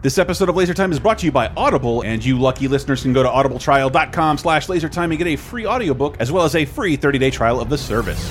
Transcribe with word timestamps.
This 0.00 0.16
episode 0.16 0.48
of 0.48 0.54
Laser 0.54 0.74
Time 0.74 0.92
is 0.92 1.00
brought 1.00 1.18
to 1.18 1.26
you 1.26 1.32
by 1.32 1.48
Audible, 1.56 2.02
and 2.02 2.24
you 2.24 2.38
lucky 2.38 2.68
listeners 2.68 3.02
can 3.02 3.12
go 3.12 3.24
to 3.24 3.28
audibletrial.com 3.28 4.38
slash 4.38 4.68
lasertime 4.68 5.06
and 5.06 5.18
get 5.18 5.26
a 5.26 5.34
free 5.34 5.66
audiobook 5.66 6.18
as 6.20 6.30
well 6.30 6.44
as 6.44 6.54
a 6.54 6.64
free 6.64 6.96
30-day 6.96 7.32
trial 7.32 7.60
of 7.60 7.68
the 7.68 7.76
service. 7.76 8.30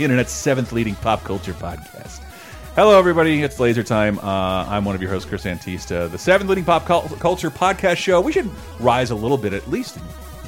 The 0.00 0.04
internet's 0.04 0.32
seventh 0.32 0.72
leading 0.72 0.94
pop 0.94 1.24
culture 1.24 1.52
podcast. 1.52 2.22
Hello, 2.74 2.98
everybody. 2.98 3.42
It's 3.42 3.60
Laser 3.60 3.82
Time. 3.82 4.18
Uh, 4.20 4.64
I'm 4.66 4.86
one 4.86 4.94
of 4.94 5.02
your 5.02 5.10
hosts, 5.10 5.28
Chris 5.28 5.44
Antista. 5.44 6.10
The 6.10 6.16
seventh 6.16 6.48
leading 6.48 6.64
pop 6.64 6.86
culture 6.86 7.50
podcast 7.50 7.98
show. 7.98 8.18
We 8.22 8.32
should 8.32 8.50
rise 8.78 9.10
a 9.10 9.14
little 9.14 9.36
bit, 9.36 9.52
at 9.52 9.68
least 9.68 9.98
in 9.98 10.02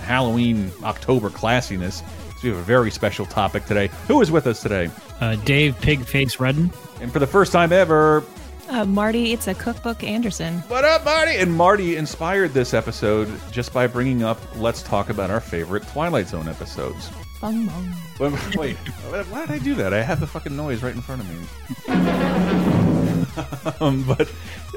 Halloween, 0.04 0.72
October 0.84 1.28
classiness. 1.28 1.98
So 2.00 2.34
we 2.44 2.48
have 2.48 2.56
a 2.60 2.62
very 2.62 2.90
special 2.90 3.26
topic 3.26 3.66
today. 3.66 3.90
Who 4.08 4.22
is 4.22 4.30
with 4.30 4.46
us 4.46 4.62
today? 4.62 4.88
Uh, 5.20 5.36
Dave 5.36 5.76
Pigface 5.82 6.40
Rudden. 6.40 6.72
And 7.02 7.12
for 7.12 7.18
the 7.18 7.26
first 7.26 7.52
time 7.52 7.72
ever, 7.74 8.24
Uh, 8.70 8.86
Marty, 8.86 9.34
it's 9.34 9.48
a 9.48 9.54
cookbook 9.54 10.02
Anderson. 10.02 10.60
what 10.68 10.86
up, 10.86 11.04
Marty? 11.04 11.36
And 11.36 11.52
Marty 11.52 11.96
inspired 11.96 12.54
this 12.54 12.72
episode 12.72 13.28
just 13.50 13.74
by 13.74 13.86
bringing 13.86 14.22
up 14.22 14.38
let's 14.56 14.82
talk 14.82 15.10
about 15.10 15.30
our 15.30 15.40
favorite 15.40 15.86
Twilight 15.88 16.28
Zone 16.28 16.48
episodes. 16.48 17.10
Bong 17.42 17.66
bong. 17.66 17.92
Wait, 18.20 18.76
why 18.76 19.40
did 19.40 19.50
I 19.50 19.58
do 19.58 19.74
that? 19.74 19.92
I 19.92 20.00
have 20.00 20.20
the 20.20 20.28
fucking 20.28 20.54
noise 20.54 20.80
right 20.80 20.94
in 20.94 21.00
front 21.02 21.22
of 21.22 21.28
me. 21.28 21.36
um, 23.80 24.04
but 24.04 24.28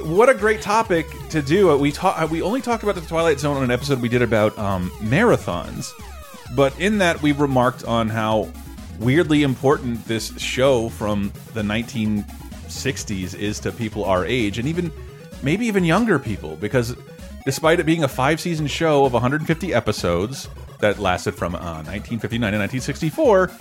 what 0.04 0.30
a 0.30 0.34
great 0.34 0.64
topic 0.64 1.06
to 1.30 1.44
do. 1.44 1.78
We 1.78 1.92
talk. 1.92 2.32
We 2.32 2.42
only 2.42 2.62
talked 2.62 2.82
about 2.82 2.96
the 2.96 3.02
Twilight 3.02 3.40
Zone 3.40 3.56
on 3.56 3.64
an 3.64 3.70
episode 3.70 4.02
we 4.02 4.10
did 4.10 4.24
about 4.24 4.58
um, 4.58 4.90
marathons, 4.94 5.92
but 6.56 6.78
in 6.80 6.98
that 6.98 7.22
we 7.22 7.34
remarked 7.34 7.86
on 7.86 8.10
how 8.10 8.52
weirdly 8.98 9.44
important 9.44 10.04
this 10.06 10.36
show 10.40 10.90
from 10.90 11.32
the 11.54 11.62
1960s 11.62 13.38
is 13.38 13.60
to 13.60 13.72
people 13.72 14.06
our 14.06 14.26
age, 14.26 14.58
and 14.58 14.68
even 14.68 14.92
maybe 15.44 15.68
even 15.68 15.84
younger 15.84 16.18
people, 16.18 16.56
because 16.56 16.96
despite 17.46 17.80
it 17.80 17.86
being 17.86 18.04
a 18.04 18.08
five-season 18.08 18.66
show 18.66 19.06
of 19.06 19.14
150 19.14 19.72
episodes 19.72 20.50
that 20.80 21.00
lasted 21.00 21.36
from 21.36 21.56
uh, 21.56 21.84
1959 21.84 22.52
to 22.52 22.58
1964, 22.60 23.52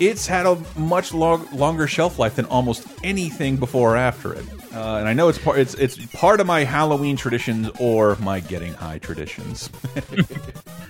it's 0.00 0.26
had 0.26 0.46
a 0.46 0.56
much 0.76 1.14
long, 1.14 1.46
longer 1.52 1.86
shelf 1.86 2.18
life 2.18 2.36
than 2.36 2.46
almost 2.46 2.86
anything 3.02 3.56
before 3.56 3.94
or 3.94 3.96
after 3.96 4.32
it. 4.32 4.44
Uh, 4.74 4.96
and 4.96 5.08
I 5.08 5.12
know 5.12 5.28
it's 5.28 5.38
part 5.38 5.58
it's 5.58 5.74
it's 5.74 6.04
part 6.06 6.40
of 6.40 6.48
my 6.48 6.64
Halloween 6.64 7.16
traditions 7.16 7.70
or 7.78 8.16
my 8.16 8.40
getting 8.40 8.74
high 8.74 8.98
traditions. 8.98 9.70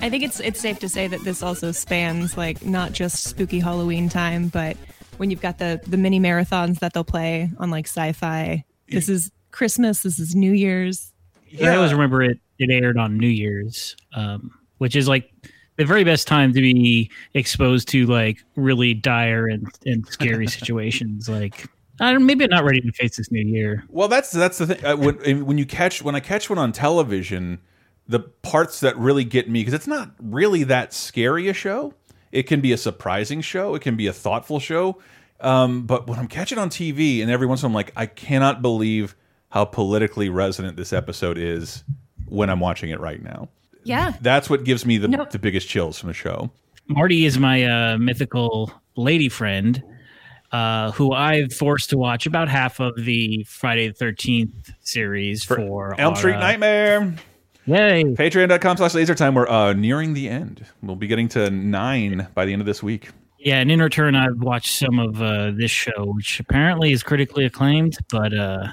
I 0.01 0.09
think 0.09 0.25
it's 0.25 0.41
it's 0.41 0.59
safe 0.59 0.79
to 0.79 0.89
say 0.89 1.07
that 1.07 1.21
this 1.21 1.43
also 1.43 1.71
spans 1.71 2.39
like 2.39 2.65
not 2.65 2.93
just 2.93 3.25
spooky 3.25 3.59
Halloween 3.59 4.09
time, 4.09 4.49
but 4.49 4.79
when 5.19 5.31
you've 5.31 5.43
got 5.43 5.59
the 5.59 5.83
the 5.87 5.99
mini 5.99 6.19
marathons 6.19 6.79
that 6.79 6.95
they'll 6.95 7.05
play 7.05 7.51
on 7.59 7.71
like 7.71 7.87
sci-fi. 7.87 8.65
This 8.89 9.09
is 9.09 9.31
Christmas. 9.51 10.03
This 10.03 10.19
is 10.19 10.35
New 10.35 10.53
Year's. 10.53 11.13
I 11.63 11.77
always 11.77 11.93
remember 11.93 12.23
it. 12.23 12.39
It 12.59 12.71
aired 12.71 12.97
on 12.97 13.19
New 13.19 13.29
Year's, 13.29 13.97
um, 14.15 14.57
which 14.79 14.97
is 14.97 15.09
like 15.09 15.31
the 15.77 15.85
very 15.85 16.05
best 16.05 16.27
time 16.27 16.53
to 16.53 16.61
be 16.61 17.11
exposed 17.35 17.89
to 17.89 18.07
like 18.07 18.45
really 18.57 18.95
dire 18.95 19.47
and, 19.47 19.69
and 19.85 20.07
scary 20.07 20.47
situations. 20.59 21.29
Like, 21.29 21.67
I 22.01 22.13
don't, 22.13 22.27
maybe 22.27 22.45
I'm 22.45 22.51
not 22.51 22.65
ready 22.65 22.81
to 22.81 22.93
face 22.93 23.17
this 23.17 23.31
new 23.31 23.45
year. 23.45 23.85
Well, 23.89 24.09
that's 24.09 24.31
that's 24.31 24.59
the 24.59 24.67
thing. 24.67 24.85
Uh, 24.85 24.97
when 24.97 25.47
when 25.47 25.59
you 25.59 25.67
catch 25.67 26.03
when 26.03 26.15
I 26.15 26.21
catch 26.21 26.49
one 26.49 26.59
on 26.59 26.73
television, 26.73 27.61
the 28.07 28.21
parts 28.21 28.81
that 28.81 28.97
really 28.99 29.25
get 29.25 29.49
me 29.49 29.61
because 29.61 29.75
it's 29.75 29.87
not 29.87 30.11
really 30.21 30.65
that 30.65 30.93
scary 30.93 31.49
a 31.49 31.53
show. 31.53 31.95
It 32.33 32.45
can 32.45 32.61
be 32.61 32.73
a 32.73 32.77
surprising 32.77 33.41
show. 33.41 33.75
It 33.75 33.83
can 33.83 33.97
be 33.97 34.09
a 34.09 34.13
thoughtful 34.13 34.59
show. 34.59 34.99
Um, 35.41 35.87
but 35.87 36.09
when 36.09 36.19
I'm 36.19 36.27
catching 36.27 36.59
on 36.59 36.71
TV, 36.71 37.23
and 37.23 37.31
every 37.31 37.47
once 37.47 37.63
in 37.63 37.67
a 37.67 37.69
while, 37.69 37.73
I'm 37.73 37.75
like, 37.75 37.93
I 37.97 38.07
cannot 38.07 38.63
believe 38.63 39.15
how 39.51 39.65
politically 39.65 40.29
resonant 40.29 40.77
this 40.77 40.93
episode 40.93 41.39
is 41.39 41.85
when 42.27 42.51
I'm 42.51 42.61
watching 42.61 42.91
it 42.91 42.99
right 42.99 43.23
now. 43.23 43.49
Yeah. 43.85 44.13
That's 44.21 44.51
what 44.51 44.65
gives 44.65 44.85
me 44.85 44.99
the 44.99 45.09
No. 45.09 45.27
the 45.31 45.39
biggest 45.39 45.69
chills 45.69 45.99
from 45.99 46.09
the 46.09 46.15
show. 46.15 46.51
Marty 46.89 47.25
is 47.25 47.39
my 47.39 47.65
uh, 47.65 47.99
mythical 47.99 48.73
lady 48.97 49.29
friend, 49.29 49.83
uh, 50.53 50.91
who 50.93 51.13
I've 51.13 51.53
forced 51.53 51.91
to 51.91 51.99
watch 51.99 52.27
about 52.27 52.49
half 52.49 52.81
of 52.81 52.95
the 52.97 53.45
Friday 53.45 53.89
the 53.89 53.95
Thirteenth 53.95 54.71
series 54.81 55.45
for, 55.45 55.99
Elm 55.99 56.15
our, 56.15 56.17
Street 56.17 56.35
uh, 56.35 56.41
Nightmare. 56.41 57.15
Yay! 57.67 58.05
Patreon.com 58.05 58.77
slash 58.77 58.95
laser 58.95 59.15
time. 59.15 59.35
We're 59.35 59.49
uh, 59.49 59.73
nearing 59.73 60.13
the 60.13 60.29
end. 60.29 60.67
We'll 60.83 60.97
be 60.97 61.07
getting 61.07 61.29
to 61.29 61.51
nine 61.51 62.29
by 62.35 62.45
the 62.45 62.53
end 62.53 62.61
of 62.61 62.67
this 62.67 62.83
week. 62.83 63.09
Yeah, 63.39 63.61
and 63.61 63.71
in 63.71 63.81
return, 63.81 64.15
I've 64.15 64.39
watched 64.41 64.75
some 64.79 64.99
of 64.99 65.21
uh, 65.23 65.53
this 65.57 65.71
show, 65.71 66.05
which 66.15 66.41
apparently 66.41 66.93
is 66.93 67.03
critically 67.03 67.47
acclaimed, 67.47 67.97
but 68.11 68.33
uh, 68.37 68.69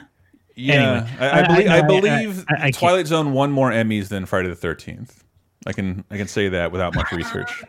Yeah, 0.61 0.73
Anyway, 0.73 1.11
I, 1.19 1.27
I, 1.27 1.39
I- 1.39 1.47
believe, 1.47 1.67
I, 1.69 1.73
I- 1.73 1.77
I- 1.77 1.81
believe 1.81 2.45
I- 2.49 2.53
I 2.53 2.57
can't- 2.59 2.75
Twilight 2.75 3.07
Zone 3.07 3.33
won 3.33 3.51
more 3.51 3.71
Emmys 3.71 4.07
than 4.09 4.25
Friday 4.25 4.49
the 4.49 4.55
Thirteenth. 4.55 5.23
I 5.67 5.73
can 5.73 6.03
I 6.09 6.17
can 6.17 6.27
say 6.27 6.49
that 6.49 6.71
without 6.71 6.95
much 6.95 7.11
research. 7.11 7.63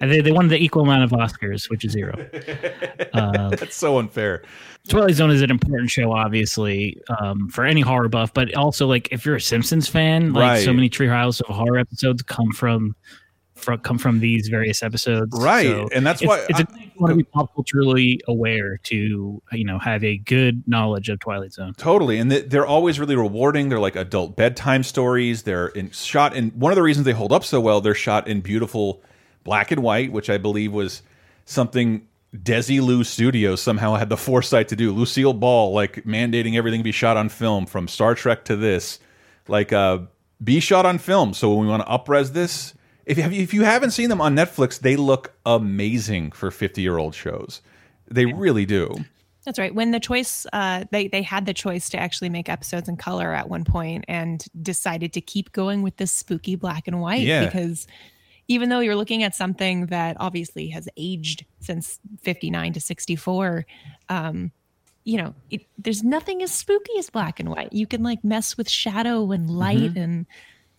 and 0.00 0.10
they, 0.12 0.20
they 0.20 0.32
won 0.32 0.48
the 0.48 0.56
equal 0.58 0.82
amount 0.82 1.02
of 1.04 1.10
Oscars, 1.10 1.70
which 1.70 1.84
is 1.84 1.92
zero. 1.92 2.14
Uh, 3.14 3.48
That's 3.50 3.74
so 3.74 3.98
unfair. 3.98 4.42
Twilight 4.88 5.14
Zone 5.14 5.30
is 5.30 5.40
an 5.42 5.50
important 5.50 5.90
show, 5.90 6.12
obviously, 6.12 7.00
um, 7.20 7.48
for 7.48 7.64
any 7.64 7.80
horror 7.80 8.08
buff, 8.08 8.32
but 8.34 8.54
also 8.54 8.86
like 8.86 9.08
if 9.10 9.24
you're 9.26 9.36
a 9.36 9.40
Simpsons 9.40 9.88
fan, 9.88 10.32
like 10.34 10.60
so 10.60 10.68
Right. 10.68 10.76
many 10.76 10.90
Treehouse 10.90 11.40
of 11.40 11.54
Horror 11.54 11.78
episodes 11.78 12.22
come 12.22 12.52
from. 12.52 12.94
From, 13.58 13.78
come 13.80 13.98
from 13.98 14.20
these 14.20 14.48
various 14.48 14.82
episodes, 14.82 15.36
Right, 15.38 15.66
So 15.66 15.88
and 15.94 16.06
that's 16.06 16.22
it's, 16.22 16.28
why 16.28 16.46
it's 16.48 16.60
I- 16.60 16.62
a 16.62 16.92
want 17.00 17.10
to 17.12 17.16
be 17.16 17.22
pop 17.24 17.54
culturally 17.54 18.20
aware 18.26 18.78
to 18.84 19.42
you 19.52 19.64
know 19.64 19.78
have 19.78 20.02
a 20.04 20.16
good 20.18 20.62
knowledge 20.66 21.08
of 21.08 21.20
Twilight 21.20 21.52
Zone. 21.52 21.74
Totally, 21.76 22.18
and 22.18 22.30
they're 22.30 22.66
always 22.66 22.98
really 22.98 23.16
rewarding. 23.16 23.68
They're 23.68 23.78
like 23.80 23.96
adult 23.96 24.36
bedtime 24.36 24.82
stories. 24.82 25.42
They're 25.42 25.68
in 25.68 25.90
shot 25.90 26.34
in 26.36 26.50
one 26.50 26.72
of 26.72 26.76
the 26.76 26.82
reasons 26.82 27.04
they 27.04 27.12
hold 27.12 27.32
up 27.32 27.44
so 27.44 27.60
well. 27.60 27.80
They're 27.80 27.94
shot 27.94 28.26
in 28.28 28.40
beautiful 28.40 29.02
black 29.44 29.70
and 29.70 29.82
white, 29.82 30.12
which 30.12 30.28
I 30.30 30.38
believe 30.38 30.72
was 30.72 31.02
something 31.44 32.06
Desilu 32.36 33.04
Studios 33.06 33.60
somehow 33.62 33.94
had 33.94 34.08
the 34.08 34.16
foresight 34.28 34.68
to 34.68 34.76
do. 34.76 34.92
Lucille 34.92 35.32
Ball 35.34 35.72
like 35.72 36.04
mandating 36.04 36.56
everything 36.56 36.82
be 36.82 36.92
shot 36.92 37.16
on 37.16 37.28
film, 37.28 37.66
from 37.66 37.88
Star 37.88 38.14
Trek 38.14 38.44
to 38.46 38.56
this, 38.56 38.98
like 39.46 39.72
uh, 39.72 39.98
be 40.42 40.60
shot 40.60 40.84
on 40.86 40.98
film. 40.98 41.32
So 41.34 41.50
when 41.54 41.60
we 41.60 41.66
want 41.68 41.84
to 41.86 41.88
upres 41.92 42.32
this, 42.32 42.74
if 43.08 43.16
you, 43.16 43.22
have, 43.22 43.32
if 43.32 43.54
you 43.54 43.62
haven't 43.64 43.90
seen 43.92 44.08
them 44.08 44.20
on 44.20 44.36
Netflix, 44.36 44.78
they 44.78 44.96
look 44.96 45.32
amazing 45.46 46.32
for 46.32 46.50
fifty 46.50 46.82
year 46.82 46.98
old 46.98 47.14
shows. 47.14 47.62
They 48.10 48.26
really 48.26 48.66
do. 48.66 48.94
That's 49.44 49.58
right. 49.58 49.74
When 49.74 49.92
the 49.92 50.00
choice, 50.00 50.46
uh, 50.52 50.84
they 50.90 51.08
they 51.08 51.22
had 51.22 51.46
the 51.46 51.54
choice 51.54 51.88
to 51.90 51.98
actually 51.98 52.28
make 52.28 52.48
episodes 52.48 52.88
in 52.88 52.96
color 52.96 53.32
at 53.32 53.48
one 53.48 53.64
point, 53.64 54.04
and 54.08 54.44
decided 54.60 55.12
to 55.14 55.20
keep 55.20 55.52
going 55.52 55.82
with 55.82 55.96
this 55.96 56.12
spooky 56.12 56.54
black 56.54 56.86
and 56.86 57.00
white 57.00 57.22
Yeah. 57.22 57.46
because 57.46 57.86
even 58.46 58.68
though 58.68 58.80
you're 58.80 58.96
looking 58.96 59.22
at 59.22 59.34
something 59.34 59.86
that 59.86 60.16
obviously 60.20 60.68
has 60.68 60.88
aged 60.96 61.44
since 61.60 62.00
59 62.22 62.72
to 62.72 62.80
64, 62.80 63.66
um, 64.08 64.50
you 65.04 65.18
know, 65.18 65.34
it, 65.50 65.62
there's 65.76 66.02
nothing 66.02 66.42
as 66.42 66.50
spooky 66.52 66.92
as 66.98 67.10
black 67.10 67.40
and 67.40 67.50
white. 67.50 67.72
You 67.72 67.86
can 67.86 68.02
like 68.02 68.24
mess 68.24 68.56
with 68.56 68.68
shadow 68.68 69.32
and 69.32 69.50
light 69.50 69.96
and 69.96 70.26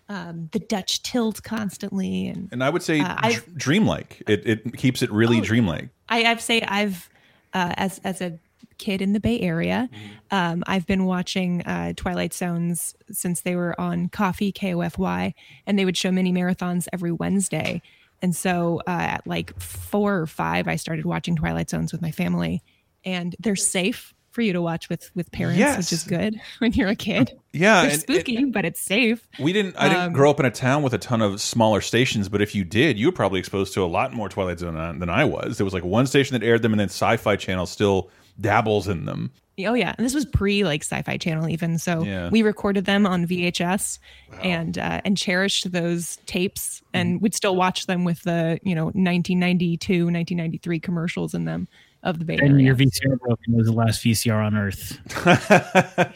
um, 0.09 0.49
the 0.51 0.59
Dutch 0.59 1.01
tilt 1.03 1.43
constantly, 1.43 2.27
and 2.27 2.49
And 2.51 2.63
I 2.63 2.69
would 2.69 2.81
say 2.83 2.99
Uh, 2.99 3.15
dr- 3.29 3.55
dreamlike. 3.55 4.23
It 4.27 4.45
it 4.45 4.77
keeps 4.77 5.01
it 5.01 5.11
really 5.11 5.37
Oh, 5.37 5.41
dreamlike. 5.43 5.89
I, 6.09 6.25
I've 6.25 6.41
say 6.41 6.61
I've 6.61 7.09
uh, 7.53 7.73
as 7.77 7.99
as 8.03 8.19
a 8.21 8.39
kid 8.77 9.01
in 9.01 9.13
the 9.13 9.19
Bay 9.19 9.39
Area, 9.41 9.89
um, 10.31 10.63
I've 10.65 10.87
been 10.87 11.03
watching 11.05 11.61
uh, 11.63 11.91
Twilight 11.95 12.33
Zones 12.33 12.95
since 13.11 13.41
they 13.41 13.55
were 13.55 13.79
on 13.79 14.07
Coffee 14.09 14.51
KOFY, 14.53 15.33
and 15.67 15.77
they 15.77 15.85
would 15.85 15.97
show 15.97 16.11
mini 16.11 16.31
marathons 16.31 16.87
every 16.93 17.11
Wednesday. 17.11 17.81
And 18.21 18.35
so 18.35 18.81
uh, 18.87 19.15
at 19.15 19.27
like 19.27 19.57
four 19.59 20.17
or 20.19 20.27
five, 20.27 20.67
I 20.67 20.75
started 20.77 21.05
watching 21.05 21.35
Twilight 21.35 21.69
Zones 21.69 21.91
with 21.91 22.01
my 22.01 22.11
family, 22.11 22.63
and 23.05 23.35
they're 23.39 23.55
safe 23.55 24.13
for 24.31 24.41
you 24.41 24.53
to 24.53 24.61
watch 24.61 24.89
with 24.89 25.09
with 25.15 25.31
parents, 25.31 25.59
Yes. 25.59 25.77
which 25.77 25.93
is 25.93 26.03
good 26.03 26.39
when 26.59 26.73
you're 26.73 26.89
a 26.89 26.95
kid. 26.95 27.31
Yeah, 27.53 27.81
They're 27.81 27.91
and- 27.91 28.01
spooky, 28.01 28.45
but 28.45 28.65
it's 28.65 28.79
safe. 28.81 29.27
We 29.39 29.53
didn't. 29.53 29.75
I 29.77 29.89
didn't 29.89 30.03
Um, 30.05 30.13
grow 30.13 30.29
up 30.29 30.39
in 30.39 30.45
a 30.45 30.51
town 30.51 30.83
with 30.83 30.93
a 30.93 30.97
ton 30.99 31.21
of 31.21 31.41
smaller 31.41 31.81
stations, 31.81 32.29
but 32.29 32.41
if 32.41 32.53
you 32.55 32.63
did, 32.63 32.99
you 32.99 33.07
were 33.07 33.11
probably 33.11 33.39
exposed 33.39 33.73
to 33.73 33.83
a 33.83 33.87
lot 33.87 34.13
more 34.13 34.29
Twilight 34.29 34.59
Zone 34.59 34.99
than 34.99 35.09
I 35.09 35.25
was. 35.25 35.57
There 35.57 35.65
was 35.65 35.73
like 35.73 35.83
one 35.83 36.05
station 36.07 36.39
that 36.39 36.45
aired 36.45 36.61
them, 36.61 36.73
and 36.73 36.79
then 36.79 36.89
Sci-Fi 36.89 37.35
Channel 37.37 37.65
still 37.65 38.09
dabbles 38.39 38.87
in 38.87 39.05
them. 39.05 39.31
Oh 39.67 39.73
yeah, 39.73 39.93
and 39.97 40.05
this 40.05 40.13
was 40.13 40.23
pre 40.25 40.63
like 40.63 40.83
Sci-Fi 40.83 41.17
Channel 41.17 41.49
even. 41.49 41.77
So 41.79 42.03
Yeah. 42.05 42.29
we 42.29 42.43
recorded 42.43 42.85
them 42.85 43.05
on 43.05 43.25
VHS 43.27 43.99
and 44.41 44.77
uh, 44.77 45.01
and 45.03 45.17
cherished 45.17 45.69
those 45.73 46.17
tapes 46.27 46.81
and 46.93 47.21
would 47.21 47.35
still 47.35 47.57
watch 47.57 47.85
them 47.85 48.05
with 48.05 48.21
the 48.23 48.59
you 48.63 48.73
know 48.73 48.85
1992, 48.85 50.05
1993 50.05 50.79
commercials 50.79 51.33
in 51.33 51.43
them 51.43 51.67
of 52.03 52.19
the 52.19 52.25
Bay 52.25 52.35
And 52.37 52.51
Area. 52.53 52.65
your 52.67 52.75
VCR 52.75 53.19
broke 53.19 53.39
and 53.45 53.55
it 53.55 53.57
was 53.57 53.67
the 53.67 53.73
last 53.73 54.03
VCR 54.03 54.45
on 54.45 54.55
Earth. 54.55 54.99
uh, 55.27 56.07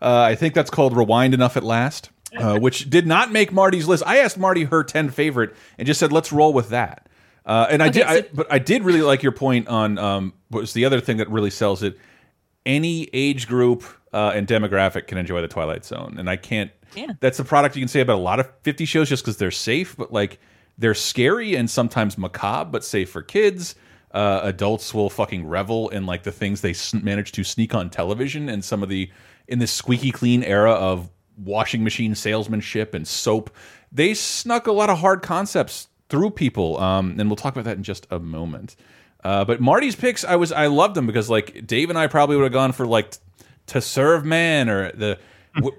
I 0.00 0.34
think 0.34 0.54
that's 0.54 0.70
called 0.70 0.96
Rewind 0.96 1.34
Enough 1.34 1.56
at 1.56 1.64
Last, 1.64 2.10
uh, 2.36 2.58
which 2.60 2.88
did 2.90 3.06
not 3.06 3.32
make 3.32 3.52
Marty's 3.52 3.86
list. 3.88 4.02
I 4.06 4.18
asked 4.18 4.38
Marty 4.38 4.64
her 4.64 4.84
10 4.84 5.10
favorite 5.10 5.54
and 5.78 5.86
just 5.86 5.98
said, 6.00 6.12
let's 6.12 6.32
roll 6.32 6.52
with 6.52 6.68
that. 6.70 7.08
Uh, 7.46 7.66
and 7.68 7.82
I 7.82 7.88
Okay, 7.88 7.98
did, 7.98 8.06
I, 8.06 8.22
but 8.32 8.46
I 8.50 8.58
did 8.58 8.84
really 8.84 9.02
like 9.02 9.22
your 9.22 9.32
point 9.32 9.68
on 9.68 9.98
um, 9.98 10.32
what 10.48 10.60
was 10.60 10.72
the 10.72 10.84
other 10.84 11.00
thing 11.00 11.18
that 11.18 11.28
really 11.28 11.50
sells 11.50 11.82
it. 11.82 11.98
Any 12.64 13.10
age 13.12 13.46
group 13.46 13.84
uh, 14.14 14.32
and 14.34 14.46
demographic 14.46 15.06
can 15.08 15.18
enjoy 15.18 15.42
the 15.42 15.48
Twilight 15.48 15.84
Zone, 15.84 16.16
and 16.18 16.30
I 16.30 16.36
can't. 16.36 16.70
Yeah. 16.94 17.08
That's 17.20 17.36
the 17.36 17.44
product 17.44 17.76
you 17.76 17.82
can 17.82 17.88
say 17.88 18.00
about 18.00 18.14
a 18.16 18.22
lot 18.22 18.40
of 18.40 18.48
50 18.62 18.86
shows 18.86 19.08
just 19.10 19.22
because 19.22 19.36
they're 19.36 19.50
safe, 19.50 19.94
but 19.96 20.10
like 20.12 20.38
they're 20.78 20.94
scary 20.94 21.56
and 21.56 21.68
sometimes 21.68 22.16
macabre, 22.16 22.70
but 22.70 22.84
safe 22.84 23.10
for 23.10 23.20
kids. 23.20 23.74
Uh, 24.14 24.40
adults 24.44 24.94
will 24.94 25.10
fucking 25.10 25.44
revel 25.44 25.88
in 25.88 26.06
like 26.06 26.22
the 26.22 26.30
things 26.30 26.60
they 26.60 26.72
manage 27.02 27.32
to 27.32 27.42
sneak 27.42 27.74
on 27.74 27.90
television 27.90 28.48
and 28.48 28.64
some 28.64 28.80
of 28.80 28.88
the 28.88 29.10
in 29.48 29.58
this 29.58 29.72
squeaky 29.72 30.12
clean 30.12 30.44
era 30.44 30.70
of 30.70 31.10
washing 31.36 31.82
machine 31.82 32.14
salesmanship 32.14 32.94
and 32.94 33.08
soap. 33.08 33.50
They 33.90 34.14
snuck 34.14 34.68
a 34.68 34.72
lot 34.72 34.88
of 34.88 34.98
hard 34.98 35.22
concepts 35.22 35.88
through 36.08 36.30
people, 36.30 36.78
um, 36.78 37.16
and 37.18 37.28
we'll 37.28 37.36
talk 37.36 37.54
about 37.54 37.64
that 37.64 37.76
in 37.76 37.82
just 37.82 38.06
a 38.10 38.20
moment. 38.20 38.76
Uh, 39.24 39.44
but 39.44 39.60
Marty's 39.60 39.96
picks, 39.96 40.24
I 40.24 40.36
was 40.36 40.52
I 40.52 40.66
loved 40.66 40.94
them 40.94 41.06
because 41.06 41.28
like 41.28 41.66
Dave 41.66 41.90
and 41.90 41.98
I 41.98 42.06
probably 42.06 42.36
would 42.36 42.44
have 42.44 42.52
gone 42.52 42.72
for 42.72 42.86
like 42.86 43.16
to 43.66 43.80
serve 43.80 44.24
man 44.24 44.68
or 44.68 44.92
the 44.92 45.18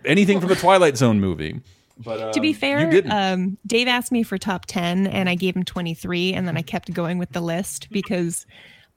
anything 0.03 0.39
from 0.39 0.49
the 0.49 0.55
Twilight 0.55 0.97
Zone 0.97 1.19
movie. 1.19 1.61
But 1.97 2.33
to 2.33 2.41
be 2.41 2.49
um, 2.49 2.53
fair, 2.53 2.79
you 2.81 2.87
didn't. 2.87 3.11
um, 3.11 3.57
Dave 3.65 3.87
asked 3.87 4.11
me 4.11 4.23
for 4.23 4.37
top 4.37 4.65
10 4.67 5.07
and 5.07 5.29
I 5.29 5.35
gave 5.35 5.55
him 5.55 5.63
23 5.63 6.33
and 6.33 6.47
then 6.47 6.57
I 6.57 6.61
kept 6.61 6.93
going 6.93 7.17
with 7.17 7.31
the 7.31 7.41
list 7.41 7.89
because 7.91 8.45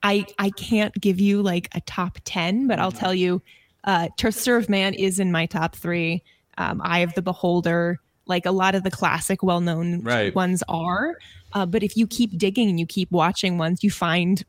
I 0.03 0.27
I 0.39 0.51
can't 0.51 0.95
give 1.01 1.21
you 1.21 1.43
like 1.43 1.69
a 1.75 1.81
top 1.83 2.19
10, 2.25 2.67
but 2.67 2.79
I'll 2.79 2.93
tell 2.93 3.15
you 3.15 3.43
uh 3.85 4.09
To 4.19 4.33
Serve 4.33 4.69
Man 4.69 4.95
is 4.95 5.19
in 5.19 5.31
my 5.33 5.47
top 5.47 5.77
3. 5.77 6.23
Um 6.59 6.81
Eye 6.85 7.01
of 7.01 7.15
the 7.15 7.23
Beholder, 7.23 8.01
like 8.27 8.47
a 8.47 8.51
lot 8.51 8.75
of 8.75 8.83
the 8.83 8.91
classic 8.91 9.43
well-known 9.43 10.03
Right. 10.03 10.35
ones 10.35 10.63
are. 10.69 11.17
Uh, 11.53 11.65
but 11.67 11.83
if 11.83 11.97
you 11.97 12.07
keep 12.07 12.37
digging 12.37 12.69
and 12.69 12.79
you 12.79 12.87
keep 12.87 13.11
watching 13.11 13.59
ones, 13.59 13.83
you 13.83 13.91
find 13.91 14.45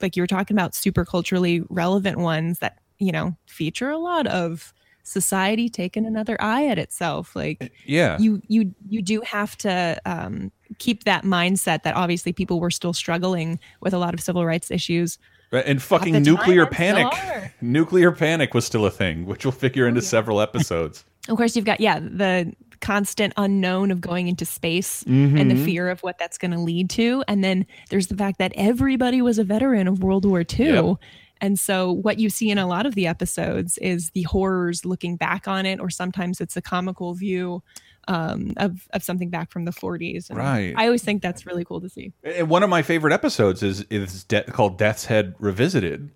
like 0.00 0.16
you 0.16 0.22
were 0.22 0.26
talking 0.26 0.56
about 0.56 0.74
super 0.74 1.04
culturally 1.04 1.62
relevant 1.70 2.18
ones 2.18 2.58
that, 2.58 2.78
you 2.98 3.12
know, 3.12 3.36
feature 3.46 3.90
a 3.90 3.98
lot 3.98 4.26
of 4.26 4.72
society 5.02 5.68
taking 5.68 6.06
another 6.06 6.36
eye 6.40 6.66
at 6.66 6.78
itself. 6.78 7.34
Like 7.36 7.72
yeah, 7.84 8.18
you 8.18 8.42
you 8.48 8.74
you 8.88 9.02
do 9.02 9.20
have 9.22 9.56
to 9.58 10.00
um, 10.06 10.52
keep 10.78 11.04
that 11.04 11.24
mindset 11.24 11.82
that 11.82 11.94
obviously 11.94 12.32
people 12.32 12.60
were 12.60 12.70
still 12.70 12.92
struggling 12.92 13.58
with 13.80 13.94
a 13.94 13.98
lot 13.98 14.14
of 14.14 14.20
civil 14.20 14.44
rights 14.44 14.70
issues. 14.70 15.18
Right, 15.50 15.66
and 15.66 15.82
fucking 15.82 16.14
the 16.14 16.20
time, 16.20 16.34
nuclear 16.34 16.66
panic. 16.66 17.12
Nuclear 17.60 18.10
panic 18.10 18.54
was 18.54 18.64
still 18.64 18.86
a 18.86 18.90
thing, 18.90 19.26
which 19.26 19.44
we'll 19.44 19.52
figure 19.52 19.86
into 19.86 20.02
several 20.02 20.40
episodes. 20.40 21.04
Of 21.28 21.36
course, 21.36 21.54
you've 21.54 21.64
got 21.64 21.78
yeah 21.78 22.00
the 22.00 22.52
constant 22.80 23.32
unknown 23.36 23.92
of 23.92 24.00
going 24.00 24.26
into 24.26 24.44
space 24.44 25.04
and 25.04 25.48
the 25.48 25.64
fear 25.64 25.88
of 25.88 26.00
what 26.00 26.18
that's 26.18 26.36
going 26.36 26.50
to 26.50 26.58
lead 26.58 26.90
to, 26.90 27.22
and 27.28 27.44
then 27.44 27.64
there's 27.90 28.08
the 28.08 28.16
fact 28.16 28.38
that 28.38 28.50
everybody 28.56 29.22
was 29.22 29.38
a 29.38 29.44
veteran 29.44 29.86
of 29.86 30.02
World 30.02 30.24
War 30.24 30.40
II. 30.40 30.66
Yep. 30.66 30.96
And 31.42 31.58
so, 31.58 31.92
what 31.92 32.18
you 32.18 32.30
see 32.30 32.48
in 32.50 32.56
a 32.56 32.66
lot 32.66 32.86
of 32.86 32.94
the 32.94 33.06
episodes 33.06 33.76
is 33.78 34.10
the 34.10 34.22
horrors 34.22 34.84
looking 34.86 35.16
back 35.16 35.46
on 35.46 35.66
it, 35.66 35.80
or 35.80 35.90
sometimes 35.90 36.40
it's 36.40 36.56
a 36.56 36.62
comical 36.62 37.12
view 37.14 37.62
um, 38.08 38.52
of 38.56 38.88
of 38.92 39.02
something 39.02 39.28
back 39.28 39.50
from 39.50 39.64
the 39.64 39.72
40s. 39.72 40.30
And 40.30 40.38
Right. 40.38 40.72
I 40.76 40.86
always 40.86 41.02
think 41.02 41.20
that's 41.20 41.44
really 41.44 41.64
cool 41.64 41.80
to 41.80 41.88
see. 41.88 42.12
And 42.24 42.48
one 42.48 42.62
of 42.62 42.70
my 42.70 42.82
favorite 42.82 43.12
episodes 43.12 43.62
is 43.62 43.82
is 43.90 44.24
de 44.24 44.44
called 44.44 44.78
Death's 44.78 45.04
Head 45.04 45.34
Revisited. 45.38 46.10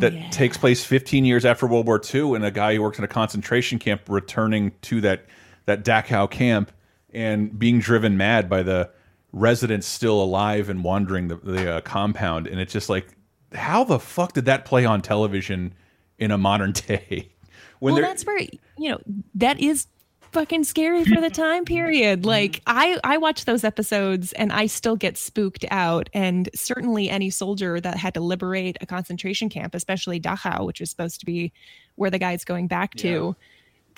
that 0.00 0.12
Oh, 0.12 0.16
yeah. 0.16 0.30
takes 0.30 0.56
place 0.56 0.84
15 0.84 1.24
years 1.24 1.44
after 1.44 1.64
World 1.66 1.86
War 1.86 2.00
II, 2.12 2.34
and 2.34 2.44
a 2.44 2.50
guy 2.50 2.74
who 2.74 2.82
works 2.82 2.98
in 2.98 3.04
a 3.04 3.08
concentration 3.08 3.78
camp 3.78 4.02
returning 4.08 4.72
to 4.82 5.00
that 5.02 5.26
that 5.66 5.84
Dachau 5.84 6.30
camp 6.30 6.72
and 7.12 7.56
being 7.58 7.78
driven 7.78 8.16
mad 8.16 8.48
by 8.48 8.62
the 8.62 8.90
residents 9.32 9.86
still 9.86 10.20
alive 10.22 10.68
and 10.68 10.82
wandering 10.82 11.28
the, 11.28 11.36
the 11.36 11.74
uh, 11.74 11.80
compound, 11.82 12.46
and 12.46 12.58
it's 12.60 12.72
just 12.72 12.88
like, 12.88 13.06
how 13.54 13.84
the 13.84 13.98
fuck 13.98 14.32
did 14.32 14.44
that 14.46 14.64
play 14.64 14.84
on 14.84 15.02
television 15.02 15.74
in 16.18 16.30
a 16.30 16.38
modern 16.38 16.72
day? 16.86 17.30
When 17.80 17.94
well 17.94 18.02
that's 18.02 18.26
where 18.26 18.40
you 18.40 18.90
know 18.90 19.00
that 19.34 19.60
is 19.60 19.86
fucking 20.32 20.64
scary 20.64 21.04
for 21.04 21.20
the 21.20 21.30
time 21.30 21.64
period. 21.64 22.26
Like 22.26 22.60
i 22.66 22.98
i 23.04 23.16
watch 23.16 23.44
those 23.44 23.64
episodes 23.64 24.32
and 24.34 24.52
i 24.52 24.66
still 24.66 24.96
get 24.96 25.16
spooked 25.16 25.64
out. 25.70 26.08
And 26.12 26.48
certainly 26.54 27.08
any 27.08 27.30
soldier 27.30 27.80
that 27.80 27.96
had 27.96 28.14
to 28.14 28.20
liberate 28.20 28.76
a 28.80 28.86
concentration 28.86 29.48
camp 29.48 29.74
especially 29.74 30.20
dachau 30.20 30.66
which 30.66 30.80
was 30.80 30.90
supposed 30.90 31.20
to 31.20 31.26
be 31.26 31.52
where 31.94 32.10
the 32.10 32.18
guy's 32.18 32.44
going 32.44 32.66
back 32.66 32.94
to 32.96 33.36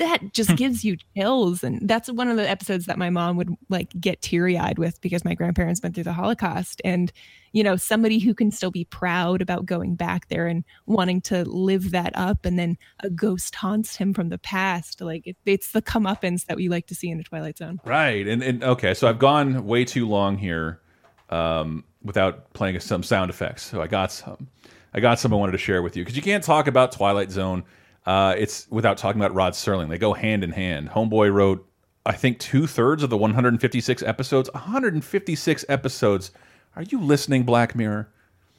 that 0.00 0.32
just 0.32 0.56
gives 0.56 0.84
you 0.84 0.96
chills 1.16 1.62
and 1.62 1.88
that's 1.88 2.10
one 2.10 2.28
of 2.28 2.36
the 2.36 2.48
episodes 2.48 2.86
that 2.86 2.98
my 2.98 3.10
mom 3.10 3.36
would 3.36 3.54
like 3.68 3.92
get 4.00 4.20
teary-eyed 4.20 4.78
with 4.78 5.00
because 5.00 5.24
my 5.24 5.34
grandparents 5.34 5.80
went 5.82 5.94
through 5.94 6.04
the 6.04 6.12
holocaust 6.12 6.80
and 6.84 7.12
you 7.52 7.62
know 7.62 7.76
somebody 7.76 8.18
who 8.18 8.34
can 8.34 8.50
still 8.50 8.70
be 8.70 8.84
proud 8.84 9.42
about 9.42 9.66
going 9.66 9.94
back 9.94 10.28
there 10.28 10.46
and 10.46 10.64
wanting 10.86 11.20
to 11.20 11.44
live 11.44 11.90
that 11.90 12.12
up 12.14 12.44
and 12.44 12.58
then 12.58 12.76
a 13.00 13.10
ghost 13.10 13.54
haunts 13.54 13.96
him 13.96 14.12
from 14.12 14.28
the 14.28 14.38
past 14.38 15.00
like 15.00 15.26
it, 15.26 15.36
it's 15.46 15.72
the 15.72 15.82
comeuppance 15.82 16.46
that 16.46 16.56
we 16.56 16.68
like 16.68 16.86
to 16.86 16.94
see 16.94 17.10
in 17.10 17.18
the 17.18 17.24
twilight 17.24 17.58
zone 17.58 17.80
Right. 17.84 18.26
And, 18.26 18.42
and 18.42 18.62
okay, 18.64 18.94
so 18.94 19.08
I've 19.08 19.18
gone 19.18 19.66
way 19.66 19.84
too 19.84 20.08
long 20.08 20.38
here 20.38 20.80
um, 21.28 21.84
without 22.02 22.52
playing 22.52 22.78
some 22.80 23.02
sound 23.02 23.30
effects. 23.30 23.64
So 23.64 23.82
I 23.82 23.86
got 23.86 24.12
some. 24.12 24.48
I 24.92 24.98
got 24.98 25.20
some 25.20 25.32
I 25.32 25.36
wanted 25.36 25.52
to 25.52 25.58
share 25.58 25.82
with 25.82 25.96
you 25.96 26.02
because 26.02 26.16
you 26.16 26.22
can't 26.22 26.42
talk 26.42 26.66
about 26.66 26.90
Twilight 26.90 27.30
Zone. 27.30 27.64
Uh, 28.06 28.34
it's 28.36 28.66
without 28.70 28.96
talking 28.96 29.20
about 29.20 29.34
Rod 29.34 29.52
Serling. 29.52 29.88
They 29.88 29.98
go 29.98 30.14
hand 30.14 30.42
in 30.42 30.52
hand. 30.52 30.90
Homeboy 30.90 31.32
wrote, 31.32 31.66
I 32.06 32.12
think, 32.12 32.38
two 32.38 32.66
thirds 32.66 33.02
of 33.02 33.10
the 33.10 33.16
156 33.16 34.02
episodes. 34.02 34.50
156 34.52 35.64
episodes. 35.68 36.30
Are 36.76 36.82
you 36.82 37.00
listening, 37.00 37.42
Black 37.44 37.74
Mirror? 37.74 38.08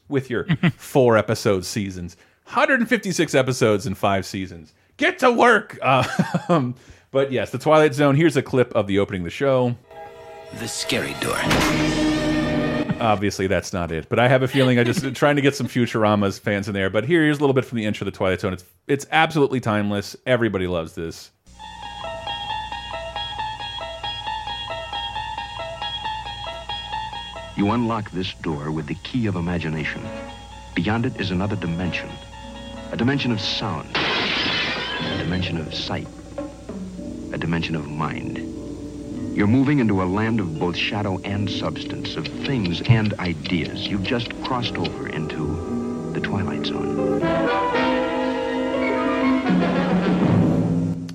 With 0.08 0.30
your 0.30 0.46
four 0.78 1.18
episode 1.18 1.66
seasons, 1.66 2.18
156 2.46 3.34
episodes 3.34 3.88
in 3.88 3.96
five 3.96 4.26
seasons. 4.26 4.74
Get 4.98 5.20
to 5.20 5.32
work. 5.32 5.80
Uh, 5.82 6.04
but 7.12 7.32
yes, 7.32 7.52
the 7.52 7.58
Twilight 7.58 7.94
Zone. 7.94 8.16
Here's 8.16 8.36
a 8.36 8.42
clip 8.42 8.74
of 8.74 8.88
the 8.88 9.00
opening 9.00 9.22
of 9.22 9.26
the 9.26 9.32
show. 9.32 9.76
The 10.60 10.68
scary 10.68 11.16
door. 11.22 11.40
Obviously, 13.02 13.48
that's 13.48 13.74
not 13.74 13.92
it. 13.92 14.08
But 14.10 14.20
I 14.20 14.28
have 14.28 14.44
a 14.44 14.48
feeling 14.48 14.78
I 14.78 14.84
just 14.84 15.16
trying 15.16 15.36
to 15.36 15.42
get 15.42 15.56
some 15.56 15.68
Futurama's 15.68 16.38
fans 16.38 16.68
in 16.68 16.76
there. 16.76 16.92
But 16.92 17.06
here, 17.06 17.24
here's 17.24 17.40
a 17.40 17.42
little 17.42 17.56
bit 17.56 17.66
from 17.66 17.80
the 17.80 17.86
intro 17.86 18.06
of 18.06 18.14
the 18.14 18.18
Twilight 18.18 18.42
Zone. 18.42 18.54
It's 18.54 18.64
it's 18.88 19.08
absolutely 19.12 19.60
timeless. 19.60 20.16
Everybody 20.28 20.68
loves 20.68 20.94
this. 20.94 21.32
You 27.58 27.72
unlock 27.72 28.12
this 28.12 28.34
door 28.36 28.72
with 28.72 28.86
the 28.86 28.96
key 28.96 29.26
of 29.26 29.36
imagination. 29.36 30.08
Beyond 30.76 31.08
it 31.08 31.20
is 31.20 31.32
another 31.32 31.56
dimension. 31.56 32.10
A 32.92 32.98
dimension 32.98 33.32
of 33.32 33.42
sound. 33.42 33.90
A 33.96 35.18
dimension 35.18 35.58
of 35.58 35.74
sight. 35.74 36.08
A 37.34 37.38
dimension 37.38 37.76
of 37.76 37.90
mind. 37.90 38.61
You're 39.34 39.48
moving 39.48 39.80
into 39.80 40.04
a 40.04 40.06
land 40.06 40.42
of 40.42 40.60
both 40.60 40.76
shadow 40.76 41.18
and 41.24 41.50
substance, 41.50 42.18
of 42.18 42.28
things 42.28 42.82
and 42.82 43.14
ideas. 43.14 43.88
You've 43.88 44.04
just 44.04 44.30
crossed 44.44 44.76
over 44.76 45.08
into 45.08 46.12
the 46.12 46.20
Twilight 46.20 46.66
Zone. 46.66 47.22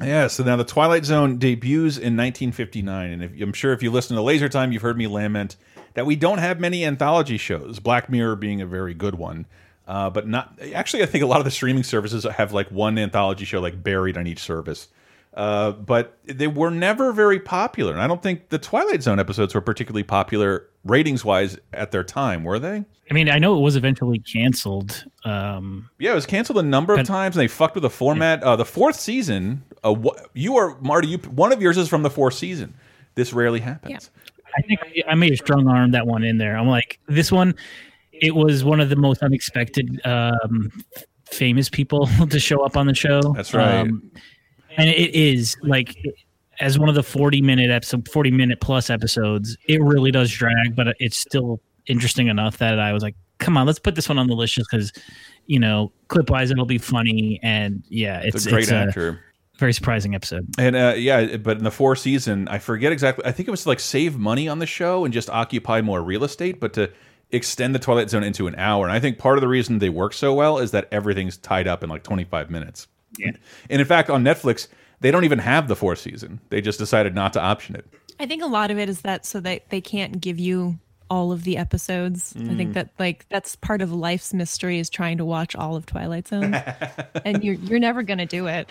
Yeah, 0.02 0.28
so 0.28 0.44
now 0.44 0.56
the 0.56 0.64
Twilight 0.64 1.04
Zone 1.04 1.36
debuts 1.36 1.98
in 1.98 2.16
1959, 2.16 3.10
and 3.10 3.22
if, 3.22 3.32
I'm 3.38 3.52
sure 3.52 3.74
if 3.74 3.82
you 3.82 3.90
listen 3.90 4.16
to 4.16 4.22
Laser 4.22 4.48
Time, 4.48 4.72
you've 4.72 4.82
heard 4.82 4.96
me 4.96 5.06
lament 5.06 5.56
that 5.92 6.06
we 6.06 6.16
don't 6.16 6.38
have 6.38 6.58
many 6.58 6.86
anthology 6.86 7.36
shows. 7.36 7.80
Black 7.80 8.08
Mirror 8.08 8.36
being 8.36 8.62
a 8.62 8.66
very 8.66 8.94
good 8.94 9.16
one, 9.16 9.44
uh, 9.86 10.08
but 10.08 10.26
not 10.26 10.58
actually. 10.74 11.02
I 11.02 11.06
think 11.06 11.22
a 11.22 11.26
lot 11.26 11.40
of 11.40 11.44
the 11.44 11.50
streaming 11.50 11.82
services 11.82 12.24
have 12.24 12.54
like 12.54 12.70
one 12.70 12.96
anthology 12.96 13.44
show 13.44 13.60
like 13.60 13.82
buried 13.82 14.16
on 14.16 14.26
each 14.26 14.40
service. 14.40 14.88
Uh, 15.36 15.72
but 15.72 16.18
they 16.24 16.46
were 16.46 16.70
never 16.70 17.12
very 17.12 17.38
popular, 17.38 17.92
and 17.92 18.00
I 18.00 18.06
don't 18.06 18.22
think 18.22 18.48
the 18.48 18.58
Twilight 18.58 19.02
Zone 19.02 19.20
episodes 19.20 19.54
were 19.54 19.60
particularly 19.60 20.02
popular 20.02 20.70
ratings 20.82 21.26
wise 21.26 21.58
at 21.74 21.90
their 21.90 22.02
time, 22.02 22.42
were 22.42 22.58
they? 22.58 22.86
I 23.10 23.14
mean, 23.14 23.28
I 23.28 23.38
know 23.38 23.58
it 23.58 23.60
was 23.60 23.76
eventually 23.76 24.18
canceled. 24.18 25.04
Um, 25.26 25.90
Yeah, 25.98 26.12
it 26.12 26.14
was 26.14 26.24
canceled 26.24 26.58
a 26.58 26.62
number 26.62 26.94
of 26.94 27.06
times, 27.06 27.36
and 27.36 27.42
they 27.42 27.48
fucked 27.48 27.74
with 27.74 27.82
the 27.82 27.90
format. 27.90 28.42
Uh, 28.42 28.56
the 28.56 28.64
fourth 28.64 28.98
season, 28.98 29.62
uh, 29.84 29.94
you 30.32 30.56
are 30.56 30.78
Marty. 30.80 31.08
You 31.08 31.18
one 31.18 31.52
of 31.52 31.60
yours 31.60 31.76
is 31.76 31.88
from 31.88 32.02
the 32.02 32.10
fourth 32.10 32.34
season. 32.34 32.74
This 33.14 33.34
rarely 33.34 33.60
happens. 33.60 34.10
I 34.56 34.62
think 34.62 34.80
I 35.06 35.14
may 35.14 35.28
have 35.28 35.38
strong 35.38 35.68
armed 35.68 35.92
that 35.92 36.06
one 36.06 36.24
in 36.24 36.38
there. 36.38 36.56
I'm 36.56 36.68
like, 36.68 36.98
this 37.08 37.30
one, 37.30 37.54
it 38.10 38.34
was 38.34 38.64
one 38.64 38.80
of 38.80 38.88
the 38.88 38.96
most 38.96 39.22
unexpected 39.22 40.00
um, 40.06 40.72
famous 41.26 41.68
people 41.68 42.06
to 42.30 42.40
show 42.40 42.64
up 42.64 42.76
on 42.76 42.86
the 42.86 42.94
show. 42.94 43.20
Um, 43.22 43.32
That's 43.34 43.52
right. 43.52 43.90
And 44.76 44.88
it 44.88 45.14
is 45.14 45.56
like 45.62 45.96
as 46.60 46.78
one 46.78 46.88
of 46.88 46.94
the 46.94 47.02
40 47.02 47.42
minute 47.42 47.70
episode 47.70 48.08
40 48.08 48.30
minute 48.30 48.60
plus 48.60 48.90
episodes 48.90 49.56
it 49.68 49.82
really 49.82 50.10
does 50.10 50.30
drag 50.30 50.74
but 50.74 50.88
it's 50.98 51.16
still 51.16 51.60
interesting 51.86 52.28
enough 52.28 52.58
that 52.58 52.78
i 52.78 52.92
was 52.92 53.02
like 53.02 53.14
come 53.38 53.56
on 53.56 53.66
let's 53.66 53.78
put 53.78 53.94
this 53.94 54.08
one 54.08 54.18
on 54.18 54.26
the 54.26 54.34
list 54.34 54.54
just 54.54 54.70
because 54.70 54.92
you 55.46 55.58
know 55.58 55.92
clip 56.08 56.30
wise 56.30 56.50
it'll 56.50 56.66
be 56.66 56.78
funny 56.78 57.38
and 57.42 57.82
yeah 57.88 58.20
it's, 58.20 58.36
It's 58.36 58.46
a 58.46 58.50
great 58.50 58.62
it's 58.68 58.96
a 58.96 59.18
very 59.58 59.72
surprising 59.72 60.14
episode 60.14 60.46
And 60.58 60.76
uh, 60.76 60.94
yeah, 60.96 61.38
but 61.38 61.56
in 61.56 61.64
the 61.64 61.70
fourth 61.70 62.00
season, 62.00 62.46
I 62.48 62.58
forget 62.58 62.92
exactly. 62.92 63.24
I 63.24 63.32
think 63.32 63.48
it 63.48 63.50
was 63.50 63.62
to, 63.62 63.70
like 63.70 63.80
save 63.80 64.18
money 64.18 64.48
on 64.48 64.58
the 64.58 64.66
show 64.66 65.06
and 65.06 65.14
just 65.14 65.30
occupy 65.30 65.80
more 65.80 66.02
real 66.02 66.24
estate, 66.24 66.60
but 66.60 66.74
to 66.74 66.90
extend 67.30 67.74
the 67.74 67.78
Twilight 67.78 68.10
Zone 68.10 68.22
into 68.22 68.46
an 68.46 68.54
hour. 68.56 68.84
And 68.84 68.92
I 68.92 69.00
think 69.00 69.18
part 69.18 69.38
of 69.38 69.40
the 69.40 69.48
reason 69.48 69.78
they 69.78 69.88
work 69.88 70.12
so 70.12 70.34
well 70.34 70.58
is 70.58 70.70
that 70.72 70.88
everything's 70.92 71.36
tied 71.38 71.66
up 71.66 71.82
in 71.82 71.90
like 71.90 72.02
25 72.02 72.50
minutes. 72.50 72.86
Yeah. 73.18 73.32
And 73.70 73.80
in 73.80 73.86
fact, 73.86 74.10
on 74.10 74.22
Netflix, 74.24 74.68
they 75.00 75.10
don't 75.10 75.24
even 75.24 75.38
have 75.40 75.68
the 75.68 75.76
fourth 75.76 75.98
season. 75.98 76.40
They 76.50 76.60
just 76.60 76.78
decided 76.78 77.14
not 77.14 77.32
to 77.34 77.40
option 77.40 77.76
it. 77.76 77.86
I 78.18 78.26
think 78.26 78.42
a 78.42 78.46
lot 78.46 78.70
of 78.70 78.78
it 78.78 78.88
is 78.88 79.02
that 79.02 79.26
so 79.26 79.40
that 79.40 79.68
they 79.70 79.80
can't 79.80 80.20
give 80.20 80.38
you 80.38 80.78
all 81.08 81.30
of 81.32 81.44
the 81.44 81.56
episodes. 81.56 82.34
I 82.36 82.40
Mm. 82.40 82.56
think 82.56 82.72
that 82.74 82.90
like 82.98 83.26
that's 83.28 83.54
part 83.56 83.80
of 83.82 83.92
life's 83.92 84.32
mystery 84.34 84.78
is 84.78 84.90
trying 84.90 85.18
to 85.18 85.24
watch 85.24 85.54
all 85.54 85.76
of 85.76 85.86
Twilight 85.86 86.26
Zone, 86.28 86.54
and 87.24 87.44
you're 87.44 87.54
you're 87.54 87.78
never 87.78 88.02
gonna 88.02 88.26
do 88.26 88.46
it. 88.46 88.68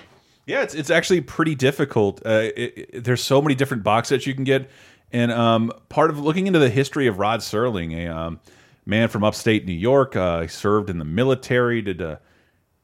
Yeah, 0.47 0.61
it's 0.63 0.73
it's 0.75 0.89
actually 0.89 1.21
pretty 1.21 1.55
difficult. 1.55 2.21
Uh, 2.25 2.49
it, 2.55 2.89
it- 2.91 3.03
there's 3.03 3.21
so 3.23 3.41
many 3.41 3.55
different 3.55 3.83
box 3.83 4.09
sets 4.09 4.27
you 4.27 4.33
can 4.35 4.43
get, 4.43 4.69
and 5.13 5.31
um, 5.31 5.71
part 5.89 6.09
of 6.09 6.19
looking 6.19 6.47
into 6.47 6.59
the 6.59 6.69
history 6.69 7.07
of 7.07 7.19
Rod 7.19 7.39
Serling, 7.39 7.95
a 7.95 8.07
um, 8.13 8.39
man 8.85 9.07
from 9.07 9.23
upstate 9.23 9.65
New 9.65 9.73
York, 9.73 10.15
uh, 10.15 10.41
he 10.41 10.47
served 10.47 10.89
in 10.89 10.97
the 10.97 11.05
military, 11.05 11.81
did 11.81 12.01
uh, 12.01 12.17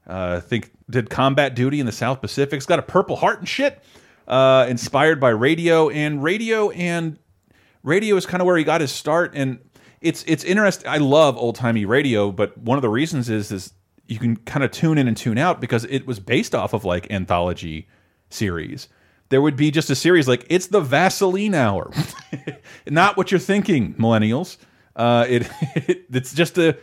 uh, 0.08 0.38
I 0.38 0.40
think 0.40 0.72
did 0.90 1.10
combat 1.10 1.56
duty 1.56 1.80
in 1.80 1.86
the 1.86 1.92
South 1.92 2.22
Pacific. 2.22 2.54
He's 2.54 2.66
got 2.66 2.80
a 2.80 2.84
Purple 2.84 3.16
Heart 3.16 3.40
and 3.40 3.48
shit. 3.50 3.82
Uh, 4.28 4.66
inspired 4.70 5.20
by 5.20 5.30
radio 5.30 5.90
and 5.90 6.24
radio 6.24 6.70
and 6.70 7.18
radio 7.84 8.16
is 8.16 8.26
kind 8.26 8.40
of 8.40 8.46
where 8.46 8.56
he 8.56 8.64
got 8.64 8.80
his 8.80 8.92
start 8.92 9.34
and 9.36 9.60
it's 10.00 10.24
it's 10.28 10.44
interesting 10.44 10.88
i 10.88 10.98
love 10.98 11.36
old 11.38 11.56
timey 11.56 11.86
radio 11.86 12.32
but 12.32 12.58
one 12.58 12.78
of 12.78 12.82
the 12.82 12.90
reasons 12.90 13.30
is 13.30 13.52
is 13.52 13.74
you 14.08 14.20
can 14.20 14.36
kind 14.38 14.64
of 14.64 14.72
tune 14.72 14.98
in 14.98 15.08
and 15.08 15.18
tune 15.18 15.38
out 15.38 15.60
because 15.60 15.86
it 15.86 16.06
was 16.06 16.20
based 16.20 16.54
off 16.54 16.74
of 16.74 16.86
like 16.86 17.12
anthology 17.12 17.88
series 18.30 18.88
there 19.30 19.42
would 19.42 19.56
be 19.56 19.72
just 19.72 19.90
a 19.90 19.96
series 19.96 20.28
like 20.28 20.46
it's 20.50 20.68
the 20.68 20.82
vaseline 20.82 21.56
hour 21.56 21.92
not 22.88 23.18
what 23.18 23.32
you're 23.32 23.40
thinking 23.40 23.94
millennials 23.96 24.58
uh 24.96 25.26
it, 25.28 25.50
it's 26.12 26.34
just 26.34 26.58
a 26.58 26.78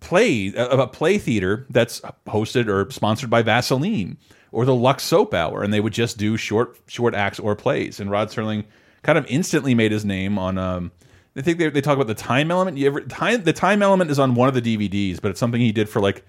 play 0.00 0.52
a, 0.54 0.66
a 0.68 0.86
play 0.86 1.18
theater 1.18 1.66
that's 1.70 2.00
hosted 2.26 2.68
or 2.68 2.90
sponsored 2.90 3.30
by 3.30 3.42
Vaseline 3.42 4.18
or 4.52 4.64
the 4.64 4.74
Lux 4.74 5.04
Soap 5.04 5.32
Hour, 5.32 5.62
and 5.62 5.72
they 5.72 5.80
would 5.80 5.92
just 5.92 6.18
do 6.18 6.36
short 6.36 6.78
short 6.86 7.14
acts 7.14 7.38
or 7.38 7.54
plays. 7.54 8.00
And 8.00 8.10
Rod 8.10 8.28
Serling 8.28 8.64
kind 9.02 9.18
of 9.18 9.26
instantly 9.26 9.74
made 9.74 9.92
his 9.92 10.04
name 10.04 10.38
on. 10.38 10.58
Um, 10.58 10.92
I 11.36 11.42
think 11.42 11.58
they, 11.58 11.70
they 11.70 11.80
talk 11.80 11.94
about 11.94 12.08
the 12.08 12.14
time 12.14 12.50
element. 12.50 12.76
You 12.76 12.88
ever 12.88 13.00
time 13.02 13.44
the 13.44 13.52
time 13.52 13.82
element 13.82 14.10
is 14.10 14.18
on 14.18 14.34
one 14.34 14.48
of 14.48 14.54
the 14.54 14.62
DVDs, 14.62 15.20
but 15.20 15.30
it's 15.30 15.40
something 15.40 15.60
he 15.60 15.72
did 15.72 15.88
for 15.88 16.00
like 16.00 16.24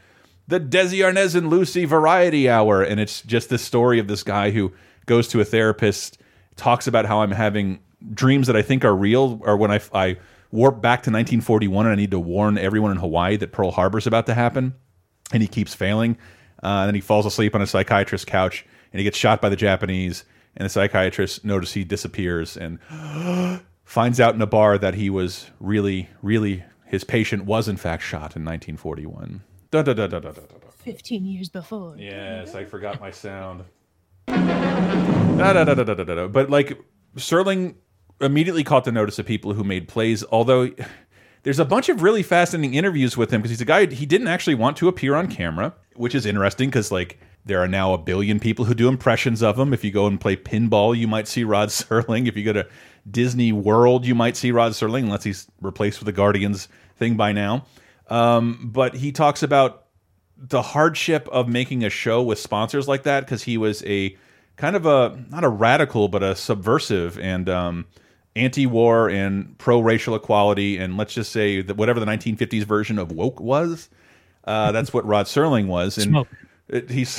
the 0.48 0.60
Desi 0.60 1.00
Arnaz 1.00 1.36
and 1.36 1.50
Lucy 1.50 1.86
Variety 1.86 2.50
Hour, 2.50 2.84
and 2.84 3.00
it's 3.00 3.22
just 3.22 3.50
this 3.50 3.63
story 3.63 4.00
of 4.00 4.08
this 4.08 4.24
guy 4.24 4.51
who 4.51 4.72
goes 5.06 5.28
to 5.30 5.42
a 5.42 5.46
therapist, 5.46 6.18
talks 6.56 6.88
about 6.88 7.06
how 7.06 7.22
I'm 7.22 7.32
having 7.32 7.80
dreams 8.13 8.48
that 8.48 8.56
I 8.56 8.62
think 8.62 8.84
are 8.84 8.96
real, 8.96 9.40
or 9.44 9.58
when 9.58 9.72
I, 9.72 9.80
I 9.94 10.18
warp 10.51 10.81
back 10.81 11.03
to 11.03 11.10
1941 11.10 11.86
and 11.86 11.93
I 11.93 11.96
need 11.96 12.12
to 12.12 12.20
warn 12.20 12.58
everyone 12.58 12.91
in 12.91 12.98
Hawaii 12.98 13.38
that 13.38 13.51
Pearl 13.51 13.72
Harbor's 13.72 14.08
about 14.08 14.25
to 14.27 14.34
happen, 14.34 14.75
and 15.31 15.41
he 15.41 15.48
keeps 15.48 15.74
failing. 15.74 16.17
Uh, 16.63 16.67
and 16.84 16.88
then 16.88 16.96
he 16.96 17.01
falls 17.01 17.25
asleep 17.25 17.55
on 17.55 17.62
a 17.62 17.67
psychiatrist's 17.67 18.25
couch, 18.25 18.65
and 18.93 19.00
he 19.00 19.03
gets 19.03 19.17
shot 19.17 19.41
by 19.41 19.50
the 19.50 19.55
Japanese, 19.55 20.25
and 20.55 20.65
the 20.65 20.70
psychiatrist 20.70 21.43
notices 21.43 21.74
he 21.74 21.84
disappears 21.84 22.55
and 22.58 22.79
finds 23.84 24.20
out 24.20 24.36
in 24.36 24.41
a 24.41 24.48
bar 24.48 24.77
that 24.77 24.93
he 24.93 25.10
was 25.10 25.50
really, 25.60 26.10
really 26.22 26.63
his 26.86 27.03
patient 27.03 27.46
was 27.46 27.67
in 27.67 27.77
fact 27.77 28.03
shot 28.03 28.36
in 28.36 28.46
1941. 28.46 29.41
Da, 29.72 29.81
da, 29.81 29.93
da, 29.93 30.08
da, 30.08 30.20
da, 30.20 30.31
da, 30.31 30.41
da. 30.41 30.58
Fifteen 30.84 31.25
years 31.25 31.48
before. 31.48 31.96
Yes, 31.98 32.55
I 32.55 32.65
forgot 32.65 33.00
my 33.00 33.12
sound. 33.12 33.63
Da, 34.27 35.53
da, 35.53 35.63
da, 35.63 35.74
da, 35.74 35.84
da, 35.84 35.93
da, 35.93 36.03
da. 36.03 36.27
But 36.27 36.50
like 36.50 36.77
Serling 37.15 37.75
immediately 38.22 38.63
caught 38.63 38.86
the 38.86 38.92
notice 38.92 39.20
of 39.20 39.25
people 39.25 39.54
who 39.54 39.63
made 39.63 39.88
plays, 39.88 40.24
although 40.32 40.70
there's 41.44 41.60
a 41.60 41.66
bunch 41.66 41.90
of 41.90 42.01
really 42.01 42.24
fascinating 42.24 42.74
interviews 42.74 43.18
with 43.18 43.32
him 43.32 43.42
because 43.42 43.51
he's 43.51 43.62
a 43.62 43.66
guy 43.66 43.86
he 43.88 44.06
didn't 44.06 44.28
actually 44.28 44.56
want 44.56 44.78
to 44.78 44.88
appear 44.88 45.16
on 45.16 45.28
camera, 45.28 45.74
which 45.96 46.16
is 46.16 46.25
interesting 46.25 46.70
because 46.70 46.92
like 46.92 47.20
there 47.46 47.60
are 47.60 47.68
now 47.68 47.94
a 47.94 47.98
billion 47.98 48.40
people 48.40 48.66
who 48.66 48.74
do 48.74 48.88
impressions 48.88 49.42
of 49.42 49.58
him. 49.58 49.74
If 49.74 49.84
you 49.84 49.92
go 49.92 50.06
and 50.08 50.22
play 50.22 50.36
pinball, 50.36 50.96
you 50.96 51.08
might 51.08 51.28
see 51.28 51.44
Rod 51.44 51.70
Serling. 51.70 52.28
If 52.28 52.38
you 52.38 52.44
go 52.44 52.54
to 52.54 52.68
Disney 53.10 53.51
World, 53.51 54.06
you 54.06 54.13
might 54.13 54.38
see 54.38 54.51
Rod 54.51 54.74
Serling, 54.74 55.04
unless 55.04 55.24
he's 55.24 55.48
replaced 55.60 56.00
with 56.00 56.06
the 56.06 56.12
Guardians 56.12 56.68
thing 56.98 57.16
by 57.16 57.32
now. 57.32 57.66
Um, 58.10 58.70
but 58.72 58.96
he 58.96 59.12
talks 59.12 59.42
about 59.42 59.86
the 60.38 60.62
hardship 60.62 61.28
of 61.32 61.48
making 61.48 61.84
a 61.84 61.90
show 61.90 62.22
with 62.22 62.40
sponsors 62.40 62.88
like 62.88 63.04
that 63.04 63.22
because 63.22 63.44
he 63.44 63.58
was 63.58 63.84
a 63.86 64.18
kind 64.58 64.75
of 64.75 64.86
a 64.86 65.24
not 65.30 65.44
a 65.44 65.50
radical 65.50 66.08
but 66.08 66.24
a 66.24 66.36
subversive 66.36 67.18
and 67.20 67.48
um, 67.48 67.86
anti-war 68.36 69.10
and 69.10 69.58
pro-racial 69.58 70.16
equality 70.16 70.78
and 70.78 70.98
let's 70.98 71.14
just 71.14 71.32
say 71.32 71.62
that 71.62 71.76
whatever 71.76 72.00
the 72.00 72.06
1950s 72.06 72.64
version 72.64 72.98
of 72.98 73.12
woke 73.12 73.40
was 73.40 73.90
uh, 74.46 74.72
that's 74.72 74.94
what 74.94 75.06
Rod 75.06 75.26
Serling 75.26 75.68
was. 75.68 75.98
And 75.98 76.08
Smoke. 76.08 76.28
he's 76.90 77.10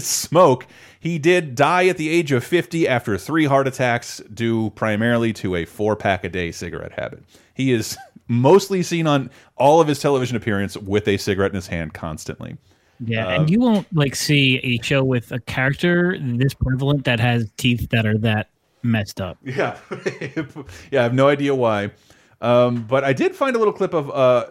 smoke. 0.04 0.66
He 0.98 1.18
did 1.18 1.54
die 1.54 1.86
at 1.88 1.96
the 1.96 2.08
age 2.08 2.32
of 2.32 2.44
50 2.44 2.86
after 2.88 3.18
three 3.18 3.44
heart 3.44 3.66
attacks 3.66 4.18
due 4.32 4.70
primarily 4.70 5.32
to 5.34 5.56
a 5.56 5.64
four 5.64 5.96
pack 5.96 6.24
a 6.24 6.28
day 6.28 6.52
cigarette 6.52 6.92
habit. 6.92 7.22
He 7.54 7.72
is 7.72 7.96
mostly 8.28 8.82
seen 8.82 9.06
on 9.06 9.30
all 9.56 9.80
of 9.80 9.88
his 9.88 10.00
television 10.00 10.36
appearance 10.36 10.76
with 10.76 11.08
a 11.08 11.16
cigarette 11.16 11.50
in 11.50 11.56
his 11.56 11.66
hand 11.66 11.92
constantly. 11.92 12.56
Yeah 13.04 13.26
Um, 13.26 13.42
and 13.42 13.50
you 13.50 13.58
won't 13.58 13.86
like 13.94 14.14
see 14.14 14.58
a 14.62 14.80
show 14.82 15.02
with 15.02 15.32
a 15.32 15.40
character 15.40 16.16
this 16.20 16.54
prevalent 16.54 17.04
that 17.04 17.18
has 17.18 17.50
teeth 17.56 17.90
that 17.90 18.06
are 18.06 18.18
that 18.18 18.48
messed 18.82 19.20
up 19.20 19.38
Yeah, 19.44 19.78
yeah. 20.90 21.00
I 21.00 21.02
have 21.02 21.14
no 21.14 21.28
idea 21.28 21.54
why, 21.54 21.90
um, 22.40 22.84
but 22.84 23.04
I 23.04 23.12
did 23.12 23.34
find 23.34 23.54
a 23.56 23.58
little 23.58 23.74
clip 23.74 23.94
of 23.94 24.10
uh, 24.10 24.46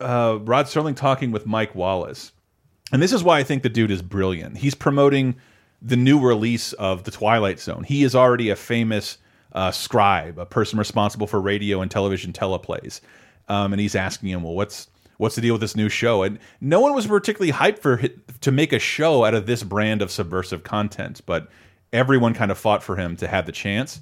uh, 0.00 0.38
Rod 0.42 0.66
Serling 0.66 0.96
talking 0.96 1.30
with 1.30 1.46
Mike 1.46 1.74
Wallace, 1.74 2.32
and 2.92 3.02
this 3.02 3.12
is 3.12 3.24
why 3.24 3.38
I 3.38 3.42
think 3.42 3.62
the 3.62 3.68
dude 3.68 3.90
is 3.90 4.02
brilliant. 4.02 4.58
He's 4.58 4.74
promoting 4.74 5.36
the 5.82 5.96
new 5.96 6.18
release 6.18 6.72
of 6.74 7.04
the 7.04 7.10
Twilight 7.10 7.60
Zone. 7.60 7.84
He 7.84 8.02
is 8.02 8.14
already 8.14 8.50
a 8.50 8.56
famous 8.56 9.18
uh, 9.52 9.70
scribe, 9.70 10.38
a 10.38 10.46
person 10.46 10.78
responsible 10.78 11.26
for 11.26 11.40
radio 11.40 11.80
and 11.80 11.90
television 11.90 12.32
teleplays, 12.32 13.00
um, 13.48 13.72
and 13.72 13.80
he's 13.80 13.94
asking 13.94 14.30
him, 14.30 14.42
"Well, 14.42 14.54
what's 14.54 14.88
what's 15.18 15.34
the 15.34 15.40
deal 15.40 15.54
with 15.54 15.60
this 15.62 15.76
new 15.76 15.88
show?" 15.88 16.22
And 16.22 16.38
no 16.60 16.80
one 16.80 16.94
was 16.94 17.06
particularly 17.06 17.52
hyped 17.52 17.78
for 17.78 18.02
to 18.40 18.52
make 18.52 18.72
a 18.72 18.78
show 18.78 19.24
out 19.24 19.34
of 19.34 19.46
this 19.46 19.62
brand 19.62 20.02
of 20.02 20.10
subversive 20.10 20.62
content, 20.62 21.20
but 21.26 21.48
everyone 21.96 22.34
kind 22.34 22.50
of 22.50 22.58
fought 22.58 22.82
for 22.82 22.96
him 22.96 23.16
to 23.16 23.26
have 23.26 23.46
the 23.46 23.52
chance. 23.52 24.00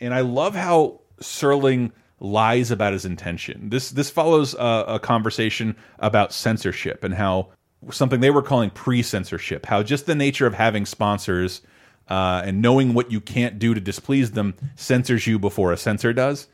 And 0.00 0.14
I 0.14 0.20
love 0.20 0.54
how 0.54 1.00
Serling 1.20 1.92
lies 2.20 2.70
about 2.70 2.92
his 2.92 3.04
intention. 3.04 3.70
This 3.70 3.90
this 3.90 4.10
follows 4.10 4.54
a, 4.54 4.84
a 4.88 4.98
conversation 4.98 5.74
about 5.98 6.32
censorship 6.32 7.02
and 7.02 7.14
how 7.14 7.48
something 7.90 8.20
they 8.20 8.30
were 8.30 8.42
calling 8.42 8.70
pre-censorship, 8.70 9.66
how 9.66 9.82
just 9.82 10.06
the 10.06 10.14
nature 10.14 10.46
of 10.46 10.54
having 10.54 10.84
sponsors 10.84 11.62
uh, 12.08 12.42
and 12.44 12.60
knowing 12.60 12.92
what 12.92 13.10
you 13.10 13.20
can't 13.20 13.58
do 13.58 13.72
to 13.72 13.80
displease 13.80 14.32
them 14.32 14.54
censors 14.76 15.26
you 15.26 15.38
before 15.38 15.72
a 15.72 15.76
censor 15.76 16.12
does. 16.12 16.48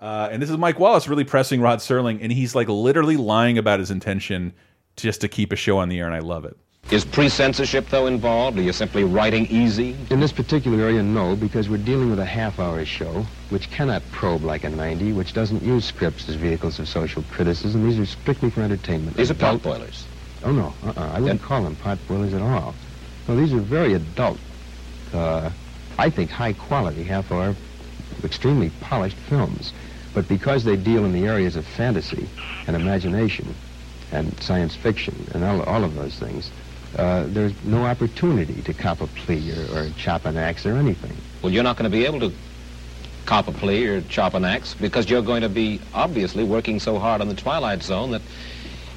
Uh, 0.00 0.28
and 0.32 0.42
this 0.42 0.50
is 0.50 0.58
Mike 0.58 0.80
Wallace 0.80 1.06
really 1.06 1.24
pressing 1.24 1.60
Rod 1.60 1.78
Serling, 1.78 2.18
and 2.20 2.32
he's 2.32 2.56
like 2.56 2.68
literally 2.68 3.16
lying 3.16 3.58
about 3.58 3.78
his 3.78 3.92
intention 3.92 4.52
just 4.96 5.20
to 5.20 5.28
keep 5.28 5.52
a 5.52 5.56
show 5.56 5.78
on 5.78 5.88
the 5.88 6.00
air, 6.00 6.06
and 6.06 6.14
I 6.14 6.18
love 6.18 6.44
it. 6.44 6.56
Is 6.90 7.06
pre-censorship, 7.06 7.88
though, 7.88 8.06
involved? 8.06 8.58
Are 8.58 8.62
you 8.62 8.72
simply 8.74 9.02
writing 9.04 9.46
easy? 9.46 9.96
In 10.10 10.20
this 10.20 10.30
particular 10.30 10.78
area, 10.82 11.02
no, 11.02 11.34
because 11.34 11.70
we're 11.70 11.78
dealing 11.78 12.10
with 12.10 12.18
a 12.18 12.24
half-hour 12.26 12.84
show, 12.84 13.24
which 13.48 13.70
cannot 13.70 14.02
probe 14.10 14.42
like 14.44 14.64
a 14.64 14.68
90, 14.68 15.12
which 15.14 15.32
doesn't 15.32 15.62
use 15.62 15.86
scripts 15.86 16.28
as 16.28 16.34
vehicles 16.34 16.78
of 16.78 16.86
social 16.86 17.22
criticism. 17.30 17.88
These 17.88 17.98
are 17.98 18.04
strictly 18.04 18.50
for 18.50 18.60
entertainment. 18.60 19.16
These 19.16 19.30
are 19.30 19.34
pot 19.34 19.62
boilers. 19.62 20.04
Oh, 20.44 20.52
no, 20.52 20.74
uh-uh. 20.84 21.00
I 21.00 21.20
wouldn't 21.20 21.40
Then- 21.40 21.48
call 21.48 21.62
them 21.62 21.76
pot 21.76 21.98
boilers 22.08 22.34
at 22.34 22.42
all. 22.42 22.74
No, 23.26 23.36
these 23.36 23.54
are 23.54 23.60
very 23.60 23.94
adult, 23.94 24.38
uh, 25.14 25.48
I 25.96 26.10
think 26.10 26.30
high-quality, 26.30 27.04
half-hour, 27.04 27.54
extremely 28.22 28.70
polished 28.82 29.16
films. 29.16 29.72
But 30.12 30.28
because 30.28 30.64
they 30.64 30.76
deal 30.76 31.06
in 31.06 31.12
the 31.14 31.24
areas 31.26 31.56
of 31.56 31.64
fantasy 31.64 32.28
and 32.66 32.76
imagination 32.76 33.54
and 34.10 34.38
science 34.42 34.74
fiction 34.76 35.14
and 35.32 35.42
all, 35.42 35.62
all 35.62 35.84
of 35.84 35.94
those 35.94 36.16
things, 36.16 36.50
uh, 36.96 37.24
there's 37.28 37.52
no 37.64 37.84
opportunity 37.84 38.62
to 38.62 38.74
cop 38.74 39.00
a 39.00 39.06
plea 39.06 39.52
or, 39.52 39.78
or 39.78 39.90
chop 39.96 40.24
an 40.24 40.36
axe 40.36 40.66
or 40.66 40.76
anything. 40.76 41.16
Well, 41.42 41.52
you're 41.52 41.62
not 41.62 41.76
going 41.76 41.90
to 41.90 41.96
be 41.96 42.04
able 42.04 42.20
to 42.20 42.32
cop 43.24 43.48
a 43.48 43.52
plea 43.52 43.86
or 43.86 44.00
chop 44.02 44.34
an 44.34 44.44
axe 44.44 44.74
because 44.74 45.08
you're 45.08 45.22
going 45.22 45.42
to 45.42 45.48
be 45.48 45.80
obviously 45.94 46.44
working 46.44 46.80
so 46.80 46.98
hard 46.98 47.20
on 47.20 47.28
the 47.28 47.34
Twilight 47.34 47.82
Zone 47.82 48.10
that 48.10 48.22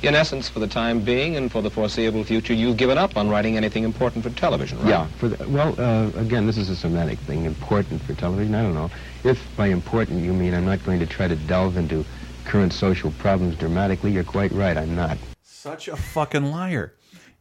in 0.03 0.15
essence, 0.15 0.47
for 0.49 0.59
the 0.59 0.67
time 0.67 0.99
being 0.99 1.35
and 1.35 1.51
for 1.51 1.61
the 1.61 1.69
foreseeable 1.69 2.23
future, 2.23 2.53
you've 2.53 2.77
given 2.77 2.97
up 2.97 3.17
on 3.17 3.29
writing 3.29 3.57
anything 3.57 3.83
important 3.83 4.23
for 4.23 4.29
television, 4.31 4.77
right? 4.79 4.89
Yeah. 4.89 5.07
For 5.17 5.29
the, 5.29 5.49
well, 5.49 5.75
uh, 5.79 6.09
again, 6.19 6.45
this 6.45 6.57
is 6.57 6.69
a 6.69 6.75
semantic 6.75 7.17
thing. 7.19 7.45
Important 7.45 8.01
for 8.03 8.13
television. 8.13 8.53
I 8.55 8.61
don't 8.61 8.73
know. 8.73 8.91
If 9.23 9.41
by 9.55 9.67
important 9.67 10.21
you 10.21 10.33
mean 10.33 10.53
I'm 10.53 10.65
not 10.65 10.83
going 10.83 10.99
to 10.99 11.05
try 11.05 11.27
to 11.27 11.35
delve 11.35 11.77
into 11.77 12.05
current 12.45 12.73
social 12.73 13.11
problems 13.11 13.55
dramatically, 13.55 14.11
you're 14.11 14.23
quite 14.23 14.51
right. 14.51 14.77
I'm 14.77 14.95
not. 14.95 15.17
Such 15.43 15.87
a 15.87 15.95
fucking 15.95 16.51
liar. 16.51 16.93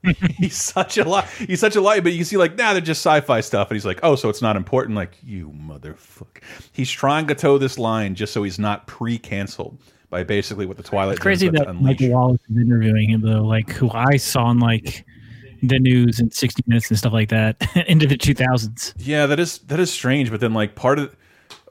he's 0.36 0.56
such 0.56 0.98
a 0.98 1.04
lie. 1.04 1.26
He's 1.38 1.60
such 1.60 1.76
a 1.76 1.80
liar. 1.80 2.02
But 2.02 2.12
you 2.12 2.18
can 2.18 2.24
see, 2.24 2.36
like, 2.36 2.56
nah, 2.56 2.72
they're 2.72 2.82
just 2.82 3.00
sci-fi 3.00 3.40
stuff, 3.40 3.70
and 3.70 3.76
he's 3.76 3.86
like, 3.86 4.00
oh, 4.02 4.16
so 4.16 4.28
it's 4.28 4.42
not 4.42 4.56
important. 4.56 4.96
Like, 4.96 5.16
you 5.22 5.50
motherfucker. 5.50 6.42
He's 6.72 6.90
trying 6.90 7.26
to 7.28 7.34
toe 7.34 7.58
this 7.58 7.78
line 7.78 8.14
just 8.14 8.32
so 8.32 8.42
he's 8.42 8.58
not 8.58 8.86
pre-canceled 8.86 9.78
by 10.10 10.22
basically 10.22 10.66
what 10.66 10.76
the 10.76 10.82
Twilight. 10.82 11.14
It's 11.14 11.22
crazy 11.22 11.48
that 11.48 11.64
to 11.64 11.70
unleash. 11.70 12.00
Michael 12.00 12.14
Wallace 12.14 12.40
is 12.48 12.56
interviewing 12.56 13.10
him 13.10 13.20
though, 13.20 13.42
like 13.42 13.70
who 13.70 13.90
I 13.90 14.16
saw 14.16 14.44
on 14.44 14.60
like 14.60 15.04
the 15.68 15.78
news 15.78 16.20
and 16.20 16.32
60 16.32 16.62
Minutes 16.66 16.88
and 16.88 16.98
stuff 16.98 17.12
like 17.12 17.30
that 17.30 17.56
into 17.88 18.06
the 18.06 18.16
2000s. 18.16 18.94
Yeah, 18.98 19.26
that 19.26 19.40
is 19.40 19.58
that 19.58 19.80
is 19.80 19.92
strange. 19.92 20.30
But 20.30 20.40
then, 20.40 20.54
like, 20.54 20.74
part 20.74 20.98
of 20.98 21.16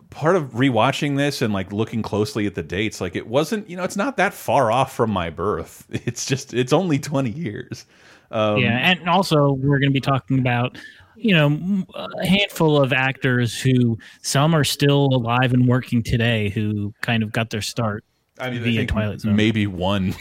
part 0.09 0.35
of 0.35 0.51
rewatching 0.51 1.17
this 1.17 1.41
and 1.41 1.53
like 1.53 1.71
looking 1.71 2.01
closely 2.01 2.45
at 2.45 2.55
the 2.55 2.63
dates, 2.63 2.99
like, 2.99 3.15
it 3.15 3.27
wasn't. 3.27 3.69
You 3.69 3.77
know, 3.77 3.83
it's 3.83 3.97
not 3.97 4.17
that 4.17 4.33
far 4.33 4.71
off 4.71 4.93
from 4.93 5.11
my 5.11 5.29
birth. 5.29 5.87
It's 6.05 6.25
just 6.25 6.53
it's 6.53 6.73
only 6.73 6.99
twenty 6.99 7.31
years. 7.31 7.85
Um, 8.33 8.57
yeah, 8.57 8.91
and 8.91 9.07
also 9.07 9.53
we're 9.53 9.79
going 9.79 9.91
to 9.91 9.93
be 9.93 10.01
talking 10.01 10.39
about 10.39 10.77
you 11.15 11.33
know 11.33 11.85
a 11.93 12.25
handful 12.25 12.81
of 12.81 12.91
actors 12.91 13.59
who 13.59 13.97
some 14.21 14.53
are 14.55 14.63
still 14.63 15.05
alive 15.13 15.53
and 15.53 15.67
working 15.67 16.03
today 16.03 16.49
who 16.49 16.93
kind 17.01 17.23
of 17.23 17.31
got 17.31 17.51
their 17.51 17.61
start. 17.61 18.03
I 18.39 18.49
mean, 18.49 18.63
via 18.63 18.79
think 18.79 18.89
Twilight 18.89 19.21
Zone. 19.21 19.35
maybe 19.35 19.67
one. 19.67 20.15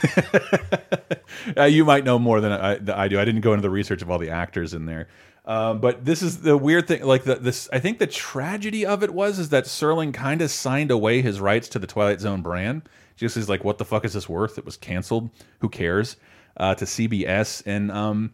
uh, 1.57 1.65
you 1.65 1.87
might 1.87 2.05
know 2.05 2.19
more 2.19 2.43
than 2.43 2.53
I, 2.53 2.73
I 2.95 3.09
do. 3.09 3.19
I 3.19 3.25
didn't 3.25 3.41
go 3.41 3.55
into 3.55 3.63
the 3.63 3.71
research 3.71 4.03
of 4.03 4.11
all 4.11 4.19
the 4.19 4.29
actors 4.29 4.75
in 4.75 4.85
there. 4.85 5.09
Um, 5.47 5.81
but 5.81 6.05
this 6.05 6.23
is 6.23 6.43
the 6.43 6.57
weird 6.57 6.87
thing. 6.87 7.03
Like 7.05 7.25
the, 7.25 7.37
this, 7.37 7.71
I 7.73 7.81
think 7.81 7.99
the 7.99 8.07
tragedy 8.07 8.85
of 8.85 9.03
it 9.03 9.15
was 9.15 9.39
is 9.39 9.49
that 9.49 9.65
Serling 9.65 10.13
kind 10.13 10.43
of 10.43 10.51
signed 10.51 10.91
away 10.91 11.23
his 11.23 11.41
rights 11.41 11.69
to 11.71 11.79
the 11.79 11.87
Twilight 11.87 12.21
Zone 12.21 12.43
brand. 12.43 12.83
Just 13.17 13.37
as 13.37 13.49
like, 13.49 13.65
what 13.65 13.79
the 13.79 13.85
fuck 13.85 14.05
is 14.05 14.13
this 14.13 14.29
worth? 14.29 14.59
It 14.59 14.65
was 14.67 14.77
canceled. 14.77 15.31
Who 15.61 15.69
cares? 15.69 16.17
Uh, 16.57 16.75
to 16.75 16.85
CBS, 16.85 17.63
and 17.67 17.91
um, 17.91 18.33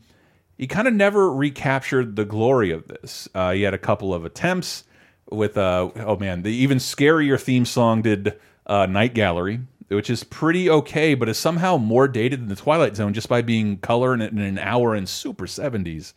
he 0.56 0.66
kind 0.66 0.88
of 0.88 0.94
never 0.94 1.32
recaptured 1.32 2.16
the 2.16 2.24
glory 2.24 2.70
of 2.72 2.86
this. 2.88 3.28
Uh, 3.34 3.52
he 3.52 3.62
had 3.62 3.74
a 3.74 3.78
couple 3.78 4.12
of 4.12 4.24
attempts 4.24 4.84
with 5.30 5.56
uh, 5.56 5.88
oh 5.96 6.16
man, 6.16 6.42
the 6.42 6.50
even 6.50 6.78
scarier 6.78 7.40
theme 7.40 7.64
song 7.64 8.02
did 8.02 8.38
uh, 8.66 8.86
Night 8.86 9.14
Gallery, 9.14 9.60
which 9.88 10.10
is 10.10 10.24
pretty 10.24 10.68
okay, 10.68 11.14
but 11.14 11.28
is 11.28 11.38
somehow 11.38 11.76
more 11.76 12.08
dated 12.08 12.40
than 12.40 12.48
the 12.48 12.56
Twilight 12.56 12.96
Zone 12.96 13.14
just 13.14 13.28
by 13.28 13.40
being 13.40 13.78
color 13.78 14.12
in, 14.14 14.20
in 14.20 14.38
an 14.38 14.58
hour 14.58 14.94
and 14.96 15.08
super 15.08 15.46
seventies. 15.46 16.12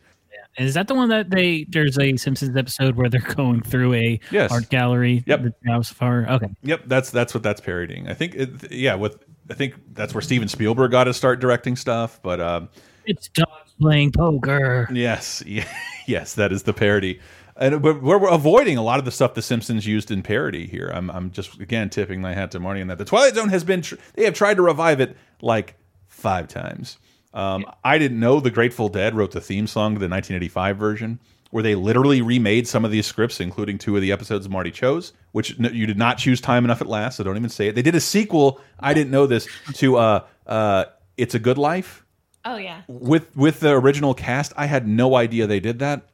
Is 0.58 0.74
that 0.74 0.86
the 0.88 0.94
one 0.94 1.08
that 1.08 1.30
they? 1.30 1.64
There's 1.70 1.98
a 1.98 2.16
Simpsons 2.18 2.54
episode 2.56 2.96
where 2.96 3.08
they're 3.08 3.20
going 3.36 3.62
through 3.62 3.94
a 3.94 4.20
Yes. 4.30 4.50
art 4.52 4.68
gallery. 4.68 5.22
Yep. 5.26 5.42
The 5.42 5.70
House 5.70 5.90
of 5.90 5.98
Horror. 5.98 6.26
Okay. 6.28 6.48
Yep, 6.62 6.82
that's 6.86 7.10
that's 7.10 7.32
what 7.32 7.42
that's 7.42 7.60
parodying. 7.60 8.08
I 8.08 8.12
think, 8.14 8.34
it, 8.34 8.70
yeah, 8.72 8.96
with 8.96 9.16
I 9.50 9.54
think 9.54 9.74
that's 9.92 10.14
where 10.14 10.22
Steven 10.22 10.48
Spielberg 10.48 10.90
got 10.90 11.04
to 11.04 11.14
start 11.14 11.40
directing 11.40 11.76
stuff. 11.76 12.20
But 12.22 12.40
um, 12.40 12.68
It's 13.04 13.28
dogs 13.28 13.72
playing 13.80 14.12
poker. 14.12 14.88
Yes, 14.92 15.42
yeah, 15.46 15.66
yes, 16.06 16.34
that 16.34 16.52
is 16.52 16.62
the 16.64 16.72
parody. 16.72 17.20
And 17.56 17.82
we're, 17.82 17.98
we're 17.98 18.28
avoiding 18.28 18.78
a 18.78 18.82
lot 18.82 18.98
of 18.98 19.04
the 19.04 19.10
stuff 19.10 19.34
the 19.34 19.42
Simpsons 19.42 19.86
used 19.86 20.10
in 20.10 20.22
parody 20.22 20.66
here. 20.66 20.90
I'm 20.92 21.10
I'm 21.10 21.30
just 21.30 21.60
again 21.60 21.90
tipping 21.90 22.20
my 22.20 22.34
hat 22.34 22.50
to 22.52 22.60
Marty 22.60 22.80
on 22.80 22.86
that. 22.88 22.98
The 22.98 23.04
Twilight 23.04 23.34
Zone 23.34 23.50
has 23.50 23.62
been 23.62 23.82
tr 23.82 23.96
they 24.14 24.24
have 24.24 24.34
tried 24.34 24.54
to 24.54 24.62
revive 24.62 25.00
it 25.00 25.16
like 25.40 25.76
five 26.08 26.48
times. 26.48 26.98
Um, 27.34 27.64
I 27.82 27.98
didn't 27.98 28.20
know 28.20 28.40
the 28.40 28.50
Grateful 28.50 28.88
Dead 28.88 29.14
wrote 29.14 29.32
the 29.32 29.40
theme 29.40 29.66
song 29.66 29.94
to 29.94 29.98
the 29.98 30.08
1985 30.08 30.76
version, 30.76 31.20
where 31.52 31.62
they 31.62 31.74
literally 31.74 32.22
remade 32.22 32.66
some 32.66 32.82
of 32.82 32.90
these 32.90 33.04
scripts, 33.06 33.38
including 33.38 33.76
two 33.76 33.94
of 33.94 34.00
the 34.00 34.10
episodes 34.10 34.48
Marty 34.48 34.70
chose, 34.70 35.12
which 35.32 35.60
n- 35.60 35.70
you 35.74 35.86
did 35.86 35.98
not 35.98 36.16
choose 36.16 36.40
time 36.40 36.64
enough 36.64 36.80
at 36.80 36.86
last. 36.86 37.18
So 37.18 37.24
don't 37.24 37.36
even 37.36 37.50
say 37.50 37.68
it. 37.68 37.74
They 37.74 37.82
did 37.82 37.94
a 37.94 38.00
sequel. 38.00 38.58
I 38.80 38.94
didn't 38.94 39.10
know 39.10 39.26
this 39.26 39.46
to 39.74 39.96
uh, 39.98 40.24
uh, 40.46 40.86
"It's 41.18 41.34
a 41.34 41.38
Good 41.38 41.58
Life." 41.58 42.06
Oh 42.46 42.56
yeah, 42.56 42.80
with 42.88 43.36
with 43.36 43.60
the 43.60 43.72
original 43.72 44.14
cast, 44.14 44.54
I 44.56 44.64
had 44.64 44.88
no 44.88 45.14
idea 45.14 45.46
they 45.46 45.60
did 45.60 45.80
that. 45.80 46.06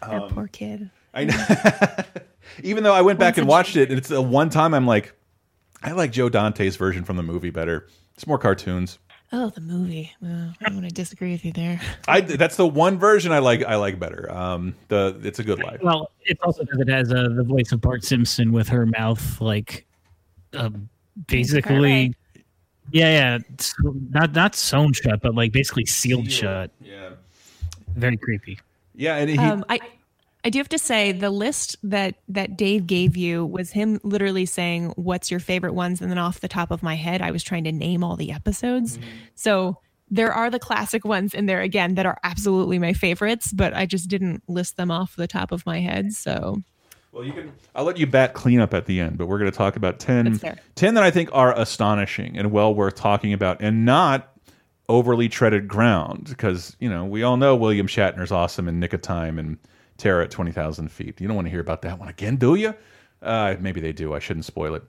that 0.00 0.28
poor 0.30 0.48
kid. 0.48 0.90
I 1.14 1.24
know. 1.24 1.46
Even 2.64 2.82
though 2.82 2.94
I 2.94 3.02
went 3.02 3.20
back 3.20 3.38
and 3.38 3.46
watched 3.46 3.76
it, 3.76 3.90
and 3.90 3.96
it's 3.98 4.08
the 4.08 4.20
one 4.20 4.50
time 4.50 4.74
I'm 4.74 4.88
like, 4.88 5.14
I 5.84 5.92
like 5.92 6.10
Joe 6.10 6.28
Dante's 6.28 6.74
version 6.74 7.04
from 7.04 7.16
the 7.16 7.22
movie 7.22 7.50
better. 7.50 7.86
It's 8.14 8.26
more 8.26 8.38
cartoons. 8.38 8.98
Oh, 9.32 9.50
the 9.50 9.60
movie. 9.60 10.12
Uh, 10.24 10.52
I'm 10.64 10.72
going 10.74 10.82
to 10.82 10.94
disagree 10.94 11.32
with 11.32 11.44
you 11.44 11.52
there. 11.52 11.80
I 12.08 12.20
that's 12.20 12.56
the 12.56 12.66
one 12.66 12.98
version 12.98 13.32
I 13.32 13.38
like. 13.40 13.64
I 13.64 13.76
like 13.76 13.98
better. 13.98 14.30
Um, 14.32 14.74
the 14.88 15.18
it's 15.24 15.38
a 15.40 15.44
good 15.44 15.62
life. 15.62 15.80
Well, 15.82 16.10
it's 16.24 16.40
also 16.42 16.62
because 16.64 16.80
it 16.80 16.88
has 16.88 17.10
uh, 17.12 17.30
the 17.34 17.42
voice 17.42 17.72
of 17.72 17.80
Bart 17.80 18.04
Simpson 18.04 18.52
with 18.52 18.68
her 18.68 18.86
mouth 18.86 19.40
like 19.40 19.86
uh, 20.52 20.70
basically. 21.26 22.14
Yeah, 22.92 23.10
yeah, 23.10 23.38
it's 23.54 23.74
not 23.82 24.32
not 24.34 24.54
sewn 24.54 24.92
shut, 24.92 25.20
but 25.22 25.34
like 25.34 25.52
basically 25.52 25.86
sealed 25.86 26.30
shut. 26.30 26.70
Yeah, 26.80 27.10
Very 27.96 28.16
creepy. 28.18 28.60
yeah, 28.94 29.16
and 29.16 29.30
he, 29.30 29.38
Um, 29.38 29.64
I 29.70 29.80
I 30.44 30.50
do 30.50 30.58
have 30.58 30.68
to 30.68 30.78
say 30.78 31.10
the 31.12 31.30
list 31.30 31.76
that 31.82 32.16
that 32.28 32.56
Dave 32.56 32.86
gave 32.86 33.16
you 33.16 33.46
was 33.46 33.70
him 33.70 33.98
literally 34.02 34.44
saying 34.44 34.92
what's 34.96 35.30
your 35.30 35.40
favorite 35.40 35.72
ones 35.72 36.02
and 36.02 36.10
then 36.10 36.18
off 36.18 36.40
the 36.40 36.48
top 36.48 36.70
of 36.70 36.82
my 36.82 36.96
head 36.96 37.22
I 37.22 37.30
was 37.30 37.42
trying 37.42 37.64
to 37.64 37.72
name 37.72 38.04
all 38.04 38.16
the 38.16 38.30
episodes. 38.30 38.98
Mm-hmm. 38.98 39.08
So 39.34 39.78
there 40.10 40.32
are 40.32 40.50
the 40.50 40.58
classic 40.58 41.04
ones 41.04 41.32
in 41.32 41.46
there 41.46 41.62
again 41.62 41.94
that 41.94 42.04
are 42.04 42.18
absolutely 42.22 42.78
my 42.78 42.92
favorites, 42.92 43.52
but 43.52 43.74
I 43.74 43.86
just 43.86 44.08
didn't 44.08 44.42
list 44.46 44.76
them 44.76 44.90
off 44.90 45.16
the 45.16 45.26
top 45.26 45.50
of 45.50 45.64
my 45.64 45.80
head. 45.80 46.12
So 46.12 46.62
Well, 47.10 47.24
you 47.24 47.32
can. 47.32 47.52
I'll 47.74 47.84
let 47.84 47.96
you 47.96 48.06
bat 48.06 48.34
cleanup 48.34 48.74
at 48.74 48.84
the 48.84 49.00
end, 49.00 49.16
but 49.16 49.26
we're 49.26 49.38
going 49.38 49.50
to 49.50 49.56
talk 49.56 49.76
about 49.76 49.98
10, 49.98 50.40
10 50.74 50.94
that 50.94 51.02
I 51.02 51.10
think 51.10 51.30
are 51.32 51.58
astonishing 51.58 52.36
and 52.36 52.52
well 52.52 52.74
worth 52.74 52.96
talking 52.96 53.32
about, 53.32 53.62
and 53.62 53.86
not 53.86 54.30
overly 54.90 55.30
treaded 55.30 55.68
ground. 55.68 56.26
Because 56.28 56.76
you 56.80 56.90
know 56.90 57.06
we 57.06 57.22
all 57.22 57.38
know 57.38 57.56
William 57.56 57.86
Shatner's 57.86 58.30
awesome 58.30 58.68
in 58.68 58.78
Nick 58.78 58.92
of 58.92 59.00
Time 59.00 59.38
and 59.38 59.56
Terror 59.96 60.22
at 60.22 60.30
twenty 60.30 60.52
thousand 60.52 60.90
feet. 60.90 61.20
You 61.20 61.26
don't 61.28 61.36
want 61.36 61.46
to 61.46 61.50
hear 61.50 61.60
about 61.60 61.82
that 61.82 61.98
one 61.98 62.08
again, 62.08 62.36
do 62.36 62.54
you? 62.54 62.74
Uh, 63.22 63.56
maybe 63.60 63.80
they 63.80 63.92
do. 63.92 64.14
I 64.14 64.18
shouldn't 64.18 64.44
spoil 64.44 64.74
it. 64.74 64.82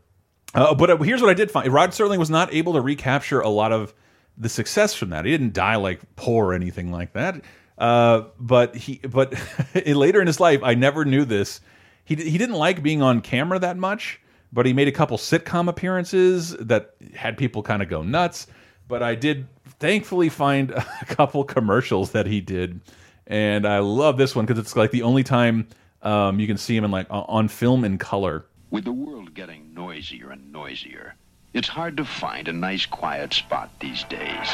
Uh, 0.54 0.74
but 0.74 0.90
uh, 0.90 0.98
here's 0.98 1.22
what 1.22 1.30
I 1.30 1.34
did 1.34 1.52
find: 1.52 1.72
Rod 1.72 1.92
Serling 1.92 2.18
was 2.18 2.30
not 2.30 2.54
able 2.54 2.74
to 2.74 2.82
recapture 2.82 3.40
a 3.42 3.50
lot 3.50 3.72
of 3.72 3.94
the 4.38 4.50
success 4.50 4.94
from 4.94 5.10
that. 5.10 5.26
He 5.26 5.32
didn't 5.32 5.54
die 5.54 5.76
like 5.76 6.02
poor 6.16 6.48
or 6.48 6.54
anything 6.54 6.92
like 6.92 7.14
that. 7.14 7.42
Uh, 7.78 8.24
but 8.40 8.76
he, 8.76 8.98
but 8.98 9.34
later 9.86 10.22
in 10.22 10.28
his 10.28 10.40
life, 10.40 10.62
I 10.64 10.76
never 10.76 11.06
knew 11.06 11.26
this. 11.26 11.62
He 12.06 12.16
he 12.16 12.38
didn't 12.38 12.56
like 12.56 12.84
being 12.84 13.02
on 13.02 13.22
camera 13.22 13.60
that 13.60 13.78
much, 13.78 14.22
but 14.54 14.66
he 14.66 14.74
made 14.74 14.88
a 14.88 14.92
couple 14.92 15.18
sitcom 15.18 15.68
appearances 15.68 16.56
that 16.58 16.96
had 17.16 17.38
people 17.38 17.64
kind 17.64 17.82
of 17.82 17.90
go 17.90 18.02
nuts. 18.02 18.48
But 18.88 19.02
I 19.02 19.16
did 19.16 19.48
thankfully 19.80 20.30
find 20.30 20.72
a 21.02 21.06
couple 21.06 21.44
commercials 21.44 22.12
that 22.12 22.28
he 22.28 22.40
did, 22.42 22.80
and 23.28 23.66
I 23.66 23.80
love 23.80 24.18
this 24.18 24.36
one 24.36 24.46
because 24.46 24.60
it's 24.60 24.76
like 24.76 24.92
the 24.92 25.02
only 25.04 25.24
time 25.24 25.68
um, 26.02 26.40
you 26.40 26.48
can 26.48 26.58
see 26.58 26.76
him 26.76 26.84
in 26.84 26.92
like 26.92 27.08
on 27.10 27.48
film 27.48 27.84
in 27.84 27.98
color. 27.98 28.46
With 28.70 28.86
the 28.86 28.92
world 28.92 29.34
getting 29.34 29.74
noisier 29.74 30.32
and 30.32 30.52
noisier, 30.52 31.16
it's 31.54 31.68
hard 31.68 31.98
to 31.98 32.06
find 32.06 32.48
a 32.48 32.54
nice 32.54 32.86
quiet 32.86 33.34
spot 33.34 33.70
these 33.80 34.04
days. 34.04 34.50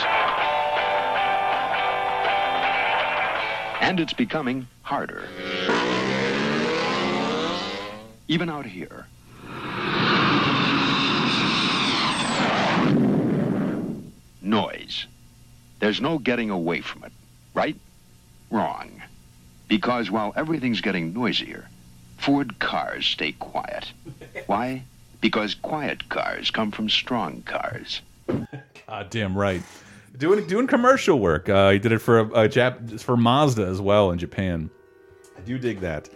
And 3.81 3.99
it's 3.99 4.13
becoming 4.13 4.67
harder. 4.83 5.27
Even 8.27 8.49
out 8.49 8.65
here. 8.65 9.07
Noise. 14.41 15.07
There's 15.79 15.99
no 15.99 16.19
getting 16.19 16.49
away 16.51 16.81
from 16.81 17.03
it, 17.03 17.11
right? 17.53 17.75
Wrong. 18.51 19.01
Because 19.67 20.11
while 20.11 20.33
everything's 20.35 20.81
getting 20.81 21.13
noisier, 21.13 21.67
Ford 22.17 22.59
cars 22.59 23.05
stay 23.05 23.31
quiet. 23.31 23.91
Why? 24.45 24.83
Because 25.21 25.55
quiet 25.55 26.09
cars 26.09 26.51
come 26.51 26.71
from 26.71 26.89
strong 26.89 27.41
cars. 27.43 28.01
Ah, 28.87 29.03
damn 29.03 29.37
right. 29.37 29.61
Doing 30.17 30.45
doing 30.47 30.67
commercial 30.67 31.17
work. 31.17 31.47
Uh, 31.47 31.69
he 31.69 31.79
did 31.79 31.93
it 31.93 31.99
for 31.99 32.19
a, 32.19 32.25
a 32.25 32.49
Jap 32.49 32.99
for 32.99 33.15
Mazda 33.15 33.65
as 33.65 33.79
well 33.79 34.11
in 34.11 34.19
Japan. 34.19 34.69
I 35.37 35.41
do 35.41 35.57
dig 35.57 35.79
that. 35.79 36.09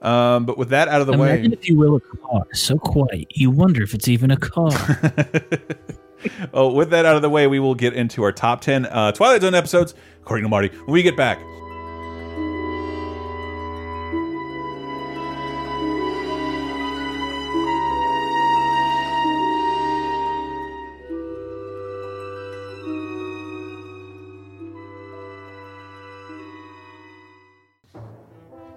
Um, 0.00 0.46
but 0.46 0.56
with 0.56 0.70
that 0.70 0.88
out 0.88 1.02
of 1.02 1.08
the 1.08 1.12
Imagine 1.12 1.50
way, 1.50 1.58
if 1.58 1.68
you 1.68 1.76
will 1.76 1.96
a 1.96 2.00
car 2.00 2.46
so 2.54 2.78
quiet 2.78 3.36
you 3.36 3.50
wonder 3.50 3.82
if 3.82 3.92
it's 3.92 4.08
even 4.08 4.30
a 4.30 4.38
car. 4.38 4.70
oh, 6.54 6.72
with 6.72 6.88
that 6.88 7.04
out 7.04 7.16
of 7.16 7.22
the 7.22 7.28
way, 7.28 7.46
we 7.46 7.60
will 7.60 7.74
get 7.74 7.92
into 7.92 8.22
our 8.22 8.32
top 8.32 8.62
ten 8.62 8.86
uh, 8.86 9.12
Twilight 9.12 9.42
Zone 9.42 9.54
episodes 9.54 9.94
according 10.22 10.44
to 10.44 10.48
Marty 10.48 10.68
when 10.68 10.94
we 10.94 11.02
get 11.02 11.18
back. 11.18 11.38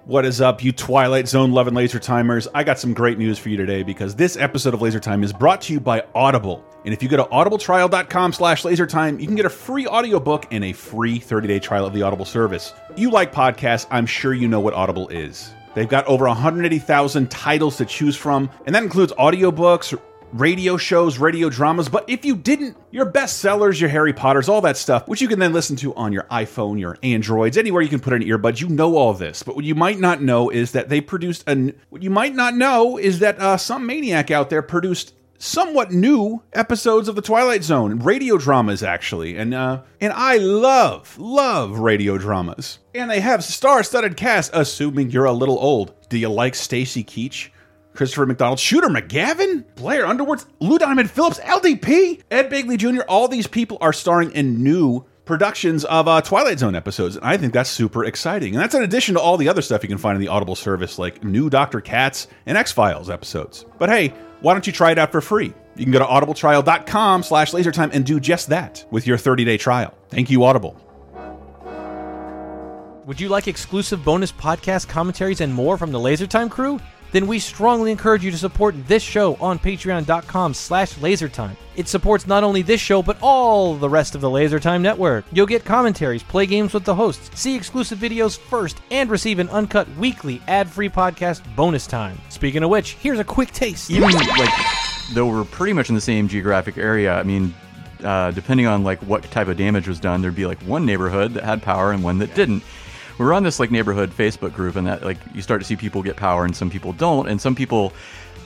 What 0.06 0.24
is 0.24 0.40
up, 0.40 0.62
you 0.62 0.70
Twilight 0.70 1.26
Zone 1.26 1.50
loving 1.50 1.74
laser 1.74 1.98
timers? 1.98 2.46
I 2.54 2.62
got 2.62 2.78
some 2.78 2.94
great 2.94 3.18
news 3.18 3.40
for 3.40 3.48
you 3.48 3.56
today 3.56 3.82
because 3.82 4.14
this 4.14 4.36
episode 4.36 4.72
of 4.72 4.80
Laser 4.80 5.00
Time 5.00 5.24
is 5.24 5.32
brought 5.32 5.60
to 5.62 5.72
you 5.72 5.80
by 5.80 6.04
Audible. 6.14 6.64
And 6.84 6.94
if 6.94 7.02
you 7.02 7.08
go 7.08 7.16
to 7.16 7.24
audibletrial.com 7.24 8.32
slash 8.32 8.62
lasertime, 8.62 9.20
you 9.20 9.26
can 9.26 9.34
get 9.34 9.46
a 9.46 9.50
free 9.50 9.84
audiobook 9.84 10.46
and 10.52 10.62
a 10.62 10.72
free 10.72 11.18
30-day 11.18 11.58
trial 11.58 11.84
of 11.84 11.92
the 11.92 12.02
Audible 12.02 12.24
service. 12.24 12.72
You 12.94 13.10
like 13.10 13.32
podcasts, 13.32 13.88
I'm 13.90 14.06
sure 14.06 14.32
you 14.32 14.46
know 14.46 14.60
what 14.60 14.74
Audible 14.74 15.08
is. 15.08 15.52
They've 15.74 15.88
got 15.88 16.06
over 16.06 16.26
180,000 16.28 17.28
titles 17.28 17.76
to 17.78 17.84
choose 17.84 18.14
from, 18.14 18.48
and 18.64 18.76
that 18.76 18.84
includes 18.84 19.12
audiobooks, 19.14 19.98
radio 20.40 20.76
shows, 20.76 21.18
radio 21.18 21.48
dramas. 21.48 21.88
But 21.88 22.08
if 22.08 22.24
you 22.24 22.36
didn't, 22.36 22.76
your 22.90 23.10
bestsellers, 23.10 23.80
your 23.80 23.90
Harry 23.90 24.12
Potters, 24.12 24.48
all 24.48 24.60
that 24.62 24.76
stuff, 24.76 25.06
which 25.08 25.20
you 25.20 25.28
can 25.28 25.38
then 25.38 25.52
listen 25.52 25.76
to 25.76 25.94
on 25.94 26.12
your 26.12 26.24
iPhone, 26.24 26.78
your 26.78 26.98
Androids, 27.02 27.56
anywhere 27.56 27.82
you 27.82 27.88
can 27.88 28.00
put 28.00 28.12
an 28.12 28.22
earbud, 28.22 28.60
you 28.60 28.68
know 28.68 28.96
all 28.96 29.12
this. 29.14 29.42
But 29.42 29.56
what 29.56 29.64
you 29.64 29.74
might 29.74 29.98
not 29.98 30.22
know 30.22 30.50
is 30.50 30.72
that 30.72 30.88
they 30.88 31.00
produced 31.00 31.44
an. 31.48 31.78
What 31.90 32.02
you 32.02 32.10
might 32.10 32.34
not 32.34 32.54
know 32.54 32.98
is 32.98 33.18
that 33.20 33.38
uh, 33.40 33.56
some 33.56 33.86
maniac 33.86 34.30
out 34.30 34.50
there 34.50 34.62
produced 34.62 35.14
somewhat 35.38 35.92
new 35.92 36.42
episodes 36.54 37.08
of 37.08 37.14
the 37.14 37.22
Twilight 37.22 37.62
Zone, 37.62 37.98
radio 37.98 38.38
dramas 38.38 38.82
actually, 38.82 39.36
and 39.36 39.54
uh, 39.54 39.82
and 40.00 40.12
I 40.12 40.38
love 40.38 41.18
love 41.18 41.78
radio 41.78 42.18
dramas. 42.18 42.78
And 42.94 43.10
they 43.10 43.20
have 43.20 43.44
star-studded 43.44 44.16
cast. 44.16 44.50
Assuming 44.54 45.10
you're 45.10 45.26
a 45.26 45.32
little 45.32 45.58
old, 45.58 45.94
do 46.08 46.18
you 46.18 46.28
like 46.28 46.54
Stacy 46.54 47.04
Keach? 47.04 47.50
Christopher 47.96 48.26
McDonald, 48.26 48.60
Shooter 48.60 48.88
McGavin, 48.88 49.64
Blair 49.74 50.06
Underwood, 50.06 50.44
Lou 50.60 50.78
Diamond 50.78 51.10
Phillips, 51.10 51.40
LDP, 51.40 52.22
Ed 52.30 52.50
Begley 52.50 52.78
Jr. 52.78 53.02
All 53.08 53.28
these 53.28 53.46
people 53.46 53.78
are 53.80 53.92
starring 53.92 54.30
in 54.32 54.62
new 54.62 55.04
productions 55.24 55.84
of 55.84 56.06
uh, 56.08 56.20
Twilight 56.22 56.58
Zone 56.58 56.74
episodes. 56.74 57.16
And 57.16 57.24
I 57.24 57.36
think 57.36 57.52
that's 57.52 57.68
super 57.68 58.04
exciting. 58.04 58.54
And 58.54 58.62
that's 58.62 58.74
in 58.74 58.82
addition 58.82 59.14
to 59.16 59.20
all 59.20 59.36
the 59.36 59.48
other 59.48 59.60
stuff 59.60 59.82
you 59.82 59.88
can 59.88 59.98
find 59.98 60.14
in 60.16 60.20
the 60.20 60.28
Audible 60.28 60.54
service, 60.54 60.98
like 60.98 61.24
new 61.24 61.50
Dr. 61.50 61.80
Katz 61.80 62.28
and 62.46 62.56
X-Files 62.56 63.10
episodes. 63.10 63.66
But 63.78 63.90
hey, 63.90 64.14
why 64.40 64.54
don't 64.54 64.66
you 64.66 64.72
try 64.72 64.92
it 64.92 64.98
out 64.98 65.12
for 65.12 65.20
free? 65.20 65.52
You 65.74 65.84
can 65.84 65.92
go 65.92 65.98
to 65.98 66.04
audibletrial.com 66.04 67.22
slash 67.22 67.52
lasertime 67.52 67.90
and 67.92 68.06
do 68.06 68.20
just 68.20 68.48
that 68.48 68.86
with 68.90 69.06
your 69.06 69.18
30-day 69.18 69.58
trial. 69.58 69.92
Thank 70.08 70.30
you, 70.30 70.44
Audible. 70.44 70.80
Would 73.06 73.20
you 73.20 73.28
like 73.28 73.46
exclusive 73.46 74.04
bonus 74.04 74.32
podcast 74.32 74.88
commentaries 74.88 75.40
and 75.40 75.54
more 75.54 75.78
from 75.78 75.92
the 75.92 75.98
LaserTime 75.98 76.50
crew? 76.50 76.80
Then 77.16 77.26
we 77.26 77.38
strongly 77.38 77.92
encourage 77.92 78.22
you 78.22 78.30
to 78.30 78.36
support 78.36 78.74
this 78.86 79.02
show 79.02 79.36
on 79.36 79.58
patreon.com 79.58 80.52
slash 80.52 80.96
lasertime. 80.96 81.56
It 81.74 81.88
supports 81.88 82.26
not 82.26 82.44
only 82.44 82.60
this 82.60 82.78
show, 82.78 83.00
but 83.00 83.16
all 83.22 83.74
the 83.74 83.88
rest 83.88 84.14
of 84.14 84.20
the 84.20 84.28
LaserTime 84.28 84.82
network. 84.82 85.24
You'll 85.32 85.46
get 85.46 85.64
commentaries, 85.64 86.22
play 86.22 86.44
games 86.44 86.74
with 86.74 86.84
the 86.84 86.94
hosts, 86.94 87.30
see 87.40 87.56
exclusive 87.56 87.98
videos 87.98 88.36
first, 88.36 88.82
and 88.90 89.08
receive 89.08 89.38
an 89.38 89.48
uncut 89.48 89.88
weekly 89.96 90.42
ad-free 90.46 90.90
podcast 90.90 91.40
bonus 91.56 91.86
time. 91.86 92.20
Speaking 92.28 92.62
of 92.62 92.68
which, 92.68 92.96
here's 92.96 93.18
a 93.18 93.24
quick 93.24 93.50
taste. 93.50 93.90
even 93.90 94.10
like 94.10 94.50
though 95.14 95.26
we're 95.26 95.44
pretty 95.44 95.72
much 95.72 95.88
in 95.88 95.94
the 95.94 96.00
same 96.02 96.28
geographic 96.28 96.76
area 96.76 97.14
i 97.14 97.22
mean 97.22 97.54
uh, 98.02 98.30
depending 98.32 98.66
on 98.66 98.82
like 98.84 98.98
what 99.02 99.22
type 99.30 99.46
of 99.48 99.56
damage 99.56 99.88
was 99.88 100.00
done 100.00 100.20
there'd 100.20 100.34
be 100.34 100.44
like 100.44 100.60
one 100.62 100.84
neighborhood 100.84 101.32
that 101.32 101.44
had 101.44 101.62
power 101.62 101.92
and 101.92 102.02
one 102.04 102.18
that 102.18 102.34
didn't 102.34 102.62
were 103.18 103.32
on 103.32 103.42
this 103.42 103.58
like 103.60 103.70
neighborhood 103.70 104.10
facebook 104.10 104.52
group 104.52 104.76
and 104.76 104.86
that 104.86 105.02
like 105.04 105.18
you 105.34 105.42
start 105.42 105.60
to 105.60 105.66
see 105.66 105.76
people 105.76 106.02
get 106.02 106.16
power 106.16 106.44
and 106.44 106.54
some 106.54 106.70
people 106.70 106.92
don't 106.92 107.28
and 107.28 107.40
some 107.40 107.54
people 107.54 107.92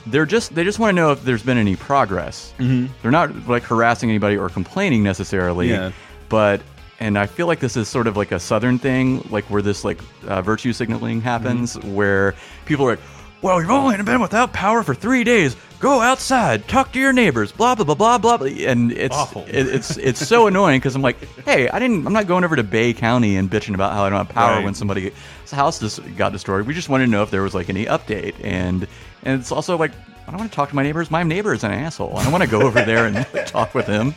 they're 0.07 0.25
just 0.25 0.55
they 0.55 0.63
just 0.63 0.79
want 0.79 0.89
to 0.91 0.95
know 0.95 1.11
if 1.11 1.23
there's 1.23 1.43
been 1.43 1.57
any 1.57 1.75
progress 1.75 2.53
mm-hmm. 2.57 2.91
they're 3.01 3.11
not 3.11 3.47
like 3.47 3.63
harassing 3.63 4.09
anybody 4.09 4.37
or 4.37 4.49
complaining 4.49 5.03
necessarily 5.03 5.69
Yeah. 5.69 5.91
but 6.29 6.61
and 6.99 7.17
i 7.19 7.25
feel 7.25 7.47
like 7.47 7.59
this 7.59 7.75
is 7.77 7.87
sort 7.87 8.07
of 8.07 8.17
like 8.17 8.31
a 8.31 8.39
southern 8.39 8.79
thing 8.79 9.21
like 9.29 9.45
where 9.45 9.61
this 9.61 9.83
like 9.83 9.99
uh, 10.27 10.41
virtue 10.41 10.73
signaling 10.73 11.21
happens 11.21 11.77
where 11.79 12.33
people 12.65 12.85
are 12.87 12.91
like 12.91 12.99
well 13.41 13.59
you've 13.61 13.69
only 13.71 14.01
been 14.03 14.21
without 14.21 14.53
power 14.53 14.83
for 14.83 14.95
three 14.95 15.23
days 15.23 15.55
go 15.81 15.99
outside 15.99 16.67
talk 16.67 16.91
to 16.93 16.99
your 16.99 17.11
neighbors 17.11 17.51
blah 17.51 17.73
blah 17.75 17.83
blah 17.83 18.17
blah 18.17 18.37
blah 18.37 18.47
and 18.47 18.91
it's 18.91 19.15
Awful. 19.15 19.43
it, 19.47 19.67
it's 19.67 19.97
it's 19.97 20.25
so 20.25 20.45
annoying 20.47 20.79
because 20.79 20.95
i'm 20.95 21.01
like 21.01 21.17
hey 21.43 21.67
i 21.69 21.79
didn't 21.79 22.05
i'm 22.05 22.13
not 22.13 22.27
going 22.27 22.43
over 22.43 22.55
to 22.55 22.63
bay 22.63 22.93
county 22.93 23.35
and 23.35 23.49
bitching 23.49 23.73
about 23.73 23.91
how 23.93 24.03
i 24.03 24.09
don't 24.09 24.19
have 24.25 24.29
power 24.29 24.55
Right. 24.57 24.63
when 24.63 24.73
somebody's 24.75 25.11
house 25.51 25.79
just 25.79 25.99
got 26.15 26.31
destroyed 26.31 26.65
we 26.67 26.73
just 26.73 26.87
wanted 26.87 27.05
to 27.05 27.11
know 27.11 27.23
if 27.23 27.31
there 27.31 27.41
was 27.41 27.53
like 27.55 27.69
any 27.69 27.85
update 27.85 28.35
and 28.43 28.87
and 29.23 29.39
it's 29.41 29.51
also 29.51 29.75
like 29.77 29.91
i 30.27 30.31
don't 30.31 30.37
want 30.39 30.51
to 30.51 30.55
talk 30.55 30.69
to 30.69 30.75
my 30.75 30.83
neighbors 30.83 31.09
my 31.11 31.23
neighbor 31.23 31.53
is 31.53 31.63
an 31.63 31.71
asshole 31.71 32.15
i 32.15 32.23
don't 32.23 32.31
want 32.31 32.43
to 32.43 32.49
go 32.49 32.61
over 32.61 32.81
there 32.83 33.07
and 33.07 33.25
talk 33.47 33.73
with 33.73 33.87
him 33.87 34.13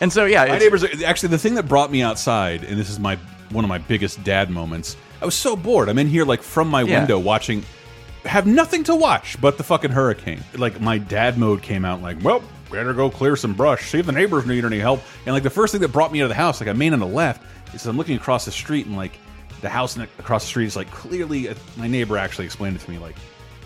and 0.00 0.12
so 0.12 0.24
yeah 0.26 0.44
My 0.46 0.58
neighbors 0.58 0.82
are, 0.84 0.88
actually 1.06 1.28
the 1.30 1.38
thing 1.38 1.54
that 1.54 1.68
brought 1.68 1.90
me 1.92 2.02
outside, 2.02 2.64
and 2.64 2.76
this 2.78 2.90
is 2.90 2.98
my 2.98 3.16
one 3.50 3.64
of 3.64 3.68
my 3.68 3.78
biggest 3.78 4.24
dad 4.24 4.50
moments. 4.50 4.96
I 5.22 5.24
was 5.24 5.36
so 5.36 5.54
bored. 5.54 5.88
I'm 5.88 5.98
in 6.00 6.08
here 6.08 6.24
like 6.24 6.42
from 6.42 6.66
my 6.68 6.82
Yeah. 6.82 6.98
window 6.98 7.20
watching, 7.20 7.62
have 8.24 8.46
nothing 8.46 8.84
to 8.84 8.94
watch 8.94 9.40
but 9.40 9.58
the 9.58 9.64
fucking 9.64 9.90
hurricane. 9.90 10.42
Like 10.56 10.80
my 10.80 10.98
dad 10.98 11.38
mode 11.38 11.62
came 11.62 11.84
out. 11.84 12.00
Like, 12.02 12.22
well, 12.22 12.42
better 12.70 12.92
go 12.94 13.10
clear 13.10 13.36
some 13.36 13.54
brush. 13.54 13.90
See 13.90 13.98
if 13.98 14.06
the 14.06 14.12
neighbors 14.12 14.46
need 14.46 14.64
any 14.64 14.78
help. 14.78 15.00
And 15.26 15.34
like 15.34 15.42
the 15.42 15.50
first 15.50 15.72
thing 15.72 15.80
that 15.82 15.92
brought 15.92 16.12
me 16.12 16.20
out 16.20 16.24
of 16.24 16.28
the 16.30 16.34
house, 16.34 16.60
like 16.60 16.68
I 16.68 16.72
main 16.72 16.92
on 16.92 17.00
the 17.00 17.06
left, 17.06 17.42
is 17.74 17.86
I'm 17.86 17.96
looking 17.96 18.16
across 18.16 18.44
the 18.44 18.52
street 18.52 18.86
and 18.86 18.96
like 18.96 19.18
the 19.60 19.68
house 19.68 19.96
across 19.96 20.42
the 20.42 20.48
street 20.48 20.66
is 20.66 20.76
like 20.76 20.90
clearly 20.90 21.48
uh, 21.48 21.54
my 21.76 21.86
neighbor 21.88 22.16
actually 22.18 22.44
explained 22.44 22.76
it 22.76 22.80
to 22.82 22.90
me 22.90 22.98
like 22.98 23.16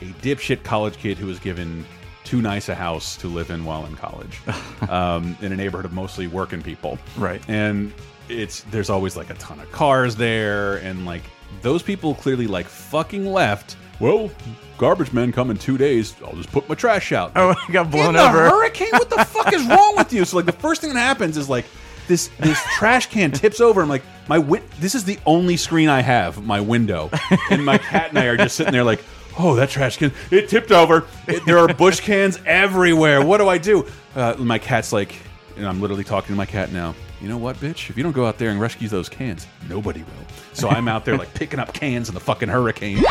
a 0.01 0.05
dipshit 0.23 0.63
college 0.63 0.97
kid 0.97 1.19
who 1.19 1.27
was 1.27 1.39
given 1.41 1.85
too 2.23 2.41
nice 2.41 2.69
a 2.69 2.75
house 2.75 3.17
to 3.17 3.27
live 3.27 3.51
in 3.51 3.65
while 3.65 3.85
in 3.87 3.97
college 3.97 4.39
um, 4.89 5.37
in 5.41 5.51
a 5.51 5.57
neighborhood 5.57 5.85
of 5.85 5.93
mostly 5.93 6.27
working 6.29 6.63
people 6.63 6.99
Right. 7.17 7.43
and 7.49 7.93
it's 8.29 8.61
there's 8.71 8.91
always 8.91 9.17
like 9.17 9.31
a 9.31 9.35
ton 9.35 9.59
of 9.59 9.73
cars 9.73 10.15
there 10.15 10.77
and 10.77 11.05
like 11.05 11.23
those 11.63 11.83
people 11.83 12.15
clearly 12.15 12.47
like 12.47 12.67
fucking 12.67 13.27
left 13.33 13.77
well 14.01 14.31
garbage 14.79 15.13
men 15.13 15.33
come 15.33 15.51
in 15.51 15.57
two 15.57 15.77
days. 15.77 16.15
I'll 16.25 16.37
just 16.37 16.53
put 16.53 16.69
my 16.69 16.75
trash 16.75 17.13
out. 17.13 17.33
Oh 17.37 17.55
i 17.69 17.73
got 17.73 17.91
blown 17.91 18.15
in 18.15 18.21
over. 18.21 18.49
hurricane? 18.49 18.91
What 18.93 19.11
the 19.11 19.25
fuck 19.25 19.53
is 19.53 19.67
wrong 19.67 19.95
with 19.97 20.13
you? 20.13 20.25
So 20.25 20.37
like 20.37 20.47
the 20.47 20.53
first 20.53 20.81
thing 20.81 20.95
that 20.95 21.01
happens 21.01 21.37
is 21.37 21.49
like 21.49 21.65
this 22.07 22.29
this 22.39 22.63
trash 22.77 23.07
can 23.09 23.33
tips 23.33 23.61
over. 23.61 23.83
I'm 23.83 23.89
like 23.89 24.05
my 24.29 24.39
win 24.39 24.63
this 24.79 24.95
is 24.95 25.05
the 25.05 25.19
only 25.27 25.57
screen 25.57 25.89
i 25.89 26.01
have 26.01 26.45
my 26.45 26.61
window. 26.61 27.11
And 27.51 27.65
my 27.65 27.79
cat 27.79 28.11
and 28.11 28.19
i 28.19 28.27
are 28.27 28.37
just 28.37 28.57
sitting 28.57 28.73
there 28.73 28.85
like 28.85 29.03
oh 29.39 29.55
that 29.57 29.69
trash 29.71 29.97
can 29.97 30.13
it 30.31 30.49
tipped 30.49 30.71
over. 30.71 31.07
It- 31.27 31.45
there 31.45 31.59
are 31.59 31.69
bush 31.75 32.01
cans 32.01 32.39
everywhere. 32.47 33.25
What 33.25 33.39
do 33.39 33.49
i 33.49 33.59
do? 33.59 33.85
Uh, 34.15 34.35
my 34.39 34.59
cat's 34.59 34.93
like 34.93 35.15
and 35.57 35.67
i'm 35.67 35.81
literally 35.81 36.05
talking 36.05 36.29
to 36.29 36.37
my 36.37 36.47
cat 36.47 36.73
now. 36.73 36.95
You 37.21 37.29
know 37.29 37.37
what 37.39 37.57
bitch? 37.57 37.91
If 37.91 37.97
you 37.97 38.05
don't 38.05 38.13
go 38.13 38.27
out 38.27 38.39
there 38.39 38.51
and 38.51 38.61
rescue 38.61 38.87
those 38.89 39.09
cans 39.09 39.47
nobody 39.69 40.01
will. 40.05 40.27
So 40.53 40.69
i'm 40.69 40.87
out 40.87 41.05
there 41.05 41.19
like 41.19 41.35
picking 41.35 41.59
up 41.59 41.73
cans 41.75 42.09
in 42.09 42.15
the 42.15 42.21
fucking 42.21 42.49
hurricane 42.49 43.03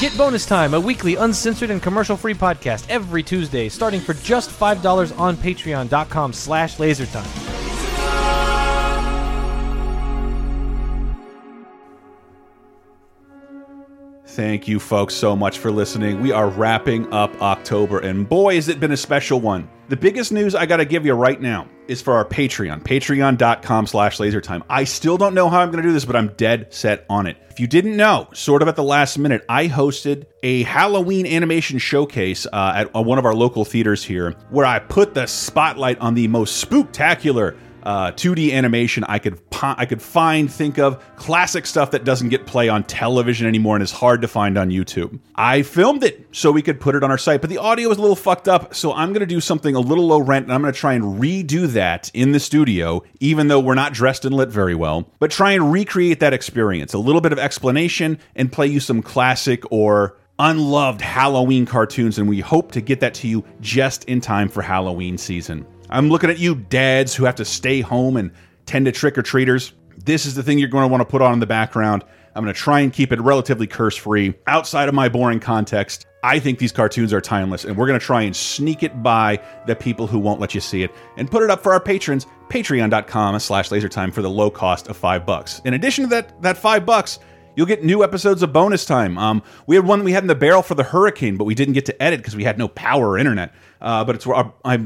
Get 0.00 0.16
Bonus 0.16 0.46
Time, 0.46 0.74
a 0.74 0.80
weekly 0.80 1.16
uncensored 1.16 1.70
and 1.70 1.82
commercial-free 1.82 2.34
podcast 2.34 2.88
every 2.88 3.20
Tuesday, 3.20 3.68
starting 3.68 4.00
for 4.00 4.14
just 4.14 4.48
$5 4.48 5.18
on 5.18 5.36
patreon.com 5.36 6.32
slash 6.32 6.76
lasertime. 6.76 7.26
Thank 14.24 14.68
you, 14.68 14.78
folks, 14.78 15.14
so 15.14 15.34
much 15.34 15.58
for 15.58 15.72
listening. 15.72 16.22
We 16.22 16.30
are 16.30 16.48
wrapping 16.48 17.12
up 17.12 17.42
October, 17.42 17.98
and 17.98 18.28
boy, 18.28 18.54
has 18.54 18.68
it 18.68 18.78
been 18.78 18.92
a 18.92 18.96
special 18.96 19.40
one. 19.40 19.68
The 19.88 19.96
biggest 19.96 20.32
news 20.32 20.54
I 20.54 20.66
got 20.66 20.76
to 20.76 20.84
give 20.84 21.06
you 21.06 21.14
right 21.14 21.40
now 21.40 21.66
is 21.86 22.02
for 22.02 22.12
our 22.12 22.24
Patreon, 22.26 22.82
patreon.com 22.82 23.86
slash 23.86 24.18
lasertime. 24.18 24.62
I 24.68 24.84
still 24.84 25.16
don't 25.16 25.32
know 25.32 25.48
how 25.48 25.60
I'm 25.60 25.70
going 25.70 25.82
to 25.82 25.88
do 25.88 25.94
this, 25.94 26.04
but 26.04 26.14
I'm 26.14 26.28
dead 26.34 26.74
set 26.74 27.06
on 27.08 27.26
it. 27.26 27.38
If 27.48 27.58
you 27.58 27.66
didn't 27.66 27.96
know, 27.96 28.28
sort 28.34 28.60
of 28.60 28.68
at 28.68 28.76
the 28.76 28.82
last 28.82 29.16
minute, 29.16 29.46
I 29.48 29.66
hosted 29.66 30.26
a 30.42 30.64
Halloween 30.64 31.24
animation 31.24 31.78
showcase 31.78 32.46
uh, 32.52 32.72
at 32.76 32.94
uh, 32.94 33.00
one 33.00 33.18
of 33.18 33.24
our 33.24 33.34
local 33.34 33.64
theaters 33.64 34.04
here, 34.04 34.32
where 34.50 34.66
I 34.66 34.78
put 34.78 35.14
the 35.14 35.24
spotlight 35.24 35.98
on 36.00 36.12
the 36.12 36.28
most 36.28 36.62
spooktacular 36.62 37.56
uh, 37.82 38.12
2D 38.12 38.52
animation 38.52 39.04
I 39.04 39.18
could 39.18 39.40
I 39.60 39.86
could 39.86 40.00
find, 40.00 40.52
think 40.52 40.78
of 40.78 41.02
classic 41.16 41.66
stuff 41.66 41.90
that 41.92 42.04
doesn't 42.04 42.28
get 42.28 42.46
play 42.46 42.68
on 42.68 42.84
television 42.84 43.46
anymore 43.46 43.76
and 43.76 43.82
is 43.82 43.90
hard 43.90 44.22
to 44.22 44.28
find 44.28 44.56
on 44.56 44.70
YouTube. 44.70 45.18
I 45.34 45.62
filmed 45.62 46.04
it 46.04 46.26
so 46.32 46.52
we 46.52 46.62
could 46.62 46.80
put 46.80 46.94
it 46.94 47.02
on 47.02 47.10
our 47.10 47.18
site, 47.18 47.40
but 47.40 47.50
the 47.50 47.58
audio 47.58 47.88
was 47.88 47.98
a 47.98 48.00
little 48.00 48.16
fucked 48.16 48.48
up, 48.48 48.74
so 48.74 48.92
I'm 48.92 49.10
going 49.12 49.20
to 49.20 49.26
do 49.26 49.40
something 49.40 49.74
a 49.74 49.80
little 49.80 50.06
low 50.06 50.20
rent, 50.20 50.44
and 50.46 50.52
I'm 50.52 50.62
going 50.62 50.72
to 50.72 50.78
try 50.78 50.92
and 50.94 51.20
redo 51.20 51.66
that 51.72 52.10
in 52.14 52.32
the 52.32 52.40
studio, 52.40 53.02
even 53.20 53.48
though 53.48 53.60
we're 53.60 53.74
not 53.74 53.92
dressed 53.92 54.24
and 54.24 54.34
lit 54.34 54.48
very 54.48 54.74
well. 54.74 55.10
But 55.18 55.30
try 55.30 55.52
and 55.52 55.72
recreate 55.72 56.20
that 56.20 56.32
experience, 56.32 56.94
a 56.94 56.98
little 56.98 57.20
bit 57.20 57.32
of 57.32 57.38
explanation, 57.38 58.18
and 58.36 58.52
play 58.52 58.66
you 58.66 58.80
some 58.80 59.02
classic 59.02 59.62
or 59.70 60.16
unloved 60.38 61.00
Halloween 61.00 61.66
cartoons, 61.66 62.18
and 62.18 62.28
we 62.28 62.40
hope 62.40 62.72
to 62.72 62.80
get 62.80 63.00
that 63.00 63.14
to 63.14 63.28
you 63.28 63.44
just 63.60 64.04
in 64.04 64.20
time 64.20 64.48
for 64.48 64.62
Halloween 64.62 65.18
season. 65.18 65.66
I'm 65.90 66.08
looking 66.08 66.30
at 66.30 66.38
you, 66.38 66.54
dads 66.54 67.14
who 67.14 67.24
have 67.24 67.36
to 67.36 67.44
stay 67.44 67.80
home 67.80 68.16
and 68.16 68.30
tend 68.66 68.86
to 68.86 68.92
trick 68.92 69.16
or 69.16 69.22
treaters. 69.22 69.72
This 70.04 70.26
is 70.26 70.34
the 70.34 70.42
thing 70.42 70.58
you're 70.58 70.68
going 70.68 70.84
to 70.84 70.88
want 70.88 71.00
to 71.00 71.06
put 71.06 71.22
on 71.22 71.32
in 71.32 71.40
the 71.40 71.46
background. 71.46 72.04
I'm 72.34 72.44
going 72.44 72.54
to 72.54 72.60
try 72.60 72.80
and 72.80 72.92
keep 72.92 73.10
it 73.10 73.20
relatively 73.20 73.66
curse 73.66 73.96
free. 73.96 74.34
Outside 74.46 74.88
of 74.88 74.94
my 74.94 75.08
boring 75.08 75.40
context, 75.40 76.06
I 76.22 76.38
think 76.38 76.58
these 76.58 76.72
cartoons 76.72 77.12
are 77.12 77.20
timeless, 77.20 77.64
and 77.64 77.76
we're 77.76 77.86
going 77.86 77.98
to 77.98 78.04
try 78.04 78.22
and 78.22 78.36
sneak 78.36 78.82
it 78.82 79.02
by 79.02 79.42
the 79.66 79.74
people 79.74 80.06
who 80.06 80.18
won't 80.18 80.40
let 80.40 80.54
you 80.54 80.60
see 80.60 80.82
it 80.82 80.90
and 81.16 81.30
put 81.30 81.42
it 81.42 81.50
up 81.50 81.62
for 81.62 81.72
our 81.72 81.80
patrons, 81.80 82.26
patreon.com 82.48 83.38
slash 83.40 83.70
lasertime 83.70 84.12
for 84.12 84.22
the 84.22 84.30
low 84.30 84.50
cost 84.50 84.88
of 84.88 84.96
five 84.96 85.24
bucks. 85.24 85.60
In 85.64 85.74
addition 85.74 86.04
to 86.04 86.10
that, 86.10 86.40
that 86.42 86.58
five 86.58 86.84
bucks, 86.86 87.18
You'll 87.58 87.66
get 87.66 87.82
new 87.82 88.04
episodes 88.04 88.44
of 88.44 88.52
bonus 88.52 88.84
time. 88.84 89.18
Um, 89.18 89.42
we 89.66 89.74
had 89.74 89.84
one 89.84 90.04
we 90.04 90.12
had 90.12 90.22
in 90.22 90.28
the 90.28 90.36
barrel 90.36 90.62
for 90.62 90.76
the 90.76 90.84
hurricane, 90.84 91.36
but 91.36 91.42
we 91.42 91.56
didn't 91.56 91.74
get 91.74 91.86
to 91.86 92.00
edit 92.00 92.20
because 92.20 92.36
we 92.36 92.44
had 92.44 92.56
no 92.56 92.68
power 92.68 93.08
or 93.08 93.18
internet. 93.18 93.52
Uh, 93.80 94.04
but 94.04 94.14
it's 94.14 94.28
uh, 94.28 94.50
I, 94.64 94.76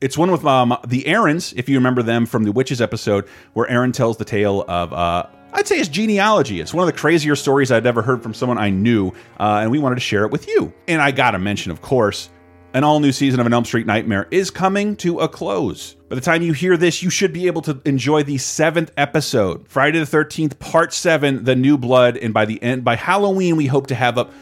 it's 0.00 0.16
one 0.16 0.30
with 0.30 0.44
um, 0.44 0.76
the 0.86 1.06
Aarons, 1.06 1.52
if 1.54 1.68
you 1.68 1.76
remember 1.76 2.02
them 2.02 2.26
from 2.26 2.44
the 2.44 2.52
witches 2.52 2.80
episode, 2.80 3.28
where 3.52 3.68
Aaron 3.68 3.92
tells 3.92 4.16
the 4.16 4.24
tale 4.24 4.64
of. 4.68 4.92
Uh, 4.92 5.26
I'd 5.52 5.66
say 5.66 5.78
it's 5.80 5.88
genealogy. 5.88 6.60
It's 6.60 6.72
one 6.72 6.86
of 6.86 6.94
the 6.94 6.98
crazier 6.98 7.34
stories 7.34 7.72
I'd 7.72 7.84
ever 7.84 8.02
heard 8.02 8.22
from 8.22 8.34
someone 8.34 8.56
I 8.56 8.70
knew, 8.70 9.08
uh, 9.38 9.60
and 9.62 9.70
we 9.70 9.78
wanted 9.78 9.96
to 9.96 10.00
share 10.00 10.24
it 10.24 10.30
with 10.30 10.46
you. 10.46 10.72
And 10.86 11.02
I 11.02 11.10
gotta 11.10 11.40
mention, 11.40 11.72
of 11.72 11.82
course, 11.82 12.30
an 12.72 12.84
all 12.84 13.00
new 13.00 13.10
season 13.10 13.40
of 13.40 13.46
An 13.46 13.52
Elm 13.52 13.64
Street 13.64 13.86
Nightmare 13.86 14.28
is 14.30 14.50
coming 14.50 14.94
to 14.96 15.18
a 15.18 15.28
close. 15.28 15.94
By 16.08 16.14
the 16.14 16.20
time 16.20 16.42
you 16.42 16.52
hear 16.52 16.76
this, 16.76 17.02
you 17.02 17.10
should 17.10 17.32
be 17.32 17.48
able 17.48 17.62
to 17.62 17.80
enjoy 17.84 18.22
the 18.22 18.38
seventh 18.38 18.92
episode, 18.96 19.66
Friday 19.68 19.98
the 19.98 20.04
13th, 20.04 20.58
part 20.58 20.92
seven, 20.92 21.44
The 21.44 21.56
New 21.56 21.76
Blood. 21.76 22.16
And 22.16 22.32
by 22.32 22.44
the 22.44 22.62
end, 22.62 22.84
by 22.84 22.94
Halloween, 22.96 23.56
we 23.56 23.66
hope 23.66 23.88
to 23.88 23.94
have 23.94 24.18
up. 24.18 24.32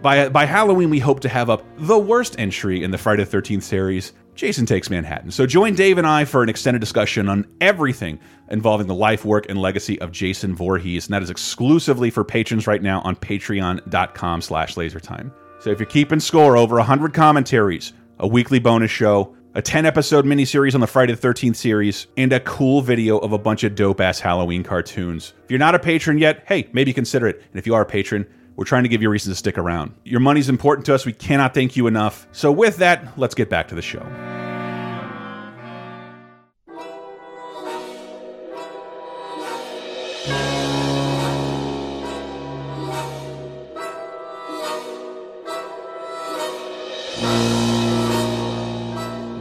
By, 0.00 0.28
by 0.28 0.46
Halloween, 0.46 0.88
we 0.88 1.00
hope 1.00 1.20
to 1.20 1.28
have 1.28 1.50
up 1.50 1.64
the 1.76 1.98
worst 1.98 2.38
entry 2.38 2.82
in 2.82 2.92
the 2.92 2.98
Friday 2.98 3.24
the 3.24 3.36
13th 3.36 3.62
series, 3.62 4.12
Jason 4.34 4.66
Takes 4.66 4.88
Manhattan. 4.90 5.30
So 5.30 5.46
join 5.46 5.74
Dave 5.74 5.98
and 5.98 6.06
I 6.06 6.24
for 6.24 6.42
an 6.42 6.48
extended 6.48 6.80
discussion 6.80 7.28
on 7.28 7.46
everything 7.60 8.18
involving 8.50 8.86
the 8.86 8.94
life, 8.94 9.24
work, 9.24 9.46
and 9.48 9.60
legacy 9.60 10.00
of 10.00 10.10
Jason 10.10 10.54
Voorhees. 10.54 11.06
And 11.06 11.14
that 11.14 11.22
is 11.22 11.30
exclusively 11.30 12.10
for 12.10 12.24
patrons 12.24 12.66
right 12.66 12.82
now 12.82 13.00
on 13.02 13.16
patreon.com 13.16 14.40
slash 14.40 14.74
lasertime. 14.74 15.32
So 15.60 15.70
if 15.70 15.78
you're 15.78 15.86
keeping 15.86 16.20
score, 16.20 16.56
over 16.56 16.76
100 16.76 17.14
commentaries, 17.14 17.92
a 18.18 18.26
weekly 18.26 18.58
bonus 18.58 18.90
show, 18.90 19.36
a 19.54 19.60
10 19.62 19.84
episode 19.84 20.24
miniseries 20.24 20.74
on 20.74 20.80
the 20.80 20.86
Friday 20.86 21.14
the 21.14 21.28
13th 21.28 21.56
series, 21.56 22.06
and 22.16 22.32
a 22.32 22.40
cool 22.40 22.80
video 22.80 23.18
of 23.18 23.32
a 23.32 23.38
bunch 23.38 23.64
of 23.64 23.74
dope 23.74 24.00
ass 24.00 24.18
Halloween 24.18 24.62
cartoons. 24.62 25.34
If 25.44 25.50
you're 25.50 25.58
not 25.58 25.74
a 25.74 25.78
patron 25.78 26.18
yet, 26.18 26.44
hey, 26.46 26.68
maybe 26.72 26.92
consider 26.92 27.26
it. 27.28 27.36
And 27.50 27.58
if 27.58 27.66
you 27.66 27.74
are 27.74 27.82
a 27.82 27.86
patron, 27.86 28.26
we're 28.56 28.64
trying 28.64 28.82
to 28.82 28.88
give 28.88 29.02
you 29.02 29.08
a 29.08 29.10
reason 29.10 29.32
to 29.32 29.36
stick 29.36 29.58
around. 29.58 29.94
Your 30.04 30.20
money's 30.20 30.48
important 30.48 30.86
to 30.86 30.94
us. 30.94 31.06
We 31.06 31.12
cannot 31.12 31.54
thank 31.54 31.76
you 31.76 31.86
enough. 31.86 32.26
So, 32.32 32.52
with 32.52 32.78
that, 32.78 33.18
let's 33.18 33.34
get 33.34 33.48
back 33.48 33.68
to 33.68 33.74
the 33.74 33.82
show. 33.82 34.41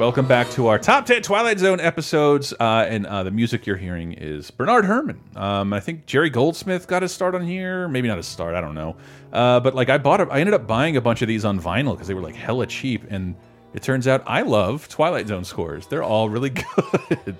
Welcome 0.02 0.26
back 0.26 0.50
to 0.54 0.66
our 0.66 0.80
top 0.80 1.06
10 1.06 1.22
Twilight 1.22 1.60
Zone 1.60 1.80
episodes. 1.80 2.54
Uh, 2.60 2.88
and 2.90 3.06
uh, 3.06 3.22
the 3.22 3.30
music 3.30 3.68
you're 3.68 3.78
hearing 3.78 4.14
is 4.14 4.50
Bernard 4.50 4.84
Herrmann. 4.84 5.22
Um, 5.36 5.74
I 5.74 5.80
think 5.80 6.08
Jerry 6.08 6.32
Goldsmith 6.32 6.88
got 6.88 7.04
his 7.04 7.12
start 7.12 7.36
on 7.36 7.46
here. 7.46 7.88
Maybe 7.88 8.08
not 8.08 8.18
his 8.18 8.26
start, 8.26 8.56
I 8.56 8.62
don't 8.62 8.74
know. 8.74 8.96
Uh, 9.32 9.60
but 9.60 9.76
like 9.76 9.90
I 9.90 10.00
bought 10.00 10.20
it, 10.20 10.28
I 10.32 10.40
ended 10.40 10.56
up 10.56 10.66
buying 10.66 10.98
a 10.98 11.02
bunch 11.02 11.22
of 11.22 11.28
these 11.28 11.46
on 11.46 11.62
vinyl 11.62 11.92
because 11.92 12.08
they 12.08 12.16
were 12.16 12.22
like 12.22 12.34
hella 12.34 12.66
cheap. 12.66 13.04
And 13.12 13.36
it 13.76 13.84
turns 13.84 14.08
out 14.08 14.24
I 14.26 14.42
love 14.42 14.90
Twilight 14.90 15.28
Zone 15.28 15.46
scores. 15.46 15.86
They're 15.86 16.02
all 16.02 16.30
really 16.30 16.50
good. 16.50 17.38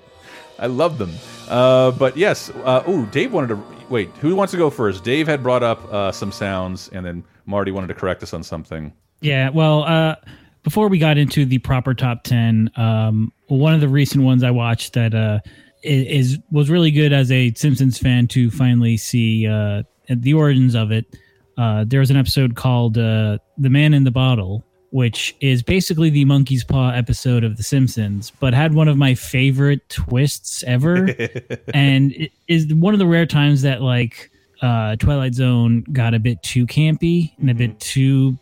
I 0.56 0.66
love 0.66 0.98
them. 0.98 1.10
Uh, 1.48 1.90
but 1.90 2.16
yes, 2.16 2.48
ooh, 2.88 3.08
Dave 3.10 3.32
wanted 3.32 3.48
to 3.48 3.62
wait. 3.88 4.10
Who 4.18 4.36
wants 4.36 4.52
to 4.52 4.56
go 4.56 4.70
first? 4.70 5.02
Dave 5.02 5.26
had 5.26 5.42
brought 5.42 5.64
up 5.64 5.92
uh, 5.92 6.12
some 6.12 6.30
sounds, 6.30 6.90
and 6.92 7.04
then 7.04 7.24
Marty 7.44 7.72
wanted 7.72 7.88
to 7.88 7.94
correct 7.94 8.22
us 8.22 8.32
on 8.32 8.44
something. 8.44 8.92
Yeah, 9.20 9.50
well, 9.50 10.16
before 10.62 10.88
we 10.88 10.98
got 10.98 11.18
into 11.18 11.44
the 11.44 11.58
proper 11.58 11.94
top 11.94 12.22
10 12.24 12.70
um, 12.76 13.32
one 13.48 13.74
of 13.74 13.80
the 13.80 13.88
recent 13.88 14.24
ones 14.24 14.42
i 14.42 14.50
watched 14.50 14.92
that 14.92 15.14
uh, 15.14 15.38
is 15.82 16.38
was 16.50 16.70
really 16.70 16.90
good 16.90 17.12
as 17.12 17.30
a 17.30 17.52
simpsons 17.54 17.98
fan 17.98 18.28
to 18.28 18.50
finally 18.50 18.96
see 18.96 19.46
uh, 19.46 19.82
the 20.08 20.34
origins 20.34 20.74
of 20.74 20.92
it. 20.92 21.18
Uh, 21.58 21.84
there 21.86 22.00
was 22.00 22.10
an 22.10 22.16
episode 22.16 22.56
called 22.56 22.96
uh, 22.96 23.38
the 23.58 23.70
man 23.70 23.94
in 23.94 24.04
the 24.04 24.10
bottle 24.10 24.64
which 24.90 25.34
is 25.40 25.62
basically 25.62 26.10
the 26.10 26.24
monkey's 26.26 26.64
paw 26.64 26.90
episode 26.90 27.44
of 27.44 27.56
the 27.56 27.62
simpsons 27.62 28.30
but 28.40 28.52
had 28.52 28.74
one 28.74 28.88
of 28.88 28.96
my 28.98 29.14
favorite 29.14 29.86
twists 29.88 30.62
ever. 30.64 31.08
And 31.74 32.12
it 32.12 32.32
is 32.48 32.72
one 32.74 32.92
of 32.92 32.98
the 32.98 33.06
rare 33.06 33.24
times 33.24 33.62
that 33.62 33.80
like 33.80 34.30
uh, 34.60 34.96
twilight 34.96 35.34
zone 35.34 35.82
got 35.92 36.12
a 36.12 36.18
bit 36.18 36.42
too 36.42 36.66
campy 36.66 37.32
and 37.38 37.50
a 37.50 37.54
bit 37.54 37.80
too 37.80 38.38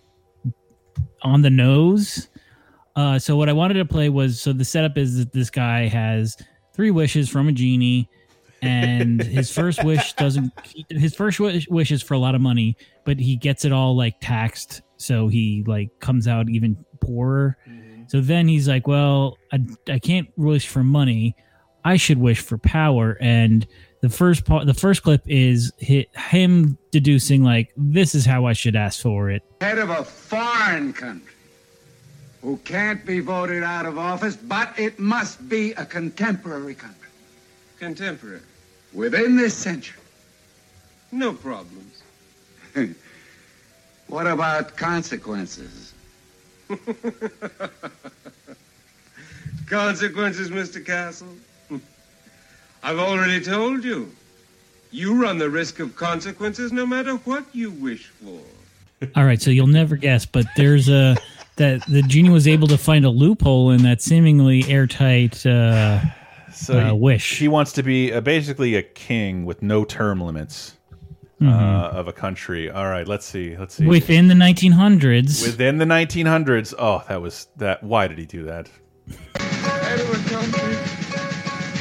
on 1.23 1.43
the 1.43 1.51
nose. 1.51 2.29
Uh, 2.97 3.19
so 3.19 3.37
what 3.37 3.49
I 3.49 3.53
wanted 3.53 3.75
to 3.75 3.85
play 3.85 4.09
was 4.09 4.41
so 4.41 4.53
the 4.53 4.65
setup 4.65 4.99
is 4.99 5.19
that 5.19 5.33
this 5.33 5.51
guy 5.51 5.87
has 5.87 6.37
three 6.75 6.91
wishes 6.91 7.29
from 7.29 7.49
a 7.49 7.53
genie, 7.53 8.09
and 8.63 9.23
his 9.23 9.51
first 9.53 9.85
wish 9.85 10.13
doesn't. 10.15 10.53
His 10.91 11.15
first 11.15 11.41
wish, 11.41 11.69
wish 11.69 11.93
is 11.93 12.03
for 12.03 12.15
a 12.15 12.19
lot 12.19 12.35
of 12.35 12.41
money, 12.41 12.77
but 13.05 13.19
he 13.19 13.37
gets 13.37 13.65
it 13.65 13.73
all 13.73 13.97
like 13.97 14.17
taxed, 14.21 14.83
so 14.97 15.29
he 15.29 15.65
like 15.67 15.89
comes 16.01 16.27
out 16.27 16.49
even 16.49 16.77
poorer. 17.01 17.57
So 18.09 18.21
then 18.21 18.49
he's 18.49 18.69
like, 18.69 18.89
"Well, 18.89 19.39
I, 19.53 19.61
I 19.89 19.99
can't 19.99 20.29
wish 20.37 20.67
for 20.67 20.83
money. 20.83 21.37
I 21.85 21.97
should 21.97 22.19
wish 22.19 22.41
for 22.41 22.59
power." 22.59 23.17
And 23.21 23.67
the 24.01 24.09
first 24.09 24.45
part, 24.45 24.67
the 24.67 24.75
first 24.75 25.03
clip 25.03 25.23
is 25.27 25.73
him 25.79 26.79
deducing 26.91 27.43
like, 27.43 27.73
"This 27.77 28.15
is 28.15 28.25
how 28.27 28.47
I 28.47 28.53
should 28.55 28.77
ask 28.77 29.01
for 29.03 29.31
it." 29.31 29.43
head 29.61 29.79
of 29.79 29.91
a 29.91 30.05
foreign 30.05 30.93
country 30.93 31.35
who 32.43 32.57
can't 32.59 33.05
be 33.05 33.21
voted 33.21 33.63
out 33.63 33.85
of 33.87 33.99
office, 33.99 34.37
but 34.37 34.73
it 34.79 34.99
must 34.99 35.47
be 35.49 35.73
a 35.73 35.85
contemporary 35.85 36.75
country 36.75 37.09
Contemporary. 37.79 38.41
within 38.95 39.37
this 39.37 39.55
century. 39.55 40.01
No 41.13 41.33
problems. 41.33 42.03
What 44.09 44.27
about 44.27 44.77
consequences? 44.77 45.95
Consequences, 49.69 50.51
Mr. 50.51 50.85
Castle? 50.85 51.29
I've 52.83 52.99
already 52.99 53.41
told 53.45 53.85
you. 53.85 54.11
You 54.93 55.23
run 55.23 55.39
the 55.39 55.49
risk 55.49 55.79
of 55.81 55.95
consequences 55.95 56.73
no 56.73 56.85
matter 56.85 57.15
what 57.17 57.45
you 57.53 57.71
wish 57.71 58.07
for. 58.07 58.41
All 59.17 59.25
right, 59.25 59.41
so 59.41 59.51
you'll 59.51 59.67
never 59.69 59.97
guess, 59.97 60.27
but 60.27 60.47
there's 60.57 60.89
a 60.89 61.17
that 61.57 61.85
the 61.87 62.03
genie 62.03 62.31
was 62.31 62.49
able 62.49 62.67
to 62.69 62.79
find 62.79 63.05
a 63.05 63.11
loophole 63.11 63.71
in 63.71 63.83
that 63.83 64.01
seemingly 64.03 64.65
airtight 64.69 65.45
uh, 65.47 66.01
So 66.53 66.79
uh, 66.79 66.87
he- 66.87 66.93
wish. 66.93 67.39
He 67.39 67.49
wants 67.49 67.73
to 67.75 67.83
be 67.83 68.13
uh, 68.13 68.21
basically 68.21 68.75
a 68.77 68.83
king 68.83 69.45
with 69.45 69.63
no 69.63 69.85
term 69.85 70.21
limits 70.21 70.77
uh, 71.41 71.45
Mhm. 71.45 71.93
of 71.95 72.09
a 72.09 72.13
country. 72.13 72.71
All 72.71 72.87
right, 72.89 73.07
let's 73.07 73.25
see. 73.27 73.57
Let's 73.57 73.75
see. 73.77 73.87
Within 73.87 74.29
the 74.29 74.35
1900s, 74.35 75.43
Within 75.47 75.79
the 75.79 75.85
1900s. 75.87 76.75
Oh, 76.79 77.03
that 77.09 77.23
was 77.23 77.47
that. 77.57 77.83
Why 77.85 78.09
did 78.09 78.19
he 78.19 78.27
do 78.27 78.43
that? 78.45 78.69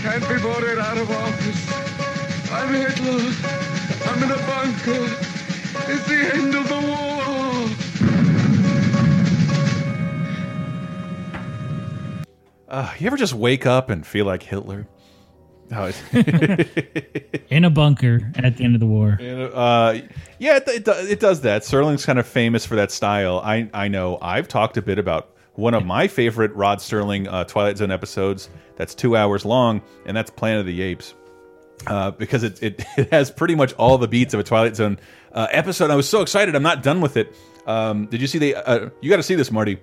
Can't 0.02 0.28
be 0.30 0.36
voted 0.38 0.80
out 0.80 0.98
of 0.98 1.12
office. 1.12 2.52
I'm 2.52 2.74
Hitler. 2.74 3.34
I'm 4.10 4.24
in 4.24 4.32
a 4.32 4.38
bunker. 4.48 5.06
It's 5.92 6.08
the 6.08 6.32
end 6.34 6.56
of 6.56 6.68
the 6.68 6.80
war. 6.88 7.20
Uh, 12.68 12.94
you 13.00 13.08
ever 13.08 13.18
just 13.18 13.34
wake 13.34 13.66
up 13.66 13.90
and 13.90 14.06
feel 14.06 14.26
like 14.26 14.44
Hitler? 14.44 14.88
Oh, 15.72 15.92
in 17.50 17.64
a 17.66 17.70
bunker 17.70 18.32
at 18.38 18.58
the 18.58 18.64
end 18.64 18.76
of 18.76 18.80
the 18.80 18.88
war. 18.88 19.20
uh, 19.22 20.00
yeah, 20.40 20.56
it, 20.58 20.68
it, 20.68 20.88
it 20.88 21.20
does 21.20 21.42
that. 21.42 21.62
Serling's 21.64 22.06
kind 22.06 22.18
of 22.18 22.26
famous 22.28 22.66
for 22.66 22.76
that 22.76 22.92
style. 22.92 23.40
I 23.44 23.70
I 23.74 23.88
know. 23.88 24.18
I've 24.22 24.48
talked 24.48 24.78
a 24.78 24.82
bit 24.82 24.98
about 24.98 25.36
one 25.60 25.74
of 25.74 25.86
my 25.86 26.08
favorite 26.08 26.54
Rod 26.54 26.80
Serling 26.80 27.28
uh, 27.32 27.44
Twilight 27.44 27.78
Zone 27.78 27.92
episodes. 27.92 28.50
That's 28.78 28.96
two 28.96 29.16
hours 29.16 29.46
long, 29.46 29.82
and 30.06 30.16
that's 30.16 30.32
Planet 30.32 30.62
of 30.62 30.66
the 30.66 30.82
Apes. 30.82 31.14
Uh, 31.88 32.12
because 32.12 32.44
it, 32.44 32.62
it 32.62 32.84
it 32.98 33.10
has 33.12 33.30
pretty 33.32 33.56
much 33.56 33.74
all 33.74 33.98
the 33.98 34.08
beats 34.08 34.34
of 34.34 34.40
a 34.40 34.44
Twilight 34.44 34.76
Zone 34.76 35.00
uh, 35.34 35.48
episode. 35.52 35.92
I 35.92 35.96
was 35.96 36.10
so 36.10 36.22
excited. 36.22 36.56
I'm 36.56 36.64
not 36.64 36.84
done 36.84 37.02
with 37.02 37.18
it. 37.18 37.36
Um, 37.68 38.08
did 38.08 38.22
you 38.22 38.28
see 38.28 38.38
the? 38.38 38.56
Uh, 38.56 38.90
you 39.02 39.10
got 39.10 39.18
to 39.18 39.24
see 39.24 39.36
this, 39.36 39.52
Marty. 39.52 39.78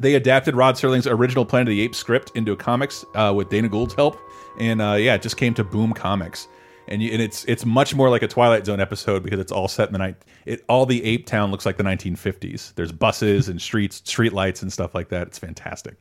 They 0.00 0.14
adapted 0.14 0.56
Rod 0.56 0.76
Serling's 0.76 1.06
original 1.06 1.44
Planet 1.44 1.68
of 1.68 1.72
the 1.72 1.82
Apes 1.82 1.98
script 1.98 2.32
into 2.34 2.52
a 2.52 2.56
comics 2.56 3.04
uh, 3.14 3.32
with 3.36 3.50
Dana 3.50 3.68
Gould's 3.68 3.94
help, 3.94 4.18
and 4.58 4.80
uh, 4.80 4.94
yeah, 4.94 5.14
it 5.14 5.22
just 5.22 5.36
came 5.36 5.52
to 5.54 5.64
Boom 5.64 5.92
Comics, 5.92 6.48
and, 6.90 7.02
you, 7.02 7.12
and 7.12 7.22
it's 7.22 7.44
it's 7.44 7.64
much 7.64 7.94
more 7.94 8.10
like 8.10 8.22
a 8.22 8.28
Twilight 8.28 8.66
Zone 8.66 8.80
episode 8.80 9.22
because 9.22 9.38
it's 9.38 9.52
all 9.52 9.68
set 9.68 9.88
in 9.88 9.92
the 9.92 9.98
night. 9.98 10.16
It 10.44 10.64
all 10.68 10.86
the 10.86 11.02
Ape 11.04 11.26
Town 11.26 11.50
looks 11.50 11.64
like 11.64 11.76
the 11.76 11.84
1950s. 11.84 12.74
There's 12.74 12.92
buses 12.92 13.48
and 13.48 13.62
streets, 13.62 13.96
street 14.04 14.32
lights 14.32 14.62
and 14.62 14.72
stuff 14.72 14.94
like 14.94 15.08
that. 15.10 15.28
It's 15.28 15.38
fantastic. 15.38 15.96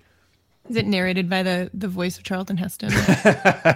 Is 0.69 0.75
it 0.75 0.85
narrated 0.85 1.29
by 1.29 1.43
the 1.43 1.69
the 1.73 1.87
voice 1.87 2.17
of 2.17 2.23
Charlton 2.23 2.57
Heston? 2.57 2.91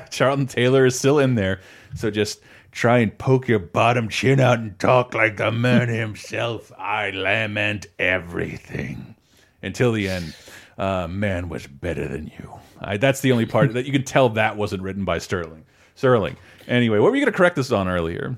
Charlton 0.12 0.47
Taylor 0.47 0.86
is 0.86 0.97
still 0.97 1.19
in 1.19 1.36
there, 1.36 1.62
so 1.95 2.12
just 2.12 2.41
try 2.71 2.97
and 2.99 3.15
poke 3.17 3.47
your 3.47 3.60
bottom 3.60 4.10
chin 4.10 4.39
out 4.39 4.60
and 4.60 4.78
talk 4.80 5.13
like 5.13 5.38
the 5.38 5.52
man 5.52 5.89
himself. 5.89 6.71
I 6.78 7.12
lament 7.12 7.86
everything 7.99 9.15
until 9.62 9.91
the 9.91 10.10
end. 10.10 10.36
Uh, 10.78 11.08
man 11.08 11.49
was 11.49 11.67
better 11.67 12.08
than 12.08 12.28
you. 12.28 12.52
I, 12.82 12.97
that's 12.97 13.21
the 13.21 13.32
only 13.32 13.45
part 13.45 13.73
that 13.73 13.86
you 13.86 13.91
can 13.91 14.04
tell 14.04 14.30
that 14.30 14.58
wasn't 14.58 14.82
written 14.82 15.06
by 15.06 15.19
Serling. 15.19 15.63
Serling. 15.95 16.36
Anyway, 16.67 16.99
what 16.99 17.12
were 17.12 17.17
you 17.17 17.23
going 17.23 17.32
to 17.32 17.38
correct 17.38 17.58
us 17.58 17.71
on 17.71 17.88
earlier? 17.88 18.38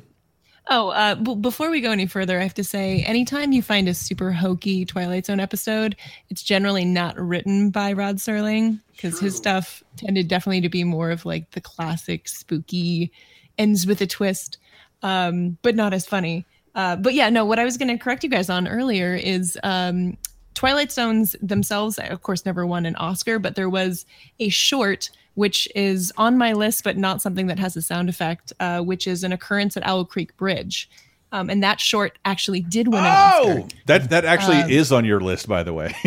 Oh, 0.67 0.89
uh, 0.89 1.15
b- 1.15 1.35
before 1.35 1.69
we 1.69 1.79
go 1.79 1.91
any 1.91 2.07
further, 2.07 2.39
I 2.39 2.43
have 2.43 2.55
to 2.55 2.63
say, 2.63 3.03
anytime 3.03 3.51
you 3.51 3.61
find 3.61 3.87
a 3.87 3.93
super 3.93 4.31
hokey 4.31 4.83
Twilight 4.83 5.27
Zone 5.27 5.39
episode, 5.39 5.95
it's 6.29 6.41
generally 6.41 6.85
not 6.85 7.19
written 7.19 7.69
by 7.69 7.93
Rod 7.93 8.17
Serling 8.17 8.81
because 8.91 9.19
his 9.19 9.35
stuff 9.35 9.83
tended 9.95 10.27
definitely 10.27 10.61
to 10.61 10.69
be 10.69 10.83
more 10.83 11.11
of 11.11 11.23
like 11.23 11.51
the 11.51 11.61
classic 11.61 12.27
spooky, 12.27 13.11
ends 13.59 13.85
with 13.85 14.01
a 14.01 14.07
twist, 14.07 14.57
um, 15.03 15.57
but 15.61 15.75
not 15.75 15.93
as 15.93 16.07
funny. 16.07 16.45
Uh, 16.73 16.95
but 16.95 17.13
yeah, 17.13 17.29
no, 17.29 17.45
what 17.45 17.59
I 17.59 17.63
was 17.63 17.77
going 17.77 17.95
to 17.95 18.03
correct 18.03 18.23
you 18.23 18.29
guys 18.29 18.49
on 18.49 18.67
earlier 18.67 19.13
is 19.13 19.57
um, 19.63 20.17
Twilight 20.55 20.91
Zones 20.91 21.35
themselves, 21.41 21.99
of 21.99 22.23
course, 22.23 22.43
never 22.43 22.65
won 22.65 22.87
an 22.87 22.95
Oscar, 22.95 23.37
but 23.37 23.55
there 23.55 23.69
was 23.69 24.05
a 24.39 24.49
short 24.49 25.11
which 25.35 25.67
is 25.75 26.11
on 26.17 26.37
my 26.37 26.51
list, 26.53 26.83
but 26.83 26.97
not 26.97 27.21
something 27.21 27.47
that 27.47 27.59
has 27.59 27.75
a 27.77 27.81
sound 27.81 28.09
effect, 28.09 28.51
uh, 28.59 28.81
which 28.81 29.05
is 29.07 29.23
an 29.23 29.31
occurrence 29.31 29.77
at 29.77 29.85
Owl 29.85 30.03
Creek 30.05 30.35
Bridge. 30.37 30.89
Um, 31.31 31.49
and 31.49 31.61
that 31.63 31.81
short 31.81 32.17
actually 32.23 32.61
did 32.61 32.87
win 32.87 32.99
an 33.03 33.05
Oscar. 33.11 33.51
Oh, 33.63 33.67
that 33.87 34.09
that 34.11 34.23
actually 34.25 34.61
Um, 34.61 34.69
is 34.69 34.91
on 34.93 35.03
your 35.03 35.19
list, 35.19 35.47
by 35.47 35.63
the 35.63 35.73
way. 35.73 35.93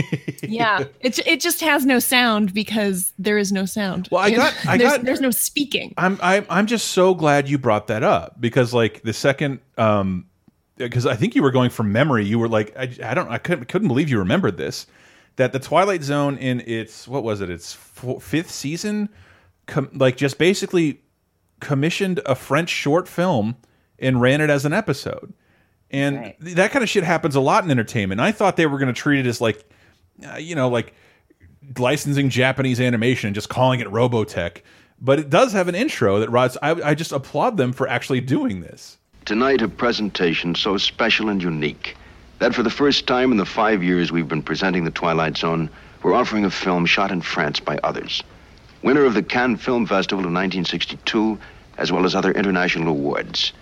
Yeah, 0.50 0.84
it, 1.00 1.18
it 1.26 1.40
just 1.40 1.60
has 1.60 1.84
no 1.84 1.98
sound 1.98 2.54
because 2.54 3.12
there 3.18 3.36
is 3.36 3.52
no 3.52 3.66
sound. 3.66 4.08
Well, 4.10 4.22
I 4.22 4.30
got- 4.30 4.54
I 4.66 4.78
there's, 4.78 4.92
got- 4.92 5.04
there's 5.04 5.20
no 5.20 5.30
speaking. 5.30 5.92
I'm 5.98 6.18
I'm 6.22 6.46
I'm 6.48 6.66
just 6.66 6.88
so 6.92 7.12
glad 7.14 7.48
you 7.50 7.58
brought 7.58 7.88
that 7.88 8.02
up 8.02 8.40
because 8.40 8.72
like 8.72 9.02
the 9.02 9.12
second 9.12 9.58
um 9.76 10.24
because 10.76 11.04
I 11.04 11.16
think 11.16 11.34
you 11.34 11.42
were 11.42 11.50
going 11.50 11.68
from 11.70 11.92
memory 11.92 12.24
you 12.24 12.38
were 12.38 12.48
like 12.48 12.74
I, 12.78 12.88
I 13.04 13.12
don't 13.12 13.28
I 13.28 13.36
couldn't 13.36 13.66
couldn't 13.66 13.88
believe 13.88 14.08
you 14.08 14.18
remembered 14.20 14.56
this 14.56 14.86
that 15.38 15.52
the 15.52 15.58
Twilight 15.58 16.02
Zone 16.02 16.36
in 16.36 16.60
its 16.60 17.08
what 17.08 17.24
was 17.24 17.40
it 17.40 17.50
its 17.50 17.72
fo- 17.72 18.18
fifth 18.18 18.50
season 18.50 19.08
com 19.66 19.88
like 19.94 20.16
just 20.16 20.38
basically 20.38 21.00
commissioned 21.60 22.20
a 22.26 22.34
French 22.34 22.68
short 22.68 23.08
film 23.08 23.56
and 23.98 24.20
ran 24.20 24.40
it 24.40 24.50
as 24.50 24.64
an 24.64 24.72
episode 24.72 25.32
and 25.90 26.34
th- 26.42 26.54
that 26.56 26.70
kind 26.70 26.82
of 26.82 26.88
shit 26.88 27.02
happens 27.02 27.34
a 27.34 27.40
lot 27.40 27.64
in 27.64 27.70
entertainment 27.70 28.20
I 28.20 28.32
thought 28.32 28.56
they 28.56 28.66
were 28.66 28.78
going 28.78 28.94
to 28.94 29.00
treat 29.00 29.20
it 29.20 29.26
as 29.26 29.40
like 29.40 29.64
uh, 30.30 30.36
you 30.36 30.54
know 30.54 30.68
like 30.68 30.94
licensing 31.76 32.30
Japanese 32.30 32.80
animation 32.80 33.28
and 33.28 33.34
just 33.34 33.48
calling 33.48 33.80
it 33.80 33.88
Robotech. 33.88 34.62
But 35.00 35.18
it 35.18 35.30
does 35.30 35.52
have 35.52 35.68
an 35.68 35.74
intro 35.74 36.18
that 36.20 36.30
Rod's. 36.30 36.56
I, 36.62 36.70
I 36.90 36.94
just 36.94 37.12
applaud 37.12 37.56
them 37.56 37.72
for 37.72 37.88
actually 37.88 38.20
doing 38.20 38.60
this. 38.60 38.98
Tonight, 39.24 39.62
a 39.62 39.68
presentation 39.68 40.54
so 40.54 40.76
special 40.76 41.28
and 41.28 41.42
unique 41.42 41.96
that 42.38 42.54
for 42.54 42.62
the 42.62 42.70
first 42.70 43.06
time 43.06 43.32
in 43.32 43.36
the 43.36 43.46
five 43.46 43.82
years 43.82 44.12
we've 44.12 44.28
been 44.28 44.42
presenting 44.42 44.84
The 44.84 44.90
Twilight 44.90 45.36
Zone, 45.36 45.68
we're 46.02 46.14
offering 46.14 46.44
a 46.44 46.50
film 46.50 46.86
shot 46.86 47.10
in 47.10 47.20
France 47.20 47.60
by 47.60 47.78
others. 47.82 48.22
Winner 48.82 49.04
of 49.04 49.14
the 49.14 49.22
Cannes 49.22 49.56
Film 49.56 49.86
Festival 49.86 50.24
in 50.24 50.34
1962, 50.34 51.38
as 51.78 51.90
well 51.90 52.04
as 52.04 52.14
other 52.14 52.30
international 52.32 52.88
awards. 52.88 53.52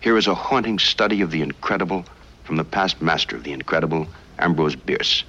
Here 0.00 0.16
is 0.16 0.26
a 0.26 0.34
haunting 0.34 0.78
study 0.78 1.22
of 1.22 1.30
the 1.30 1.40
incredible 1.40 2.04
from 2.44 2.56
the 2.56 2.64
past 2.64 3.00
master 3.00 3.36
of 3.36 3.44
the 3.44 3.52
incredible, 3.52 4.06
Ambrose 4.38 4.76
Bierce. 4.76 5.24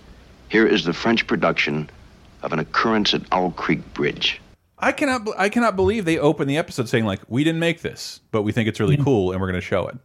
Here 0.50 0.68
is 0.68 0.84
the 0.84 0.94
French 0.94 1.26
production 1.26 1.90
of 2.44 2.54
an 2.54 2.60
occurrence 2.60 3.14
at 3.14 3.22
Owl 3.32 3.52
Creek 3.52 3.94
Bridge. 3.94 4.42
I 4.78 4.92
cannot. 4.94 5.28
I 5.38 5.50
cannot 5.50 5.76
believe 5.76 6.06
they 6.06 6.18
opened 6.18 6.50
the 6.50 6.58
episode 6.58 6.88
saying 6.88 7.06
like, 7.06 7.20
"We 7.28 7.44
didn't 7.44 7.60
make 7.60 7.82
this, 7.82 8.22
but 8.32 8.44
we 8.44 8.54
think 8.54 8.70
it's 8.70 8.80
really 8.80 8.96
hmm. 8.96 9.04
cool, 9.04 9.32
and 9.32 9.42
we're 9.42 9.48
going 9.48 9.60
to 9.60 9.66
show 9.66 9.88
it." 9.88 9.98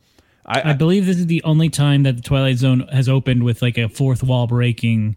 I, 0.46 0.70
I 0.70 0.72
believe 0.74 1.07
this 1.07 1.16
is 1.18 1.26
the 1.26 1.42
only 1.44 1.70
time 1.70 2.02
that 2.02 2.16
the 2.16 2.22
Twilight 2.22 2.57
Zone 2.59 2.80
has 2.92 3.09
opened 3.09 3.44
with 3.44 3.62
like 3.62 3.78
a 3.78 3.88
fourth 3.88 4.22
wall 4.22 4.46
breaking. 4.46 5.16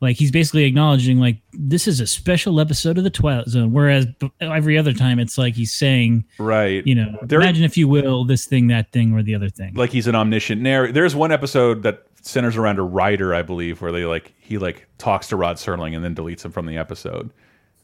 Like 0.00 0.16
he's 0.16 0.30
basically 0.32 0.64
acknowledging 0.64 1.18
like 1.18 1.36
this 1.52 1.86
is 1.86 2.00
a 2.00 2.06
special 2.08 2.58
episode 2.60 2.98
of 2.98 3.04
the 3.04 3.10
Twilight 3.10 3.46
Zone, 3.48 3.72
whereas 3.72 4.06
every 4.40 4.76
other 4.76 4.92
time 4.92 5.18
it's 5.20 5.38
like 5.38 5.54
he's 5.54 5.72
saying, 5.72 6.24
right, 6.38 6.84
you 6.86 6.94
know, 6.96 7.16
There- 7.22 7.40
imagine 7.40 7.62
if 7.64 7.76
you 7.76 7.86
will, 7.86 8.24
this 8.24 8.44
thing, 8.46 8.66
that 8.68 8.90
thing, 8.92 9.12
or 9.14 9.22
the 9.22 9.34
other 9.34 9.48
thing. 9.48 9.74
like 9.74 9.90
he's 9.90 10.06
an 10.08 10.14
omniscient 10.16 10.60
narrator. 10.60 10.92
There's 10.92 11.14
one 11.14 11.30
episode 11.30 11.82
that 11.84 12.04
centers 12.20 12.56
around 12.56 12.78
a 12.80 12.82
writer, 12.82 13.32
I 13.34 13.42
believe, 13.42 13.80
where 13.80 13.92
they 13.92 14.04
like 14.04 14.32
he 14.40 14.58
like 14.58 14.88
talks 14.98 15.28
to 15.28 15.36
Rod 15.36 15.56
Serling 15.56 15.94
and 15.94 16.04
then 16.04 16.14
deletes 16.16 16.44
him 16.44 16.50
from 16.50 16.66
the 16.66 16.76
episode. 16.78 17.30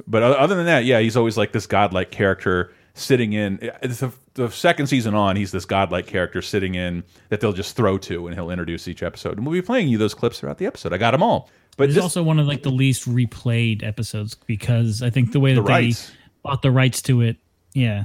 But 0.06 0.22
other 0.24 0.54
than 0.56 0.66
that, 0.66 0.84
yeah, 0.84 1.00
he's 1.00 1.16
always 1.16 1.36
like 1.36 1.52
this 1.52 1.66
godlike 1.66 2.10
character 2.12 2.72
sitting 2.98 3.32
in. 3.32 3.58
It's 3.82 4.00
the, 4.00 4.12
the 4.34 4.50
second 4.50 4.86
season 4.88 5.14
on, 5.14 5.36
he's 5.36 5.52
this 5.52 5.64
godlike 5.64 6.06
character 6.06 6.42
sitting 6.42 6.74
in 6.74 7.04
that 7.30 7.40
they'll 7.40 7.52
just 7.52 7.76
throw 7.76 7.98
to, 7.98 8.26
and 8.26 8.34
he'll 8.36 8.50
introduce 8.50 8.88
each 8.88 9.02
episode. 9.02 9.36
And 9.38 9.46
we'll 9.46 9.52
be 9.54 9.62
playing 9.62 9.88
you 9.88 9.98
those 9.98 10.14
clips 10.14 10.40
throughout 10.40 10.58
the 10.58 10.66
episode. 10.66 10.92
I 10.92 10.98
got 10.98 11.12
them 11.12 11.22
all. 11.22 11.48
But 11.76 11.84
But 11.84 11.90
it's 11.90 11.98
also 11.98 12.22
one 12.22 12.38
of 12.38 12.46
like 12.46 12.62
the 12.64 12.70
least 12.70 13.08
replayed 13.08 13.82
episodes 13.84 14.34
because 14.34 15.00
I 15.02 15.10
think 15.10 15.32
the 15.32 15.40
way 15.40 15.54
The 15.54 15.60
that 15.62 15.66
they 15.68 15.72
rights. 15.72 16.10
bought 16.42 16.62
the 16.62 16.70
rights 16.72 17.00
to 17.02 17.20
it, 17.22 17.36
yeah. 17.72 18.04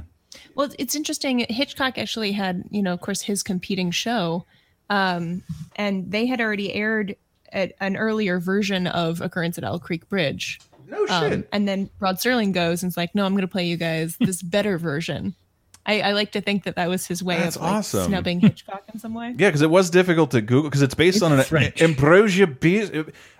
Well, 0.54 0.66
it's- 0.66 0.76
it's 0.78 0.94
interesting. 0.94 1.44
Hitchcock 1.48 1.98
actually 1.98 2.32
had, 2.32 2.64
you 2.70 2.82
know, 2.82 2.92
of 2.92 3.00
course, 3.00 3.20
his 3.22 3.42
competing 3.42 3.90
show, 3.90 4.46
um, 4.90 5.42
and 5.76 6.10
they 6.10 6.26
had 6.26 6.40
already 6.40 6.72
aired 6.72 7.16
a, 7.52 7.72
an 7.80 7.96
earlier 7.96 8.38
version 8.38 8.86
of 8.86 9.20
Occurrence 9.20 9.58
at 9.58 9.64
Owl 9.64 9.78
Creek 9.80 10.08
Bridge. 10.08 10.60
No 10.88 11.06
Um, 11.08 11.44
and 11.52 11.66
then 11.68 11.90
Rod 12.00 12.16
Serling 12.16 12.52
goes 12.52 12.82
and 12.82 12.90
is 12.90 12.96
like, 12.96 13.14
"No, 13.14 13.24
I'm 13.24 13.32
going 13.32 13.42
to 13.42 13.48
play 13.48 13.64
you 13.66 13.76
guys 13.76 14.16
this 14.20 14.42
better 14.42 14.78
version." 14.78 15.34
I, 15.86 16.00
I 16.00 16.12
like 16.12 16.32
to 16.32 16.40
think 16.40 16.64
that 16.64 16.76
that 16.76 16.88
was 16.88 17.06
his 17.06 17.22
way 17.22 17.36
That's 17.36 17.56
of 17.56 17.62
like, 17.62 17.72
awesome. 17.72 18.04
snubbing 18.06 18.40
Hitchcock 18.40 18.84
in 18.94 18.98
some 18.98 19.12
way. 19.12 19.34
Yeah, 19.36 19.48
because 19.48 19.60
it 19.60 19.68
was 19.68 19.90
difficult 19.90 20.30
to 20.30 20.40
Google 20.40 20.70
because 20.70 20.80
it's 20.80 20.94
based 20.94 21.16
It's 21.16 21.22
on 21.22 21.32
an 21.32 21.42
French. 21.44 21.82
Ambrosia 21.82 22.46
Bierce. 22.46 22.90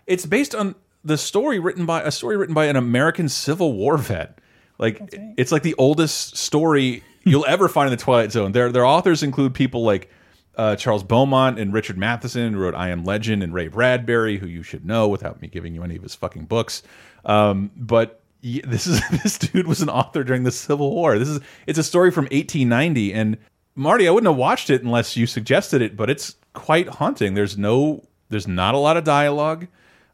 It's 0.07 0.27
based 0.27 0.55
on 0.55 0.75
the 1.03 1.17
story 1.17 1.59
written 1.59 1.87
by 1.87 2.03
a 2.03 2.11
story 2.11 2.37
written 2.37 2.55
by 2.55 2.67
an 2.67 2.77
American 2.77 3.29
Civil 3.31 3.73
War 3.73 3.97
vet. 3.97 4.39
Like 4.79 5.01
it's 5.39 5.53
like 5.53 5.63
the 5.63 5.75
oldest 5.79 6.37
story 6.37 7.03
you'll 7.25 7.47
ever 7.47 7.67
find 7.69 7.87
in 7.91 7.97
the 7.97 8.03
Twilight 8.03 8.31
Zone. 8.33 8.53
Their 8.53 8.71
their 8.71 8.85
authors 8.85 9.23
include 9.23 9.55
people 9.55 9.83
like 9.83 10.11
uh, 10.57 10.77
Charles 10.77 11.03
Beaumont 11.03 11.59
and 11.59 11.73
Richard 11.73 11.97
Matheson, 11.97 12.53
who 12.53 12.59
wrote 12.61 12.75
I 12.75 12.91
Am 12.91 13.05
Legend, 13.05 13.43
and 13.43 13.55
Ray 13.55 13.69
Bradbury, 13.69 14.37
who 14.39 14.47
you 14.47 14.63
should 14.63 14.85
know 14.85 15.09
without 15.09 15.41
me 15.41 15.49
giving 15.49 15.75
you 15.75 15.83
any 15.83 15.97
of 15.97 16.03
his 16.03 16.15
fucking 16.15 16.45
books. 16.45 16.83
Um, 17.27 17.71
but 17.77 18.21
this 18.43 18.87
is 18.87 19.01
this 19.23 19.39
dude 19.39 19.67
was 19.67 19.83
an 19.83 19.89
author 19.89 20.25
during 20.25 20.45
the 20.45 20.53
Civil 20.53 20.91
War. 20.91 21.19
This 21.19 21.29
is 21.29 21.41
it's 21.67 21.79
a 21.79 21.85
story 21.85 22.11
from 22.11 22.25
1890, 22.25 23.13
and 23.15 23.39
Marty, 23.75 24.07
I 24.07 24.11
wouldn't 24.11 24.31
have 24.31 24.39
watched 24.39 24.71
it 24.71 24.83
unless 24.83 25.17
you 25.17 25.27
suggested 25.27 25.83
it, 25.83 25.97
but 25.97 26.09
it's 26.09 26.37
quite 26.53 26.89
haunting. 26.89 27.35
There's 27.35 27.59
no, 27.59 28.05
there's 28.29 28.47
not 28.47 28.75
a 28.75 28.79
lot 28.79 28.97
of 28.97 29.05
dialogue, 29.05 29.67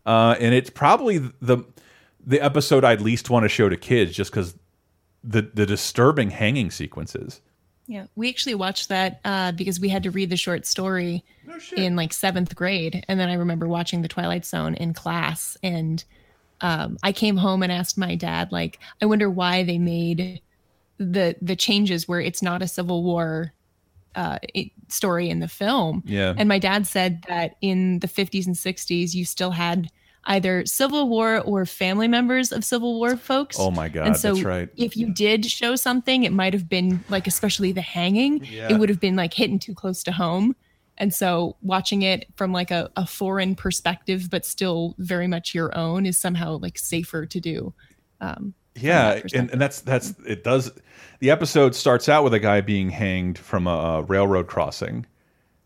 uh, 0.06 0.36
and 0.38 0.54
it's 0.54 0.70
probably 0.70 1.18
the 1.18 1.64
the 2.24 2.40
episode 2.40 2.84
I'd 2.84 3.00
least 3.00 3.30
want 3.30 3.44
to 3.44 3.48
show 3.48 3.68
to 3.68 3.76
kids, 3.76 4.12
just 4.12 4.30
because 4.30 4.54
the 5.22 5.42
the 5.42 5.66
disturbing 5.66 6.30
hanging 6.30 6.70
sequences. 6.70 7.40
Yeah, 7.86 8.06
we 8.14 8.28
actually 8.28 8.54
watched 8.54 8.88
that 8.90 9.20
uh, 9.24 9.50
because 9.52 9.80
we 9.80 9.88
had 9.88 10.04
to 10.04 10.12
read 10.12 10.30
the 10.30 10.36
short 10.36 10.64
story 10.64 11.24
in 11.76 11.96
like 11.96 12.12
seventh 12.12 12.54
grade, 12.54 13.04
and 13.08 13.18
then 13.18 13.28
I 13.28 13.34
remember 13.34 13.66
watching 13.66 14.02
The 14.02 14.08
Twilight 14.08 14.46
Zone 14.46 14.74
in 14.74 14.94
class, 14.94 15.56
and 15.62 16.02
um, 16.60 16.96
I 17.02 17.12
came 17.12 17.36
home 17.36 17.62
and 17.62 17.72
asked 17.72 17.96
my 17.98 18.14
dad, 18.14 18.52
like, 18.52 18.78
I 19.00 19.06
wonder 19.06 19.30
why 19.30 19.62
they 19.64 19.78
made 19.78 20.40
the 20.98 21.34
the 21.40 21.56
changes 21.56 22.06
where 22.06 22.20
it's 22.20 22.42
not 22.42 22.60
a 22.62 22.68
Civil 22.68 23.02
War 23.02 23.52
uh, 24.14 24.38
it, 24.54 24.70
story 24.88 25.30
in 25.30 25.40
the 25.40 25.48
film. 25.48 26.02
Yeah. 26.04 26.34
and 26.36 26.48
my 26.48 26.58
dad 26.58 26.86
said 26.86 27.22
that 27.28 27.56
in 27.60 28.00
the 28.00 28.08
50s 28.08 28.46
and 28.46 28.56
60s, 28.56 29.14
you 29.14 29.24
still 29.24 29.52
had 29.52 29.88
either 30.24 30.66
Civil 30.66 31.08
War 31.08 31.38
or 31.38 31.64
family 31.64 32.08
members 32.08 32.52
of 32.52 32.64
Civil 32.64 32.98
War 32.98 33.16
folks. 33.16 33.56
Oh 33.58 33.70
my 33.70 33.88
God, 33.88 34.08
And 34.08 34.16
so 34.16 34.34
that's 34.34 34.44
right. 34.44 34.68
if 34.76 34.96
you 34.96 35.14
did 35.14 35.46
show 35.46 35.76
something, 35.76 36.24
it 36.24 36.32
might 36.32 36.52
have 36.52 36.68
been 36.68 37.02
like, 37.08 37.26
especially 37.26 37.72
the 37.72 37.80
hanging, 37.80 38.44
Yeah. 38.44 38.68
it 38.70 38.78
would 38.78 38.88
have 38.90 39.00
been 39.00 39.16
like 39.16 39.32
hitting 39.32 39.58
too 39.58 39.74
close 39.74 40.02
to 40.02 40.12
home. 40.12 40.54
And 41.00 41.12
so 41.12 41.56
watching 41.62 42.02
it 42.02 42.28
from 42.36 42.52
like 42.52 42.70
a, 42.70 42.90
a 42.94 43.06
foreign 43.06 43.56
perspective, 43.56 44.28
but 44.30 44.44
still 44.44 44.94
very 44.98 45.26
much 45.26 45.54
your 45.54 45.76
own, 45.76 46.06
is 46.06 46.18
somehow 46.18 46.58
like 46.58 46.78
safer 46.78 47.26
to 47.26 47.40
do. 47.40 47.74
Um, 48.20 48.54
Yeah, 48.76 49.20
and, 49.34 49.50
and 49.50 49.60
that's 49.60 49.80
that's 49.80 50.14
it. 50.26 50.44
Does 50.44 50.70
the 51.18 51.30
episode 51.30 51.74
starts 51.74 52.08
out 52.08 52.22
with 52.22 52.34
a 52.34 52.38
guy 52.38 52.60
being 52.60 52.90
hanged 52.90 53.38
from 53.38 53.66
a, 53.66 53.70
a 53.70 54.02
railroad 54.02 54.46
crossing, 54.46 55.06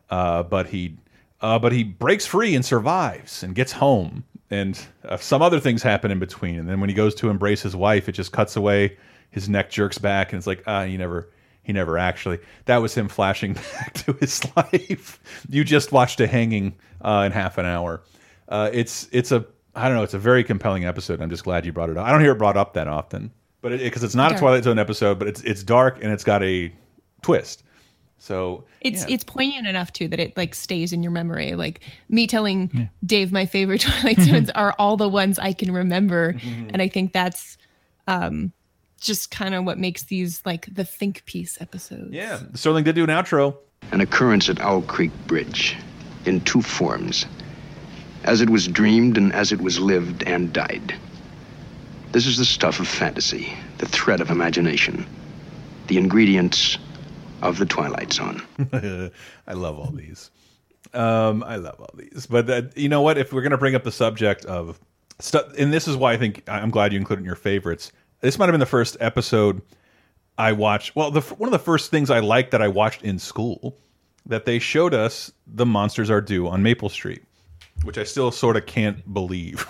uh, 0.08 0.42
but 0.42 0.68
he 0.68 0.96
uh, 1.40 1.58
but 1.58 1.72
he 1.72 1.84
breaks 1.84 2.24
free 2.24 2.54
and 2.54 2.64
survives 2.64 3.42
and 3.42 3.54
gets 3.54 3.72
home, 3.72 4.24
and 4.50 4.86
uh, 5.04 5.16
some 5.16 5.42
other 5.42 5.60
things 5.60 5.82
happen 5.82 6.10
in 6.10 6.18
between. 6.18 6.58
And 6.58 6.68
then 6.68 6.80
when 6.80 6.88
he 6.88 6.94
goes 6.94 7.14
to 7.16 7.28
embrace 7.28 7.60
his 7.60 7.76
wife, 7.76 8.08
it 8.08 8.12
just 8.12 8.32
cuts 8.32 8.56
away. 8.56 8.96
His 9.30 9.48
neck 9.48 9.70
jerks 9.70 9.98
back, 9.98 10.32
and 10.32 10.38
it's 10.38 10.46
like 10.46 10.62
ah, 10.66 10.84
you 10.84 10.96
never 10.96 11.28
he 11.64 11.72
never 11.72 11.98
actually. 11.98 12.38
That 12.66 12.78
was 12.78 12.94
him 12.94 13.08
flashing 13.08 13.54
back 13.74 13.94
to 14.04 14.12
his 14.14 14.40
life. 14.56 15.20
you 15.50 15.64
just 15.64 15.90
watched 15.90 16.20
a 16.20 16.26
hanging 16.28 16.76
uh, 17.00 17.24
in 17.26 17.32
half 17.32 17.58
an 17.58 17.66
hour. 17.66 18.02
Uh, 18.48 18.70
it's 18.72 19.08
it's 19.10 19.32
a 19.32 19.44
I 19.74 19.88
don't 19.88 19.96
know. 19.96 20.04
It's 20.04 20.14
a 20.14 20.18
very 20.20 20.44
compelling 20.44 20.84
episode. 20.84 21.20
I'm 21.20 21.30
just 21.30 21.42
glad 21.44 21.66
you 21.66 21.72
brought 21.72 21.90
it 21.90 21.96
up. 21.96 22.06
I 22.06 22.12
don't 22.12 22.20
hear 22.20 22.32
it 22.32 22.38
brought 22.38 22.56
up 22.56 22.74
that 22.74 22.86
often, 22.86 23.32
but 23.60 23.70
because 23.72 23.82
it, 23.86 23.90
'cause 23.92 24.04
it's 24.04 24.14
not 24.14 24.32
a 24.32 24.36
Twilight 24.38 24.62
Zone 24.64 24.78
episode, 24.78 25.18
but 25.18 25.26
it's 25.26 25.40
it's 25.42 25.62
dark 25.64 25.98
and 26.02 26.12
it's 26.12 26.22
got 26.24 26.42
a 26.44 26.72
twist. 27.22 27.62
So 28.18 28.64
It's 28.80 29.02
yeah. 29.06 29.14
it's 29.14 29.24
poignant 29.24 29.66
enough 29.66 29.92
too 29.92 30.08
that 30.08 30.20
it 30.20 30.36
like 30.36 30.54
stays 30.54 30.92
in 30.92 31.02
your 31.02 31.12
memory. 31.12 31.54
Like 31.56 31.80
me 32.08 32.26
telling 32.26 32.88
Dave 33.04 33.32
my 33.32 33.44
favorite 33.44 33.80
Twilight 33.82 34.20
Zones 34.20 34.48
are 34.50 34.74
all 34.78 34.96
the 34.96 35.08
ones 35.08 35.38
I 35.38 35.52
can 35.52 35.72
remember, 35.72 36.34
Mm-hmm. 36.34 36.68
and 36.72 36.80
I 36.80 36.88
think 36.88 37.12
that's 37.12 37.58
um, 38.06 38.52
just 39.04 39.30
kind 39.30 39.54
of 39.54 39.64
what 39.64 39.78
makes 39.78 40.04
these 40.04 40.40
like 40.44 40.66
the 40.74 40.84
think 40.84 41.24
piece 41.26 41.60
episodes. 41.60 42.12
Yeah, 42.12 42.38
Serling 42.52 42.84
did 42.84 42.94
do 42.94 43.04
an 43.04 43.10
outro. 43.10 43.56
An 43.92 44.00
occurrence 44.00 44.48
at 44.48 44.60
Owl 44.60 44.82
Creek 44.82 45.12
Bridge 45.26 45.76
in 46.24 46.40
two 46.40 46.62
forms 46.62 47.26
as 48.24 48.40
it 48.40 48.50
was 48.50 48.66
dreamed 48.66 49.16
and 49.16 49.32
as 49.34 49.52
it 49.52 49.60
was 49.60 49.78
lived 49.78 50.22
and 50.24 50.52
died. 50.52 50.94
This 52.12 52.26
is 52.26 52.38
the 52.38 52.44
stuff 52.44 52.80
of 52.80 52.88
fantasy, 52.88 53.52
the 53.78 53.86
thread 53.86 54.20
of 54.20 54.30
imagination, 54.30 55.06
the 55.88 55.98
ingredients 55.98 56.78
of 57.42 57.58
the 57.58 57.66
Twilight 57.66 58.12
Zone. 58.12 58.42
I 59.46 59.52
love 59.52 59.78
all 59.78 59.90
these. 59.90 60.30
Um, 60.94 61.42
I 61.42 61.56
love 61.56 61.80
all 61.80 61.94
these. 61.94 62.26
But 62.26 62.48
uh, 62.48 62.62
you 62.74 62.88
know 62.88 63.02
what? 63.02 63.18
If 63.18 63.32
we're 63.32 63.42
going 63.42 63.50
to 63.50 63.58
bring 63.58 63.74
up 63.74 63.84
the 63.84 63.92
subject 63.92 64.44
of 64.46 64.80
stuff, 65.18 65.46
and 65.58 65.72
this 65.72 65.86
is 65.86 65.96
why 65.96 66.12
I 66.12 66.16
think 66.16 66.42
I'm 66.48 66.70
glad 66.70 66.92
you 66.92 66.98
included 66.98 67.22
in 67.22 67.26
your 67.26 67.36
favorites. 67.36 67.92
This 68.24 68.38
might 68.38 68.46
have 68.46 68.54
been 68.54 68.60
the 68.60 68.64
first 68.64 68.96
episode 69.00 69.60
I 70.38 70.52
watched. 70.52 70.96
Well, 70.96 71.10
the, 71.10 71.20
one 71.20 71.46
of 71.46 71.52
the 71.52 71.58
first 71.58 71.90
things 71.90 72.10
I 72.10 72.20
liked 72.20 72.52
that 72.52 72.62
I 72.62 72.68
watched 72.68 73.02
in 73.02 73.18
school 73.18 73.76
that 74.24 74.46
they 74.46 74.58
showed 74.58 74.94
us 74.94 75.30
the 75.46 75.66
monsters 75.66 76.08
are 76.08 76.22
due 76.22 76.48
on 76.48 76.62
Maple 76.62 76.88
Street, 76.88 77.22
which 77.82 77.98
I 77.98 78.04
still 78.04 78.30
sort 78.30 78.56
of 78.56 78.64
can't 78.64 79.12
believe 79.12 79.66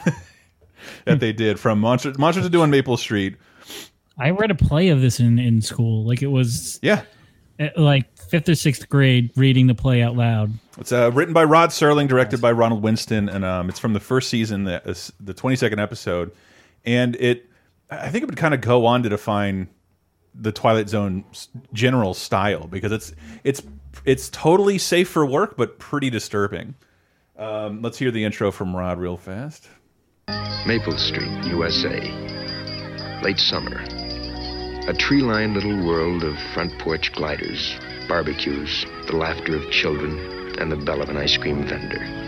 that 1.04 1.18
they 1.18 1.32
did 1.32 1.58
from 1.58 1.80
Monsters 1.80 2.16
Monsters 2.16 2.46
are 2.46 2.48
due 2.48 2.62
on 2.62 2.70
Maple 2.70 2.96
Street. 2.96 3.34
I 4.18 4.30
read 4.30 4.52
a 4.52 4.54
play 4.54 4.90
of 4.90 5.00
this 5.00 5.18
in 5.18 5.40
in 5.40 5.60
school. 5.60 6.04
Like 6.04 6.22
it 6.22 6.28
was 6.28 6.78
yeah, 6.80 7.02
uh, 7.58 7.70
like 7.76 8.16
fifth 8.16 8.48
or 8.48 8.54
sixth 8.54 8.88
grade, 8.88 9.32
reading 9.34 9.66
the 9.66 9.74
play 9.74 10.00
out 10.00 10.14
loud. 10.14 10.52
It's 10.78 10.92
uh, 10.92 11.10
written 11.12 11.34
by 11.34 11.42
Rod 11.42 11.70
Serling, 11.70 12.06
directed 12.06 12.40
by 12.40 12.52
Ronald 12.52 12.84
Winston, 12.84 13.28
and 13.28 13.44
um, 13.44 13.68
it's 13.68 13.80
from 13.80 13.94
the 13.94 14.00
first 14.00 14.30
season, 14.30 14.62
the 14.62 15.12
the 15.18 15.34
twenty 15.34 15.56
second 15.56 15.80
episode, 15.80 16.30
and 16.84 17.16
it 17.16 17.50
I 17.90 18.08
think 18.08 18.22
it 18.22 18.26
would 18.26 18.36
kind 18.36 18.54
of 18.54 18.60
go 18.60 18.86
on 18.86 19.02
to 19.02 19.08
define 19.08 19.68
the 20.34 20.52
Twilight 20.52 20.88
Zone 20.88 21.24
general 21.72 22.14
style 22.14 22.66
because 22.66 22.92
it's 22.92 23.12
it's 23.44 23.62
it's 24.04 24.28
totally 24.30 24.78
safe 24.78 25.08
for 25.08 25.24
work, 25.24 25.56
but 25.56 25.78
pretty 25.78 26.10
disturbing. 26.10 26.74
Um, 27.36 27.82
let's 27.82 27.98
hear 27.98 28.10
the 28.10 28.24
intro 28.24 28.50
from 28.50 28.74
Rod 28.74 28.98
real 28.98 29.16
fast. 29.16 29.68
Maple 30.66 30.96
Street, 30.96 31.44
USA. 31.46 32.00
Late 33.22 33.38
summer. 33.38 33.82
A 34.86 34.94
tree 34.94 35.22
lined 35.22 35.54
little 35.54 35.86
world 35.86 36.24
of 36.24 36.34
front 36.52 36.78
porch 36.78 37.12
gliders, 37.12 37.76
barbecues, 38.08 38.84
the 39.06 39.16
laughter 39.16 39.56
of 39.56 39.70
children, 39.70 40.18
and 40.58 40.70
the 40.70 40.76
bell 40.76 41.02
of 41.02 41.08
an 41.08 41.16
ice 41.16 41.36
cream 41.36 41.66
vendor. 41.66 42.23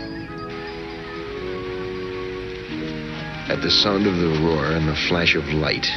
At 3.49 3.61
the 3.61 3.71
sound 3.71 4.05
of 4.05 4.17
the 4.17 4.27
roar 4.43 4.65
and 4.65 4.89
the 4.89 4.95
flash 5.07 5.33
of 5.33 5.47
light, 5.47 5.87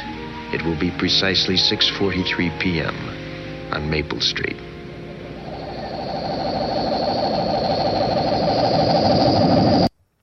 it 0.53 0.63
will 0.63 0.79
be 0.79 0.89
precisely 0.91 1.55
6:43 1.55 2.59
p.m. 2.61 2.95
on 3.73 3.89
Maple 3.89 4.21
Street. 4.21 4.55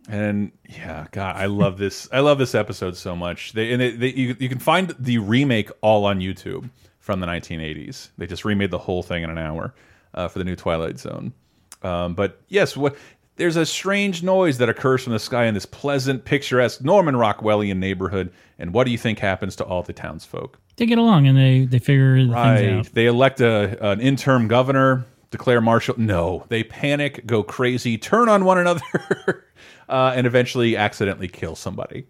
And 0.08 0.52
yeah, 0.70 1.06
God, 1.12 1.36
I 1.36 1.44
love 1.46 1.76
this. 1.76 2.08
I 2.10 2.20
love 2.20 2.38
this 2.38 2.54
episode 2.54 2.96
so 2.96 3.14
much. 3.14 3.52
They 3.52 3.72
and 3.72 3.82
they, 3.82 3.90
they, 3.90 4.08
you 4.08 4.34
you 4.38 4.48
can 4.48 4.58
find 4.58 4.94
the 4.98 5.18
remake 5.18 5.70
all 5.82 6.06
on 6.06 6.20
YouTube 6.20 6.70
from 6.98 7.20
the 7.20 7.26
1980s. 7.26 8.08
They 8.16 8.26
just 8.26 8.46
remade 8.46 8.70
the 8.70 8.78
whole 8.78 9.02
thing 9.02 9.22
in 9.22 9.28
an 9.28 9.36
hour 9.36 9.74
uh, 10.14 10.28
for 10.28 10.38
the 10.38 10.46
new 10.46 10.56
Twilight 10.56 10.98
Zone. 10.98 11.34
Um, 11.82 12.14
but 12.14 12.40
yes, 12.48 12.74
what 12.74 12.96
there's 13.38 13.56
a 13.56 13.64
strange 13.64 14.22
noise 14.22 14.58
that 14.58 14.68
occurs 14.68 15.02
from 15.02 15.12
the 15.14 15.18
sky 15.18 15.46
in 15.46 15.54
this 15.54 15.64
pleasant, 15.66 16.24
picturesque 16.24 16.82
Norman 16.84 17.14
Rockwellian 17.14 17.78
neighborhood. 17.78 18.30
And 18.58 18.74
what 18.74 18.84
do 18.84 18.90
you 18.90 18.98
think 18.98 19.18
happens 19.20 19.56
to 19.56 19.64
all 19.64 19.82
the 19.82 19.92
townsfolk? 19.92 20.58
They 20.76 20.86
get 20.86 20.98
along 20.98 21.26
and 21.26 21.36
they 21.38 21.64
they 21.64 21.78
figure 21.78 22.16
things 22.18 22.30
Right. 22.30 22.68
out. 22.68 22.86
They 22.92 23.06
elect 23.06 23.40
a, 23.40 23.78
an 23.92 24.00
interim 24.00 24.48
governor, 24.48 25.06
declare 25.30 25.60
martial. 25.60 25.94
No, 25.98 26.44
they 26.48 26.62
panic, 26.64 27.24
go 27.26 27.42
crazy, 27.42 27.96
turn 27.98 28.28
on 28.28 28.44
one 28.44 28.58
another, 28.58 28.82
uh, 29.88 30.12
and 30.14 30.26
eventually 30.26 30.76
accidentally 30.76 31.28
kill 31.28 31.56
somebody. 31.56 32.06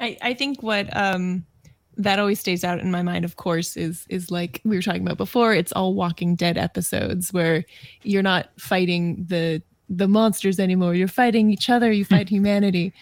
I, 0.00 0.16
I 0.22 0.34
think 0.34 0.62
what 0.62 0.94
um 0.96 1.44
that 1.98 2.18
always 2.18 2.38
stays 2.38 2.62
out 2.62 2.78
in 2.80 2.90
my 2.90 3.00
mind, 3.02 3.24
of 3.24 3.36
course, 3.36 3.76
is 3.76 4.06
is 4.10 4.30
like 4.30 4.60
we 4.64 4.76
were 4.76 4.82
talking 4.82 5.02
about 5.02 5.16
before. 5.16 5.54
It's 5.54 5.72
all 5.72 5.94
Walking 5.94 6.34
Dead 6.36 6.58
episodes 6.58 7.32
where 7.32 7.64
you're 8.02 8.22
not 8.22 8.50
fighting 8.58 9.24
the 9.26 9.62
the 9.88 10.08
monsters 10.08 10.58
anymore. 10.58 10.94
You're 10.94 11.08
fighting 11.08 11.50
each 11.50 11.70
other. 11.70 11.92
You 11.92 12.04
fight 12.04 12.28
humanity. 12.36 12.92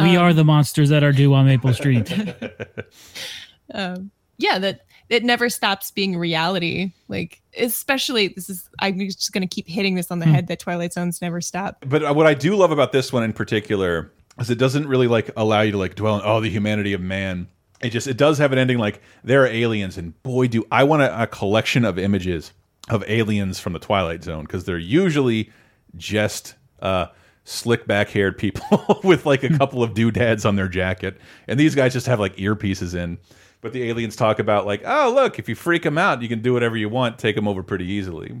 We 0.00 0.16
are 0.16 0.32
the 0.32 0.44
monsters 0.44 0.88
that 0.88 1.04
are 1.04 1.12
due 1.12 1.32
on 1.34 1.46
Maple 1.46 1.72
Street. 1.72 2.12
um, 3.74 4.10
yeah, 4.38 4.58
that 4.58 4.86
it 5.08 5.22
never 5.24 5.48
stops 5.48 5.90
being 5.90 6.16
reality. 6.18 6.92
Like 7.08 7.40
especially 7.58 8.28
this 8.28 8.50
is 8.50 8.68
I'm 8.80 8.98
just 8.98 9.32
gonna 9.32 9.46
keep 9.46 9.68
hitting 9.68 9.94
this 9.94 10.10
on 10.10 10.18
the 10.18 10.26
Hmm. 10.26 10.32
head 10.32 10.46
that 10.48 10.58
Twilight 10.58 10.92
Zones 10.92 11.22
never 11.22 11.40
stop. 11.40 11.84
But 11.86 12.04
uh, 12.04 12.14
what 12.14 12.26
I 12.26 12.34
do 12.34 12.56
love 12.56 12.70
about 12.72 12.92
this 12.92 13.12
one 13.12 13.22
in 13.22 13.32
particular 13.32 14.10
is 14.40 14.50
it 14.50 14.58
doesn't 14.58 14.88
really 14.88 15.06
like 15.06 15.30
allow 15.36 15.60
you 15.60 15.72
to 15.72 15.78
like 15.78 15.94
dwell 15.94 16.14
on 16.14 16.22
oh 16.24 16.40
the 16.40 16.50
humanity 16.50 16.92
of 16.92 17.00
man. 17.00 17.46
It 17.80 17.90
just 17.90 18.06
it 18.08 18.16
does 18.16 18.38
have 18.38 18.50
an 18.52 18.58
ending 18.58 18.78
like 18.78 19.00
there 19.22 19.44
are 19.44 19.46
aliens 19.48 19.96
and 19.98 20.20
boy 20.24 20.48
do 20.48 20.64
I 20.72 20.82
want 20.84 21.02
a, 21.02 21.22
a 21.22 21.26
collection 21.28 21.84
of 21.84 21.98
images 21.98 22.52
of 22.88 23.04
aliens 23.08 23.60
from 23.60 23.74
the 23.74 23.78
Twilight 23.78 24.24
Zone 24.24 24.42
because 24.42 24.64
they're 24.64 24.76
usually 24.78 25.50
just 25.96 26.54
uh 26.80 27.06
slick 27.44 27.86
back 27.86 28.08
haired 28.08 28.38
people 28.38 29.00
with 29.04 29.26
like 29.26 29.42
a 29.42 29.58
couple 29.58 29.82
of 29.82 29.94
doodads 29.94 30.44
on 30.44 30.56
their 30.56 30.68
jacket 30.68 31.18
and 31.46 31.60
these 31.60 31.74
guys 31.74 31.92
just 31.92 32.06
have 32.06 32.18
like 32.18 32.34
earpieces 32.36 32.94
in 32.94 33.18
but 33.60 33.72
the 33.72 33.82
aliens 33.84 34.16
talk 34.16 34.38
about 34.38 34.64
like 34.64 34.82
oh 34.86 35.12
look 35.14 35.38
if 35.38 35.48
you 35.48 35.54
freak 35.54 35.82
them 35.82 35.98
out 35.98 36.22
you 36.22 36.28
can 36.28 36.40
do 36.40 36.52
whatever 36.54 36.76
you 36.76 36.88
want 36.88 37.18
take 37.18 37.36
them 37.36 37.46
over 37.46 37.62
pretty 37.62 37.84
easily 37.84 38.40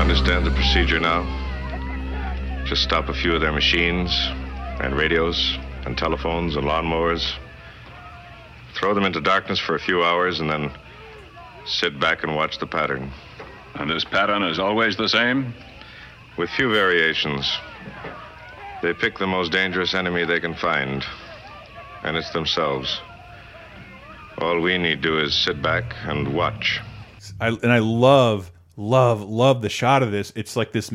Understand 0.00 0.46
the 0.46 0.50
procedure 0.52 0.98
now? 0.98 1.22
Just 2.64 2.82
stop 2.82 3.10
a 3.10 3.12
few 3.12 3.34
of 3.34 3.42
their 3.42 3.52
machines 3.52 4.10
and 4.80 4.96
radios 4.96 5.58
and 5.84 5.96
telephones 5.96 6.56
and 6.56 6.66
lawnmowers. 6.66 7.34
Throw 8.74 8.94
them 8.94 9.04
into 9.04 9.20
darkness 9.20 9.58
for 9.58 9.74
a 9.74 9.78
few 9.78 10.02
hours 10.02 10.40
and 10.40 10.48
then 10.48 10.72
sit 11.66 12.00
back 12.00 12.22
and 12.22 12.34
watch 12.34 12.58
the 12.58 12.66
pattern. 12.66 13.12
And 13.74 13.90
this 13.90 14.02
pattern 14.02 14.42
is 14.42 14.58
always 14.58 14.96
the 14.96 15.06
same? 15.06 15.52
With 16.40 16.48
few 16.48 16.72
variations. 16.72 17.58
They 18.80 18.94
pick 18.94 19.18
the 19.18 19.26
most 19.26 19.52
dangerous 19.52 19.92
enemy 19.92 20.24
they 20.24 20.40
can 20.40 20.54
find, 20.54 21.04
and 22.02 22.16
it's 22.16 22.30
themselves. 22.30 22.98
All 24.38 24.58
we 24.58 24.78
need 24.78 25.02
to 25.02 25.08
do 25.08 25.18
is 25.18 25.34
sit 25.34 25.60
back 25.60 25.94
and 26.04 26.32
watch. 26.32 26.80
I, 27.42 27.48
and 27.48 27.70
I 27.70 27.80
love, 27.80 28.50
love, 28.78 29.20
love 29.20 29.60
the 29.60 29.68
shot 29.68 30.02
of 30.02 30.12
this. 30.12 30.32
It's 30.34 30.56
like 30.56 30.72
this 30.72 30.90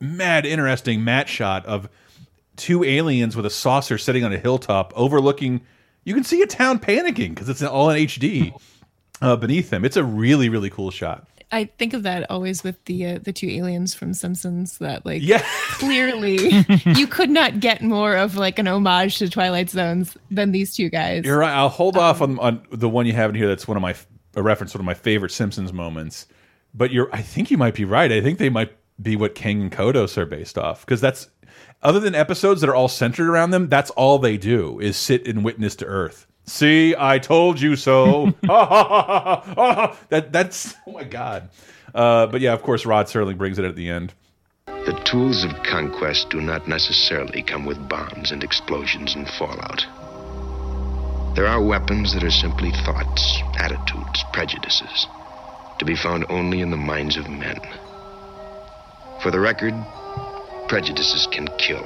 mad, 0.00 0.44
interesting 0.44 1.02
matte 1.02 1.30
shot 1.30 1.64
of 1.64 1.88
two 2.56 2.84
aliens 2.84 3.34
with 3.34 3.46
a 3.46 3.50
saucer 3.50 3.96
sitting 3.96 4.22
on 4.22 4.34
a 4.34 4.38
hilltop 4.38 4.92
overlooking. 4.94 5.62
You 6.04 6.12
can 6.12 6.24
see 6.24 6.42
a 6.42 6.46
town 6.46 6.78
panicking 6.78 7.30
because 7.30 7.48
it's 7.48 7.62
all 7.62 7.88
in 7.88 8.06
HD 8.06 8.52
uh, 9.22 9.36
beneath 9.36 9.70
them. 9.70 9.86
It's 9.86 9.96
a 9.96 10.04
really, 10.04 10.50
really 10.50 10.68
cool 10.68 10.90
shot. 10.90 11.26
I 11.52 11.64
think 11.78 11.94
of 11.94 12.04
that 12.04 12.30
always 12.30 12.62
with 12.62 12.84
the 12.84 13.06
uh, 13.06 13.18
the 13.22 13.32
two 13.32 13.48
aliens 13.48 13.94
from 13.94 14.14
Simpsons 14.14 14.78
that 14.78 15.04
like 15.04 15.22
Yeah. 15.22 15.42
clearly 15.72 16.64
you 16.86 17.06
could 17.06 17.30
not 17.30 17.60
get 17.60 17.82
more 17.82 18.16
of 18.16 18.36
like 18.36 18.58
an 18.58 18.68
homage 18.68 19.18
to 19.18 19.28
Twilight 19.28 19.70
Zones 19.70 20.16
than 20.30 20.52
these 20.52 20.74
two 20.76 20.88
guys. 20.90 21.24
You're 21.24 21.38
right. 21.38 21.52
I'll 21.52 21.68
hold 21.68 21.96
off 21.96 22.20
on, 22.20 22.38
on 22.38 22.62
the 22.70 22.88
one 22.88 23.06
you 23.06 23.12
have 23.14 23.30
in 23.30 23.36
here. 23.36 23.48
That's 23.48 23.66
one 23.66 23.76
of 23.76 23.82
my 23.82 23.94
a 24.36 24.42
reference, 24.42 24.74
one 24.74 24.80
of 24.80 24.86
my 24.86 24.94
favorite 24.94 25.32
Simpsons 25.32 25.72
moments. 25.72 26.26
But 26.72 26.92
you're, 26.92 27.08
I 27.12 27.20
think 27.20 27.50
you 27.50 27.58
might 27.58 27.74
be 27.74 27.84
right. 27.84 28.12
I 28.12 28.20
think 28.20 28.38
they 28.38 28.48
might 28.48 28.72
be 29.02 29.16
what 29.16 29.34
Kang 29.34 29.60
and 29.60 29.72
Kodos 29.72 30.16
are 30.16 30.26
based 30.26 30.56
off 30.56 30.86
because 30.86 31.00
that's 31.00 31.28
other 31.82 31.98
than 31.98 32.14
episodes 32.14 32.60
that 32.60 32.70
are 32.70 32.74
all 32.76 32.86
centered 32.86 33.28
around 33.28 33.50
them. 33.50 33.68
That's 33.68 33.90
all 33.90 34.18
they 34.20 34.36
do 34.36 34.78
is 34.78 34.96
sit 34.96 35.26
and 35.26 35.44
witness 35.44 35.74
to 35.76 35.84
Earth. 35.86 36.26
See, 36.44 36.94
I 36.98 37.18
told 37.18 37.60
you 37.60 37.76
so. 37.76 38.26
that 38.42 40.28
that's 40.32 40.74
oh 40.86 40.92
my 40.92 41.04
god. 41.04 41.48
Uh, 41.94 42.26
but 42.26 42.40
yeah, 42.40 42.52
of 42.52 42.62
course, 42.62 42.86
Rod 42.86 43.06
Serling 43.06 43.38
brings 43.38 43.58
it 43.58 43.64
at 43.64 43.76
the 43.76 43.88
end. 43.88 44.14
The 44.66 44.98
tools 45.04 45.44
of 45.44 45.62
conquest 45.62 46.30
do 46.30 46.40
not 46.40 46.66
necessarily 46.66 47.42
come 47.42 47.66
with 47.66 47.88
bombs 47.88 48.30
and 48.30 48.42
explosions 48.42 49.14
and 49.14 49.28
fallout. 49.28 49.86
There 51.36 51.46
are 51.46 51.62
weapons 51.62 52.12
that 52.14 52.24
are 52.24 52.30
simply 52.30 52.70
thoughts, 52.70 53.40
attitudes, 53.58 54.24
prejudices, 54.32 55.06
to 55.78 55.84
be 55.84 55.94
found 55.94 56.26
only 56.28 56.60
in 56.60 56.70
the 56.70 56.76
minds 56.76 57.16
of 57.16 57.28
men. 57.28 57.60
For 59.22 59.30
the 59.30 59.38
record, 59.38 59.74
prejudices 60.68 61.28
can 61.30 61.48
kill, 61.58 61.84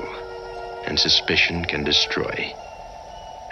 and 0.87 0.99
suspicion 0.99 1.65
can 1.65 1.85
destroy. 1.85 2.55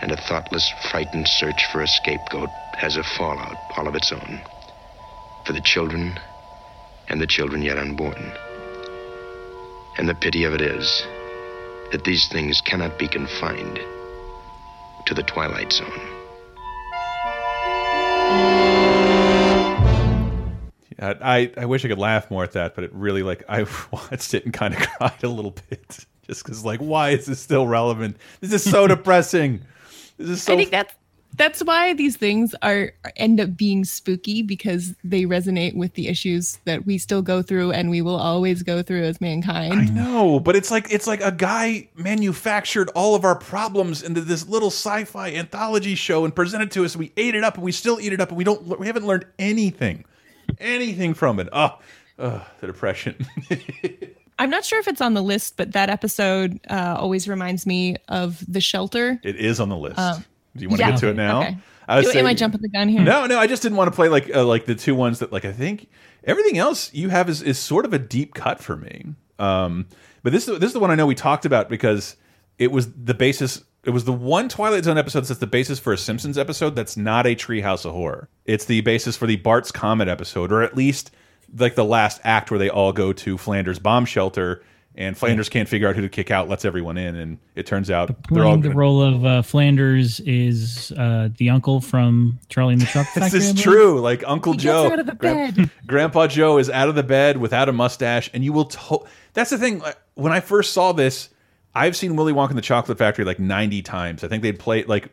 And 0.02 0.10
a 0.10 0.16
thoughtless, 0.16 0.70
frightened 0.90 1.28
search 1.28 1.64
for 1.72 1.80
a 1.80 1.86
scapegoat 1.86 2.50
has 2.76 2.96
a 2.96 3.04
fallout 3.04 3.56
all 3.76 3.88
of 3.88 3.94
its 3.94 4.12
own. 4.12 4.40
For 5.46 5.52
the 5.52 5.60
children, 5.60 6.18
and 7.08 7.20
the 7.20 7.26
children 7.26 7.62
yet 7.62 7.78
unborn. 7.78 8.32
And 9.98 10.08
the 10.08 10.14
pity 10.14 10.44
of 10.44 10.54
it 10.54 10.60
is 10.60 11.06
that 11.92 12.04
these 12.04 12.28
things 12.28 12.60
cannot 12.60 12.98
be 12.98 13.06
confined 13.06 13.78
to 15.06 15.14
the 15.14 15.22
Twilight 15.22 15.72
Zone. 15.72 16.00
I 20.98 21.52
I 21.56 21.64
wish 21.66 21.84
I 21.84 21.88
could 21.88 21.98
laugh 21.98 22.30
more 22.30 22.44
at 22.44 22.52
that, 22.52 22.74
but 22.74 22.84
it 22.84 22.92
really 22.92 23.22
like 23.22 23.42
I 23.48 23.66
watched 23.92 24.34
it 24.34 24.44
and 24.44 24.54
kind 24.54 24.74
of 24.74 24.80
cried 24.98 25.22
a 25.22 25.28
little 25.28 25.54
bit, 25.68 26.06
just 26.26 26.44
because 26.44 26.64
like 26.64 26.80
why 26.80 27.10
is 27.10 27.26
this 27.26 27.40
still 27.40 27.66
relevant? 27.66 28.16
This 28.40 28.52
is 28.52 28.64
so 28.64 28.86
depressing. 28.86 29.62
This 30.22 30.30
is 30.30 30.42
so. 30.42 30.54
I 30.54 30.56
think 30.56 30.70
that's 30.70 30.94
that's 31.36 31.64
why 31.64 31.94
these 31.94 32.16
things 32.16 32.54
are 32.62 32.92
end 33.16 33.40
up 33.40 33.56
being 33.56 33.84
spooky 33.84 34.42
because 34.42 34.94
they 35.02 35.22
resonate 35.22 35.74
with 35.74 35.94
the 35.94 36.08
issues 36.08 36.58
that 36.64 36.84
we 36.84 36.98
still 36.98 37.22
go 37.22 37.42
through 37.42 37.72
and 37.72 37.88
we 37.88 38.02
will 38.02 38.16
always 38.16 38.62
go 38.62 38.82
through 38.82 39.04
as 39.04 39.20
mankind. 39.20 39.72
I 39.72 39.84
know, 39.84 40.40
but 40.40 40.56
it's 40.56 40.70
like 40.70 40.92
it's 40.92 41.06
like 41.06 41.22
a 41.22 41.32
guy 41.32 41.88
manufactured 41.94 42.90
all 42.94 43.14
of 43.14 43.24
our 43.24 43.36
problems 43.36 44.02
into 44.02 44.20
this 44.20 44.46
little 44.46 44.70
sci-fi 44.70 45.32
anthology 45.32 45.94
show 45.94 46.24
and 46.24 46.34
presented 46.34 46.70
to 46.72 46.84
us. 46.84 46.94
And 46.94 47.00
We 47.00 47.12
ate 47.16 47.34
it 47.34 47.44
up, 47.44 47.54
and 47.54 47.64
we 47.64 47.72
still 47.72 47.98
eat 48.00 48.12
it 48.12 48.20
up, 48.20 48.28
and 48.28 48.38
we 48.38 48.44
don't. 48.44 48.78
We 48.78 48.86
haven't 48.86 49.06
learned 49.06 49.26
anything, 49.38 50.04
anything 50.58 51.14
from 51.14 51.40
it. 51.40 51.48
Oh, 51.52 51.78
oh 52.18 52.46
the 52.60 52.66
depression. 52.66 53.26
I'm 54.38 54.50
not 54.50 54.64
sure 54.64 54.78
if 54.80 54.88
it's 54.88 55.00
on 55.00 55.14
the 55.14 55.22
list, 55.22 55.56
but 55.56 55.72
that 55.72 55.88
episode 55.90 56.58
uh, 56.68 56.96
always 56.98 57.28
reminds 57.28 57.66
me 57.66 57.96
of 58.08 58.42
The 58.52 58.60
Shelter. 58.60 59.20
it 59.22 59.36
is 59.36 59.60
on 59.60 59.68
the 59.68 59.76
list. 59.76 59.98
Uh, 59.98 60.18
Do 60.56 60.62
you 60.62 60.68
want 60.68 60.80
to 60.80 60.84
yeah. 60.86 60.90
get 60.92 61.00
to 61.00 61.08
it 61.08 61.16
now? 61.16 61.40
Okay. 61.42 61.56
I 61.88 61.96
was 61.96 62.04
Do- 62.06 62.10
am 62.10 62.14
saying- 62.14 62.26
I 62.26 62.34
jumping 62.34 62.62
the 62.62 62.68
gun 62.68 62.88
here? 62.88 63.02
No, 63.02 63.26
no, 63.26 63.38
I 63.38 63.46
just 63.46 63.62
didn't 63.62 63.76
want 63.76 63.88
to 63.90 63.94
play 63.96 64.08
like 64.08 64.34
uh, 64.34 64.44
like 64.44 64.64
the 64.66 64.74
two 64.74 64.94
ones 64.94 65.18
that 65.20 65.32
like 65.32 65.44
I 65.44 65.52
think 65.52 65.88
everything 66.24 66.58
else 66.58 66.92
you 66.94 67.08
have 67.10 67.28
is 67.28 67.42
is 67.42 67.58
sort 67.58 67.84
of 67.84 67.92
a 67.92 67.98
deep 67.98 68.34
cut 68.34 68.60
for 68.60 68.76
me. 68.76 69.14
Um, 69.38 69.86
but 70.22 70.32
this 70.32 70.46
this 70.46 70.62
is 70.62 70.72
the 70.72 70.78
one 70.80 70.90
I 70.90 70.94
know 70.94 71.06
we 71.06 71.14
talked 71.16 71.44
about 71.44 71.68
because 71.68 72.16
it 72.58 72.70
was 72.72 72.90
the 72.92 73.14
basis. 73.14 73.62
It 73.84 73.90
was 73.90 74.04
the 74.04 74.12
one 74.12 74.48
Twilight 74.48 74.84
Zone 74.84 74.96
episode 74.96 75.24
that's 75.24 75.40
the 75.40 75.46
basis 75.46 75.80
for 75.80 75.92
a 75.92 75.98
Simpsons 75.98 76.38
episode 76.38 76.76
that's 76.76 76.96
not 76.96 77.26
a 77.26 77.34
Treehouse 77.34 77.84
of 77.84 77.92
Horror. 77.92 78.28
It's 78.44 78.64
the 78.64 78.80
basis 78.82 79.16
for 79.16 79.26
the 79.26 79.34
Bart's 79.36 79.72
Comet 79.72 80.06
episode, 80.06 80.52
or 80.52 80.62
at 80.62 80.76
least 80.76 81.10
like 81.56 81.74
the 81.74 81.84
last 81.84 82.20
act 82.24 82.50
where 82.50 82.58
they 82.58 82.70
all 82.70 82.92
go 82.92 83.12
to 83.12 83.38
Flanders 83.38 83.78
bomb 83.78 84.04
shelter. 84.04 84.62
And 84.94 85.16
Flanders 85.16 85.48
can't 85.48 85.66
figure 85.70 85.88
out 85.88 85.96
who 85.96 86.02
to 86.02 86.10
kick 86.10 86.30
out, 86.30 86.50
lets 86.50 86.66
everyone 86.66 86.98
in, 86.98 87.16
and 87.16 87.38
it 87.54 87.64
turns 87.64 87.90
out 87.90 88.14
they're 88.28 88.44
all 88.44 88.58
the 88.58 88.64
gonna- 88.64 88.74
role 88.74 89.00
of 89.00 89.24
uh, 89.24 89.40
Flanders 89.40 90.20
is 90.20 90.92
uh, 90.98 91.30
the 91.38 91.48
uncle 91.48 91.80
from 91.80 92.38
Charlie 92.50 92.74
and 92.74 92.82
the 92.82 92.86
Truck 92.86 93.06
Factory. 93.14 93.30
This 93.38 93.54
is 93.54 93.58
true. 93.62 94.02
Like 94.02 94.22
Uncle 94.26 94.52
He 94.52 94.58
Joe, 94.58 94.88
out 94.92 94.98
of 94.98 95.06
the 95.06 95.14
Gran- 95.14 95.52
bed. 95.54 95.70
Grandpa 95.86 96.26
Joe 96.26 96.58
is 96.58 96.68
out 96.68 96.90
of 96.90 96.94
the 96.94 97.02
bed 97.02 97.38
without 97.38 97.70
a 97.70 97.72
mustache, 97.72 98.28
and 98.34 98.44
you 98.44 98.52
will. 98.52 98.66
To 98.66 98.98
That's 99.32 99.48
the 99.48 99.56
thing. 99.56 99.82
When 100.12 100.30
I 100.30 100.40
first 100.40 100.74
saw 100.74 100.92
this, 100.92 101.30
I've 101.74 101.96
seen 101.96 102.14
Willy 102.14 102.34
Wonka 102.34 102.50
and 102.50 102.58
the 102.58 102.62
Chocolate 102.62 102.98
Factory 102.98 103.24
like 103.24 103.38
ninety 103.38 103.80
times. 103.80 104.22
I 104.22 104.28
think 104.28 104.42
they'd 104.42 104.58
play 104.58 104.84
like. 104.84 105.08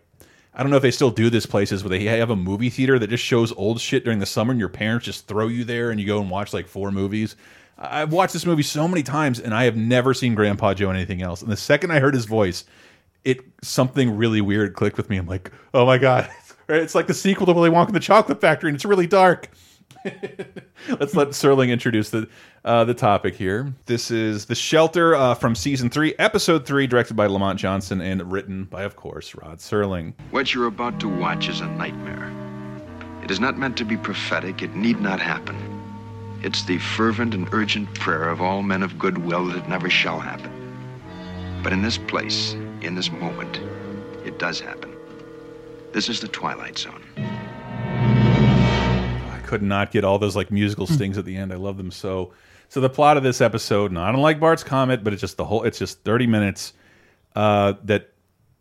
I 0.60 0.62
don't 0.62 0.72
know 0.72 0.76
if 0.76 0.84
they 0.84 0.91
still 0.91 1.10
do 1.10 1.30
this 1.30 1.45
places 1.45 1.86
where 1.86 1.89
they 1.89 2.03
have 2.03 2.32
a 2.32 2.36
movie 2.36 2.70
theater 2.70 2.99
that 2.99 3.10
just 3.10 3.24
shows 3.24 3.53
old 3.53 3.80
shit 3.80 4.03
during 4.03 4.20
the 4.20 4.26
summer, 4.26 4.51
and 4.51 4.60
your 4.60 4.68
parents 4.68 5.05
just 5.05 5.26
throw 5.26 5.47
you 5.47 5.64
there, 5.64 5.89
and 5.89 6.01
you 6.01 6.05
go 6.05 6.20
and 6.20 6.30
watch 6.30 6.53
like 6.53 6.68
four 6.68 6.91
movies. 6.91 7.38
I've 7.78 8.12
watched 8.12 8.34
this 8.34 8.45
movie 8.45 8.64
so 8.64 8.86
many 8.86 9.01
times, 9.01 9.39
and 9.39 9.53
I 9.53 9.64
have 9.64 9.78
never 9.78 10.14
seen 10.14 10.36
Grandpa 10.36 10.74
Joe 10.74 10.89
in 10.89 10.97
anything 10.97 11.22
else. 11.22 11.41
And 11.41 11.49
the 11.49 11.55
second 11.55 11.91
I 11.91 12.01
heard 12.01 12.14
his 12.14 12.26
voice, 12.26 12.66
it 13.24 13.39
something 13.62 14.18
really 14.18 14.41
weird 14.41 14.74
clicked 14.74 14.97
with 14.97 15.10
me. 15.10 15.16
I'm 15.16 15.28
like, 15.28 15.49
oh 15.74 15.86
my 15.86 15.97
god, 15.97 16.30
it's 16.68 16.93
like 16.93 17.07
the 17.07 17.14
sequel 17.14 17.45
to 17.45 17.53
Willy 17.53 17.70
Wonka 17.70 17.88
and 17.88 17.95
the 17.95 18.01
Chocolate 18.01 18.41
Factory, 18.41 18.70
and 18.70 18.76
it's 18.76 18.84
really 18.84 19.07
dark. 19.07 19.49
Let's 21.00 21.16
let 21.16 21.30
Serling 21.30 21.70
introduce 21.70 22.10
the 22.10 22.28
uh, 22.64 22.86
the 22.86 22.93
topic 22.93 23.36
here. 23.36 23.74
This 23.86 24.12
is 24.12 24.45
the 24.45 24.56
Shelter 24.56 25.16
uh, 25.16 25.34
from 25.34 25.56
season 25.56 25.89
three, 25.89 26.16
episode 26.20 26.66
three, 26.66 26.88
directed 26.88 27.16
by 27.16 27.28
Lamont 27.28 27.60
Johnson 27.60 28.02
and 28.02 28.32
written 28.32 28.66
by, 28.66 28.84
of 28.84 28.95
course, 28.95 29.36
Rod 29.36 29.60
Serling. 29.60 30.14
What 30.32 30.54
you're 30.54 30.68
about 30.68 31.00
to 31.02 31.10
watch 31.10 31.50
is 31.50 31.62
a 31.62 31.68
nightmare. 31.68 32.32
It 33.24 33.32
is 33.32 33.39
not 33.39 33.58
meant 33.58 33.78
to 33.78 33.86
be 33.86 33.97
prophetic. 33.97 34.62
It 34.62 34.76
need 34.76 35.02
not 35.02 35.20
happen. 35.20 35.58
It's 36.41 36.64
the 36.64 36.80
fervent 36.80 37.34
and 37.34 37.47
urgent 37.52 37.93
prayer 37.95 38.30
of 38.30 38.41
all 38.41 38.62
men 38.62 38.84
of 38.84 38.97
goodwill 38.97 39.47
that 39.47 39.58
it 39.58 39.68
never 39.68 39.89
shall 39.89 40.20
happen. 40.20 40.52
But 41.62 41.74
in 41.74 41.82
this 41.82 41.97
place, 41.97 42.54
in 42.82 42.95
this 42.95 43.12
moment, 43.12 43.60
it 44.26 44.39
does 44.39 44.60
happen. 44.60 44.95
This 45.91 46.08
is 46.08 46.22
the 46.22 46.30
Twilight 46.30 46.78
Zone. 46.78 47.04
I 49.50 49.52
could 49.52 49.64
not 49.64 49.91
get 49.91 50.04
all 50.04 50.20
those 50.20 50.36
like 50.36 50.52
musical 50.52 50.86
stings 50.86 51.18
at 51.18 51.26
the 51.26 51.36
end. 51.36 51.52
I 51.52 51.56
love 51.56 51.78
them 51.78 51.91
so. 51.91 52.34
So 52.68 52.82
the 52.82 52.89
plot 52.89 53.18
of 53.18 53.24
this 53.24 53.41
episode, 53.41 53.91
not 53.91 54.14
unlike 54.14 54.39
Bart's 54.39 54.64
Comet, 54.64 55.04
but 55.04 55.12
it's 55.12 55.22
just 55.22 55.38
the 55.38 55.45
whole. 55.45 55.64
It's 55.64 55.80
just 55.80 56.04
thirty 56.04 56.28
minutes. 56.28 56.74
Uh, 57.36 57.74
that 57.86 58.14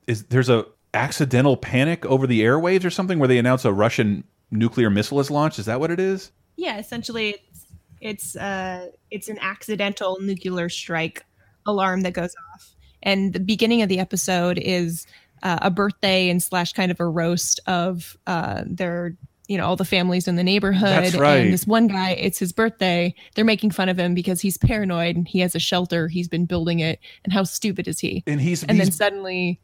is 0.07 0.25
there's 0.25 0.49
a 0.49 0.65
accidental 0.95 1.57
panic 1.57 2.07
over 2.07 2.27
the 2.27 2.41
airwaves 2.41 2.85
or 2.85 2.91
something 2.91 3.19
where 3.19 3.29
they 3.29 3.37
announce 3.37 3.67
a 3.67 3.73
Russian 3.73 4.25
nuclear 4.51 4.89
missile 4.89 5.21
is 5.21 5.31
launched. 5.31 5.59
Is 5.59 5.67
that 5.67 5.79
what 5.79 5.91
it 5.91 6.01
is? 6.01 6.33
Yeah, 6.57 6.79
essentially, 6.79 7.37
it's 7.51 7.67
it's 8.01 8.37
uh 8.37 8.89
it's 9.11 9.29
an 9.29 9.39
accidental 9.41 10.17
nuclear 10.21 10.71
strike 10.71 11.25
alarm 11.67 12.01
that 12.03 12.15
goes 12.15 12.35
off, 12.55 12.75
and 13.03 13.35
the 13.35 13.41
beginning 13.41 13.83
of 13.83 13.91
the 13.91 13.99
episode 13.99 14.57
is 14.59 15.07
uh, 15.43 15.59
a 15.61 15.71
birthday 15.71 16.31
and 16.31 16.43
slash 16.43 16.73
kind 16.73 16.91
of 16.91 16.99
a 16.99 17.07
roast 17.07 17.61
of 17.67 18.17
uh 18.27 18.63
their 18.65 19.17
you 19.49 19.57
know 19.57 19.67
all 19.67 19.77
the 19.77 19.85
families 19.85 20.29
in 20.29 20.37
the 20.37 20.45
neighborhood. 20.45 20.89
That's 20.89 21.17
right. 21.17 21.39
And 21.39 21.53
this 21.53 21.67
one 21.67 21.89
guy, 21.89 22.11
it's 22.11 22.39
his 22.39 22.53
birthday. 22.53 23.15
They're 23.35 23.45
making 23.45 23.73
fun 23.73 23.89
of 23.89 23.99
him 23.99 24.15
because 24.15 24.41
he's 24.41 24.59
paranoid 24.59 25.17
and 25.17 25.27
he 25.27 25.41
has 25.41 25.55
a 25.55 25.59
shelter. 25.59 26.07
He's 26.07 26.29
been 26.29 26.45
building 26.45 26.79
it, 26.79 27.01
and 27.25 27.33
how 27.33 27.43
stupid 27.43 27.89
is 27.89 27.99
he? 27.99 28.23
And 28.27 28.41
he's 28.41 28.63
and 28.63 28.79
then 28.79 28.93
suddenly, 28.93 29.59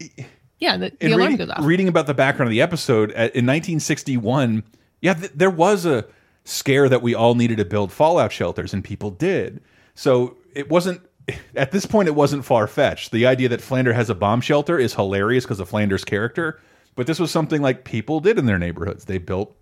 yeah, 0.58 0.76
the, 0.76 0.92
the 0.98 1.12
alarm 1.12 1.32
reading, 1.32 1.36
goes 1.36 1.50
off. 1.50 1.64
reading 1.64 1.88
about 1.88 2.06
the 2.06 2.14
background 2.14 2.48
of 2.48 2.50
the 2.50 2.62
episode 2.62 3.10
in 3.10 3.46
1961, 3.46 4.64
yeah, 5.00 5.14
th 5.14 5.30
there 5.34 5.50
was 5.50 5.84
a 5.86 6.06
scare 6.44 6.88
that 6.88 7.02
we 7.02 7.14
all 7.14 7.34
needed 7.34 7.58
to 7.58 7.64
build 7.64 7.92
fallout 7.92 8.32
shelters, 8.32 8.72
and 8.72 8.82
people 8.82 9.10
did. 9.10 9.62
So 9.94 10.38
it 10.54 10.70
wasn't 10.70 11.02
at 11.56 11.72
this 11.72 11.84
point. 11.84 12.08
It 12.08 12.14
wasn't 12.14 12.44
far 12.44 12.66
fetched. 12.66 13.12
The 13.12 13.26
idea 13.26 13.50
that 13.50 13.60
Flanders 13.60 13.96
has 13.96 14.08
a 14.08 14.14
bomb 14.14 14.40
shelter 14.40 14.78
is 14.78 14.94
hilarious 14.94 15.44
because 15.44 15.60
of 15.60 15.68
Flanders' 15.68 16.04
character. 16.04 16.58
But 16.96 17.06
this 17.06 17.18
was 17.18 17.30
something 17.30 17.60
like 17.60 17.84
people 17.84 18.20
did 18.20 18.38
in 18.38 18.46
their 18.46 18.58
neighborhoods. 18.58 19.06
They 19.06 19.18
built 19.18 19.56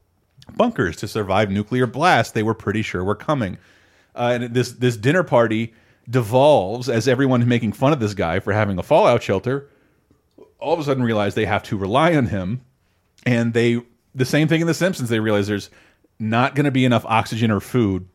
bunkers 0.57 0.97
to 0.97 1.09
survive 1.09 1.51
nuclear 1.51 1.87
blasts. 1.87 2.33
They 2.33 2.43
were 2.43 2.55
pretty 2.55 2.83
sure 2.83 3.05
were 3.05 3.15
coming. 3.15 3.59
Uh, 4.15 4.39
and 4.41 4.55
this 4.55 4.73
this 4.73 4.97
dinner 4.97 5.23
party 5.23 5.73
devolves 6.09 6.89
as 6.89 7.07
everyone 7.07 7.47
making 7.49 7.73
fun 7.73 7.93
of 7.93 8.01
this 8.01 8.15
guy 8.15 8.41
for 8.41 8.53
having 8.53 8.79
a 8.79 8.83
fallout 8.83 9.23
shelter 9.23 9.69
all 10.63 10.73
of 10.73 10.81
a 10.81 10.85
sudden 10.85 11.03
realize 11.03 11.35
they 11.35 11.45
have 11.45 11.63
to 11.63 11.77
rely 11.77 12.15
on 12.15 12.27
him 12.27 12.61
and 13.27 13.53
they 13.53 13.81
the 14.15 14.25
same 14.25 14.49
thing 14.49 14.61
in 14.61 14.67
the 14.67 14.75
simpsons 14.75 15.09
they 15.09 15.21
realize 15.21 15.47
there's 15.47 15.71
not 16.19 16.55
going 16.55 16.65
to 16.65 16.71
be 16.71 16.85
enough 16.85 17.05
oxygen 17.07 17.51
or 17.51 17.61
food 17.61 18.09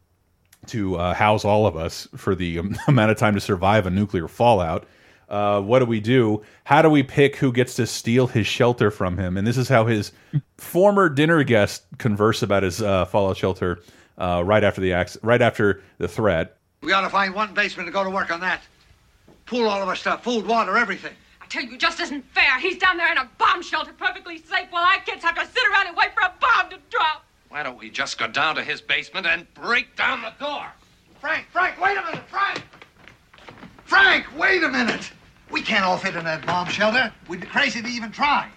to 0.65 0.95
uh, 0.95 1.13
house 1.13 1.45
all 1.45 1.65
of 1.65 1.75
us 1.75 2.07
for 2.15 2.35
the 2.35 2.59
um, 2.59 2.75
amount 2.87 3.11
of 3.11 3.17
time 3.17 3.33
to 3.33 3.41
survive 3.41 3.85
a 3.85 3.89
nuclear 3.89 4.27
fallout 4.27 4.85
uh, 5.29 5.61
what 5.61 5.79
do 5.79 5.85
we 5.85 5.99
do 5.99 6.41
how 6.63 6.81
do 6.81 6.89
we 6.89 7.03
pick 7.03 7.35
who 7.35 7.51
gets 7.51 7.75
to 7.75 7.85
steal 7.85 8.27
his 8.27 8.47
shelter 8.47 8.89
from 8.89 9.17
him 9.17 9.37
and 9.37 9.45
this 9.45 9.57
is 9.57 9.67
how 9.67 9.85
his 9.85 10.11
former 10.57 11.09
dinner 11.09 11.43
guest 11.43 11.83
converse 11.97 12.41
about 12.41 12.63
his 12.63 12.81
uh, 12.81 13.05
fallout 13.05 13.37
shelter 13.37 13.79
uh, 14.17 14.41
right 14.45 14.63
after 14.63 14.81
the 14.81 14.93
acc- 14.93 15.17
right 15.21 15.41
after 15.41 15.81
the 15.97 16.07
threat 16.07 16.57
We 16.81 16.93
ought 16.93 17.01
to 17.01 17.09
find 17.09 17.33
one 17.33 17.53
basement 17.53 17.87
to 17.87 17.91
go 17.93 18.03
to 18.03 18.09
work 18.09 18.31
on 18.31 18.39
that. 18.41 18.61
Pool 19.45 19.67
all 19.67 19.81
of 19.81 19.87
our 19.87 19.95
stuff, 19.95 20.23
food, 20.23 20.45
water, 20.45 20.77
everything. 20.77 21.13
I 21.41 21.45
tell 21.47 21.63
you, 21.63 21.73
it 21.73 21.79
just 21.79 21.99
isn't 22.01 22.25
fair. 22.33 22.59
He's 22.59 22.77
down 22.77 22.97
there 22.97 23.09
in 23.11 23.17
a 23.17 23.29
bomb 23.37 23.61
shelter, 23.61 23.93
perfectly 23.93 24.37
safe, 24.39 24.67
while 24.71 24.83
our 24.83 24.99
kids 25.01 25.23
have 25.23 25.35
to 25.35 25.45
sit 25.45 25.63
around 25.71 25.87
and 25.87 25.95
wait 25.95 26.13
for 26.13 26.21
a 26.21 26.33
bomb 26.41 26.69
to 26.71 26.77
drop. 26.89 27.23
Why 27.49 27.63
don't 27.63 27.77
we 27.79 27.89
just 27.89 28.17
go 28.17 28.27
down 28.27 28.55
to 28.55 28.63
his 28.63 28.81
basement 28.81 29.25
and 29.25 29.51
break 29.53 29.95
down 29.95 30.21
the 30.21 30.33
door? 30.39 30.65
Frank, 31.21 31.47
Frank, 31.51 31.79
wait 31.81 31.97
a 31.97 32.01
minute, 32.03 32.27
Frank! 32.29 32.61
Frank, 33.85 34.25
wait 34.37 34.63
a 34.63 34.69
minute! 34.69 35.11
We 35.51 35.61
can't 35.61 35.83
all 35.83 35.97
fit 35.97 36.15
in 36.15 36.25
that 36.25 36.45
bomb 36.45 36.67
shelter. 36.67 37.11
We'd 37.27 37.41
be 37.41 37.47
crazy 37.47 37.81
to 37.81 37.87
even 37.87 38.11
try. 38.11 38.49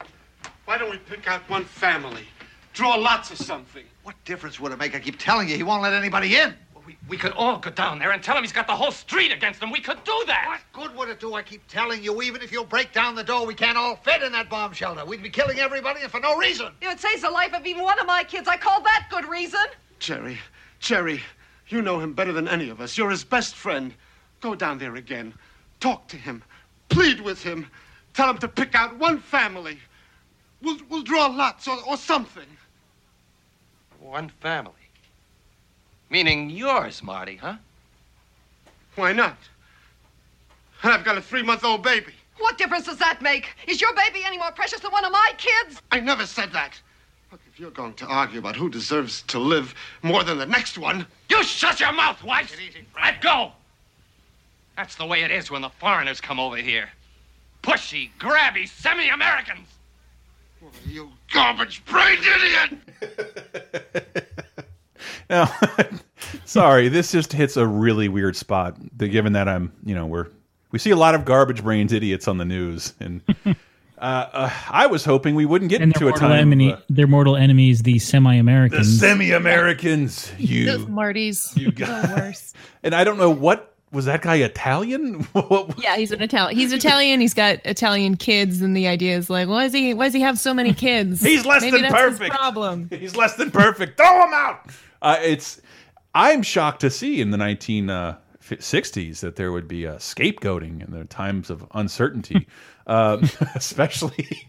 Why 0.64 0.78
don't 0.78 0.90
we 0.90 0.98
pick 0.98 1.28
out 1.28 1.48
one 1.48 1.64
family? 1.64 2.24
Draw 2.72 2.94
lots 2.96 3.30
of 3.30 3.38
something. 3.38 3.84
What 4.02 4.16
difference 4.24 4.60
would 4.60 4.72
it 4.72 4.78
make? 4.78 4.94
I 4.94 5.00
keep 5.00 5.18
telling 5.18 5.48
you, 5.48 5.56
he 5.56 5.62
won't 5.62 5.82
let 5.82 5.92
anybody 5.92 6.36
in. 6.36 6.54
We, 6.86 6.96
we 7.08 7.16
could 7.16 7.32
all 7.32 7.58
go 7.58 7.70
down 7.70 7.98
there 7.98 8.12
and 8.12 8.22
tell 8.22 8.36
him 8.36 8.42
he's 8.42 8.52
got 8.52 8.66
the 8.66 8.74
whole 8.74 8.90
street 8.90 9.32
against 9.32 9.62
him. 9.62 9.70
We 9.70 9.80
could 9.80 10.02
do 10.04 10.24
that. 10.26 10.46
What 10.72 10.88
good 10.88 10.96
would 10.96 11.08
it 11.08 11.20
do? 11.20 11.34
I 11.34 11.42
keep 11.42 11.66
telling 11.68 12.02
you, 12.02 12.22
even 12.22 12.40
if 12.42 12.50
you 12.50 12.64
break 12.64 12.92
down 12.92 13.14
the 13.14 13.22
door, 13.22 13.46
we 13.46 13.54
can't 13.54 13.76
all 13.76 13.96
fit 13.96 14.22
in 14.22 14.32
that 14.32 14.48
bomb 14.48 14.72
shelter. 14.72 15.04
We'd 15.04 15.22
be 15.22 15.30
killing 15.30 15.58
everybody 15.58 16.02
and 16.02 16.10
for 16.10 16.20
no 16.20 16.36
reason. 16.36 16.72
It 16.80 16.98
saves 16.98 17.22
the 17.22 17.30
life 17.30 17.52
of 17.52 17.66
even 17.66 17.82
one 17.82 17.98
of 17.98 18.06
my 18.06 18.24
kids. 18.24 18.48
I 18.48 18.56
call 18.56 18.80
that 18.82 19.08
good 19.10 19.26
reason. 19.26 19.60
Jerry, 19.98 20.38
Jerry, 20.78 21.20
you 21.68 21.82
know 21.82 22.00
him 22.00 22.14
better 22.14 22.32
than 22.32 22.48
any 22.48 22.70
of 22.70 22.80
us. 22.80 22.96
You're 22.96 23.10
his 23.10 23.24
best 23.24 23.54
friend. 23.54 23.92
Go 24.40 24.54
down 24.54 24.78
there 24.78 24.96
again. 24.96 25.34
Talk 25.80 26.08
to 26.08 26.16
him. 26.16 26.42
Plead 26.90 27.20
with 27.20 27.42
him. 27.42 27.66
Tell 28.14 28.28
him 28.28 28.38
to 28.38 28.48
pick 28.48 28.74
out 28.74 28.98
one 28.98 29.18
family. 29.18 29.78
We'll, 30.62 30.76
we'll 30.88 31.02
draw 31.02 31.26
lots 31.26 31.66
or, 31.66 31.78
or 31.86 31.96
something. 31.96 32.46
One 34.00 34.28
family. 34.40 34.72
Meaning 36.10 36.50
yours, 36.50 37.02
Marty, 37.02 37.36
huh? 37.36 37.54
Why 38.96 39.12
not? 39.12 39.38
And 40.82 40.92
I've 40.92 41.04
got 41.04 41.16
a 41.16 41.22
three-month-old 41.22 41.82
baby. 41.82 42.12
What 42.38 42.58
difference 42.58 42.86
does 42.86 42.98
that 42.98 43.22
make? 43.22 43.48
Is 43.66 43.80
your 43.80 43.94
baby 43.94 44.20
any 44.26 44.38
more 44.38 44.50
precious 44.50 44.80
than 44.80 44.90
one 44.90 45.04
of 45.04 45.12
my 45.12 45.32
kids? 45.36 45.80
I 45.92 46.00
never 46.00 46.26
said 46.26 46.52
that. 46.52 46.80
Look, 47.30 47.40
if 47.46 47.60
you're 47.60 47.70
going 47.70 47.94
to 47.94 48.06
argue 48.06 48.40
about 48.40 48.56
who 48.56 48.68
deserves 48.68 49.22
to 49.28 49.38
live 49.38 49.74
more 50.02 50.24
than 50.24 50.38
the 50.38 50.46
next 50.46 50.78
one, 50.78 51.06
You 51.28 51.44
shut 51.44 51.78
your 51.78 51.92
mouth, 51.92 52.22
wife! 52.24 52.56
Let 53.00 53.20
go! 53.20 53.52
That's 54.80 54.94
the 54.94 55.04
way 55.04 55.24
it 55.24 55.30
is 55.30 55.50
when 55.50 55.60
the 55.60 55.68
foreigners 55.68 56.22
come 56.22 56.40
over 56.40 56.56
here. 56.56 56.88
Pushy, 57.62 58.08
grabby, 58.18 58.66
semi-Americans! 58.66 59.68
you 60.86 61.10
garbage 61.34 61.84
brained 61.84 62.22
idiot! 62.24 64.26
Now, 65.28 65.52
sorry, 66.44 66.88
this 66.88 67.12
just 67.12 67.32
hits 67.32 67.56
a 67.58 67.66
really 67.66 68.08
weird 68.08 68.36
spot. 68.36 68.76
Given 68.96 69.34
that 69.34 69.48
I'm, 69.48 69.72
you 69.84 69.94
know, 69.94 70.06
we're 70.06 70.26
we 70.72 70.78
see 70.78 70.90
a 70.90 70.96
lot 70.96 71.14
of 71.14 71.24
garbage 71.24 71.62
brains 71.62 71.92
idiots 71.92 72.26
on 72.26 72.38
the 72.38 72.44
news, 72.44 72.94
and 73.00 73.20
uh, 73.46 73.54
uh, 74.00 74.50
I 74.68 74.86
was 74.86 75.04
hoping 75.04 75.34
we 75.36 75.46
wouldn't 75.46 75.70
get 75.70 75.82
And 75.82 75.92
into 75.94 76.08
a 76.08 76.12
time. 76.12 76.32
enemy, 76.32 76.72
uh, 76.72 76.78
their 76.88 77.06
mortal 77.06 77.36
enemies, 77.36 77.82
the 77.82 77.92
the 77.94 77.98
semi-Americans. 78.00 79.00
The 79.00 79.06
semi-Americans, 79.06 80.30
Those 80.32 80.40
you, 80.40 80.78
Martys. 80.88 81.56
you 81.56 81.66
the 81.66 81.72
got, 81.72 82.08
worst. 82.16 82.56
and 82.82 82.94
I 82.94 83.04
don't 83.04 83.18
know 83.18 83.30
what 83.30 83.69
was 83.92 84.04
that 84.04 84.22
guy 84.22 84.36
Italian? 84.36 85.20
What- 85.32 85.82
Yeah, 85.82 85.96
he's 85.96 86.12
an 86.12 86.22
Italian. 86.22 86.56
He's 86.58 86.72
Italian. 86.72 87.20
He's 87.20 87.34
got 87.34 87.58
Italian 87.64 88.16
kids, 88.16 88.62
and 88.62 88.76
the 88.76 88.86
idea 88.88 89.16
is 89.16 89.28
like, 89.30 89.48
why 89.48 89.64
does 89.64 89.72
he? 89.72 89.94
Why 89.94 90.04
does 90.06 90.14
he 90.14 90.20
have 90.20 90.38
so 90.38 90.54
many 90.54 90.72
kids? 90.72 91.22
He's 91.24 91.44
less 91.44 91.62
Maybe 91.62 91.80
than 91.82 91.90
perfect. 91.92 92.32
problem. 92.34 92.88
He's 92.92 93.16
less 93.16 93.34
than 93.34 93.50
perfect. 93.50 93.96
Throw 93.96 94.24
him 94.26 94.32
out. 94.34 94.70
Uh, 95.02 95.16
it's. 95.20 95.60
I'm 96.14 96.42
shocked 96.42 96.80
to 96.80 96.90
see 96.90 97.20
in 97.20 97.30
the 97.30 97.38
1960s 97.38 99.20
that 99.20 99.36
there 99.36 99.52
would 99.52 99.68
be 99.68 99.84
a 99.84 99.94
scapegoating 99.96 100.84
in 100.84 100.90
the 100.92 101.04
times 101.04 101.50
of 101.50 101.64
uncertainty, 101.74 102.46
um, 102.86 103.22
especially 103.54 104.48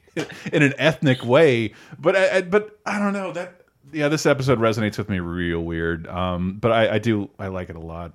in 0.52 0.64
an 0.64 0.74
ethnic 0.78 1.24
way. 1.24 1.74
But 2.00 2.16
I, 2.16 2.38
I- 2.38 2.42
but 2.42 2.80
I 2.86 3.00
don't 3.00 3.14
know 3.14 3.32
that. 3.34 3.58
Yeah, 3.94 4.08
this 4.08 4.26
episode 4.26 4.58
resonates 4.60 4.98
with 4.98 5.10
me 5.10 5.20
real 5.20 5.60
weird. 5.62 6.08
Um, 6.08 6.54
but 6.62 6.72
I, 6.72 6.96
I 6.96 6.98
do 7.00 7.30
I 7.38 7.48
like 7.48 7.70
it 7.70 7.76
a 7.76 7.80
lot. 7.80 8.14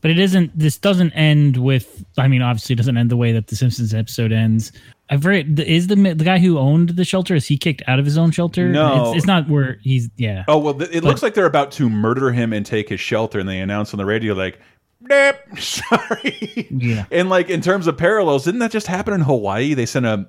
But 0.00 0.10
it 0.10 0.18
isn't. 0.18 0.56
This 0.58 0.76
doesn't 0.78 1.12
end 1.12 1.56
with. 1.56 2.04
I 2.18 2.28
mean, 2.28 2.42
obviously, 2.42 2.72
it 2.74 2.76
doesn't 2.76 2.96
end 2.96 3.10
the 3.10 3.16
way 3.16 3.32
that 3.32 3.46
the 3.48 3.56
Simpsons 3.56 3.94
episode 3.94 4.32
ends. 4.32 4.72
I've 5.10 5.24
read. 5.24 5.58
Is 5.60 5.86
the 5.86 5.94
the 5.96 6.24
guy 6.24 6.38
who 6.38 6.58
owned 6.58 6.90
the 6.90 7.04
shelter? 7.04 7.34
Is 7.34 7.46
he 7.46 7.56
kicked 7.56 7.82
out 7.86 7.98
of 7.98 8.04
his 8.04 8.18
own 8.18 8.30
shelter? 8.30 8.68
No. 8.68 9.08
it's, 9.10 9.18
it's 9.18 9.26
not 9.26 9.48
where 9.48 9.78
he's. 9.82 10.10
Yeah. 10.16 10.44
Oh 10.48 10.58
well, 10.58 10.74
th 10.74 10.90
it 10.90 11.02
But- 11.02 11.08
looks 11.08 11.22
like 11.22 11.34
they're 11.34 11.46
about 11.46 11.70
to 11.72 11.88
murder 11.88 12.30
him 12.30 12.52
and 12.52 12.64
take 12.66 12.88
his 12.88 13.00
shelter, 13.00 13.38
and 13.38 13.48
they 13.48 13.58
announce 13.60 13.94
on 13.94 13.98
the 13.98 14.04
radio 14.04 14.34
like, 14.34 14.60
"Nope, 15.00 15.36
sorry." 15.58 16.66
Yeah. 16.70 17.06
And 17.10 17.28
like 17.30 17.48
in 17.50 17.60
terms 17.62 17.86
of 17.86 17.96
parallels, 17.96 18.44
didn't 18.44 18.60
that 18.60 18.70
just 18.70 18.86
happen 18.86 19.14
in 19.14 19.20
Hawaii? 19.22 19.74
They 19.74 19.86
sent 19.86 20.04
a 20.06 20.28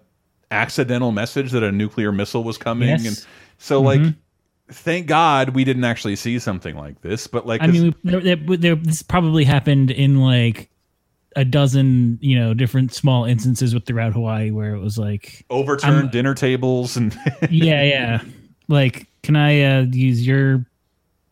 accidental 0.52 1.12
message 1.12 1.52
that 1.52 1.64
a 1.64 1.72
nuclear 1.72 2.12
missile 2.12 2.44
was 2.44 2.58
coming, 2.58 2.90
Yes. 2.90 3.06
and 3.06 3.26
so 3.58 3.82
like, 3.82 4.00
Mhm. 4.02 4.16
Thank 4.72 5.08
God 5.08 5.50
we 5.50 5.64
didn't 5.64 5.84
actually 5.84 6.16
see 6.16 6.40
something 6.40 6.76
like 6.76 7.02
this. 7.02 7.28
But 7.28 7.46
like, 7.46 7.62
I 7.62 7.68
mean, 7.68 7.96
we, 8.04 8.12
there, 8.12 8.36
there, 8.36 8.58
there, 8.58 8.76
this 8.76 9.02
probably 9.02 9.44
happened 9.44 9.92
in 9.92 10.20
like 10.20 10.70
a 11.36 11.46
dozen, 11.46 12.18
you 12.22 12.38
know, 12.38 12.54
different 12.54 12.94
small 12.94 13.26
instances 13.26 13.74
with 13.74 13.86
throughout 13.86 14.14
Hawaii 14.14 14.52
where 14.52 14.74
it 14.74 14.80
was 14.80 14.98
like 14.98 15.46
overturned 15.50 15.96
I'm- 15.96 16.10
dinner 16.10 16.34
tables 16.34 16.98
and 16.98 17.18
yeah, 17.50 17.84
yeah. 17.84 18.22
Like, 18.68 19.08
can 19.24 19.36
I 19.36 19.62
uh, 19.64 19.82
use 19.92 20.26
your? 20.26 20.66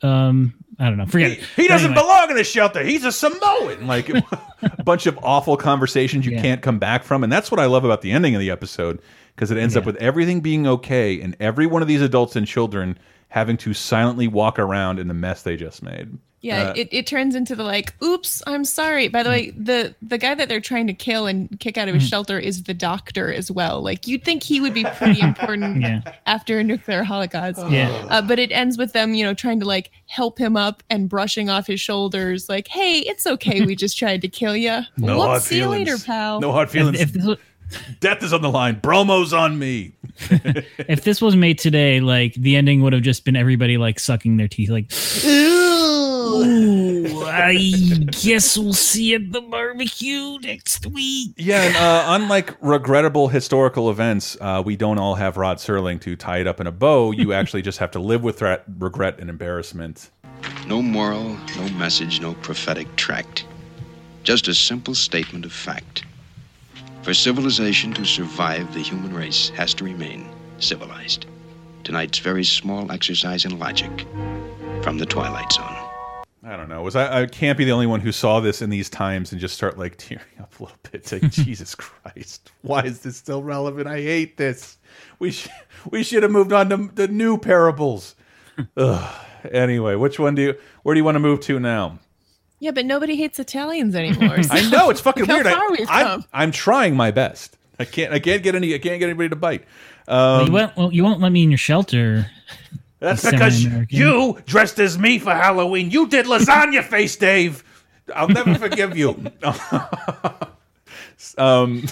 Um, 0.02 0.54
I 0.80 0.86
don't 0.86 0.98
know. 0.98 1.06
Forget 1.08 1.32
it. 1.32 1.44
He 1.56 1.68
doesn't 1.68 1.92
anyway. 1.92 2.04
belong 2.04 2.32
in 2.32 2.38
a 2.38 2.44
shelter. 2.44 2.84
He's 2.84 3.04
a 3.04 3.12
Samoan. 3.12 3.88
Like 3.88 4.10
a 4.62 4.84
bunch 4.84 5.08
of 5.08 5.18
awful 5.24 5.58
conversations 5.58 6.26
you 6.26 6.40
can't 6.40 6.62
come 6.62 6.78
back 6.78 7.04
from. 7.04 7.24
And 7.24 7.34
that's 7.34 7.50
what 7.50 7.60
I 7.60 7.66
love 7.66 7.84
about 7.84 8.02
the 8.02 8.12
ending 8.12 8.36
of 8.36 8.42
the 8.42 8.52
episode 8.52 9.02
because 9.36 9.50
it 9.52 9.58
ends 9.58 9.76
up 9.76 9.86
with 9.86 9.96
everything 9.98 10.42
being 10.42 10.68
okay 10.68 11.22
and 11.22 11.36
every 11.40 11.68
one 11.68 11.82
of 11.82 11.88
these 11.88 12.02
adults 12.02 12.36
and 12.36 12.48
children 12.48 12.98
having 13.30 13.58
to 13.58 13.74
silently 13.74 14.28
walk 14.28 14.58
around 14.60 15.00
in 15.00 15.08
the 15.08 15.14
mess 15.14 15.44
they 15.44 15.56
just 15.56 15.84
made. 15.84 16.18
Yeah, 16.40 16.70
Uh, 16.70 16.74
it, 16.78 16.88
it 16.92 17.08
turns 17.08 17.34
into 17.34 17.56
the 17.56 17.64
like, 17.64 17.96
oops, 18.02 18.44
I'm 18.46 18.64
sorry. 18.64 19.08
By 19.08 19.24
the 19.24 19.30
way, 19.32 19.50
the 19.58 19.96
the 20.04 20.20
guy 20.20 20.36
that 20.36 20.48
they're 20.48 20.62
trying 20.62 20.86
to 20.86 20.94
kill 20.94 21.26
and 21.26 21.60
kick 21.60 21.80
out 21.80 21.88
of 21.88 21.96
his 21.96 22.04
Mm. 22.06 22.10
shelter 22.10 22.40
is 22.40 22.64
the 22.64 22.76
doctor 22.76 23.34
as 23.34 23.50
well. 23.50 23.82
Like 23.82 24.08
you'd 24.08 24.24
think 24.24 24.44
he 24.44 24.62
would 24.62 24.74
be 24.74 24.84
pretty 24.84 25.20
important 25.20 25.82
Yeah. 25.82 26.02
after 26.28 26.60
a 26.60 26.64
nuclear 26.64 27.04
holocaust. 27.04 27.60
Yeah. 27.72 27.90
Uh, 28.10 28.22
but 28.22 28.38
it 28.38 28.52
ends 28.52 28.78
with 28.78 28.94
them, 28.94 29.16
you 29.16 29.26
know, 29.26 29.34
trying 29.34 29.60
to 29.62 29.66
like 29.66 29.90
help 30.06 30.38
him 30.38 30.56
up 30.56 30.84
and 30.92 31.10
brushing 31.10 31.50
off 31.50 31.66
his 31.66 31.82
shoulders, 31.82 32.48
like, 32.48 32.68
hey, 32.68 33.00
it's 33.00 33.26
okay, 33.26 33.66
we 33.66 33.76
just 33.76 33.98
tried 33.98 34.22
to 34.22 34.28
kill 34.28 34.56
you. 34.56 34.82
No 34.96 35.20
hard 35.20 35.42
see 35.42 35.56
you 35.58 35.64
feelings. 35.64 35.90
later, 35.90 36.04
pal. 36.06 36.40
No 36.40 36.52
hard 36.52 36.70
feelings. 36.70 37.02
If, 37.02 37.08
if, 37.10 37.14
this 37.14 37.26
was, 37.26 37.38
Death 38.00 38.24
is 38.24 38.34
on 38.34 38.42
the 38.42 38.50
line. 38.50 38.80
Bromo's 38.82 39.34
on 39.34 39.60
me. 39.60 39.94
if 40.30 41.04
this 41.04 41.22
was 41.22 41.36
made 41.36 41.60
today, 41.60 42.00
like 42.00 42.34
the 42.36 42.56
ending 42.56 42.82
would 42.82 42.94
have 42.94 43.02
just 43.02 43.26
been 43.26 43.36
everybody 43.36 43.78
like 43.78 44.00
sucking 44.00 44.38
their 44.38 44.48
teeth, 44.48 44.70
like. 44.70 44.92
Ooh, 45.26 47.24
I 47.26 47.54
guess 48.12 48.58
we'll 48.58 48.74
see 48.74 49.16
at 49.16 49.32
the 49.32 49.42
barbecue 49.42 50.40
next 50.40 50.86
week. 50.88 51.34
Yeah, 51.38 51.64
and 51.64 51.76
uh, 51.76 52.06
unlike 52.08 52.56
regrettable 52.62 53.28
historical 53.28 53.90
events, 53.90 54.38
uh, 54.42 54.62
we 54.66 54.76
don't 54.76 54.98
all 54.98 55.16
have 55.16 55.38
Rod 55.38 55.58
Serling 55.58 56.00
to 56.02 56.16
tie 56.16 56.40
it 56.40 56.48
up 56.48 56.60
in 56.60 56.68
a 56.68 56.72
bow. 56.72 57.12
You 57.12 57.34
actually 57.40 57.62
just 57.62 57.80
have 57.80 57.92
to 57.92 58.00
live 58.00 58.24
with 58.24 58.40
that 58.40 58.64
regret 58.78 59.20
and 59.20 59.30
embarrassment. 59.30 60.10
No 60.68 60.82
moral, 60.82 61.38
no 61.56 61.70
message, 61.78 62.22
no 62.22 62.34
prophetic 62.36 62.94
tract. 62.96 63.46
Just 64.24 64.48
a 64.48 64.54
simple 64.54 64.94
statement 64.94 65.46
of 65.46 65.54
fact. 65.54 66.04
For 67.08 67.14
civilization 67.14 67.94
to 67.94 68.04
survive, 68.04 68.74
the 68.74 68.82
human 68.82 69.14
race 69.14 69.48
has 69.56 69.74
to 69.76 69.86
remain 69.86 70.30
civilized. 70.60 71.26
Tonight's 71.86 72.20
very 72.20 72.44
small 72.44 72.92
exercise 72.92 73.46
in 73.46 73.58
logic 73.58 74.06
from 74.82 74.98
the 74.98 75.06
Twilight 75.06 75.50
Zone. 75.54 75.74
I 76.44 76.58
don't 76.58 76.68
know. 76.68 76.82
Was 76.82 76.98
I, 76.98 77.22
I 77.22 77.26
can't 77.26 77.58
be 77.58 77.64
the 77.64 77.72
only 77.72 77.88
one 77.88 78.02
who 78.02 78.12
saw 78.12 78.42
this 78.42 78.62
in 78.62 78.70
these 78.70 78.90
times 78.90 79.32
and 79.32 79.40
just 79.40 79.56
start 79.56 79.78
like 79.78 79.96
tearing 79.98 80.26
up 80.42 80.60
a 80.60 80.64
little 80.64 80.78
bit. 80.92 81.10
Like 81.10 81.22
Jesus 81.32 81.76
Christ, 81.76 82.52
why 82.62 82.82
is 82.82 83.00
this 83.00 83.16
still 83.16 83.42
relevant? 83.42 83.88
I 83.88 84.02
hate 84.02 84.36
this. 84.36 84.78
We 85.18 85.32
sh 85.32 85.48
we 85.90 86.04
should 86.04 86.24
have 86.24 86.32
moved 86.34 86.52
on 86.52 86.70
to 86.72 86.90
the 86.94 87.08
new 87.08 87.38
parables. 87.38 88.16
Ugh. 88.76 89.16
Anyway, 89.50 89.96
which 89.96 90.20
one 90.20 90.36
do 90.36 90.42
you? 90.42 90.56
Where 90.84 90.94
do 90.94 91.00
you 91.00 91.06
want 91.06 91.16
to 91.16 91.22
move 91.22 91.40
to 91.40 91.58
now? 91.58 92.00
Yeah, 92.60 92.72
but 92.72 92.86
nobody 92.86 93.16
hates 93.16 93.40
Italians 93.40 93.96
anymore. 94.04 94.42
so 94.44 94.54
I 94.54 94.70
know 94.70 94.90
it's 94.90 95.02
fucking 95.02 95.26
look 95.26 95.46
how 95.46 95.70
weird. 95.72 95.82
I, 95.82 95.82
we've 95.82 95.88
I'm. 95.90 96.24
I'm 96.34 96.52
trying 96.52 96.96
my 96.96 97.12
best. 97.12 97.58
I 97.80 97.86
can't. 97.86 98.12
I 98.14 98.20
can't 98.20 98.42
get 98.44 98.56
any. 98.56 98.74
I 98.74 98.80
can't 98.80 99.00
get 99.00 99.06
anybody 99.10 99.30
to 99.30 99.36
bite. 99.36 99.64
Well, 100.08 100.42
Um, 100.42 100.48
you 100.48 100.54
won't. 100.54 100.78
Well, 100.78 100.92
you 100.94 101.04
won't 101.04 101.20
let 101.20 101.32
me 101.32 101.44
in 101.44 101.52
your 101.52 101.58
shelter. 101.58 102.32
That's 103.00 103.24
you 103.24 103.32
because 103.32 103.64
you 103.92 104.40
dressed 104.48 104.80
as 104.80 104.98
me 104.98 105.20
for 105.20 105.30
Halloween. 105.32 105.92
You 105.92 106.08
did 106.08 106.26
lasagna 106.26 106.84
face, 106.84 107.16
Dave. 107.16 107.64
I'll 108.16 108.28
never 108.30 108.56
forgive 108.56 108.98
you. 108.98 109.10
um, 111.38 111.84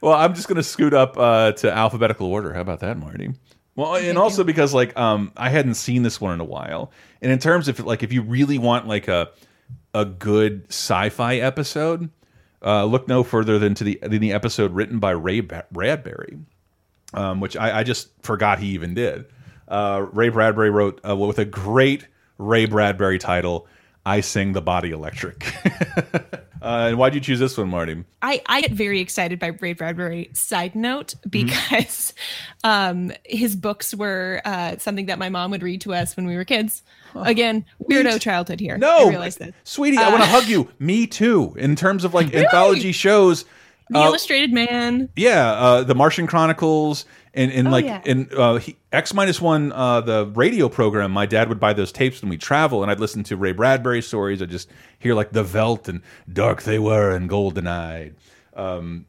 well, 0.00 0.12
I'm 0.14 0.34
just 0.34 0.46
gonna 0.48 0.62
scoot 0.62 0.94
up 0.94 1.16
uh, 1.18 1.52
to 1.52 1.72
alphabetical 1.72 2.28
order. 2.28 2.52
How 2.52 2.60
about 2.60 2.80
that, 2.80 2.96
Marty? 2.98 3.30
Well, 3.76 3.96
and 3.96 4.18
also 4.18 4.44
because 4.44 4.74
like 4.74 4.96
um, 4.98 5.32
I 5.36 5.48
hadn't 5.50 5.74
seen 5.74 6.02
this 6.02 6.20
one 6.20 6.34
in 6.34 6.40
a 6.40 6.44
while, 6.44 6.92
and 7.22 7.32
in 7.32 7.38
terms 7.38 7.68
of 7.68 7.80
like 7.80 8.02
if 8.02 8.12
you 8.12 8.22
really 8.22 8.58
want 8.58 8.86
like 8.86 9.08
a 9.08 9.30
a 9.94 10.04
good 10.04 10.66
sci-fi 10.68 11.36
episode, 11.36 12.10
uh, 12.62 12.84
look 12.84 13.08
no 13.08 13.22
further 13.22 13.58
than 13.58 13.74
to 13.74 13.84
the 13.84 13.98
than 14.02 14.20
the 14.20 14.32
episode 14.32 14.72
written 14.72 14.98
by 14.98 15.10
Ray 15.10 15.40
Bradbury 15.40 16.38
um, 17.14 17.40
which 17.40 17.56
I, 17.56 17.80
I 17.80 17.82
just 17.84 18.08
forgot 18.22 18.58
he 18.58 18.68
even 18.68 18.94
did. 18.94 19.26
Uh, 19.66 20.06
Ray 20.12 20.28
Bradbury 20.28 20.70
wrote 20.70 21.00
uh, 21.06 21.16
with 21.16 21.38
a 21.38 21.44
great 21.44 22.06
Ray 22.38 22.66
Bradbury 22.66 23.18
title, 23.18 23.66
"I 24.04 24.20
Sing 24.20 24.52
the 24.52 24.62
Body 24.62 24.90
Electric." 24.90 25.44
uh, 26.14 26.28
and 26.62 26.98
why'd 26.98 27.14
you 27.14 27.20
choose 27.20 27.38
this 27.38 27.56
one, 27.56 27.68
Marty? 27.68 28.04
I, 28.22 28.42
I 28.46 28.62
get 28.62 28.72
very 28.72 29.00
excited 29.00 29.38
by 29.38 29.48
Ray 29.48 29.74
Bradbury. 29.74 30.30
Side 30.32 30.74
note, 30.74 31.14
because 31.28 32.14
um, 32.64 33.12
his 33.24 33.56
books 33.56 33.94
were 33.94 34.40
uh, 34.44 34.76
something 34.78 35.06
that 35.06 35.18
my 35.18 35.28
mom 35.28 35.50
would 35.50 35.62
read 35.62 35.82
to 35.82 35.92
us 35.94 36.16
when 36.16 36.26
we 36.26 36.36
were 36.36 36.44
kids. 36.44 36.82
Again, 37.14 37.64
weirdo 37.90 38.20
childhood 38.20 38.60
here. 38.60 38.78
No, 38.78 39.08
I 39.20 39.30
sweetie, 39.64 39.98
I 39.98 40.04
Uh, 40.04 40.10
want 40.10 40.22
to 40.22 40.28
hug 40.28 40.44
you. 40.46 40.68
Me 40.78 41.06
too. 41.06 41.54
In 41.58 41.76
terms 41.76 42.04
of 42.04 42.14
like 42.14 42.34
anthology 42.34 42.92
shows, 42.92 43.44
The 43.90 43.98
uh, 43.98 44.04
Illustrated 44.06 44.52
Man. 44.52 45.08
Yeah, 45.16 45.52
uh, 45.52 45.82
the 45.84 45.94
Martian 45.94 46.26
Chronicles, 46.26 47.04
and 47.34 47.50
and 47.52 47.68
Oh, 47.68 47.70
like 47.70 47.84
yeah. 47.84 48.02
in 48.04 48.28
uh, 48.36 48.56
he, 48.56 48.76
X 48.92 49.14
minus 49.14 49.40
one, 49.40 49.72
uh, 49.72 50.00
the 50.00 50.26
radio 50.34 50.68
program. 50.68 51.10
My 51.12 51.26
dad 51.26 51.48
would 51.48 51.60
buy 51.60 51.72
those 51.72 51.92
tapes 51.92 52.20
when 52.22 52.28
we 52.28 52.36
travel, 52.38 52.82
and 52.82 52.90
I'd 52.90 53.00
listen 53.00 53.22
to 53.24 53.36
Ray 53.36 53.52
Bradbury 53.52 54.02
stories. 54.02 54.42
I'd 54.42 54.50
just 54.50 54.68
hear 54.98 55.14
like 55.14 55.32
the 55.32 55.42
Veldt 55.44 55.88
and 55.88 56.02
Dark 56.32 56.62
They 56.62 56.78
Were 56.78 57.10
and 57.14 57.28
Golden 57.28 57.66
Eyed. 57.66 58.14
Um, 58.54 59.06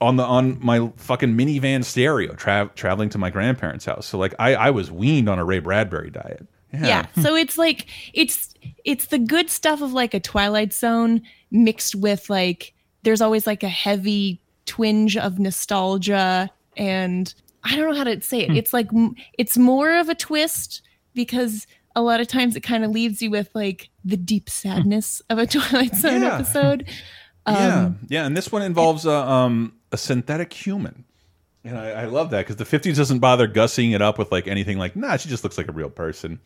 on 0.00 0.16
the 0.16 0.24
on 0.24 0.58
my 0.60 0.90
fucking 0.96 1.36
minivan 1.36 1.84
stereo, 1.84 2.34
tra 2.34 2.70
traveling 2.74 3.08
to 3.10 3.18
my 3.18 3.30
grandparents' 3.30 3.84
house. 3.84 4.06
So 4.06 4.18
like 4.18 4.34
I 4.38 4.54
I 4.54 4.70
was 4.70 4.90
weaned 4.90 5.28
on 5.28 5.38
a 5.38 5.44
Ray 5.44 5.60
Bradbury 5.60 6.10
diet. 6.10 6.46
Yeah. 6.72 7.06
So 7.20 7.34
it's 7.36 7.58
like 7.58 7.86
it's 8.14 8.54
it's 8.84 9.06
the 9.06 9.18
good 9.18 9.50
stuff 9.50 9.82
of 9.82 9.92
like 9.92 10.14
a 10.14 10.20
Twilight 10.20 10.72
Zone 10.72 11.22
mixed 11.50 11.94
with 11.94 12.30
like 12.30 12.72
there's 13.02 13.20
always 13.20 13.46
like 13.46 13.62
a 13.62 13.68
heavy 13.68 14.40
twinge 14.66 15.16
of 15.16 15.38
nostalgia 15.38 16.48
and 16.76 17.34
I 17.64 17.76
don't 17.76 17.90
know 17.90 17.96
how 17.96 18.04
to 18.04 18.20
say 18.22 18.46
Hmm. 18.46 18.52
it. 18.52 18.58
It's 18.58 18.72
like 18.72 18.88
it's 19.38 19.58
more 19.58 19.96
of 19.98 20.08
a 20.08 20.14
twist 20.14 20.82
because 21.14 21.66
a 21.94 22.00
lot 22.02 22.20
of 22.20 22.26
times 22.28 22.56
it 22.56 22.62
kind 22.62 22.84
of 22.84 22.90
leaves 22.90 23.20
you 23.20 23.30
with 23.30 23.50
like 23.54 23.90
the 24.04 24.16
deep 24.16 24.48
sadness 24.48 25.20
of 25.28 25.38
a 25.38 25.46
Twilight 25.54 25.94
Zone 25.94 26.22
Yeah. 26.22 26.34
episode. 26.36 26.88
yeah, 27.46 27.84
Um, 27.84 27.98
yeah, 28.08 28.24
and 28.24 28.36
this 28.36 28.50
one 28.50 28.62
involves 28.62 29.04
a 29.04 29.12
um 29.12 29.74
a 29.90 29.96
synthetic 29.98 30.52
human, 30.54 31.04
and 31.64 31.76
I, 31.76 31.90
I 31.90 32.04
love 32.06 32.30
that 32.30 32.46
because 32.46 32.56
the 32.56 32.64
'50s 32.64 32.96
doesn't 32.96 33.18
bother 33.18 33.46
gussying 33.46 33.92
it 33.94 34.00
up 34.00 34.16
with 34.18 34.32
like 34.32 34.46
anything 34.48 34.78
like, 34.78 34.96
nah, 34.96 35.16
she 35.18 35.28
just 35.28 35.44
looks 35.44 35.58
like 35.58 35.68
a 35.68 35.72
real 35.72 35.90
person. 35.90 36.40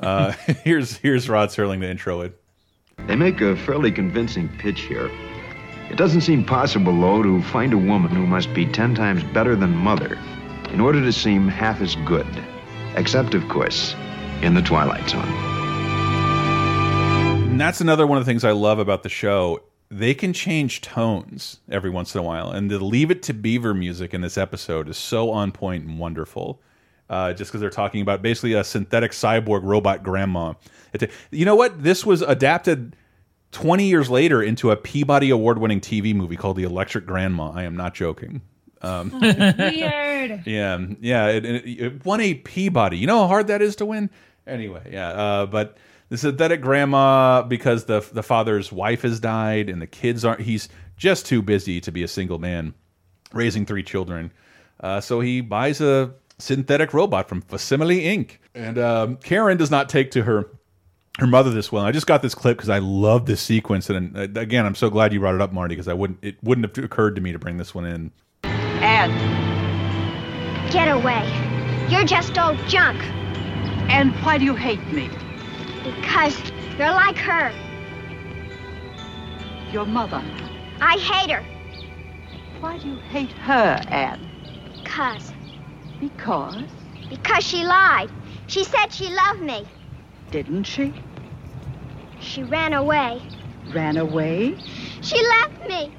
Uh, 0.00 0.32
here's 0.64 0.96
here's 0.98 1.28
Rod 1.28 1.50
Serling 1.50 1.80
to 1.80 1.90
intro 1.90 2.20
it. 2.22 2.40
They 3.06 3.16
make 3.16 3.40
a 3.40 3.56
fairly 3.56 3.92
convincing 3.92 4.48
pitch 4.58 4.82
here. 4.82 5.10
It 5.90 5.96
doesn't 5.96 6.22
seem 6.22 6.44
possible, 6.44 6.98
though, 7.00 7.22
to 7.22 7.42
find 7.42 7.72
a 7.72 7.78
woman 7.78 8.10
who 8.10 8.26
must 8.26 8.52
be 8.52 8.66
ten 8.66 8.94
times 8.94 9.22
better 9.22 9.54
than 9.54 9.70
Mother 9.74 10.18
in 10.70 10.80
order 10.80 11.00
to 11.00 11.12
seem 11.12 11.48
half 11.48 11.80
as 11.80 11.94
good. 12.06 12.26
Except, 12.96 13.34
of 13.34 13.46
course, 13.48 13.94
in 14.42 14.54
the 14.54 14.62
Twilight 14.62 15.08
Zone. 15.08 15.28
And 17.50 17.60
that's 17.60 17.80
another 17.80 18.06
one 18.06 18.18
of 18.18 18.24
the 18.24 18.30
things 18.30 18.44
I 18.44 18.52
love 18.52 18.78
about 18.78 19.02
the 19.02 19.08
show. 19.08 19.62
They 19.90 20.14
can 20.14 20.32
change 20.32 20.80
tones 20.80 21.60
every 21.70 21.90
once 21.90 22.14
in 22.14 22.18
a 22.18 22.22
while, 22.24 22.50
and 22.50 22.70
the 22.70 22.78
leave 22.78 23.10
it 23.10 23.22
to 23.24 23.32
Beaver 23.32 23.72
music 23.72 24.12
in 24.12 24.20
this 24.20 24.36
episode 24.36 24.88
is 24.88 24.96
so 24.96 25.30
on 25.30 25.52
point 25.52 25.84
and 25.84 25.98
wonderful. 25.98 26.60
Uh, 27.08 27.32
just 27.32 27.50
because 27.50 27.60
they're 27.60 27.70
talking 27.70 28.00
about 28.00 28.20
basically 28.20 28.54
a 28.54 28.64
synthetic 28.64 29.12
cyborg 29.12 29.62
robot 29.62 30.02
grandma. 30.02 30.54
It, 30.92 31.10
you 31.30 31.44
know 31.44 31.54
what? 31.54 31.82
This 31.82 32.04
was 32.04 32.22
adapted 32.22 32.96
20 33.52 33.86
years 33.86 34.10
later 34.10 34.42
into 34.42 34.70
a 34.70 34.76
Peabody 34.76 35.30
Award 35.30 35.58
winning 35.58 35.80
TV 35.80 36.14
movie 36.14 36.36
called 36.36 36.56
The 36.56 36.64
Electric 36.64 37.06
Grandma. 37.06 37.52
I 37.52 37.62
am 37.62 37.76
not 37.76 37.94
joking. 37.94 38.40
Um, 38.82 39.10
Weird. 39.20 40.42
yeah, 40.46 40.78
yeah. 41.00 41.28
It, 41.28 41.44
it, 41.44 41.64
it 41.64 42.04
won 42.04 42.20
a 42.20 42.34
Peabody. 42.34 42.98
You 42.98 43.06
know 43.06 43.20
how 43.20 43.28
hard 43.28 43.46
that 43.46 43.62
is 43.62 43.76
to 43.76 43.86
win. 43.86 44.10
Anyway, 44.46 44.90
yeah. 44.92 45.08
Uh, 45.08 45.46
but 45.46 45.76
the 46.08 46.18
synthetic 46.18 46.60
grandma, 46.60 47.42
because 47.42 47.84
the 47.86 48.06
the 48.12 48.22
father's 48.22 48.70
wife 48.70 49.02
has 49.02 49.18
died 49.20 49.68
and 49.68 49.80
the 49.80 49.86
kids 49.86 50.24
aren't. 50.24 50.40
He's 50.40 50.68
just 50.96 51.26
too 51.26 51.42
busy 51.42 51.80
to 51.80 51.92
be 51.92 52.02
a 52.02 52.08
single 52.08 52.38
man, 52.38 52.74
raising 53.32 53.66
three 53.66 53.82
children. 53.82 54.32
Uh, 54.80 55.00
so 55.00 55.20
he 55.20 55.40
buys 55.40 55.80
a 55.80 56.12
synthetic 56.38 56.92
robot 56.94 57.28
from 57.28 57.40
Facsimile 57.42 58.02
Inc. 58.02 58.38
And 58.54 58.78
um, 58.78 59.16
Karen 59.16 59.56
does 59.56 59.70
not 59.70 59.88
take 59.88 60.10
to 60.12 60.22
her 60.22 60.48
her 61.18 61.26
mother 61.26 61.50
this 61.50 61.72
well. 61.72 61.82
And 61.82 61.88
I 61.88 61.92
just 61.92 62.06
got 62.06 62.20
this 62.20 62.34
clip 62.34 62.58
because 62.58 62.68
I 62.68 62.78
love 62.78 63.24
this 63.24 63.40
sequence, 63.40 63.88
and 63.88 64.16
uh, 64.16 64.40
again, 64.40 64.66
I'm 64.66 64.74
so 64.74 64.90
glad 64.90 65.14
you 65.14 65.20
brought 65.20 65.34
it 65.34 65.40
up, 65.40 65.50
Marty, 65.52 65.74
because 65.74 65.88
I 65.88 65.94
wouldn't 65.94 66.18
it 66.22 66.36
wouldn't 66.42 66.76
have 66.76 66.84
occurred 66.84 67.14
to 67.16 67.22
me 67.22 67.32
to 67.32 67.38
bring 67.38 67.56
this 67.56 67.74
one 67.74 67.86
in. 67.86 68.10
Ed, 68.44 69.08
Get 70.70 70.88
away. 70.88 71.24
You're 71.88 72.04
just 72.04 72.36
old 72.38 72.58
junk. 72.68 73.02
and 73.88 74.12
why 74.24 74.36
do 74.36 74.44
you 74.44 74.54
hate 74.54 74.84
me? 74.92 75.08
Because 75.84 76.36
you're 76.76 76.90
like 76.90 77.16
her. 77.16 77.52
Your 79.72 79.86
mother. 79.86 80.22
I 80.80 80.98
hate 80.98 81.30
her. 81.30 81.42
Why 82.60 82.78
do 82.78 82.88
you 82.88 82.96
hate 83.10 83.32
her, 83.32 83.80
Anne? 83.88 84.20
Cause. 84.84 85.32
Because? 86.00 86.68
Because 87.08 87.44
she 87.44 87.64
lied. 87.64 88.08
She 88.46 88.64
said 88.64 88.92
she 88.92 89.10
loved 89.10 89.42
me. 89.42 89.66
Didn't 90.30 90.64
she? 90.64 90.94
She 92.20 92.42
ran 92.42 92.72
away. 92.72 93.22
Ran 93.72 93.96
away? 93.96 94.54
She 95.00 95.16
left 95.16 95.68
me. 95.68 95.92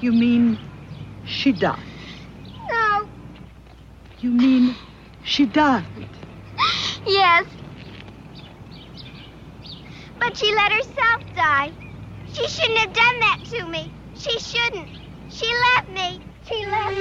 You 0.00 0.12
mean 0.12 0.58
she 1.24 1.52
died? 1.52 1.78
No. 2.70 3.08
You 4.20 4.30
mean 4.30 4.74
she 5.24 5.46
died? 5.46 5.84
Yes. 7.06 7.46
But 10.18 10.36
she 10.36 10.54
let 10.54 10.72
herself 10.72 11.22
die. 11.34 11.70
She 12.32 12.48
shouldn't 12.48 12.78
have 12.78 12.92
done 12.92 13.20
that 13.20 13.40
to 13.44 13.66
me. 13.66 13.90
She 14.14 14.38
shouldn't. 14.38 14.88
She 15.28 15.46
left 15.46 15.90
me. 15.90 16.25
She 16.48 16.66
left. 16.66 16.96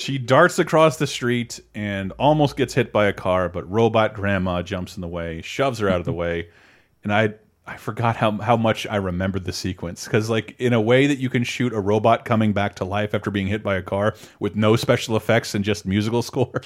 She 0.00 0.18
darts 0.18 0.58
across 0.58 0.96
the 0.96 1.06
street 1.06 1.60
and 1.74 2.12
almost 2.18 2.56
gets 2.56 2.74
hit 2.74 2.92
by 2.92 3.06
a 3.06 3.12
car, 3.12 3.48
but 3.48 3.70
robot 3.70 4.14
grandma 4.14 4.62
jumps 4.62 4.96
in 4.96 5.00
the 5.00 5.06
way, 5.08 5.42
shoves 5.42 5.78
her 5.78 5.88
out 5.88 6.00
of 6.00 6.04
the 6.06 6.12
way, 6.12 6.48
and 7.04 7.12
I 7.12 7.34
I 7.66 7.76
forgot 7.76 8.16
how 8.16 8.32
how 8.38 8.56
much 8.56 8.86
I 8.88 8.96
remembered 8.96 9.44
the 9.44 9.52
sequence 9.52 10.04
because 10.04 10.28
like 10.28 10.56
in 10.58 10.72
a 10.72 10.80
way 10.80 11.06
that 11.06 11.18
you 11.18 11.30
can 11.30 11.44
shoot 11.44 11.72
a 11.72 11.78
robot 11.80 12.24
coming 12.24 12.52
back 12.52 12.74
to 12.76 12.84
life 12.84 13.14
after 13.14 13.30
being 13.30 13.46
hit 13.46 13.62
by 13.62 13.76
a 13.76 13.82
car 13.82 14.14
with 14.40 14.56
no 14.56 14.74
special 14.74 15.16
effects 15.16 15.54
and 15.54 15.64
just 15.64 15.86
musical 15.86 16.22
score 16.30 16.60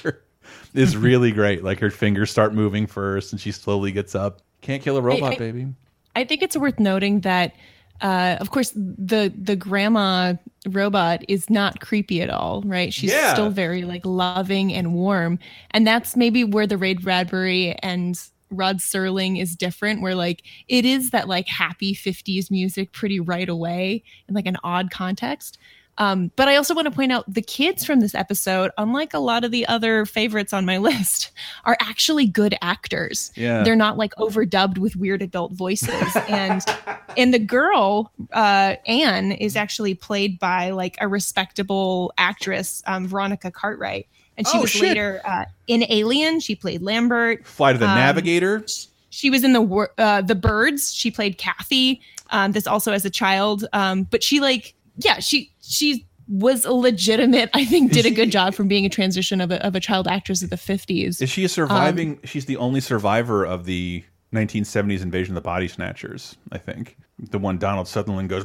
is 0.73 0.97
really 0.97 1.31
great. 1.31 1.63
Like 1.63 1.79
her 1.79 1.91
fingers 1.91 2.31
start 2.31 2.53
moving 2.55 2.87
first, 2.87 3.33
and 3.33 3.39
she 3.39 3.51
slowly 3.51 3.91
gets 3.91 4.15
up. 4.15 4.41
Can't 4.61 4.81
kill 4.81 4.97
a 4.97 5.01
robot, 5.01 5.33
I- 5.33 5.37
baby. 5.37 5.67
I 6.15 6.23
think 6.23 6.41
it's 6.41 6.57
worth 6.57 6.79
noting 6.79 7.19
that, 7.21 7.53
uh, 8.01 8.37
of 8.39 8.51
course, 8.51 8.71
the 8.75 9.33
the 9.41 9.55
grandma 9.55 10.33
robot 10.67 11.23
is 11.27 11.49
not 11.49 11.79
creepy 11.81 12.21
at 12.21 12.29
all, 12.29 12.61
right? 12.65 12.93
She's 12.93 13.11
Yeah. 13.11 13.33
still 13.33 13.49
very 13.49 13.83
like 13.83 14.05
loving 14.05 14.73
and 14.73 14.93
warm, 14.93 15.39
and 15.71 15.85
that's 15.87 16.15
maybe 16.15 16.43
where 16.43 16.67
the 16.67 16.77
Ray 16.77 16.93
Bradbury 16.93 17.73
and 17.83 18.19
Rod 18.49 18.77
Serling 18.77 19.41
is 19.41 19.55
different. 19.55 20.01
Where 20.01 20.15
like 20.15 20.43
it 20.67 20.85
is 20.85 21.09
that 21.11 21.27
like 21.27 21.47
happy 21.47 21.93
'50s 21.93 22.49
music 22.51 22.91
pretty 22.93 23.19
right 23.19 23.49
away 23.49 24.03
in 24.29 24.35
like 24.35 24.45
an 24.45 24.57
odd 24.63 24.91
context. 24.91 25.57
Um, 25.99 26.31
but 26.35 26.47
I 26.47 26.55
also 26.55 26.75
want 26.75 26.85
to 26.85 26.91
point 26.91 27.11
out 27.11 27.25
the 27.31 27.41
kids 27.41 27.83
from 27.85 27.99
this 27.99 28.13
episode, 28.13 28.71
unlike 28.77 29.13
a 29.13 29.19
lot 29.19 29.43
of 29.43 29.51
the 29.51 29.65
other 29.67 30.05
favorites 30.05 30.53
on 30.53 30.65
my 30.65 30.77
list, 30.89 31.31
are 31.65 31.75
actually 31.79 32.27
good 32.27 32.55
actors. 32.61 33.31
Yeah. 33.35 33.63
They're 33.63 33.75
not 33.75 33.97
like 33.97 34.13
overdubbed 34.15 34.77
with 34.77 34.95
weird 34.95 35.21
adult 35.21 35.53
voices. 35.53 36.15
and 36.29 36.61
and 37.17 37.33
the 37.33 37.39
girl, 37.39 38.11
uh, 38.31 38.75
Anne, 38.85 39.31
is 39.31 39.55
actually 39.55 39.95
played 39.95 40.37
by 40.39 40.69
like 40.71 40.97
a 41.01 41.07
respectable 41.07 42.13
actress, 42.17 42.83
um, 42.87 43.07
Veronica 43.07 43.49
Cartwright. 43.51 44.07
And 44.37 44.47
she 44.47 44.57
Oh, 44.57 44.61
was 44.61 44.69
shit. 44.69 44.83
later 44.83 45.19
uh, 45.25 45.45
in 45.67 45.83
Alien. 45.89 46.39
She 46.41 46.55
played 46.55 46.83
Lambert. 46.83 47.43
Flight 47.47 47.73
of 47.75 47.79
the 47.79 47.89
Um, 47.89 47.95
Navigator. 47.95 48.63
She 49.09 49.31
was 49.31 49.43
in 49.43 49.53
the 49.53 49.87
uh, 49.97 50.21
the 50.21 50.35
Birds. 50.35 50.93
She 50.93 51.09
played 51.09 51.39
Kathy. 51.39 52.01
Um, 52.29 52.51
this 52.51 52.67
also 52.67 52.91
as 52.91 53.03
a 53.03 53.09
child. 53.09 53.65
Um, 53.73 54.03
but 54.03 54.21
she 54.21 54.39
like 54.39 54.75
yeah 54.97 55.19
she 55.19 55.51
she 55.61 56.05
was 56.29 56.65
a 56.65 56.73
legitimate. 56.73 57.49
I 57.53 57.63
think 57.63 57.93
did 57.93 58.05
a 58.05 58.11
good 58.11 58.31
job 58.31 58.53
from 58.53 58.67
being 58.67 58.85
a 58.85 58.89
transition 58.89 59.39
of 59.39 59.49
a 59.51 59.65
of 59.65 59.75
a 59.75 59.79
child 59.79 60.07
actress 60.07 60.41
of 60.43 60.49
the 60.49 60.57
fifties. 60.57 61.21
Is 61.21 61.29
she 61.29 61.45
a 61.45 61.49
surviving? 61.49 62.19
she's 62.25 62.45
the 62.45 62.57
only 62.57 62.81
survivor 62.81 63.45
of 63.45 63.63
the 63.65 64.03
1970s 64.33 65.01
invasion 65.01 65.31
of 65.37 65.41
the 65.41 65.45
Body 65.47 65.69
Snatchers. 65.69 66.35
I 66.51 66.57
think 66.57 66.97
the 67.17 67.39
one 67.39 67.57
Donald 67.57 67.87
Sutherland 67.87 68.27
goes 68.27 68.43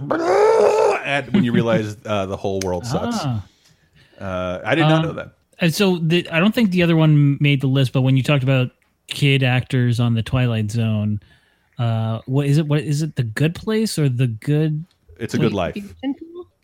at 1.04 1.32
when 1.32 1.42
you 1.42 1.50
realize 1.52 1.96
uh, 2.06 2.26
the 2.26 2.36
whole 2.36 2.60
world 2.64 2.86
sucks. 2.86 3.16
Ah. 3.20 3.44
Uh, 4.20 4.60
I 4.64 4.74
did 4.76 4.82
not 4.82 4.92
Um, 4.92 5.02
know 5.02 5.12
that. 5.14 5.32
And 5.58 5.74
so 5.74 5.98
the, 5.98 6.28
I 6.30 6.38
don't 6.38 6.54
think 6.54 6.70
the 6.70 6.82
other 6.84 6.94
one 6.96 7.36
made 7.40 7.60
the 7.60 7.66
list, 7.66 7.92
but 7.92 8.02
when 8.02 8.16
you 8.16 8.22
talked 8.22 8.44
about 8.44 8.70
kid 9.08 9.42
actors 9.42 9.98
on 9.98 10.14
the 10.14 10.22
Twilight 10.22 10.70
Zone, 10.70 11.20
uh, 11.78 12.20
what 12.26 12.46
is 12.46 12.58
it? 12.58 12.66
What 12.68 12.80
is 12.80 13.02
it? 13.02 13.16
The 13.16 13.24
Good 13.24 13.56
Place 13.56 13.98
or 13.98 14.08
the 14.08 14.28
Good? 14.28 14.84
It's 15.18 15.34
a 15.34 15.38
Good 15.38 15.52
Life. 15.52 15.76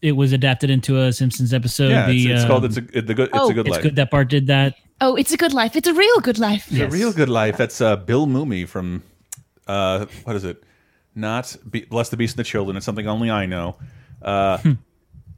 It 0.00 0.12
was 0.12 0.32
adapted 0.32 0.70
into 0.70 1.00
a 1.00 1.12
Simpsons 1.12 1.52
episode. 1.52 1.88
Yeah, 1.90 2.08
it's, 2.08 2.24
the, 2.24 2.32
it's 2.32 2.44
called 2.44 2.64
um, 2.64 2.70
it's 2.70 2.76
a 2.76 3.00
the 3.02 3.14
good 3.14 3.28
it's 3.28 3.38
Oh. 3.38 3.50
a 3.50 3.54
good 3.54 3.66
it's 3.66 3.74
life. 3.74 3.82
good 3.82 3.96
that 3.96 4.10
Bart 4.10 4.28
did 4.28 4.46
that. 4.46 4.76
Oh, 5.00 5.14
it's 5.16 5.32
a 5.32 5.36
good 5.36 5.52
life. 5.52 5.76
It's 5.76 5.88
a 5.88 5.94
real 5.94 6.20
good 6.20 6.38
life. 6.38 6.66
It's 6.70 6.80
a 6.80 6.88
real 6.88 7.12
good 7.12 7.28
life. 7.28 7.56
That's 7.56 7.80
uh, 7.80 7.96
Bill 7.96 8.26
Mumy 8.26 8.66
from 8.66 9.02
uh, 9.66 10.06
what 10.24 10.36
is 10.36 10.44
it? 10.44 10.62
Not 11.14 11.56
Be 11.68 11.80
Bless 11.82 12.08
the 12.10 12.16
Beast 12.16 12.34
and 12.34 12.38
the 12.40 12.44
Children. 12.48 12.76
It's 12.76 12.86
something 12.86 13.06
only 13.08 13.30
I 13.30 13.46
know. 13.46 13.76
Uh, 14.22 14.58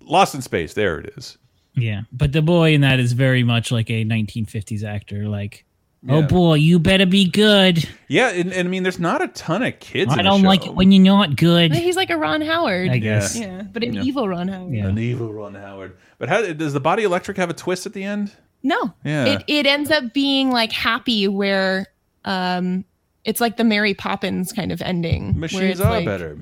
Lost 0.02 0.34
in 0.34 0.42
Space. 0.42 0.74
There 0.74 0.98
it 0.98 1.12
is. 1.16 1.38
Yeah, 1.74 2.02
but 2.12 2.32
the 2.32 2.42
boy 2.42 2.74
in 2.74 2.80
that 2.82 3.00
is 3.00 3.12
very 3.12 3.42
much 3.44 3.70
like 3.70 3.88
a 3.90 4.04
1950s 4.04 4.82
actor. 4.84 5.28
Like, 5.28 5.64
oh 6.08 6.22
boy, 6.22 6.54
you 6.54 6.78
better 6.78 7.06
be 7.06 7.28
good. 7.30 7.88
Yeah, 8.08 8.30
and, 8.30 8.52
and 8.52 8.66
I 8.68 8.70
mean, 8.70 8.82
there's 8.82 8.98
not 8.98 9.22
a 9.22 9.28
ton 9.28 9.62
of 9.62 9.78
kids. 9.80 10.12
I 10.14 10.20
in 10.20 10.24
don't 10.24 10.42
like 10.42 10.62
show. 10.62 10.70
it 10.70 10.74
when 10.74 10.90
you're 10.92 11.04
not 11.04 11.36
good. 11.36 11.74
He's 11.74 11.96
like 11.96 12.10
a 12.10 12.16
Ron 12.16 12.40
Howard. 12.40 12.90
I 12.90 12.98
guess. 12.98 13.36
Yeah, 13.38 13.62
but 13.70 13.82
an 13.84 13.94
Yeah. 13.94 14.02
evil 14.02 14.28
Ron 14.28 14.48
Howard. 14.48 14.72
An 14.74 14.98
evil 14.98 15.32
Ron 15.32 15.54
Howard. 15.54 15.96
But 16.18 16.28
how 16.28 16.42
does 16.52 16.72
the 16.72 16.80
Body 16.80 17.04
Electric 17.04 17.36
have 17.36 17.50
a 17.50 17.54
twist 17.54 17.86
at 17.86 17.92
the 17.92 18.02
end? 18.04 18.32
No. 18.62 18.92
Yeah. 19.04 19.24
It 19.26 19.44
it 19.46 19.66
ends 19.66 19.90
up 19.90 20.12
being 20.12 20.50
like 20.50 20.72
happy 20.72 21.28
where 21.28 21.86
um 22.24 22.84
it's 23.24 23.40
like 23.40 23.56
the 23.58 23.64
Mary 23.64 23.94
Poppins 23.94 24.52
kind 24.52 24.72
of 24.72 24.80
ending. 24.82 25.32
where 25.32 25.40
Machines 25.40 25.70
it's 25.72 25.80
are 25.80 25.90
like, 25.90 26.04
better. 26.06 26.38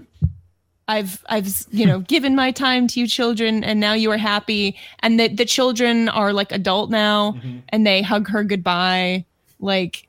I've 0.88 1.22
I've 1.28 1.48
you 1.70 1.84
know 1.86 2.00
given 2.00 2.34
my 2.34 2.50
time 2.50 2.88
to 2.88 3.00
you 3.00 3.06
children 3.06 3.62
and 3.62 3.78
now 3.78 3.92
you 3.92 4.10
are 4.10 4.16
happy 4.16 4.76
and 5.00 5.20
the 5.20 5.28
the 5.28 5.44
children 5.44 6.08
are 6.08 6.32
like 6.32 6.50
adult 6.50 6.90
now 6.90 7.32
Mm-hmm. 7.32 7.58
and 7.68 7.86
they 7.86 8.00
hug 8.02 8.28
her 8.28 8.42
goodbye 8.42 9.26
like 9.60 10.06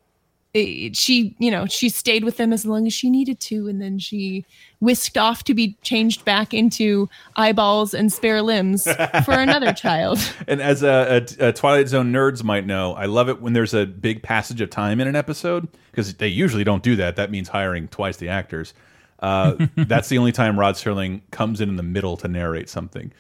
it- 0.53 0.95
she, 0.95 1.35
you 1.39 1.51
know, 1.51 1.67
she 1.67 1.89
stayed 1.89 2.23
with 2.23 2.37
them 2.37 2.51
as 2.51 2.65
long 2.65 2.87
as 2.87 2.93
she 2.93 3.09
needed 3.09 3.39
to, 3.41 3.67
and 3.67 3.79
then 3.81 3.99
she 3.99 4.45
whisked 4.79 5.17
off 5.17 5.43
to 5.43 5.53
be 5.53 5.77
changed 5.83 6.25
back 6.25 6.53
into 6.53 7.07
eyeballs 7.35 7.93
and 7.93 8.11
spare 8.11 8.41
limbs 8.41 8.83
for 9.25 9.33
another 9.33 9.71
child. 9.73 10.17
And 10.47 10.59
as 10.61 10.81
a, 10.81 11.23
a, 11.39 11.49
a 11.49 11.53
Twilight 11.53 11.87
Zone 11.87 12.11
nerds 12.11 12.43
might 12.43 12.65
know, 12.65 12.93
I 12.93 13.05
love 13.05 13.29
it 13.29 13.41
when 13.41 13.53
there's 13.53 13.73
a 13.75 13.85
big 13.85 14.23
passage 14.23 14.59
of 14.61 14.69
time 14.71 14.99
in 14.99 15.07
an 15.07 15.15
episode 15.15 15.67
because 15.91 16.15
they 16.15 16.27
usually 16.29 16.63
don't 16.63 16.81
do 16.81 16.95
that. 16.95 17.15
That 17.15 17.29
means 17.29 17.49
hiring 17.49 17.87
twice 17.87 18.17
the 18.17 18.29
actors. 18.29 18.73
Uh, 19.19 19.67
that's 19.75 20.09
the 20.09 20.17
only 20.17 20.31
time 20.31 20.59
Rod 20.59 20.75
Serling 20.75 21.21
comes 21.29 21.61
in 21.61 21.69
in 21.69 21.75
the 21.75 21.83
middle 21.83 22.17
to 22.17 22.27
narrate 22.27 22.69
something. 22.69 23.11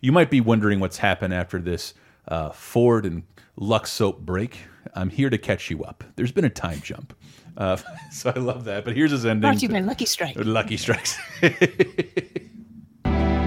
You 0.00 0.12
might 0.12 0.30
be 0.30 0.40
wondering 0.40 0.80
what's 0.80 0.96
happened 0.98 1.34
after 1.34 1.58
this 1.58 1.92
uh, 2.28 2.50
Ford 2.50 3.04
and 3.04 3.24
Lux 3.56 3.90
soap 3.90 4.20
break. 4.20 4.58
I'm 4.94 5.10
here 5.10 5.30
to 5.30 5.38
catch 5.38 5.70
you 5.70 5.84
up. 5.84 6.04
There's 6.16 6.32
been 6.32 6.44
a 6.44 6.50
time 6.50 6.80
jump. 6.80 7.16
Uh, 7.56 7.76
so 8.12 8.32
I 8.34 8.38
love 8.38 8.64
that. 8.64 8.84
But 8.84 8.96
here's 8.96 9.10
his 9.10 9.26
ending. 9.26 9.42
Brought 9.42 9.58
to 9.58 9.66
you 9.66 9.68
by 9.68 9.80
Lucky 9.80 10.06
Strike. 10.06 10.36
Lucky 10.36 10.76
Strikes. 10.76 11.18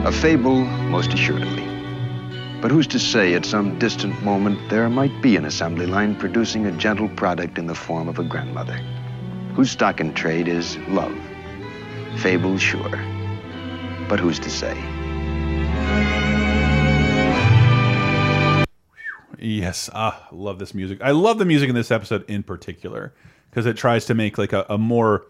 A 0.03 0.11
fable, 0.11 0.65
most 0.65 1.13
assuredly. 1.13 1.63
But 2.59 2.71
who's 2.71 2.87
to 2.87 2.97
say 2.99 3.35
at 3.35 3.45
some 3.45 3.77
distant 3.77 4.23
moment 4.23 4.57
there 4.69 4.89
might 4.89 5.21
be 5.21 5.35
an 5.35 5.45
assembly 5.45 5.85
line 5.85 6.15
producing 6.15 6.65
a 6.65 6.71
gentle 6.71 7.09
product 7.09 7.59
in 7.59 7.67
the 7.67 7.75
form 7.75 8.07
of 8.07 8.17
a 8.17 8.23
grandmother, 8.23 8.77
whose 9.53 9.69
stock 9.71 9.99
in 9.99 10.13
trade 10.13 10.47
is 10.47 10.77
love. 10.87 11.15
Fable, 12.17 12.57
sure. 12.57 12.99
But 14.09 14.19
who's 14.19 14.39
to 14.39 14.49
say? 14.49 14.75
Yes, 19.41 19.89
ah, 19.93 20.27
love 20.31 20.59
this 20.59 20.73
music. 20.73 20.99
I 21.01 21.11
love 21.11 21.37
the 21.39 21.45
music 21.45 21.67
in 21.69 21.75
this 21.75 21.91
episode 21.91 22.23
in 22.29 22.43
particular 22.43 23.13
because 23.49 23.65
it 23.65 23.75
tries 23.75 24.05
to 24.05 24.13
make 24.13 24.37
like 24.37 24.53
a, 24.53 24.65
a 24.69 24.77
more 24.77 25.25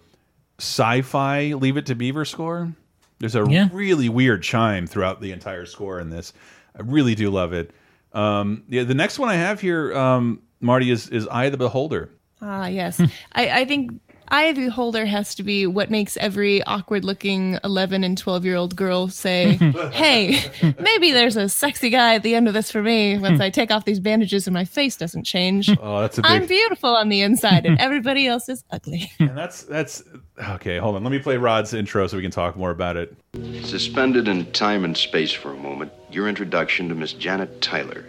sci-fi 0.59 1.53
Leave 1.53 1.78
It 1.78 1.86
to 1.88 1.95
Beaver 1.95 2.26
score. 2.26 2.74
There's 3.20 3.36
a 3.36 3.45
Yeah. 3.49 3.70
really 3.72 4.09
weird 4.09 4.43
chime 4.43 4.86
throughout 4.88 5.22
the 5.22 5.32
entire 5.32 5.66
score 5.66 5.99
in 5.99 6.09
this. 6.09 6.34
I 6.78 6.82
really 6.84 7.16
do 7.16 7.30
love 7.30 7.53
it. 7.53 7.72
Um, 8.14 8.64
yeah, 8.68 8.84
the 8.84 8.93
next 8.93 9.20
one 9.20 9.30
I 9.30 9.36
have 9.36 9.62
here, 9.62 9.95
um, 9.97 10.41
Marty, 10.59 10.91
is 10.91 11.07
is 11.09 11.28
Eye 11.28 11.45
of 11.45 11.51
the 11.53 11.57
Beholder. 11.57 12.09
Ah, 12.41 12.68
yes. 12.68 12.99
I, 13.34 13.49
I 13.62 13.66
think 13.66 13.99
Eye 14.32 14.43
of 14.43 14.55
the 14.55 14.65
Beholder 14.67 15.05
has 15.05 15.36
to 15.36 15.43
be 15.43 15.67
what 15.67 15.91
makes 15.91 16.15
every 16.15 16.63
awkward 16.63 17.03
looking 17.03 17.59
11 17.65 18.05
and 18.05 18.17
12 18.17 18.45
year 18.45 18.55
old 18.55 18.77
girl 18.77 19.09
say, 19.09 19.53
hey, 19.91 20.39
maybe 20.79 21.11
there's 21.11 21.36
a 21.36 21.49
sexy 21.49 21.89
guy 21.89 22.15
at 22.15 22.23
the 22.23 22.34
end 22.34 22.47
of 22.47 22.53
this 22.53 22.71
for 22.71 22.82
me 22.82 23.17
once 23.17 23.41
I 23.41 23.49
take 23.49 23.71
off 23.71 23.84
these 23.84 23.99
bandages 23.99 24.47
and 24.47 24.53
my 24.53 24.63
face 24.63 24.95
doesn't 24.95 25.25
change. 25.25 25.69
Oh, 25.84 25.99
that's 25.99 26.19
a 26.19 26.21
I'm 26.23 26.45
beautiful 26.45 26.95
on 26.95 27.09
the 27.09 27.21
inside 27.21 27.65
and 27.65 27.79
everybody 27.79 28.27
else 28.27 28.47
is 28.47 28.63
ugly. 28.71 29.11
and 29.19 29.36
that's 29.36 29.63
that's 29.63 30.03
okay. 30.51 30.77
Hold 30.77 30.95
on, 30.95 31.03
let 31.03 31.11
me 31.11 31.17
play 31.17 31.38
Rod's 31.38 31.73
intro 31.73 32.05
so 32.05 32.17
we 32.17 32.23
can 32.23 32.32
talk 32.32 32.55
more 32.55 32.69
about 32.69 32.97
it. 32.97 33.17
Suspended 33.63 34.27
in 34.27 34.49
time 34.51 34.86
and 34.86 34.95
space 34.95 35.32
for 35.32 35.51
a 35.51 35.57
moment, 35.57 35.91
your 36.11 36.29
introduction 36.29 36.88
to 36.89 36.95
Miss 36.95 37.13
Janet 37.13 37.61
Tyler, 37.61 38.05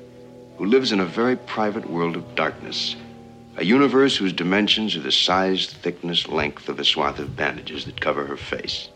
who 0.58 0.66
lives 0.66 0.92
in 0.92 1.00
a 1.00 1.06
very 1.06 1.36
private 1.36 1.88
world 1.88 2.14
of 2.14 2.34
darkness. 2.34 2.94
A 3.58 3.64
universe 3.64 4.16
whose 4.16 4.32
dimensions 4.32 4.96
are 4.96 5.00
the 5.00 5.12
size, 5.12 5.66
thickness, 5.66 6.26
length 6.26 6.70
of 6.70 6.80
a 6.80 6.84
swath 6.84 7.18
of 7.18 7.36
bandages 7.36 7.84
that 7.84 8.00
cover 8.00 8.24
her 8.24 8.36
face. 8.36 8.88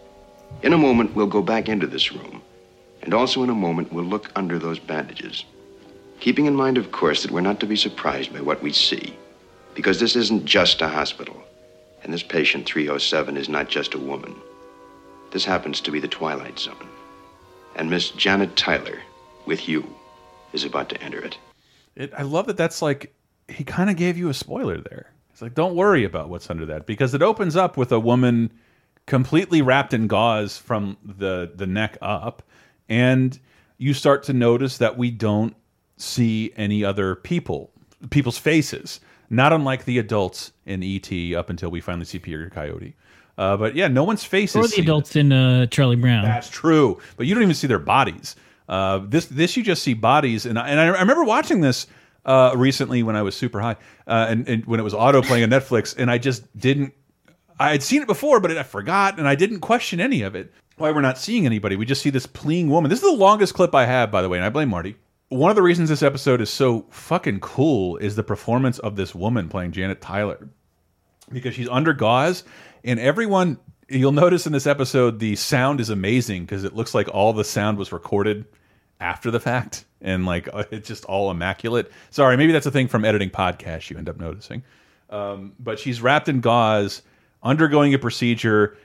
In 0.63 0.73
a 0.73 0.79
moment, 0.79 1.15
we'll 1.15 1.27
go 1.27 1.43
back 1.43 1.69
into 1.69 1.87
this 1.87 2.11
room. 2.11 2.41
And 3.03 3.13
also 3.13 3.43
in 3.43 3.51
a 3.51 3.55
moment, 3.55 3.93
we'll 3.93 4.05
look 4.05 4.31
under 4.35 4.59
those 4.59 4.79
bandages. 4.79 5.45
Keeping 6.21 6.47
in 6.47 6.55
mind, 6.55 6.79
of 6.79 6.91
course, 6.91 7.23
that 7.23 7.31
we're 7.31 7.43
not 7.43 7.61
to 7.61 7.67
be 7.67 7.77
surprised 7.77 8.33
by 8.33 8.41
what 8.41 8.63
we 8.63 8.73
see. 8.73 9.15
Because 9.75 10.01
this 10.01 10.17
isn't 10.17 10.47
just 10.47 10.81
a 10.81 10.89
hospital. 10.89 11.37
And 12.03 12.13
this 12.13 12.23
patient 12.23 12.65
307 12.65 13.37
is 13.37 13.51
not 13.51 13.69
just 13.69 13.93
a 13.93 13.99
woman. 13.99 14.35
This 15.33 15.45
happens 15.45 15.83
to 15.83 15.91
be 15.91 16.01
the 16.01 16.09
Twilight 16.09 16.59
Zone. 16.59 16.89
And 17.75 17.91
Miss 17.91 18.11
Janet 18.11 18.57
Tyler, 18.57 19.03
with 19.45 19.69
you, 19.69 19.85
is 20.55 20.65
about 20.65 20.89
to 20.89 21.03
enter 21.03 21.21
it. 21.21 21.37
It, 21.95 22.13
I 22.17 22.23
love 22.23 22.47
that. 22.47 22.57
That's 22.57 22.81
like 22.81 23.13
he 23.49 23.65
kind 23.65 23.91
of 23.91 23.97
gave 23.97 24.17
you 24.17 24.29
a 24.29 24.35
spoiler 24.35 24.81
there. 24.81 25.13
It's 25.31 25.43
like 25.43 25.55
don't 25.55 25.75
worry 25.75 26.05
about 26.05 26.29
what's 26.29 26.49
under 26.49 26.67
that 26.67 26.87
because 26.87 27.15
it 27.15 27.23
opens 27.23 27.57
up 27.57 27.77
with 27.77 27.93
a 27.93 28.01
woman 28.01 28.53
completely 29.07 29.63
wrapped 29.63 29.95
in 29.95 30.07
gauze 30.07 30.59
from 30.59 30.97
the 31.05 31.53
the 31.55 31.67
neck 31.67 31.99
up, 32.01 32.43
and 32.89 33.39
you 33.79 33.95
start 33.95 34.23
to 34.25 34.33
notice 34.33 34.79
that 34.79 34.97
we 34.97 35.11
don't 35.11 35.55
see 35.99 36.53
any 36.57 36.85
other 36.85 37.15
people, 37.15 37.71
people's 38.11 38.39
faces. 38.39 39.01
Not 39.29 39.53
unlike 39.53 39.85
the 39.85 39.99
adults 39.99 40.53
in 40.67 40.85
ET 40.85 41.11
up 41.35 41.51
until 41.51 41.69
we 41.69 41.81
finally 41.81 42.05
see 42.05 42.21
Peter 42.21 42.49
Coyote. 42.49 42.95
Uh, 43.37 43.57
but 43.57 43.75
yeah, 43.75 43.89
no 43.89 44.05
one's 44.05 44.25
faces. 44.25 44.57
Or 44.57 44.69
the 44.69 44.81
adults 44.81 45.17
in 45.17 45.33
uh, 45.33 45.67
Charlie 45.67 45.97
Brown. 45.97 46.25
That's 46.25 46.49
true, 46.49 46.99
but 47.17 47.27
you 47.27 47.35
don't 47.35 47.43
even 47.43 47.55
see 47.55 47.67
their 47.67 47.79
bodies. 47.79 48.37
Uh, 48.69 49.01
this 49.07 49.27
this 49.27 49.57
you 49.57 49.63
just 49.63 49.83
see 49.83 49.95
bodies, 49.95 50.47
and 50.47 50.59
I, 50.59 50.69
and 50.69 50.81
I 50.81 50.87
remember 50.87 51.25
watching 51.25 51.61
this 51.61 51.87
uh, 52.27 52.53
recently 52.55 53.03
when 53.03 53.17
I 53.17 53.23
was 53.23 53.35
super 53.35 53.61
high, 53.61 53.77
uh, 54.07 54.27
and, 54.29 54.47
and 54.47 54.67
when 54.67 54.79
it 54.79 54.83
was 54.83 54.93
auto 54.93 55.23
playing 55.23 55.45
on 55.45 55.51
Netflix, 55.51 55.97
and 55.97 56.11
I 56.11 56.19
just 56.19 56.45
didn't. 56.59 56.93
I 57.59 57.71
had 57.71 57.83
seen 57.83 58.03
it 58.03 58.07
before, 58.07 58.39
but 58.41 58.55
I 58.55 58.63
forgot, 58.63 59.19
and 59.19 59.27
I 59.27 59.35
didn't 59.35 59.61
question 59.61 59.99
any 59.99 60.21
of 60.21 60.35
it. 60.35 60.53
Why 60.77 60.91
we're 60.91 61.01
not 61.01 61.17
seeing 61.17 61.47
anybody? 61.47 61.77
We 61.77 61.87
just 61.87 62.03
see 62.03 62.11
this 62.11 62.27
pleading 62.27 62.69
woman. 62.69 62.91
This 62.91 62.99
is 63.03 63.11
the 63.11 63.17
longest 63.17 63.55
clip 63.55 63.75
I 63.75 63.87
have, 63.87 64.11
by 64.11 64.21
the 64.21 64.29
way, 64.29 64.37
and 64.37 64.45
I 64.45 64.51
blame 64.51 64.69
Marty. 64.69 64.97
One 65.31 65.51
of 65.51 65.57
the 65.57 65.63
reasons 65.63 65.89
this 65.89 66.03
episode 66.03 66.43
is 66.43 66.51
so 66.51 66.87
fucking 66.91 67.41
cool 67.41 67.97
is 67.97 68.15
the 68.15 68.23
performance 68.23 68.79
of 68.79 68.95
this 68.97 69.15
woman 69.15 69.49
playing 69.49 69.73
Janet 69.73 70.03
Tyler 70.03 70.51
because 71.33 71.55
she's 71.55 71.69
under 71.69 71.93
gauze 71.93 72.45
and 72.85 73.01
everyone 73.01 73.59
you'll 73.89 74.13
notice 74.13 74.47
in 74.47 74.53
this 74.53 74.67
episode 74.67 75.19
the 75.19 75.37
sound 75.37 75.81
is 75.81 75.91
amazing 75.91 76.45
because 76.45 76.65
it 76.65 76.75
looks 76.75 76.95
like 76.95 77.09
all 77.09 77.33
the 77.33 77.45
sound 77.45 77.79
was 77.79 77.93
recorded 77.93 78.45
after 79.01 79.31
the 79.31 79.41
fact 79.41 79.85
and 80.01 80.27
like 80.27 80.49
it's 80.71 80.89
just 80.89 81.05
all 81.07 81.31
immaculate. 81.31 81.91
Sorry 82.11 82.37
maybe 82.37 82.53
that's 82.53 82.67
a 82.67 82.71
thing 82.71 82.89
from 82.89 83.05
editing 83.05 83.31
podcasts 83.31 83.91
you 83.91 83.99
end 83.99 84.09
up 84.09 84.19
noticing. 84.19 84.63
Um, 85.11 85.53
but 85.59 85.79
she's 85.79 86.01
wrapped 86.01 86.29
in 86.29 86.41
gauze 86.41 87.03
undergoing 87.43 87.95
a 87.95 87.99
procedure 87.99 88.77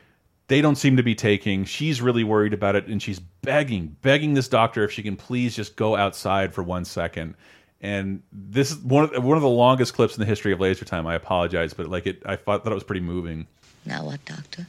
they 0.48 0.60
don't 0.62 0.76
seem 0.76 0.98
to 0.98 1.04
be 1.04 1.16
taking. 1.16 1.64
She's 1.64 2.02
really 2.02 2.26
worried 2.26 2.54
about 2.54 2.76
it 2.76 2.88
and 2.88 3.02
she's 3.02 3.20
begging 3.20 3.96
begging 4.02 4.34
this 4.34 4.48
doctor 4.48 4.84
if 4.84 4.92
she 4.92 5.02
can 5.02 5.16
please 5.16 5.56
just 5.56 5.76
go 5.76 5.96
outside 5.96 6.54
for 6.54 6.64
one 6.64 6.86
second. 6.86 7.36
And 7.84 8.22
this 8.32 8.72
is 8.72 8.78
one 8.80 9.16
of 9.16 9.24
one 9.24 9.38
of 9.38 9.44
the 9.44 9.50
longest 9.50 9.94
clips 9.94 10.16
in 10.16 10.20
the 10.20 10.26
history 10.26 10.52
of 10.52 10.60
laser 10.60 10.86
time. 10.86 11.08
I 11.08 11.16
apologize 11.16 11.74
but 11.74 11.88
like 11.88 12.06
it 12.06 12.22
i 12.26 12.36
thought 12.36 12.64
that 12.64 12.72
it 12.72 12.76
was 12.76 12.84
pretty 12.84 13.02
moving. 13.02 13.48
Now 13.86 14.06
what, 14.06 14.24
Doctor? 14.26 14.68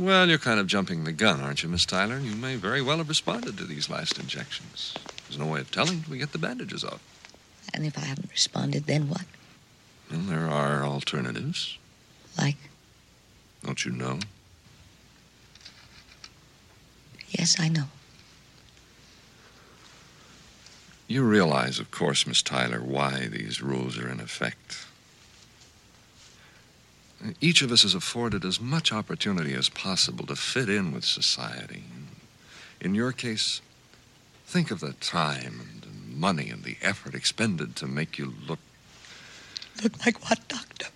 Well, 0.00 0.30
you're 0.30 0.38
kind 0.38 0.58
of 0.58 0.66
jumping 0.66 1.04
the 1.04 1.12
gun, 1.12 1.42
aren't 1.42 1.62
you, 1.62 1.68
Miss 1.68 1.84
Tyler? 1.84 2.18
You 2.18 2.34
may 2.34 2.56
very 2.56 2.80
well 2.80 2.96
have 2.96 3.10
responded 3.10 3.58
to 3.58 3.64
these 3.64 3.90
last 3.90 4.18
injections. 4.18 4.94
There's 5.28 5.38
no 5.38 5.44
way 5.44 5.60
of 5.60 5.70
telling 5.70 6.00
till 6.00 6.12
we 6.12 6.16
get 6.16 6.32
the 6.32 6.38
bandages 6.38 6.82
off. 6.82 7.02
And 7.74 7.84
if 7.84 7.98
I 7.98 8.06
haven't 8.06 8.30
responded, 8.30 8.86
then 8.86 9.10
what? 9.10 9.26
Well, 10.10 10.20
there 10.20 10.48
are 10.48 10.86
alternatives. 10.86 11.76
Like? 12.38 12.56
Don't 13.62 13.84
you 13.84 13.92
know? 13.92 14.20
Yes, 17.28 17.60
I 17.60 17.68
know. 17.68 17.84
You 21.08 21.24
realize, 21.24 21.78
of 21.78 21.90
course, 21.90 22.26
Miss 22.26 22.40
Tyler, 22.40 22.80
why 22.80 23.26
these 23.26 23.60
rules 23.60 23.98
are 23.98 24.08
in 24.08 24.20
effect. 24.20 24.86
Each 27.40 27.62
of 27.62 27.70
us 27.70 27.84
is 27.84 27.94
afforded 27.94 28.44
as 28.44 28.60
much 28.60 28.92
opportunity 28.92 29.54
as 29.54 29.68
possible 29.68 30.26
to 30.26 30.36
fit 30.36 30.68
in 30.68 30.92
with 30.92 31.04
society. 31.04 31.84
In 32.80 32.94
your 32.94 33.12
case, 33.12 33.60
think 34.46 34.70
of 34.70 34.80
the 34.80 34.94
time 34.94 35.60
and 35.60 35.82
the 35.82 36.16
money 36.16 36.48
and 36.48 36.64
the 36.64 36.76
effort 36.82 37.14
expended 37.14 37.76
to 37.76 37.86
make 37.86 38.18
you 38.18 38.34
look 38.46 38.58
Look 39.82 40.04
like 40.04 40.28
what, 40.28 40.46
Doctor? 40.48 40.86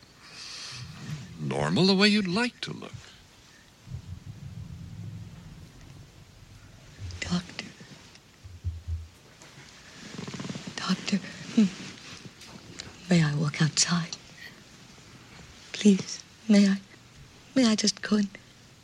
normal 1.40 1.86
the 1.86 1.94
way 1.94 2.08
you'd 2.08 2.26
like 2.28 2.58
to 2.62 2.72
look. 2.72 2.92
Doctor. 7.20 7.66
Doctor. 10.76 11.16
hmm. 11.54 11.64
May 13.10 13.22
I 13.22 13.34
walk 13.36 13.60
outside? 13.62 14.13
Please, 15.84 16.24
may 16.48 16.66
I? 16.66 16.78
May 17.54 17.66
I 17.66 17.74
just 17.74 18.00
go 18.00 18.16
and, 18.16 18.28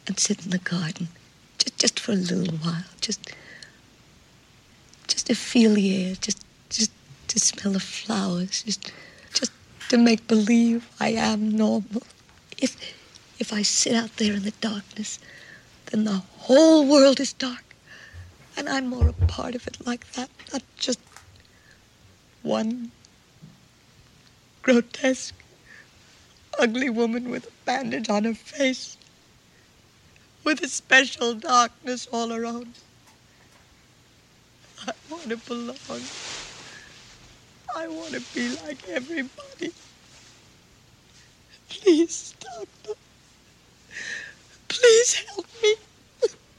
and 0.07 0.21
sit 0.21 0.45
in 0.45 0.51
the 0.51 0.59
garden? 0.59 1.09
Just, 1.57 1.79
just 1.79 1.99
for 1.99 2.13
a 2.13 2.15
little 2.15 2.55
while. 2.59 2.85
Just, 3.01 3.35
just 5.09 5.29
to 5.29 5.35
feel 5.35 5.73
the 5.73 6.09
air. 6.09 6.15
Just, 6.17 6.45
just 6.69 6.93
to 7.29 7.41
smell 7.41 7.73
the 7.73 7.81
flowers. 7.81 8.65
Just, 8.65 8.93
just 9.33 9.51
to 9.89 9.97
make 9.97 10.29
believe 10.29 10.91
I 11.01 11.13
am 11.13 11.57
normal. 11.57 12.03
If, 12.59 12.77
if 13.39 13.51
I 13.51 13.63
sit 13.63 13.95
out 13.95 14.19
there 14.19 14.35
in 14.35 14.43
the 14.43 14.53
darkness, 14.61 15.19
then 15.87 16.05
the 16.05 16.21
whole 16.41 16.87
world 16.87 17.19
is 17.19 17.33
dark. 17.33 17.65
And 18.59 18.69
I'm 18.69 18.89
more 18.89 19.09
a 19.09 19.15
part 19.15 19.55
of 19.55 19.67
it 19.67 19.79
like 19.87 20.07
that, 20.13 20.29
not 20.53 20.63
just 20.77 21.01
one 22.43 22.91
grotesque, 24.61 25.40
ugly 26.61 26.91
woman 26.91 27.31
with 27.31 27.47
a 27.47 27.53
bandage 27.65 28.11
on 28.11 28.25
her 28.25 28.35
face, 28.35 28.99
with 30.45 30.63
a 30.63 30.69
special 30.69 31.33
darkness 31.35 32.07
all 32.13 32.33
around. 32.33 32.75
I 34.87 34.93
want 35.11 35.31
to 35.31 35.37
belong. 35.39 36.03
I 37.75 37.89
want 37.89 38.13
to 38.13 38.21
be 38.35 38.55
like 38.67 38.87
everybody. 38.89 39.73
Please, 41.71 42.35
doctor. 42.41 43.01
Please 44.69 45.15
help 45.15 45.47
me. 45.63 45.75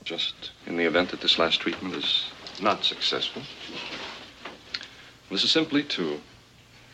Just 0.03 0.51
in 0.65 0.77
the 0.77 0.85
event 0.85 1.11
that 1.11 1.21
this 1.21 1.37
last 1.37 1.61
treatment 1.61 1.95
is 1.95 2.25
not 2.59 2.83
successful, 2.83 3.43
this 5.29 5.43
is 5.43 5.51
simply 5.51 5.83
to 5.83 6.19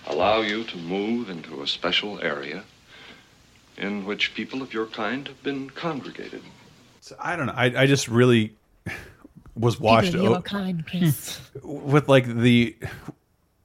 allow 0.08 0.42
you 0.42 0.66
to 0.66 0.78
move 0.78 1.30
into 1.30 1.62
a 1.62 1.68
special 1.68 2.20
area 2.22 2.64
in 3.78 4.06
which 4.06 4.34
people 4.34 4.62
of 4.62 4.74
your 4.74 4.86
kind 4.88 5.28
have 5.28 5.42
been 5.44 5.70
congregated. 5.70 6.42
So 7.02 7.16
I 7.20 7.36
don't 7.36 7.46
know. 7.48 7.54
I, 7.56 7.66
I 7.84 7.86
just 7.88 8.08
really 8.08 8.56
was 9.56 9.80
washed 9.80 10.12
People 10.14 10.28
of 10.28 10.32
your 10.34 10.42
kind, 10.42 10.86
please. 10.88 11.40
with 11.64 12.08
like 12.10 12.26
the 12.28 12.76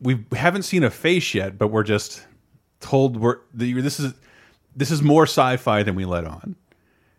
we 0.01 0.25
haven't 0.33 0.63
seen 0.63 0.83
a 0.85 0.91
face 0.91 1.35
yet, 1.35 1.59
but 1.59 1.69
we're 1.69 1.83
just 1.85 2.25
told 2.81 3.17
we're 3.17 3.39
the, 3.55 3.81
this 3.81 4.01
is 4.01 4.13
this 4.75 4.91
is 4.91 5.03
more 5.03 5.25
sci-fi 5.25 5.83
than 5.83 5.95
we 5.95 6.05
let 6.05 6.25
on. 6.25 6.57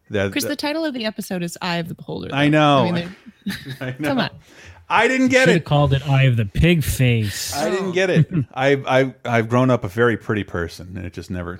That, 0.10 0.32
Chris, 0.32 0.44
the 0.44 0.56
title 0.56 0.86
of 0.86 0.94
the 0.94 1.06
episode 1.06 1.42
is 1.44 1.58
"Eye 1.62 1.78
of 1.78 1.88
the 1.88 1.96
Beholder." 1.96 2.30
I 2.34 2.48
know. 2.50 2.86
I 2.86 2.92
mean, 2.92 3.16
I 3.82 3.92
they- 3.92 4.04
come 4.04 4.20
on. 4.20 4.30
I 4.90 5.08
didn't 5.08 5.30
get 5.30 5.46
Should've 5.46 5.56
it. 5.56 5.66
Called 5.66 5.94
it 5.94 6.08
"Eye 6.08 6.24
of 6.24 6.36
the 6.36 6.46
Pig 6.46 6.84
Face." 6.84 7.56
I 7.56 7.70
didn't 7.70 7.94
get 7.94 8.10
it. 8.10 8.30
I've 8.54 8.86
I've 8.86 9.14
I've 9.26 9.50
grown 9.50 9.70
up 9.72 9.84
a 9.84 9.88
very 9.88 10.18
pretty 10.18 10.44
person, 10.44 10.96
and 10.98 11.06
it 11.06 11.14
just 11.14 11.32
never. 11.32 11.60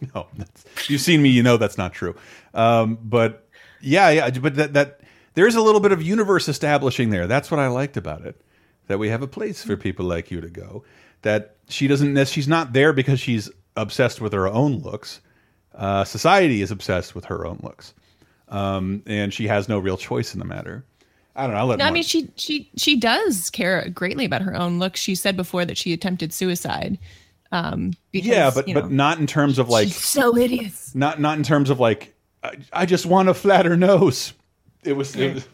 No, 0.14 0.26
that's, 0.36 0.64
you've 0.88 1.00
seen 1.00 1.22
me. 1.22 1.28
You 1.28 1.42
know 1.42 1.56
that's 1.56 1.78
not 1.78 1.92
true. 1.92 2.14
Um, 2.54 2.98
but 3.02 3.48
yeah, 3.80 4.10
yeah. 4.10 4.30
But 4.30 4.54
that 4.56 4.72
that 4.74 5.00
there's 5.34 5.54
a 5.54 5.60
little 5.60 5.80
bit 5.80 5.92
of 5.92 6.02
universe 6.02 6.48
establishing 6.48 7.10
there. 7.10 7.26
That's 7.26 7.50
what 7.50 7.60
I 7.60 7.68
liked 7.68 7.96
about 7.96 8.24
it. 8.24 8.40
That 8.86 8.98
we 8.98 9.08
have 9.08 9.22
a 9.22 9.26
place 9.26 9.64
for 9.64 9.76
people 9.76 10.06
like 10.06 10.30
you 10.30 10.40
to 10.40 10.48
go. 10.48 10.84
That 11.22 11.56
she 11.68 11.88
doesn't. 11.88 12.28
She's 12.28 12.48
not 12.48 12.72
there 12.72 12.92
because 12.92 13.20
she's 13.20 13.50
obsessed 13.76 14.20
with 14.20 14.32
her 14.32 14.48
own 14.48 14.78
looks. 14.78 15.20
Uh, 15.74 16.04
society 16.04 16.62
is 16.62 16.70
obsessed 16.70 17.14
with 17.14 17.24
her 17.26 17.46
own 17.46 17.60
looks, 17.62 17.94
um, 18.48 19.02
and 19.06 19.32
she 19.32 19.46
has 19.46 19.68
no 19.68 19.78
real 19.78 19.96
choice 19.96 20.32
in 20.32 20.38
the 20.38 20.44
matter. 20.44 20.84
I 21.36 21.42
don't 21.42 21.52
know. 21.52 21.58
I'll 21.58 21.66
let 21.66 21.78
No, 21.78 21.84
I 21.84 21.92
mean 21.92 22.02
she 22.02 22.28
she 22.34 22.68
she 22.76 22.96
does 22.96 23.48
care 23.50 23.88
greatly 23.90 24.24
about 24.24 24.42
her 24.42 24.56
own 24.56 24.80
look. 24.80 24.96
She 24.96 25.14
said 25.14 25.36
before 25.36 25.64
that 25.64 25.78
she 25.78 25.92
attempted 25.92 26.32
suicide. 26.32 26.98
Um, 27.50 27.92
because, 28.12 28.28
yeah, 28.28 28.50
but 28.54 28.68
you 28.68 28.74
but 28.74 28.90
not 28.90 29.18
in 29.18 29.26
terms 29.26 29.58
of 29.58 29.68
like 29.68 29.88
so 29.88 30.34
hideous. 30.34 30.94
not 30.94 31.20
not 31.20 31.38
in 31.38 31.44
terms 31.44 31.70
of 31.70 31.80
like 31.80 32.14
I, 32.42 32.56
I 32.72 32.86
just 32.86 33.06
want 33.06 33.28
a 33.28 33.34
flatter 33.34 33.76
nose. 33.76 34.34
It 34.84 34.92
was, 34.92 35.16
it 35.16 35.34
was 35.34 35.48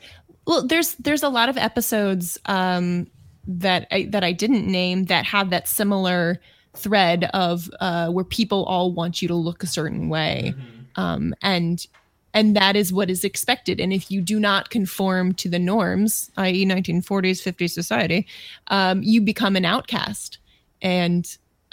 Well, 0.46 0.66
there's 0.66 0.94
there's 0.96 1.22
a 1.22 1.28
lot 1.28 1.48
of 1.48 1.56
episodes 1.56 2.38
um, 2.46 3.06
that 3.46 3.86
I, 3.90 4.04
that 4.10 4.24
I 4.24 4.32
didn't 4.32 4.66
name 4.66 5.04
that 5.04 5.24
have 5.26 5.50
that 5.50 5.68
similar 5.68 6.40
thread 6.76 7.30
of 7.32 7.70
uh, 7.80 8.08
where 8.10 8.24
people 8.24 8.64
all 8.64 8.92
want 8.92 9.22
you 9.22 9.28
to 9.28 9.34
look 9.34 9.62
a 9.62 9.66
certain 9.66 10.08
way, 10.08 10.54
um, 10.96 11.34
and 11.42 11.86
and 12.34 12.56
that 12.56 12.74
is 12.74 12.92
what 12.92 13.08
is 13.08 13.22
expected. 13.22 13.80
And 13.80 13.92
if 13.92 14.10
you 14.10 14.20
do 14.20 14.40
not 14.40 14.68
conform 14.70 15.32
to 15.34 15.48
the 15.48 15.60
norms, 15.60 16.30
i.e., 16.36 16.66
1940s 16.66 17.40
50s 17.40 17.70
society, 17.70 18.26
um, 18.66 19.02
you 19.04 19.20
become 19.20 19.54
an 19.54 19.64
outcast. 19.64 20.38
And 20.82 21.24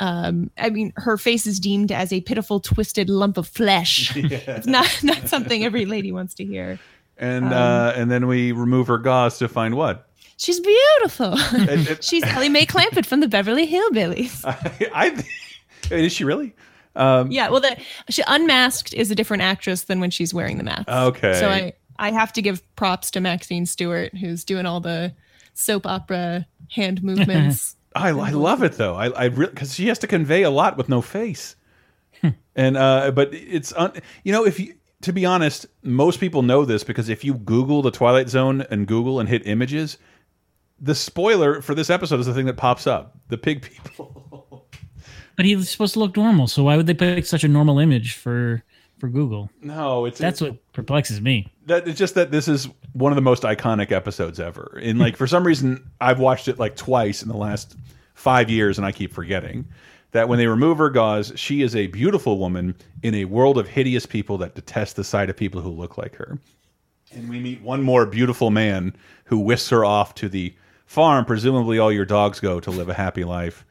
um, 0.01 0.49
I 0.57 0.71
mean, 0.71 0.93
her 0.97 1.15
face 1.15 1.45
is 1.45 1.59
deemed 1.59 1.91
as 1.91 2.11
a 2.11 2.21
pitiful, 2.21 2.59
twisted 2.59 3.07
lump 3.07 3.37
of 3.37 3.47
flesh. 3.47 4.15
It's 4.21 4.65
not 4.65 4.89
not 5.03 5.27
something 5.27 5.63
every 5.63 5.85
lady 5.85 6.11
wants 6.11 6.33
to 6.35 6.45
hear. 6.45 6.79
and 7.17 7.45
Um, 7.45 7.53
uh, 7.53 7.93
and 7.95 8.09
then 8.09 8.25
we 8.25 8.51
remove 8.51 8.87
her 8.87 8.97
gauze 8.97 9.37
to 9.37 9.47
find 9.47 9.75
what 9.75 10.07
She's 10.37 10.59
beautiful. 10.59 11.37
She's 12.01 12.23
Ellie 12.23 12.49
Mae 12.49 12.65
Clampett 12.65 13.05
from 13.05 13.19
the 13.19 13.27
Beverly 13.27 13.67
Hillbillies. 13.67 14.41
I 14.91 15.23
is 15.91 16.13
she 16.13 16.23
really? 16.23 16.55
Um, 16.95 17.31
yeah, 17.31 17.49
well, 17.49 17.61
the 17.61 17.77
she 18.09 18.23
unmasked 18.25 18.95
is 18.95 19.11
a 19.11 19.15
different 19.15 19.43
actress 19.43 19.83
than 19.83 19.99
when 19.99 20.09
she's 20.09 20.33
wearing 20.33 20.57
the 20.57 20.63
mask. 20.63 20.89
Okay. 20.89 21.39
So 21.39 21.47
I 21.47 21.73
I 21.99 22.11
have 22.11 22.33
to 22.33 22.41
give 22.41 22.63
props 22.75 23.11
to 23.11 23.19
Maxine 23.19 23.67
Stuart, 23.67 24.17
who's 24.17 24.43
doing 24.43 24.65
all 24.65 24.79
the 24.79 25.13
soap 25.53 25.85
opera 25.85 26.47
hand 26.71 27.03
movements. 27.03 27.75
I, 27.95 28.09
I 28.09 28.29
love 28.31 28.63
it 28.63 28.73
though. 28.73 28.95
I 28.95 29.25
I 29.25 29.29
because 29.29 29.73
she 29.73 29.87
has 29.87 29.99
to 29.99 30.07
convey 30.07 30.43
a 30.43 30.49
lot 30.49 30.77
with 30.77 30.89
no 30.89 31.01
face, 31.01 31.55
and 32.55 32.77
uh, 32.77 33.11
but 33.11 33.33
it's 33.33 33.73
un, 33.73 33.93
you 34.23 34.31
know 34.31 34.45
if 34.45 34.59
you 34.59 34.75
to 35.01 35.11
be 35.11 35.25
honest, 35.25 35.65
most 35.83 36.19
people 36.19 36.41
know 36.41 36.63
this 36.63 36.83
because 36.83 37.09
if 37.09 37.23
you 37.23 37.33
Google 37.33 37.81
the 37.81 37.91
Twilight 37.91 38.29
Zone 38.29 38.61
and 38.69 38.87
Google 38.87 39.19
and 39.19 39.27
hit 39.27 39.45
images, 39.47 39.97
the 40.79 40.95
spoiler 40.95 41.61
for 41.61 41.75
this 41.75 41.89
episode 41.89 42.19
is 42.19 42.25
the 42.25 42.33
thing 42.33 42.45
that 42.45 42.57
pops 42.57 42.87
up: 42.87 43.17
the 43.27 43.37
pig 43.37 43.63
people. 43.63 44.17
But 45.37 45.45
he's 45.45 45.69
supposed 45.69 45.93
to 45.93 45.99
look 45.99 46.17
normal, 46.17 46.45
so 46.45 46.63
why 46.63 46.77
would 46.77 46.85
they 46.85 46.93
pick 46.93 47.25
such 47.25 47.43
a 47.43 47.47
normal 47.47 47.79
image 47.79 48.13
for 48.13 48.63
for 49.01 49.09
Google? 49.09 49.49
No, 49.61 50.05
it's 50.05 50.19
that's 50.19 50.39
what 50.39 50.71
perplexes 50.71 51.19
me. 51.19 51.51
That 51.65 51.87
it's 51.87 51.99
just 51.99 52.15
that 52.15 52.31
this 52.31 52.47
is 52.47 52.69
one 52.93 53.11
of 53.11 53.15
the 53.17 53.21
most 53.21 53.43
iconic 53.43 53.91
episodes 53.91 54.39
ever. 54.39 54.79
And 54.81 54.99
like 54.99 55.17
for 55.17 55.27
some 55.27 55.45
reason, 55.45 55.89
I've 55.99 56.19
watched 56.19 56.47
it 56.47 56.59
like 56.59 56.77
twice 56.77 57.21
in 57.21 57.27
the 57.27 57.35
last 57.35 57.75
five 58.13 58.49
years, 58.49 58.77
and 58.77 58.85
I 58.85 58.91
keep 58.91 59.11
forgetting 59.11 59.67
that 60.11 60.29
when 60.29 60.37
they 60.37 60.47
remove 60.47 60.77
her 60.77 60.89
gauze, 60.89 61.33
she 61.35 61.61
is 61.61 61.75
a 61.75 61.87
beautiful 61.87 62.37
woman 62.37 62.75
in 63.01 63.15
a 63.15 63.25
world 63.25 63.57
of 63.57 63.67
hideous 63.67 64.05
people 64.05 64.37
that 64.37 64.55
detest 64.55 64.95
the 64.95 65.03
sight 65.03 65.29
of 65.29 65.35
people 65.35 65.61
who 65.61 65.69
look 65.69 65.97
like 65.97 66.15
her. 66.15 66.37
And 67.11 67.27
we 67.29 67.39
meet 67.39 67.61
one 67.61 67.81
more 67.81 68.05
beautiful 68.05 68.51
man 68.51 68.95
who 69.25 69.39
whisks 69.39 69.69
her 69.69 69.83
off 69.83 70.13
to 70.15 70.29
the 70.29 70.53
farm. 70.85 71.25
Presumably, 71.25 71.79
all 71.79 71.91
your 71.91 72.05
dogs 72.05 72.39
go 72.39 72.59
to 72.59 72.69
live 72.69 72.87
a 72.87 72.93
happy 72.93 73.23
life. 73.23 73.65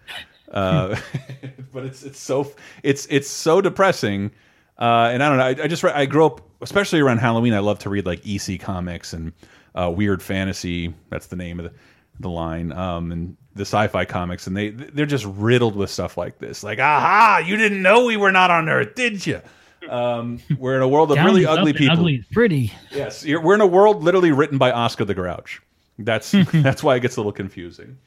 Uh, 0.50 0.96
but 1.72 1.84
it's 1.84 2.02
it's 2.02 2.18
so 2.18 2.52
it's 2.82 3.06
it's 3.10 3.28
so 3.28 3.60
depressing. 3.60 4.32
Uh, 4.80 5.10
and 5.12 5.22
I 5.22 5.28
don't 5.28 5.38
know. 5.38 5.62
I, 5.62 5.64
I 5.64 5.68
just 5.68 5.84
I 5.84 6.06
grew 6.06 6.26
up, 6.26 6.40
especially 6.62 7.00
around 7.00 7.18
Halloween. 7.18 7.52
I 7.52 7.58
love 7.58 7.78
to 7.80 7.90
read 7.90 8.06
like 8.06 8.26
EC 8.26 8.58
comics 8.60 9.12
and 9.12 9.32
uh, 9.74 9.92
weird 9.94 10.22
fantasy. 10.22 10.94
That's 11.10 11.26
the 11.26 11.36
name 11.36 11.60
of 11.60 11.66
the 11.66 11.72
the 12.20 12.30
line. 12.30 12.72
Um, 12.72 13.12
and 13.12 13.36
the 13.54 13.62
sci-fi 13.62 14.04
comics, 14.04 14.46
and 14.46 14.56
they 14.56 14.70
they're 14.70 15.06
just 15.06 15.26
riddled 15.26 15.76
with 15.76 15.90
stuff 15.90 16.16
like 16.16 16.38
this. 16.38 16.62
Like, 16.62 16.78
aha, 16.78 17.42
you 17.44 17.56
didn't 17.56 17.82
know 17.82 18.04
we 18.04 18.16
were 18.16 18.32
not 18.32 18.50
on 18.50 18.68
Earth, 18.68 18.94
did 18.94 19.26
you? 19.26 19.40
Um, 19.88 20.40
we're 20.58 20.76
in 20.76 20.82
a 20.82 20.88
world 20.88 21.10
of 21.10 21.16
Down 21.16 21.26
really 21.26 21.46
ugly 21.46 21.72
people. 21.72 21.98
Ugly 21.98 22.24
pretty. 22.32 22.72
Yes, 22.90 23.24
you're, 23.24 23.40
we're 23.40 23.54
in 23.54 23.60
a 23.60 23.66
world 23.66 24.02
literally 24.02 24.30
written 24.30 24.58
by 24.58 24.70
Oscar 24.70 25.04
the 25.04 25.14
Grouch. 25.14 25.60
That's 25.98 26.30
that's 26.52 26.82
why 26.82 26.96
it 26.96 27.00
gets 27.00 27.16
a 27.16 27.20
little 27.20 27.32
confusing. 27.32 27.98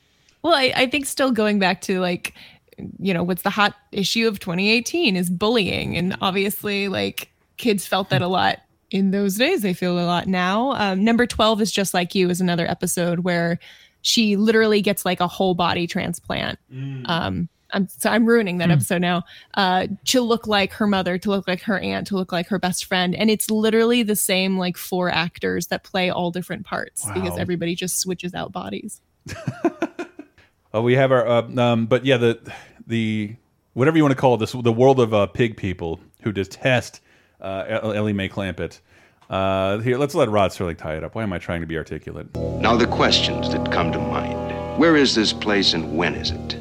Well, 0.43 0.53
I, 0.53 0.73
I 0.75 0.87
think 0.87 1.05
still 1.05 1.31
going 1.31 1.57
back 1.59 1.81
to 1.81 2.01
like, 2.01 2.33
you 2.99 3.13
know, 3.13 3.23
what's 3.23 3.41
the 3.43 3.49
hot 3.49 3.75
issue 3.91 4.27
of 4.27 4.39
2018 4.39 5.15
is 5.15 5.29
bullying. 5.29 5.97
And 5.97 6.15
obviously, 6.21 6.87
like, 6.87 7.31
kids 7.57 7.85
felt 7.85 8.09
that 8.09 8.21
a 8.21 8.27
lot 8.27 8.59
in 8.91 9.11
those 9.11 9.37
days. 9.37 9.61
They 9.61 9.73
feel 9.73 9.97
a 9.99 10.05
lot 10.05 10.27
now. 10.27 10.71
Um, 10.73 11.03
number 11.03 11.25
12 11.25 11.61
is 11.61 11.71
Just 11.71 11.93
Like 11.93 12.13
You, 12.15 12.29
is 12.29 12.41
another 12.41 12.67
episode 12.69 13.19
where 13.19 13.59
she 14.01 14.35
literally 14.35 14.81
gets 14.81 15.05
like 15.05 15.19
a 15.19 15.27
whole 15.27 15.53
body 15.55 15.87
transplant. 15.87 16.59
Um, 17.05 17.47
I'm 17.75 17.87
so 17.87 18.09
I'm 18.11 18.25
ruining 18.27 18.59
that 18.59 18.69
Mm. 18.69 18.73
episode 18.73 19.01
now. 19.01 19.23
Uh, 19.55 19.87
to 20.05 20.21
look 20.21 20.45
like 20.45 20.73
her 20.73 20.85
mother, 20.85 21.17
to 21.17 21.29
look 21.29 21.47
like 21.47 21.61
her 21.63 21.79
aunt, 21.79 22.05
to 22.07 22.15
look 22.15 22.31
like 22.31 22.47
her 22.49 22.59
best 22.59 22.85
friend, 22.85 23.15
and 23.15 23.31
it's 23.31 23.49
literally 23.49 24.03
the 24.03 24.15
same 24.15 24.57
like 24.59 24.77
four 24.77 25.09
actors 25.09 25.67
that 25.67 25.83
play 25.83 26.11
all 26.11 26.29
different 26.29 26.65
parts 26.67 27.09
because 27.15 27.35
everybody 27.37 27.73
just 27.75 27.99
switches 27.99 28.35
out 28.35 28.51
bodies. 28.51 29.01
Uh, 30.73 30.81
we 30.81 30.95
have 30.95 31.11
our, 31.11 31.27
uh, 31.27 31.41
um, 31.57 31.85
but 31.85 32.03
yeah, 32.03 32.17
the 32.17 32.39
the 32.87 33.35
whatever 33.73 33.95
you 33.95 34.03
want 34.03 34.15
to 34.15 34.19
call 34.19 34.37
this, 34.37 34.53
the 34.53 34.71
world 34.71 34.99
of 34.99 35.13
uh, 35.13 35.27
pig 35.27 35.55
people 35.55 35.99
who 36.21 36.31
detest 36.31 36.99
uh, 37.41 37.65
El- 37.67 37.93
Ellie 37.93 38.13
Mae 38.13 38.27
Clampett. 38.27 38.79
Uh, 39.29 39.77
here, 39.79 39.97
let's 39.97 40.15
let 40.15 40.29
Rod 40.29 40.51
Serling 40.51 40.77
tie 40.77 40.95
it 40.95 41.03
up. 41.03 41.15
Why 41.15 41.23
am 41.23 41.31
I 41.31 41.37
trying 41.37 41.61
to 41.61 41.67
be 41.67 41.77
articulate? 41.77 42.35
Now, 42.35 42.75
the 42.75 42.87
questions 42.87 43.51
that 43.51 43.71
come 43.71 43.91
to 43.91 43.99
mind 43.99 44.51
where 44.79 44.95
is 44.95 45.13
this 45.13 45.31
place 45.31 45.73
and 45.73 45.95
when 45.95 46.15
is 46.15 46.31
it? 46.31 46.55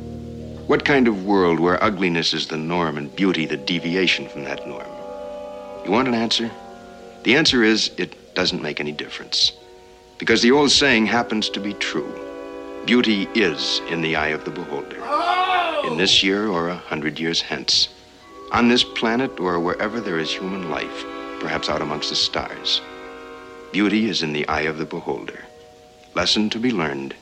What 0.66 0.84
kind 0.84 1.08
of 1.08 1.24
world 1.24 1.58
where 1.58 1.82
ugliness 1.82 2.34
is 2.34 2.46
the 2.46 2.58
norm 2.58 2.98
and 2.98 3.14
beauty 3.16 3.46
the 3.46 3.56
deviation 3.56 4.28
from 4.28 4.44
that 4.44 4.66
norm? 4.68 4.86
You 5.86 5.90
want 5.90 6.08
an 6.08 6.14
answer? 6.14 6.50
The 7.24 7.34
answer 7.34 7.62
is 7.62 7.90
it 7.96 8.34
doesn't 8.34 8.60
make 8.60 8.78
any 8.78 8.92
difference. 8.92 9.52
Because 10.18 10.42
the 10.42 10.52
old 10.52 10.70
saying 10.70 11.06
happens 11.06 11.48
to 11.50 11.60
be 11.60 11.72
true 11.74 12.31
beauty 12.86 13.28
is 13.34 13.80
in 13.88 14.02
the 14.02 14.16
eye 14.16 14.28
of 14.28 14.44
the 14.44 14.50
beholder. 14.50 15.02
In 15.86 15.96
this 15.96 16.22
year 16.22 16.48
or 16.48 16.68
a 16.68 16.76
hundred 16.76 17.18
years 17.18 17.40
hence. 17.40 17.88
On 18.50 18.68
this 18.68 18.84
planet 18.84 19.38
or 19.38 19.58
wherever 19.60 20.00
there 20.00 20.18
is 20.18 20.30
human 20.30 20.70
life, 20.70 21.04
perhaps 21.40 21.68
out 21.68 21.80
amongst 21.80 22.10
the 22.10 22.16
stars. 22.16 22.80
Beauty 23.72 24.08
is 24.08 24.22
in 24.22 24.32
the 24.32 24.46
eye 24.48 24.62
of 24.62 24.78
the 24.78 24.84
beholder. 24.84 25.44
Lesson 26.14 26.50
to 26.50 26.58
be 26.58 26.70
learned 26.70 27.14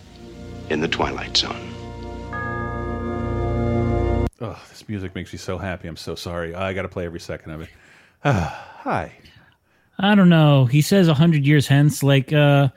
in 0.71 0.81
the 0.81 0.89
Twilight 0.89 1.37
Zone. 1.37 1.69
Oh, 4.41 4.61
this 4.71 4.89
music 4.89 5.15
makes 5.15 5.33
me 5.33 5.39
so 5.39 5.59
happy. 5.59 5.87
I'm 5.87 5.97
so 5.97 6.15
sorry. 6.15 6.55
I 6.55 6.73
got 6.73 6.83
to 6.83 6.89
play 6.89 7.05
every 7.05 7.21
second 7.21 7.53
of 7.53 7.61
it. 7.61 7.69
Hi. 8.25 9.13
I 9.99 10.15
don't 10.15 10.31
know. 10.31 10.65
He 10.65 10.81
says 10.81 11.09
a 11.09 11.15
hundred 11.15 11.45
years 11.47 11.67
hence. 11.67 12.03
Like, 12.03 12.33
uh, 12.33 12.69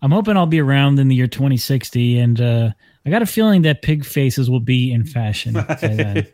I'm 0.00 0.10
hoping 0.10 0.36
I'll 0.36 0.46
be 0.46 0.60
around 0.60 0.98
in 0.98 1.08
the 1.08 1.14
year 1.14 1.26
2060, 1.26 2.18
and 2.18 2.40
uh, 2.40 2.70
I 3.04 3.10
got 3.10 3.22
a 3.22 3.26
feeling 3.26 3.62
that 3.62 3.82
pig 3.82 4.04
faces 4.04 4.48
will 4.48 4.60
be 4.60 4.92
in 4.92 5.04
fashion. 5.04 5.56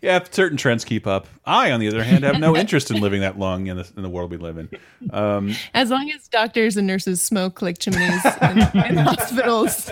Yeah, 0.00 0.18
if 0.18 0.32
certain 0.32 0.56
trends 0.56 0.84
keep 0.84 1.06
up. 1.06 1.26
I, 1.44 1.72
on 1.72 1.80
the 1.80 1.88
other 1.88 2.04
hand, 2.04 2.22
have 2.22 2.38
no 2.38 2.56
interest 2.56 2.90
in 2.90 3.00
living 3.00 3.20
that 3.22 3.38
long 3.38 3.66
in 3.66 3.76
the, 3.76 3.90
in 3.96 4.02
the 4.02 4.08
world 4.08 4.30
we 4.30 4.36
live 4.36 4.56
in. 4.56 4.70
Um, 5.10 5.54
As 5.74 5.90
long 5.90 6.10
as 6.12 6.28
doctors 6.28 6.76
and 6.76 6.86
nurses 6.86 7.20
smoke 7.20 7.62
like 7.62 7.78
chimneys 7.78 8.24
in, 8.40 8.58
in 8.58 8.96
hospitals, 8.96 9.90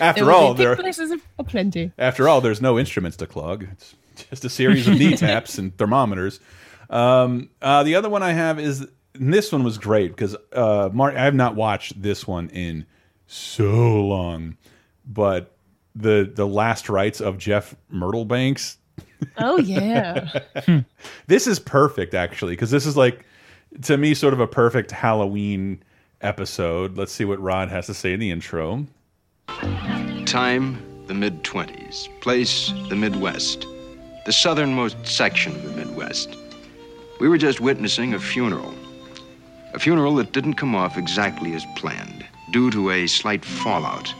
after 0.00 0.32
all, 0.32 0.54
there 0.54 0.74
big 0.74 0.82
places 0.82 1.12
of 1.12 1.22
plenty. 1.46 1.92
after 1.98 2.28
all, 2.28 2.40
there's 2.40 2.60
no 2.60 2.78
instruments 2.78 3.16
to 3.18 3.26
clog. 3.26 3.66
It's 3.70 3.94
just 4.28 4.44
a 4.44 4.50
series 4.50 4.88
of 4.88 4.98
knee 4.98 5.16
taps 5.16 5.56
and 5.56 5.76
thermometers. 5.78 6.40
Um, 6.90 7.48
uh, 7.62 7.84
the 7.84 7.94
other 7.94 8.08
one 8.08 8.22
I 8.24 8.32
have 8.32 8.58
is 8.58 8.80
and 8.80 8.90
this 9.14 9.52
one 9.52 9.64
was 9.64 9.78
great 9.78 10.08
because 10.08 10.36
uh, 10.52 10.90
Mark, 10.92 11.14
I 11.14 11.24
have 11.24 11.34
not 11.34 11.54
watched 11.54 12.00
this 12.00 12.26
one 12.26 12.48
in 12.50 12.86
so 13.26 14.02
long, 14.02 14.56
but 15.06 15.56
the 15.94 16.30
the 16.34 16.46
last 16.46 16.88
rites 16.88 17.20
of 17.20 17.38
Jeff 17.38 17.74
Myrtlebanks. 17.90 18.76
Oh 19.38 19.58
yeah. 19.58 20.40
this 21.26 21.46
is 21.46 21.58
perfect 21.58 22.14
actually 22.14 22.54
because 22.54 22.70
this 22.70 22.86
is 22.86 22.96
like 22.96 23.24
to 23.82 23.96
me 23.96 24.14
sort 24.14 24.34
of 24.34 24.40
a 24.40 24.46
perfect 24.46 24.90
Halloween 24.90 25.82
episode. 26.20 26.96
Let's 26.96 27.12
see 27.12 27.24
what 27.24 27.40
Rod 27.40 27.68
has 27.68 27.86
to 27.86 27.94
say 27.94 28.12
in 28.12 28.20
the 28.20 28.30
intro. 28.30 28.86
Time, 30.26 30.78
the 31.06 31.14
mid 31.14 31.42
20s. 31.42 32.08
Place, 32.20 32.72
the 32.88 32.96
Midwest. 32.96 33.66
The 34.24 34.32
southernmost 34.32 34.96
section 35.04 35.54
of 35.54 35.62
the 35.62 35.84
Midwest. 35.84 36.36
We 37.20 37.28
were 37.28 37.38
just 37.38 37.60
witnessing 37.60 38.14
a 38.14 38.18
funeral. 38.18 38.74
A 39.74 39.78
funeral 39.78 40.16
that 40.16 40.32
didn't 40.32 40.54
come 40.54 40.74
off 40.74 40.98
exactly 40.98 41.54
as 41.54 41.64
planned, 41.76 42.26
due 42.52 42.70
to 42.70 42.90
a 42.90 43.06
slight 43.06 43.44
fallout 43.44 44.12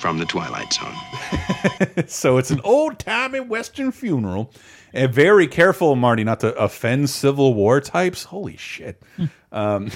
from 0.00 0.18
the 0.18 0.24
Twilight 0.24 0.72
Zone. 0.72 2.06
so 2.08 2.38
it's 2.38 2.50
an 2.50 2.60
old 2.64 2.98
timey 2.98 3.40
Western 3.40 3.92
funeral. 3.92 4.52
And 4.92 5.12
very 5.14 5.46
careful, 5.46 5.94
Marty, 5.94 6.24
not 6.24 6.40
to 6.40 6.54
offend 6.56 7.10
Civil 7.10 7.54
War 7.54 7.80
types. 7.80 8.24
Holy 8.24 8.56
shit. 8.56 9.00
um, 9.52 9.90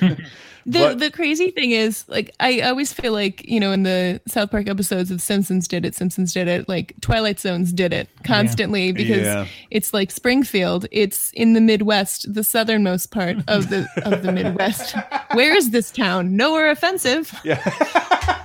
The 0.66 0.78
but- 0.78 0.98
the 0.98 1.10
crazy 1.10 1.50
thing 1.50 1.72
is, 1.72 2.04
like, 2.08 2.34
I 2.40 2.60
always 2.60 2.92
feel 2.92 3.12
like 3.12 3.44
you 3.48 3.58
know, 3.60 3.72
in 3.72 3.82
the 3.82 4.20
South 4.28 4.50
Park 4.50 4.68
episodes 4.68 5.10
of 5.10 5.20
Simpsons 5.20 5.66
did 5.66 5.84
it, 5.84 5.94
Simpsons 5.94 6.32
did 6.32 6.48
it, 6.48 6.68
like 6.68 6.94
Twilight 7.00 7.40
Zones 7.40 7.72
did 7.72 7.92
it 7.92 8.08
constantly 8.24 8.92
because 8.92 9.22
Yeah. 9.26 9.46
it's 9.70 9.92
like 9.92 10.10
Springfield. 10.10 10.86
It's 10.92 11.30
in 11.32 11.52
the 11.54 11.60
Midwest, 11.60 12.32
the 12.32 12.44
southernmost 12.44 13.10
part 13.10 13.36
of 13.48 13.70
the 13.70 13.88
of 14.04 14.22
the 14.22 14.32
Midwest. 14.38 14.94
Where 15.32 15.56
is 15.56 15.70
this 15.70 15.90
town? 15.90 16.36
Nowhere 16.36 16.70
offensive. 16.70 17.32
Yeah. 17.44 17.58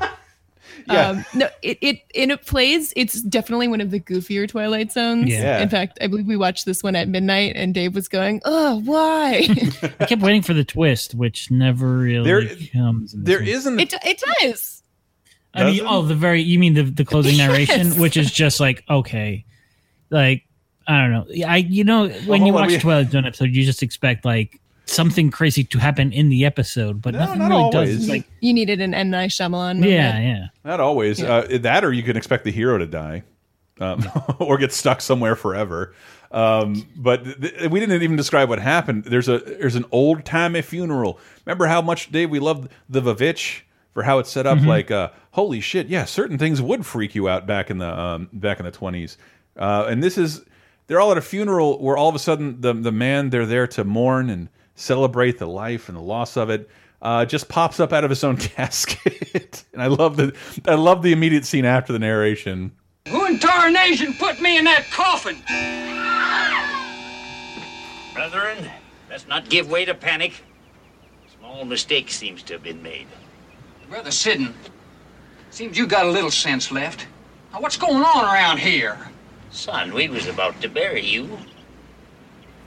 Um, 0.90 1.26
no, 1.34 1.50
it, 1.62 1.78
it 1.82 2.00
and 2.16 2.32
it 2.32 2.46
plays. 2.46 2.94
It's 2.96 3.22
definitely 3.22 3.68
one 3.68 3.82
of 3.82 3.92
the 3.92 4.00
goofier 4.00 4.48
Twilight 4.48 4.92
Zones. 4.92 5.30
Yeah. 5.30 5.60
In 5.60 5.70
fact, 5.70 5.98
I 6.02 6.08
believe 6.08 6.28
we 6.28 6.38
watched 6.38 6.66
this 6.66 6.82
one 6.84 6.96
at 6.96 7.08
midnight, 7.08 7.54
and 7.56 7.74
Dave 7.74 7.94
was 7.96 8.08
going, 8.08 8.42
"Oh, 8.46 8.82
why?" 8.86 9.48
I 10.00 10.06
kept 10.06 10.22
waiting 10.22 10.42
for 10.42 10.54
the 10.54 10.64
twist, 10.64 11.14
which 11.16 11.52
never 11.52 11.98
really 11.98 12.24
There- 12.26 12.56
comes. 12.74 13.14
in 13.14 13.24
this 13.24 13.28
there 13.30 13.40
one. 13.40 13.48
isn't. 13.48 13.80
it 13.80 13.94
it 14.06 14.24
does. 14.42 14.84
I 15.54 15.64
mean, 15.64 15.74
Doesn't? 15.78 15.88
oh, 15.88 16.02
the 16.04 16.16
very 16.16 16.42
you 16.42 16.60
mean 16.60 16.74
the 16.76 16.84
the 16.84 17.06
closing 17.06 17.36
Yes. 17.38 17.48
narration, 17.50 18.00
which 18.00 18.16
is 18.18 18.32
just 18.32 18.60
like 18.60 18.84
okay, 18.90 19.44
like 20.10 20.44
I 20.88 21.02
don't 21.02 21.12
know. 21.12 21.46
I 21.48 21.58
you 21.58 21.84
know 21.84 22.10
when 22.10 22.46
you 22.46 22.54
watch 22.54 22.70
we- 22.70 22.76
a 22.76 22.80
Twilight 22.80 23.12
Zone 23.12 23.26
episode, 23.26 23.50
you 23.50 23.66
just 23.66 23.84
expect 23.84 24.24
like 24.24 24.62
something 24.90 25.30
crazy 25.32 25.64
to 25.66 25.78
happen 25.80 26.12
in 26.12 26.30
the 26.30 26.46
episode, 26.46 27.02
but 27.02 27.14
No, 27.14 27.20
nothing 27.20 27.40
not 27.40 27.50
really 27.50 27.62
always. 27.64 27.90
does. 27.90 27.98
It's 28.04 28.10
like 28.10 28.26
You 28.42 28.54
needed 28.54 28.82
an 28.82 28.94
M 28.94 29.10
Night 29.10 29.30
Shyamalan. 29.30 29.76
Moment. 29.78 29.92
yeah, 29.92 30.20
yeah. 30.20 30.46
Not 30.64 30.80
always. 30.80 31.22
Uh, 31.22 31.48
that 31.62 31.84
or 31.84 31.92
you 31.94 32.04
can 32.04 32.18
expect 32.18 32.44
the 32.44 32.52
hero 32.52 32.78
to 32.78 32.86
die 32.88 33.24
um, 33.80 34.04
or 34.40 34.58
get 34.58 34.72
stuck 34.74 35.02
somewhere 35.02 35.36
forever. 35.36 35.94
Um, 36.32 36.86
but 36.96 37.24
th 37.24 37.38
th- 37.40 37.70
we 37.72 37.80
didn't 37.80 38.02
even 38.02 38.18
describe 38.18 38.50
what 38.50 38.60
happened. 38.60 39.06
There's 39.06 39.30
a 39.30 39.38
there's 39.40 39.76
an 39.76 39.86
old 39.92 40.26
timey 40.26 40.62
funeral. 40.62 41.20
Remember 41.46 41.68
how 41.68 41.82
much 41.82 42.12
Dave 42.12 42.30
we 42.30 42.40
loved 42.40 42.70
the 42.90 43.02
Vavitch 43.02 43.62
for 43.94 44.04
how 44.04 44.20
it's 44.20 44.30
set 44.30 44.46
up? 44.46 44.60
Like, 44.62 44.92
uh, 44.92 45.10
holy 45.32 45.62
shit, 45.62 45.88
yeah, 45.88 46.04
certain 46.04 46.38
things 46.38 46.62
would 46.62 46.86
freak 46.86 47.16
you 47.16 47.30
out 47.30 47.48
back 47.48 47.70
in 47.70 47.78
the 47.78 47.88
um, 47.98 48.30
back 48.34 48.60
in 48.60 48.66
the 48.66 48.72
twenties. 48.72 49.18
Uh, 49.56 49.86
and 49.88 50.04
this 50.04 50.18
is 50.18 50.44
they're 50.88 51.00
all 51.00 51.12
at 51.12 51.18
a 51.18 51.22
funeral 51.22 51.82
where 51.82 51.96
all 51.96 52.10
of 52.10 52.16
a 52.16 52.20
sudden 52.20 52.60
the 52.60 52.74
the 52.74 52.92
man 52.92 53.30
they're 53.30 53.46
there 53.46 53.68
to 53.68 53.86
mourn 53.86 54.30
and 54.30 54.50
celebrate 54.78 55.38
the 55.40 55.48
life 55.48 55.90
and 55.90 55.98
the 55.98 56.02
loss 56.02 56.38
of 56.38 56.50
it 56.50 56.70
uh, 57.02 57.26
just 57.26 57.50
pops 57.50 57.80
up 57.80 57.92
out 57.92 58.04
of 58.04 58.10
his 58.10 58.24
own 58.24 58.38
casket. 58.56 59.66
and 59.74 59.82
I 59.82 59.88
love 59.88 60.16
the 60.16 60.34
I 60.66 60.76
love 60.76 61.02
the 61.02 61.12
immediate 61.12 61.46
scene 61.46 61.66
after 61.66 61.92
the 61.92 62.00
narration. 62.00 62.72
Who 63.10 63.26
in 63.26 63.40
tarnation 63.40 64.14
put 64.14 64.40
me 64.42 64.58
in 64.58 64.66
that 64.66 64.86
coffin? 64.92 65.38
Brethren, 68.14 68.70
let's 69.10 69.28
not 69.28 69.50
give 69.50 69.70
way 69.70 69.86
to 69.86 69.94
panic. 69.94 70.44
Small 71.38 71.66
mistake 71.66 72.10
seems 72.12 72.44
to 72.44 72.54
have 72.54 72.64
been 72.64 72.82
made. 72.82 73.08
Brother 73.90 74.10
Sidden, 74.10 74.54
seems 75.52 75.78
you 75.78 75.88
got 75.88 76.06
a 76.06 76.12
little 76.12 76.32
sense 76.32 76.72
left. 76.72 77.08
Now, 77.54 77.62
what's 77.62 77.78
going 77.78 78.04
on 78.04 78.26
around 78.26 78.60
here? 78.60 78.98
Son, 79.50 79.94
we 79.94 80.10
was 80.10 80.28
about 80.28 80.60
to 80.62 80.68
bury 80.68 81.06
you. 81.06 81.38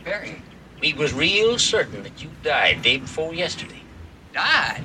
Barry, 0.03 0.41
We 0.81 0.95
was 0.95 1.13
real 1.13 1.59
certain 1.59 2.03
that 2.03 2.23
you 2.23 2.31
died 2.43 2.83
day 2.83 2.97
before 2.97 3.35
yesterday. 3.35 3.83
died? 4.33 4.83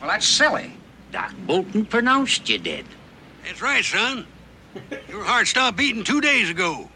Well, 0.00 0.10
that's 0.10 0.26
silly. 0.26 0.72
Doc 1.12 1.34
Bolton 1.46 1.86
pronounced 1.86 2.48
you 2.48 2.58
dead. 2.58 2.84
That's 3.44 3.62
right, 3.62 3.84
son. 3.84 4.26
Your 5.08 5.24
heart 5.24 5.46
stopped 5.46 5.78
beating 5.78 6.04
two 6.04 6.20
days 6.20 6.50
ago. 6.50 6.90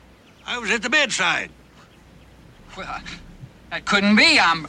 I 0.46 0.58
was 0.58 0.70
at 0.70 0.82
the 0.82 0.90
bedside. 0.90 1.50
Well, 2.76 3.00
that 3.70 3.84
couldn't 3.86 4.16
be. 4.16 4.38
I'm, 4.38 4.66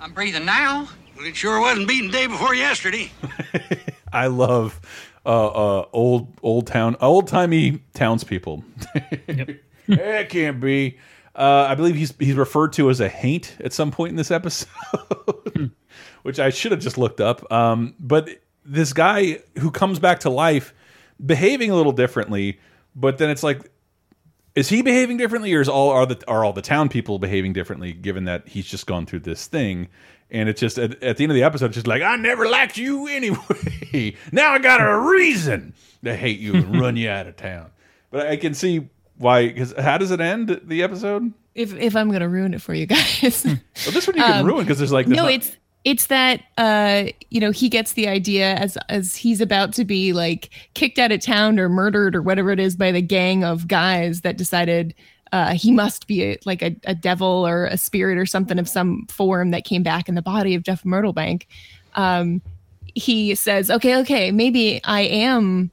I'm 0.00 0.12
breathing 0.12 0.46
now. 0.46 0.88
Well, 1.16 1.26
it 1.26 1.36
sure 1.36 1.60
wasn't 1.60 1.88
beating 1.88 2.10
day 2.10 2.26
before 2.26 2.54
yesterday. 2.54 3.10
I 4.12 4.28
love 4.28 4.80
uh, 5.26 5.46
uh, 5.46 5.86
old 5.92 6.28
old 6.42 6.66
town 6.66 6.96
old 7.00 7.28
timey 7.28 7.80
townspeople. 7.92 8.64
It 9.88 10.28
can't 10.28 10.60
be. 10.60 10.98
Uh, 11.34 11.66
I 11.68 11.74
believe 11.74 11.96
he's 11.96 12.14
he's 12.18 12.36
referred 12.36 12.72
to 12.74 12.90
as 12.90 13.00
a 13.00 13.08
haint 13.08 13.56
at 13.60 13.72
some 13.72 13.90
point 13.90 14.10
in 14.10 14.16
this 14.16 14.30
episode, 14.30 15.72
which 16.22 16.38
I 16.38 16.50
should 16.50 16.70
have 16.70 16.80
just 16.80 16.96
looked 16.96 17.20
up. 17.20 17.50
Um, 17.52 17.94
but 17.98 18.28
this 18.64 18.92
guy 18.92 19.40
who 19.58 19.70
comes 19.70 19.98
back 19.98 20.20
to 20.20 20.30
life, 20.30 20.72
behaving 21.24 21.70
a 21.70 21.76
little 21.76 21.92
differently, 21.92 22.60
but 22.94 23.18
then 23.18 23.30
it's 23.30 23.42
like, 23.42 23.68
is 24.54 24.68
he 24.68 24.82
behaving 24.82 25.16
differently, 25.16 25.52
or 25.54 25.60
is 25.60 25.68
all 25.68 25.90
are 25.90 26.06
the 26.06 26.22
are 26.28 26.44
all 26.44 26.52
the 26.52 26.62
town 26.62 26.88
people 26.88 27.18
behaving 27.18 27.52
differently? 27.52 27.92
Given 27.92 28.26
that 28.26 28.46
he's 28.46 28.66
just 28.66 28.86
gone 28.86 29.04
through 29.04 29.20
this 29.20 29.48
thing, 29.48 29.88
and 30.30 30.48
it's 30.48 30.60
just 30.60 30.78
at, 30.78 31.02
at 31.02 31.16
the 31.16 31.24
end 31.24 31.32
of 31.32 31.36
the 31.36 31.42
episode, 31.42 31.66
it's 31.66 31.74
just 31.74 31.88
like 31.88 32.02
I 32.02 32.14
never 32.14 32.48
liked 32.48 32.78
you 32.78 33.08
anyway. 33.08 34.16
now 34.32 34.52
I 34.52 34.58
got 34.60 34.80
a 34.80 34.96
reason 34.98 35.74
to 36.04 36.14
hate 36.14 36.38
you 36.38 36.54
and 36.54 36.80
run 36.80 36.96
you 36.96 37.10
out 37.10 37.26
of 37.26 37.36
town. 37.36 37.70
But 38.12 38.28
I 38.28 38.36
can 38.36 38.54
see 38.54 38.88
why. 39.18 39.48
Because 39.48 39.72
how 39.78 39.98
does 39.98 40.10
it 40.10 40.20
end? 40.20 40.60
The 40.64 40.82
episode. 40.82 41.32
If 41.54 41.72
if 41.74 41.94
I'm 41.94 42.10
gonna 42.10 42.28
ruin 42.28 42.52
it 42.54 42.60
for 42.62 42.74
you 42.74 42.86
guys, 42.86 43.42
Well, 43.44 43.92
this 43.92 44.06
one 44.06 44.16
you 44.16 44.22
can 44.22 44.40
Um, 44.40 44.46
ruin 44.46 44.64
because 44.64 44.78
there's 44.78 44.92
like 44.92 45.06
there's 45.06 45.16
no, 45.16 45.24
not- 45.24 45.32
it's 45.32 45.56
it's 45.84 46.06
that 46.06 46.40
uh 46.58 47.04
you 47.30 47.40
know 47.40 47.50
he 47.50 47.68
gets 47.68 47.92
the 47.92 48.08
idea 48.08 48.54
as 48.54 48.76
as 48.88 49.14
he's 49.14 49.40
about 49.40 49.72
to 49.74 49.84
be 49.84 50.12
like 50.12 50.50
kicked 50.74 50.98
out 50.98 51.12
of 51.12 51.20
town 51.20 51.60
or 51.60 51.68
murdered 51.68 52.16
or 52.16 52.22
whatever 52.22 52.50
it 52.50 52.58
is 52.58 52.74
by 52.74 52.90
the 52.90 53.02
gang 53.02 53.44
of 53.44 53.68
guys 53.68 54.22
that 54.22 54.36
decided 54.38 54.94
uh 55.32 55.54
he 55.54 55.70
must 55.70 56.06
be 56.08 56.22
a, 56.24 56.38
like 56.46 56.62
a, 56.62 56.74
a 56.84 56.94
devil 56.94 57.46
or 57.46 57.66
a 57.66 57.76
spirit 57.76 58.16
or 58.18 58.24
something 58.26 58.58
of 58.58 58.68
some 58.68 59.06
form 59.08 59.50
that 59.50 59.64
came 59.64 59.82
back 59.82 60.08
in 60.08 60.14
the 60.14 60.22
body 60.22 60.54
of 60.54 60.62
Jeff 60.64 60.82
Myrtlebank. 60.84 61.42
Um, 61.94 62.40
he 62.96 63.34
says, 63.34 63.70
"Okay, 63.70 63.96
okay, 63.98 64.30
maybe 64.32 64.80
I 64.84 65.02
am." 65.02 65.70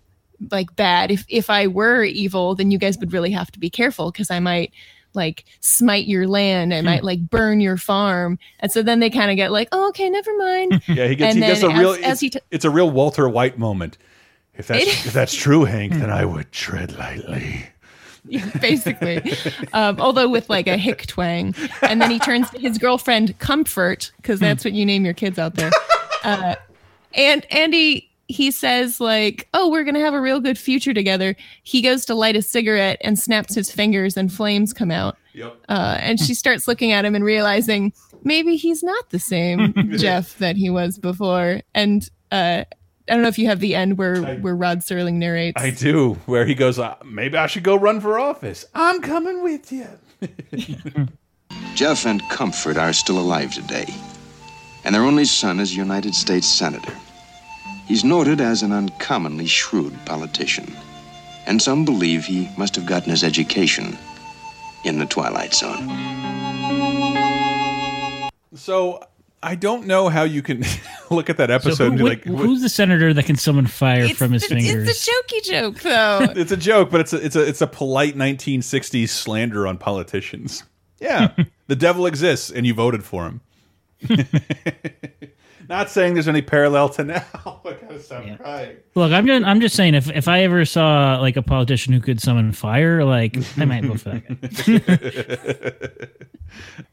Like 0.50 0.76
bad 0.76 1.12
if 1.12 1.26
if 1.30 1.50
i 1.50 1.68
were 1.68 2.04
evil 2.04 2.56
then 2.56 2.72
you 2.72 2.78
guys 2.78 2.98
would 2.98 3.14
really 3.14 3.32
have 3.32 3.52
to 3.52 3.60
be 3.60 3.70
careful 3.70 4.12
because 4.12 4.32
i 4.32 4.40
might 4.40 4.72
like 5.14 5.44
smite 5.60 6.08
your 6.08 6.28
land 6.28 6.74
i 6.74 6.82
might 6.82 7.04
like 7.04 7.20
burn 7.30 7.60
your 7.60 7.78
farm 7.78 8.40
and 8.62 8.72
so 8.72 8.82
then 8.82 9.00
they 9.00 9.10
kind 9.10 9.30
of 9.30 9.36
get 9.38 9.52
like 9.52 9.68
oh 9.72 9.90
okay 9.90 10.10
never 10.10 10.36
mind 10.38 10.82
yeah. 10.88 11.08
He 11.08 11.16
gets 11.16 11.36
And 11.36 11.44
he 11.44 11.50
gets 11.50 11.64
a 11.64 11.68
then 11.68 11.78
real. 11.80 11.92
as- 11.92 11.98
it's, 11.98 12.08
as 12.08 12.20
he 12.22 12.30
t- 12.30 12.40
it's 12.50 12.66
a 12.66 12.70
real 12.70 12.90
Walter 12.90 13.28
White 13.30 13.60
moment. 13.60 13.98
If 14.56 14.68
that's 14.68 14.84
It- 14.84 14.88
if 15.08 15.14
that's 15.14 15.34
true, 15.36 15.66
Hank, 15.66 15.94
then 15.94 16.10
I 16.10 16.24
would 16.26 16.52
tread 16.52 16.98
lightly. 16.98 17.66
basically 18.62 19.34
um, 19.74 20.00
although 20.00 20.30
with 20.30 20.48
like 20.48 20.68
a 20.68 20.78
hick 20.78 21.08
twang 21.08 21.56
and 21.82 22.00
then 22.00 22.12
he 22.12 22.20
turns 22.20 22.48
to 22.52 22.60
his 22.60 22.78
girlfriend 22.78 23.38
comfort 23.40 24.12
because 24.18 24.40
that's 24.40 24.64
what 24.64 24.74
you 24.74 24.86
name 24.86 25.04
your 25.04 25.14
kids 25.16 25.40
out 25.40 25.56
there 25.56 25.72
uh, 26.24 26.56
and 27.16 27.46
and 27.50 27.74
he 28.32 28.42
he 28.42 28.52
says 28.52 29.00
like, 29.00 29.48
"Oh, 29.54 29.70
we're 29.70 29.84
gonna 29.84 30.00
have 30.00 30.14
a 30.14 30.22
real 30.22 30.40
good 30.40 30.58
future 30.58 30.94
together." 30.94 31.36
He 31.64 31.82
goes 31.82 32.06
to 32.06 32.16
light 32.16 32.36
a 32.36 32.42
cigarette 32.42 32.98
and 33.02 33.18
snaps 33.18 33.56
his 33.56 33.72
fingers, 33.72 34.18
and 34.18 34.32
flames 34.32 34.74
come 34.74 34.92
out. 34.92 35.18
Yep. 35.34 35.58
Uh, 35.70 35.98
and 36.00 36.20
she 36.20 36.34
starts 36.34 36.68
looking 36.68 36.92
at 36.92 37.06
him 37.06 37.16
and 37.16 37.24
realizing 37.24 37.94
maybe 38.24 38.58
he's 38.58 38.84
not 38.84 39.10
the 39.10 39.20
same 39.20 39.74
Jeff 39.98 40.38
that 40.40 40.58
he 40.58 40.70
was 40.70 40.98
before. 40.98 41.62
And 41.74 42.10
uh, 42.32 42.66
I 42.68 43.14
don't 43.14 43.22
know 43.22 43.30
if 43.30 43.40
you 43.40 43.48
have 43.48 43.60
the 43.60 43.76
end 43.76 43.98
where 43.98 44.22
where 44.38 44.56
Rod 44.56 44.80
Serling 44.80 45.16
narrates. 45.16 45.62
I 45.62 45.70
do, 45.70 46.14
where 46.26 46.46
he 46.46 46.56
goes, 46.56 46.80
uh, 46.80 46.96
maybe 47.06 47.38
I 47.38 47.48
should 47.48 47.64
go 47.64 47.76
run 47.76 48.02
for 48.02 48.20
office. 48.20 48.66
I'm 48.74 49.02
coming 49.02 49.44
with 49.44 49.72
you. 49.72 49.88
Jeff 51.76 52.06
and 52.06 52.22
Comfort 52.30 52.78
are 52.78 52.94
still 52.94 53.20
alive 53.20 53.54
today, 53.54 53.88
and 54.84 54.94
their 54.94 55.04
only 55.04 55.26
son 55.26 55.60
is 55.60 55.76
United 55.76 56.14
States 56.14 56.48
Senator. 56.48 56.94
He's 57.92 58.06
noted 58.06 58.40
as 58.40 58.64
an 58.64 58.72
uncommonly 58.72 59.48
shrewd 59.48 59.94
politician, 60.06 60.74
and 61.46 61.62
some 61.62 61.84
believe 61.84 62.24
he 62.24 62.50
must 62.58 62.74
have 62.78 62.86
gotten 62.86 63.10
his 63.10 63.22
education 63.22 63.98
in 64.86 64.98
the 64.98 65.06
Twilight 65.06 65.54
Zone. 65.54 65.90
So 68.56 69.06
I 69.44 69.56
don't 69.56 69.88
know 69.88 70.08
how 70.08 70.24
you 70.24 70.42
can 70.42 70.64
look 71.12 71.30
at 71.30 71.36
that 71.36 71.52
episode 71.52 71.76
So 71.76 71.88
and 71.88 71.98
be 71.98 72.04
like, 72.06 72.24
what- 72.24 72.46
who's 72.46 72.62
the 72.62 72.70
senator 72.70 73.14
that 73.14 73.26
can 73.26 73.36
summon 73.36 73.68
fire 73.68 74.08
from 74.08 74.32
his 74.32 74.46
fingers? 74.46 74.88
It's 74.88 75.06
a 75.06 75.12
jokey 75.12 75.44
joke, 75.44 75.82
though. 75.82 76.20
it's 76.38 76.54
a 76.54 76.58
joke, 76.58 76.92
but 76.92 77.02
it's 77.02 77.12
a 77.12 77.18
it's 77.26 77.36
a 77.36 77.46
it's 77.46 77.60
a 77.60 77.68
polite 77.68 78.16
1960s 78.16 79.10
slander 79.10 79.68
on 79.68 79.78
politicians. 79.78 80.64
Yeah, 81.02 81.34
the 81.68 81.76
devil 81.76 82.06
exists, 82.06 82.52
and 82.52 82.66
you 82.66 82.74
voted 82.76 83.04
for 83.04 83.26
him. 83.26 83.42
Not 85.72 85.90
saying 85.90 86.16
there's 86.16 86.28
any 86.28 86.42
parallel 86.42 86.90
to 86.90 87.06
now. 87.06 87.26
I 87.46 87.72
gotta 87.72 87.98
stop 88.02 88.26
crying. 88.42 88.76
Look, 88.94 89.14
I'm 89.14 89.26
just, 89.26 89.46
I'm 89.46 89.62
just 89.62 89.74
saying 89.74 89.96
if, 89.96 90.12
if 90.12 90.28
I 90.28 90.42
ever 90.44 90.66
saw 90.66 91.18
like 91.22 91.38
a 91.38 91.42
politician 91.42 91.94
who 91.94 92.02
could 92.02 92.20
summon 92.20 92.52
fire, 92.52 93.06
like 93.06 93.38
I 93.58 93.64
might 93.64 93.86
vote 93.86 94.02
for 94.02 94.10
that 94.10 95.88
guy. 95.88 96.08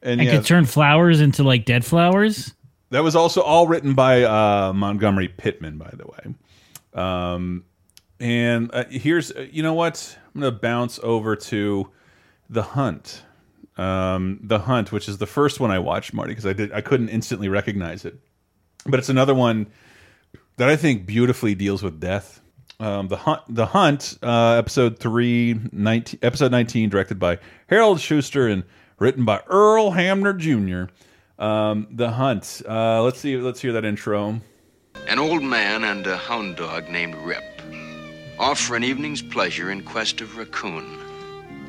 And 0.00 0.20
and 0.20 0.22
yeah, 0.22 0.36
could 0.36 0.46
turn 0.46 0.64
flowers 0.64 1.20
into 1.20 1.42
like 1.42 1.64
dead 1.64 1.84
flowers. 1.84 2.55
that 2.90 3.02
was 3.02 3.16
also 3.16 3.42
all 3.42 3.66
written 3.66 3.94
by 3.94 4.22
uh, 4.22 4.72
Montgomery 4.72 5.26
Pittman, 5.26 5.76
by 5.76 5.90
the 5.92 6.06
way. 6.06 7.02
Um, 7.02 7.64
and 8.20 8.70
uh, 8.72 8.84
here's, 8.88 9.32
uh, 9.32 9.48
you 9.50 9.64
know 9.64 9.74
what? 9.74 10.16
I'm 10.36 10.40
gonna 10.40 10.52
bounce 10.52 11.00
over 11.02 11.34
to 11.34 11.90
the 12.48 12.62
Hunt. 12.62 13.24
Um, 13.76 14.38
the 14.40 14.60
Hunt, 14.60 14.92
which 14.92 15.09
is 15.09 15.18
the 15.18 15.26
first 15.26 15.59
one 15.59 15.72
I 15.72 15.80
watched, 15.80 16.14
Marty, 16.14 16.30
because 16.30 16.46
I 16.46 16.52
did 16.52 16.72
I 16.72 16.80
couldn't 16.80 17.09
instantly 17.09 17.48
recognize 17.48 18.05
it, 18.05 18.16
but 18.86 18.98
it's 18.98 19.09
another 19.09 19.34
one 19.34 19.66
that 20.56 20.68
I 20.68 20.76
think 20.76 21.06
beautifully 21.06 21.55
deals 21.55 21.82
with 21.82 22.00
death. 22.00 22.40
Um, 22.80 23.09
the 23.09 23.16
Hunt, 23.16 23.42
the 23.48 23.66
Hunt, 23.66 24.18
uh, 24.22 24.52
episode 24.52 24.98
three, 24.98 25.59
19, 25.72 26.20
episode 26.22 26.52
nineteen, 26.52 26.88
directed 26.88 27.18
by 27.18 27.38
Harold 27.66 28.00
Schuster 28.00 28.46
and 28.46 28.62
written 28.98 29.24
by 29.24 29.40
Earl 29.48 29.90
Hamner 29.92 30.32
Jr. 30.32 30.84
Um, 31.42 31.88
the 31.90 32.12
Hunt. 32.12 32.62
Uh, 32.68 33.02
let's 33.02 33.18
see. 33.18 33.36
Let's 33.36 33.60
hear 33.60 33.72
that 33.72 33.84
intro. 33.84 34.40
An 35.06 35.18
old 35.18 35.42
man 35.42 35.84
and 35.84 36.06
a 36.06 36.16
hound 36.16 36.56
dog 36.56 36.88
named 36.88 37.14
Rip 37.16 37.44
off 38.38 38.60
for 38.60 38.76
an 38.76 38.84
evening's 38.84 39.22
pleasure 39.22 39.70
in 39.70 39.82
quest 39.82 40.20
of 40.20 40.36
raccoon. 40.36 40.98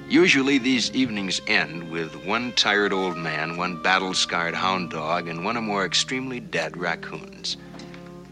Usually, 0.10 0.58
these 0.58 0.92
evenings 0.96 1.40
end 1.46 1.92
with 1.92 2.26
one 2.26 2.52
tired 2.54 2.92
old 2.92 3.16
man, 3.16 3.58
one 3.58 3.80
battle 3.84 4.16
scarred 4.16 4.56
hound 4.56 4.90
dog, 4.90 5.28
and 5.28 5.46
one 5.46 5.56
or 5.56 5.62
more 5.62 5.86
extremely 5.86 6.40
dead 6.40 6.76
raccoons. 6.76 7.58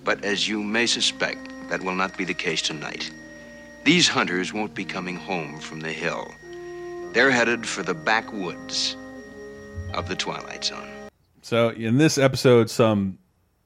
But 0.04 0.26
as 0.26 0.50
you 0.50 0.64
may 0.64 0.88
suspect, 0.88 1.52
that 1.70 1.84
will 1.84 1.94
not 1.94 2.18
be 2.18 2.26
the 2.26 2.34
case 2.34 2.64
tonight. 2.64 3.12
These 3.84 4.08
hunters 4.08 4.52
won't 4.52 4.74
be 4.74 4.86
coming 4.86 5.18
home 5.18 5.60
from 5.60 5.82
the 5.82 5.92
hill. 5.92 6.32
They're 7.14 7.30
headed 7.30 7.68
for 7.68 7.84
the 7.84 7.94
backwoods 7.94 8.98
of 9.94 10.10
the 10.10 10.16
Twilight 10.16 10.64
Zone. 10.64 10.90
So 11.44 11.70
in 11.70 12.00
this 12.00 12.18
episode, 12.18 12.72
some 12.72 13.20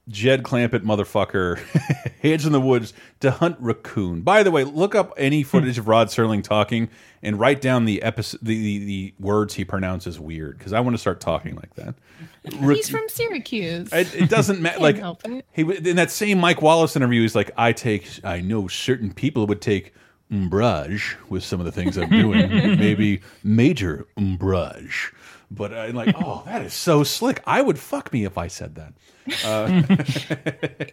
Jed 0.08 0.44
Clampett 0.44 0.82
motherfucker 0.82 1.60
heads 2.22 2.46
in 2.46 2.52
the 2.52 2.62
woods 2.62 2.94
to 3.20 3.32
hunt 3.32 3.58
raccoon. 3.60 4.22
By 4.22 4.44
the 4.44 4.52
way, 4.52 4.64
look 4.64 4.96
up 4.96 5.14
any 5.16 5.42
hmm. 5.42 5.48
footage 5.48 5.78
of 5.78 5.88
Rod 5.88 6.08
Serling 6.08 6.44
talking 6.44 6.90
and 7.22 7.40
write 7.40 7.62
down 7.62 7.86
the 7.86 8.02
episode, 8.02 8.40
the, 8.42 8.60
the, 8.60 8.86
the 8.86 9.14
words 9.20 9.54
he 9.54 9.64
pronounces 9.64 10.20
weird 10.20 10.58
because 10.58 10.74
I 10.74 10.80
want 10.80 10.96
to 10.96 10.98
start 10.98 11.20
talking 11.20 11.56
like 11.56 11.76
that. 11.76 11.96
He's 12.62 12.90
from 12.90 13.08
Syracuse. 13.10 13.94
It, 13.94 14.14
it 14.16 14.30
doesn't 14.30 14.62
matter. 14.62 14.72
Like 14.82 14.98
he 15.52 15.62
in 15.62 15.98
that 15.98 16.10
same 16.10 16.40
Mike 16.40 16.62
Wallace 16.62 16.96
interview, 16.96 17.22
he's 17.22 17.36
like, 17.36 17.52
"I 17.56 17.72
take, 17.72 18.08
I 18.24 18.40
know 18.42 18.68
certain 18.68 19.14
people 19.14 19.46
would 19.46 19.62
take 19.62 19.94
umbrage 20.32 21.18
with 21.30 21.44
some 21.44 21.60
of 21.60 21.66
the 21.68 21.72
things 21.72 21.98
I'm 21.98 22.10
doing, 22.10 22.50
maybe 22.80 23.22
major 23.44 24.08
umbrage." 24.18 25.14
But 25.52 25.74
uh, 25.74 25.78
I'm 25.78 25.96
like, 25.96 26.16
"Oh, 26.18 26.42
that 26.46 26.64
is 26.64 26.74
so 26.74 27.04
slick. 27.04 27.44
I 27.46 27.62
would 27.62 27.78
fuck 27.78 28.12
me 28.12 28.26
if 28.26 28.40
I 28.40 28.48
said 28.48 28.76
that." 28.76 28.94
Uh, 29.46 29.82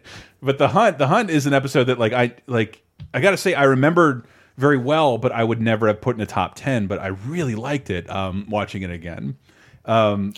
but 0.42 0.58
the 0.58 0.68
hunt, 0.68 0.98
the 0.98 1.06
hunt 1.08 1.30
is 1.30 1.46
an 1.46 1.54
episode 1.54 1.84
that 1.84 1.98
like 1.98 2.12
I 2.12 2.34
like. 2.46 2.82
I 3.14 3.20
got 3.20 3.30
to 3.30 3.36
say, 3.36 3.54
I 3.54 3.64
remembered 3.64 4.26
very 4.56 4.76
well, 4.76 5.18
but 5.18 5.32
I 5.32 5.44
would 5.44 5.60
never 5.60 5.86
have 5.86 6.00
put 6.00 6.16
in 6.16 6.20
a 6.22 6.26
top 6.26 6.54
ten. 6.56 6.86
But 6.86 6.98
I 6.98 7.08
really 7.08 7.54
liked 7.54 7.90
it 7.90 8.08
um, 8.10 8.46
watching 8.48 8.82
it 8.82 8.90
again. 8.90 9.36
Um, 9.84 10.34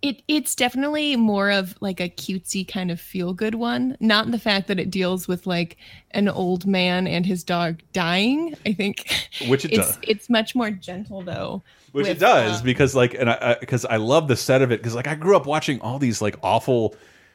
It 0.00 0.22
it's 0.28 0.54
definitely 0.54 1.16
more 1.16 1.50
of 1.50 1.74
like 1.80 2.00
a 2.00 2.08
cutesy 2.08 2.66
kind 2.66 2.90
of 2.90 3.00
feel 3.00 3.32
good 3.34 3.54
one, 3.54 3.96
not 4.00 4.26
in 4.26 4.32
the 4.32 4.38
fact 4.38 4.68
that 4.68 4.78
it 4.78 4.90
deals 4.90 5.26
with 5.26 5.46
like 5.46 5.76
an 6.12 6.28
old 6.28 6.66
man 6.66 7.06
and 7.06 7.24
his 7.26 7.42
dog 7.42 7.80
dying. 7.92 8.54
I 8.66 8.72
think 8.74 9.06
Which 9.48 9.64
it 9.64 9.72
it's 9.72 9.88
does. 9.92 9.98
it's 10.02 10.30
much 10.30 10.54
more 10.54 10.70
gentle 10.70 11.22
though. 11.22 11.62
which 11.92 12.06
with, 12.06 12.16
it 12.16 12.20
does 12.20 12.60
uh, 12.60 12.64
because 12.64 12.94
like 12.94 13.14
and 13.14 13.30
I 13.30 13.56
because 13.58 13.84
I, 13.86 13.96
love 13.96 14.28
the 14.28 14.36
set 14.36 14.62
of 14.62 14.70
it 14.72 14.80
because 14.80 14.94
like 14.94 15.06
I 15.08 15.14
grew 15.14 15.36
up 15.36 15.46
watching 15.46 15.80
all 15.80 15.98
these 15.98 16.20
like 16.22 16.36
awful 16.42 16.94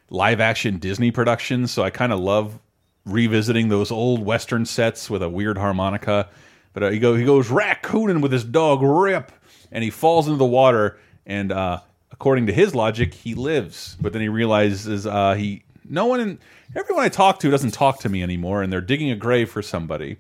live 0.10 0.40
action 0.40 0.78
Disney 0.78 1.12
productions, 1.12 1.72
so 1.72 1.84
I 1.84 1.90
kind 1.90 2.12
of 2.12 2.20
love 2.20 2.60
revisiting 3.06 3.70
those 3.70 3.92
old 3.92 4.24
western 4.24 4.66
sets 4.66 5.10
with 5.10 5.24
a 5.24 5.30
weird 5.30 5.58
harmonica. 5.58 6.30
But 6.74 6.84
uh, 6.84 6.90
he 6.90 7.00
go 7.00 7.16
he 7.16 7.26
goes 7.26 7.50
raccooning 7.50 8.22
with 8.22 8.32
his 8.32 8.44
dog 8.44 8.82
Rip, 8.82 9.32
and 9.72 9.84
he 9.84 9.90
falls 9.90 10.28
into 10.28 10.38
the 10.38 10.46
water, 10.46 11.00
and 11.26 11.52
uh, 11.52 11.80
according 12.12 12.48
to 12.48 12.54
his 12.54 12.76
logic, 12.76 13.14
he 13.14 13.36
lives. 13.36 13.98
But 14.00 14.14
then 14.14 14.22
he 14.22 14.30
realizes 14.30 15.08
uh, 15.08 15.34
he 15.34 15.64
no 15.90 16.06
one 16.06 16.20
in 16.20 16.40
everyone 16.76 17.04
I 17.04 17.10
talk 17.10 17.40
to 17.40 17.52
doesn't 17.52 17.72
talk 17.72 18.00
to 18.02 18.10
me 18.10 18.22
anymore, 18.22 18.62
and 18.62 18.72
they're 18.72 18.82
digging 18.82 19.12
a 19.12 19.16
grave 19.16 19.50
for 19.50 19.62
somebody. 19.62 20.18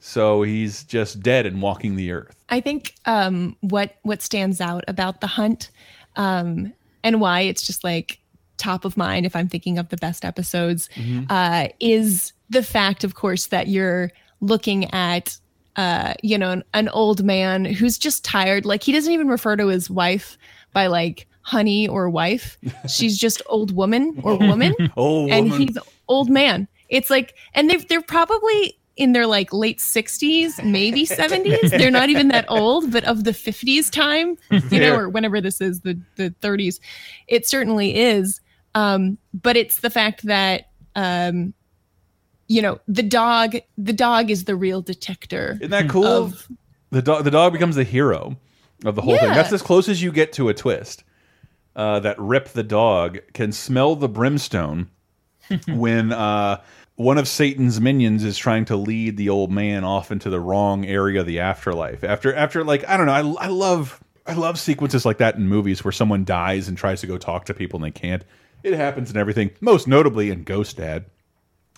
So 0.00 0.42
he's 0.42 0.82
just 0.82 1.20
dead 1.20 1.46
and 1.46 1.62
walking 1.62 1.94
the 1.94 2.10
earth. 2.10 2.34
I 2.48 2.60
think 2.60 2.94
um, 3.04 3.56
what 3.60 3.96
what 4.02 4.20
stands 4.20 4.60
out 4.60 4.84
about 4.88 5.20
the 5.20 5.28
hunt, 5.28 5.70
um, 6.16 6.72
and 7.04 7.20
why 7.20 7.42
it's 7.42 7.62
just 7.62 7.84
like 7.84 8.18
top 8.62 8.84
of 8.84 8.96
mind 8.96 9.26
if 9.26 9.34
I'm 9.34 9.48
thinking 9.48 9.78
of 9.78 9.88
the 9.88 9.96
best 9.96 10.24
episodes, 10.24 10.88
Mhm. 10.96 11.26
uh, 11.30 11.68
is 11.80 12.32
the 12.50 12.62
fact, 12.62 13.04
of 13.04 13.14
course, 13.14 13.46
that 13.48 13.66
you're 13.68 14.10
looking 14.40 14.90
at, 14.92 15.36
uh, 15.76 16.14
you 16.22 16.36
know, 16.38 16.50
an, 16.52 16.62
an 16.74 16.88
old 16.90 17.24
man 17.24 17.64
who's 17.64 17.98
just 17.98 18.24
tired. 18.24 18.64
Like 18.64 18.82
he 18.82 18.92
doesn't 18.92 19.12
even 19.12 19.28
refer 19.28 19.56
to 19.56 19.68
his 19.68 19.88
wife 19.90 20.36
by 20.72 20.86
like 20.88 21.26
honey 21.42 21.88
or 21.88 22.08
wife. 22.10 22.58
She's 22.88 23.18
just 23.18 23.42
old 23.46 23.74
woman 23.74 24.20
or 24.22 24.36
woman, 24.36 24.74
Old 24.96 25.30
and 25.30 25.50
woman. 25.50 25.66
he's 25.68 25.78
old 26.08 26.28
man. 26.30 26.68
It's 26.88 27.08
like, 27.10 27.34
and 27.54 27.68
they're 27.70 27.80
they're 27.88 28.02
probably 28.02 28.78
in 28.98 29.12
their 29.12 29.26
like 29.26 29.50
late 29.54 29.78
60s, 29.78 30.62
maybe 30.62 31.06
70s. 31.20 31.70
They're 31.70 31.90
not 31.90 32.10
even 32.10 32.28
that 32.28 32.44
old, 32.50 32.92
but 32.92 33.04
of 33.04 33.24
the 33.24 33.30
50s 33.32 33.90
time, 33.90 34.36
you 34.70 34.78
know, 34.80 34.94
or 34.94 35.08
whenever 35.08 35.40
this 35.40 35.62
is 35.62 35.80
the 35.80 35.98
the 36.16 36.28
30s, 36.42 36.78
it 37.28 37.48
certainly 37.48 37.96
is. 37.96 38.41
Um, 38.74 39.18
but 39.34 39.56
it's 39.56 39.80
the 39.80 39.90
fact 39.90 40.22
that 40.22 40.70
um, 40.94 41.54
you 42.48 42.60
know, 42.60 42.80
the 42.86 43.02
dog 43.02 43.56
the 43.78 43.92
dog 43.92 44.30
is 44.30 44.44
the 44.44 44.56
real 44.56 44.82
detector. 44.82 45.58
Isn't 45.60 45.70
that 45.70 45.88
cool? 45.88 46.06
of- 46.06 46.48
the 46.90 47.02
dog 47.02 47.24
the 47.24 47.30
dog 47.30 47.52
becomes 47.52 47.76
the 47.76 47.84
hero 47.84 48.36
of 48.84 48.94
the 48.94 49.02
whole 49.02 49.16
thing. 49.16 49.30
That's 49.30 49.52
as 49.52 49.62
close 49.62 49.88
as 49.88 50.02
you 50.02 50.12
get 50.12 50.32
to 50.34 50.48
a 50.48 50.54
twist. 50.54 51.04
Uh, 51.74 52.00
that 52.00 52.18
Rip 52.18 52.48
the 52.48 52.62
dog 52.62 53.20
can 53.32 53.50
smell 53.50 53.96
the 53.96 54.08
brimstone 54.08 54.90
when 55.68 56.12
uh, 56.12 56.60
one 56.96 57.16
of 57.16 57.26
Satan's 57.26 57.80
minions 57.80 58.24
is 58.24 58.36
trying 58.36 58.66
to 58.66 58.76
lead 58.76 59.16
the 59.16 59.30
old 59.30 59.50
man 59.50 59.82
off 59.82 60.12
into 60.12 60.28
the 60.28 60.38
wrong 60.38 60.84
area 60.84 61.20
of 61.20 61.26
the 61.26 61.40
afterlife. 61.40 62.04
After 62.04 62.34
after 62.34 62.62
like 62.62 62.86
I 62.86 62.98
don't 62.98 63.06
know, 63.06 63.36
I, 63.38 63.44
I 63.44 63.48
love 63.48 64.02
I 64.26 64.34
love 64.34 64.58
sequences 64.58 65.06
like 65.06 65.16
that 65.18 65.36
in 65.36 65.48
movies 65.48 65.82
where 65.82 65.92
someone 65.92 66.24
dies 66.24 66.68
and 66.68 66.76
tries 66.76 67.00
to 67.00 67.06
go 67.06 67.16
talk 67.16 67.46
to 67.46 67.54
people 67.54 67.82
and 67.82 67.86
they 67.86 67.98
can't. 67.98 68.24
It 68.62 68.74
happens 68.74 69.10
in 69.10 69.16
everything, 69.16 69.50
most 69.60 69.88
notably 69.88 70.30
in 70.30 70.44
Ghost 70.44 70.76
Dad. 70.76 71.06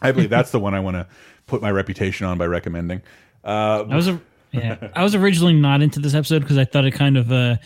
I 0.03 0.13
believe 0.13 0.31
that's 0.31 0.51
the 0.51 0.61
one 0.61 0.75
I 0.75 0.81
want 0.81 0.97
to 0.97 1.07
put 1.47 1.63
my 1.63 1.71
reputation 1.71 2.27
on 2.27 2.39
by 2.39 2.47
recommending. 2.47 3.03
Uh, 3.43 3.85
I 3.89 3.97
was 3.97 4.09
a, 4.09 4.21
yeah, 4.53 4.89
I 4.95 5.03
was 5.03 5.15
originally 5.15 5.55
not 5.55 5.83
into 5.83 6.01
this 6.01 6.15
episode 6.15 6.41
because 6.41 6.59
I 6.59 6.65
thought 6.65 6.85
it 6.85 6.93
kind 6.93 7.17
of 7.17 7.33
uh, 7.33 7.57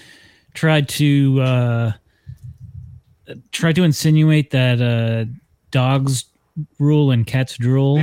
tried 0.54 0.88
to 0.90 1.40
uh, 1.40 1.92
tried 3.52 3.74
to 3.76 3.84
insinuate 3.84 4.50
that 4.50 4.80
uh, 4.80 5.30
dogs 5.70 6.24
rule 6.78 7.10
and 7.10 7.26
cats 7.26 7.56
drool. 7.56 8.02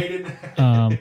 Um, 0.58 0.98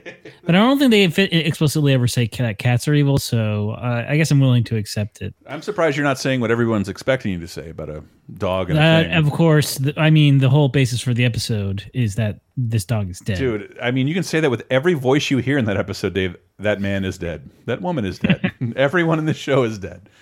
but 0.47 0.55
I 0.55 0.59
don't 0.59 0.79
think 0.79 0.91
they 0.91 1.05
explicitly 1.39 1.93
ever 1.93 2.07
say 2.07 2.27
that 2.39 2.59
cats 2.59 2.87
are 2.89 2.95
evil. 2.95 3.19
So 3.19 3.71
uh, 3.71 4.05
I 4.09 4.17
guess 4.17 4.31
I'm 4.31 4.41
willing 4.41 4.65
to 4.65 4.77
accept 4.77 5.23
it. 5.23 5.35
I'm 5.47 5.63
surprised 5.63 5.97
you're 5.97 6.05
not 6.05 6.19
saying 6.19 6.41
what 6.41 6.51
everyone's 6.51 6.89
expecting 6.89 7.33
you 7.33 7.41
to 7.41 7.49
say 7.49 7.71
about 7.71 7.89
a 7.89 8.03
dog 8.39 8.71
and 8.71 8.79
a 8.79 9.17
Uh, 9.17 9.19
of 9.19 9.31
course, 9.33 9.79
the, 9.79 9.95
I 9.97 10.11
mean 10.11 10.39
the 10.39 10.51
whole 10.51 10.69
basis 10.69 11.01
for 11.01 11.15
the 11.15 11.25
episode 11.25 11.91
is 11.95 12.17
that 12.17 12.41
this 12.57 12.85
dog 12.85 13.11
is 13.11 13.19
dead. 13.21 13.39
Dude, 13.39 13.77
I 13.83 13.91
mean, 13.91 14.07
you 14.07 14.15
can 14.15 14.23
say 14.23 14.41
that 14.41 14.51
with 14.51 14.65
every 14.71 14.95
voice 14.95 15.31
you 15.31 15.39
hear 15.39 15.59
in 15.59 15.65
that 15.65 15.77
episode, 15.77 16.15
Dave. 16.15 16.37
That 16.61 16.81
man 16.81 17.05
is 17.05 17.19
dead. 17.19 17.51
That 17.67 17.83
woman 17.83 18.05
is 18.05 18.21
dead. 18.21 18.53
Everyone 18.77 19.19
in 19.19 19.25
the 19.25 19.35
show 19.35 19.65
is 19.65 19.79
dead. 19.79 20.09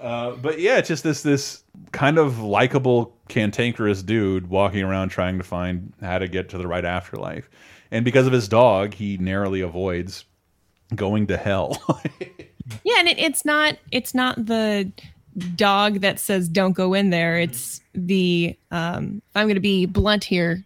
Uh, 0.00 0.30
but 0.36 0.60
yeah, 0.60 0.78
it's 0.78 0.86
just 0.86 1.02
this 1.02 1.24
this 1.24 1.64
kind 1.90 2.16
of 2.16 2.38
likable, 2.38 3.16
cantankerous 3.28 4.00
dude 4.00 4.48
walking 4.48 4.84
around 4.84 5.08
trying 5.08 5.38
to 5.38 5.42
find 5.42 5.92
how 6.00 6.18
to 6.18 6.28
get 6.28 6.48
to 6.50 6.56
the 6.56 6.68
right 6.68 6.84
afterlife. 6.84 7.50
And 7.92 8.04
because 8.04 8.26
of 8.26 8.32
his 8.32 8.48
dog, 8.48 8.94
he 8.94 9.18
narrowly 9.18 9.60
avoids 9.60 10.24
going 10.96 11.28
to 11.28 11.36
hell. 11.36 11.80
Yeah, 12.84 12.94
and 13.00 13.08
it, 13.08 13.18
it's 13.18 13.44
not 13.44 13.76
it's 13.90 14.14
not 14.14 14.46
the 14.46 14.90
dog 15.56 16.00
that 16.00 16.20
says 16.20 16.48
don't 16.48 16.72
go 16.72 16.94
in 16.94 17.10
there. 17.10 17.38
It's 17.38 17.80
the 17.92 18.56
um 18.70 19.20
if 19.30 19.36
I'm 19.36 19.46
going 19.46 19.56
to 19.56 19.60
be 19.60 19.84
blunt 19.84 20.22
here, 20.22 20.62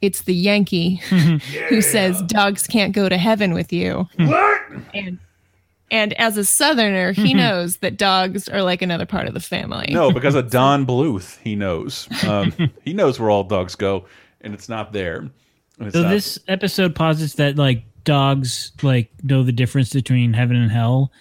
it's 0.00 0.22
the 0.22 0.34
Yankee 0.34 0.96
who 1.68 1.82
says 1.82 2.22
dogs 2.22 2.66
can't 2.66 2.94
go 2.94 3.08
to 3.08 3.18
heaven 3.18 3.54
with 3.54 3.72
you. 3.72 4.08
What? 4.18 4.62
And 4.94 5.18
and 5.90 6.12
as 6.14 6.36
a 6.36 6.44
southerner, 6.44 7.12
he 7.12 7.34
knows 7.34 7.78
that 7.78 7.98
dogs 7.98 8.48
are 8.48 8.62
like 8.62 8.80
another 8.80 9.04
part 9.04 9.26
of 9.26 9.34
the 9.34 9.40
family. 9.40 9.88
no, 9.90 10.12
because 10.12 10.36
of 10.36 10.48
Don 10.50 10.86
Bluth, 10.86 11.38
he 11.38 11.56
knows. 11.56 12.08
Um, 12.24 12.54
he 12.84 12.94
knows 12.94 13.18
where 13.18 13.30
all 13.30 13.44
dogs 13.44 13.74
go, 13.74 14.06
and 14.40 14.54
it's 14.54 14.68
not 14.68 14.92
there. 14.92 15.28
And 15.82 15.88
it's 15.88 15.96
So 15.96 16.02
not- 16.02 16.10
this 16.10 16.38
episode 16.48 16.94
posits 16.94 17.34
that 17.34 17.56
like 17.56 17.84
dogs 18.04 18.72
like 18.82 19.10
know 19.22 19.42
the 19.42 19.52
difference 19.52 19.92
between 19.92 20.32
heaven 20.32 20.56
and 20.56 20.70
hell, 20.70 21.12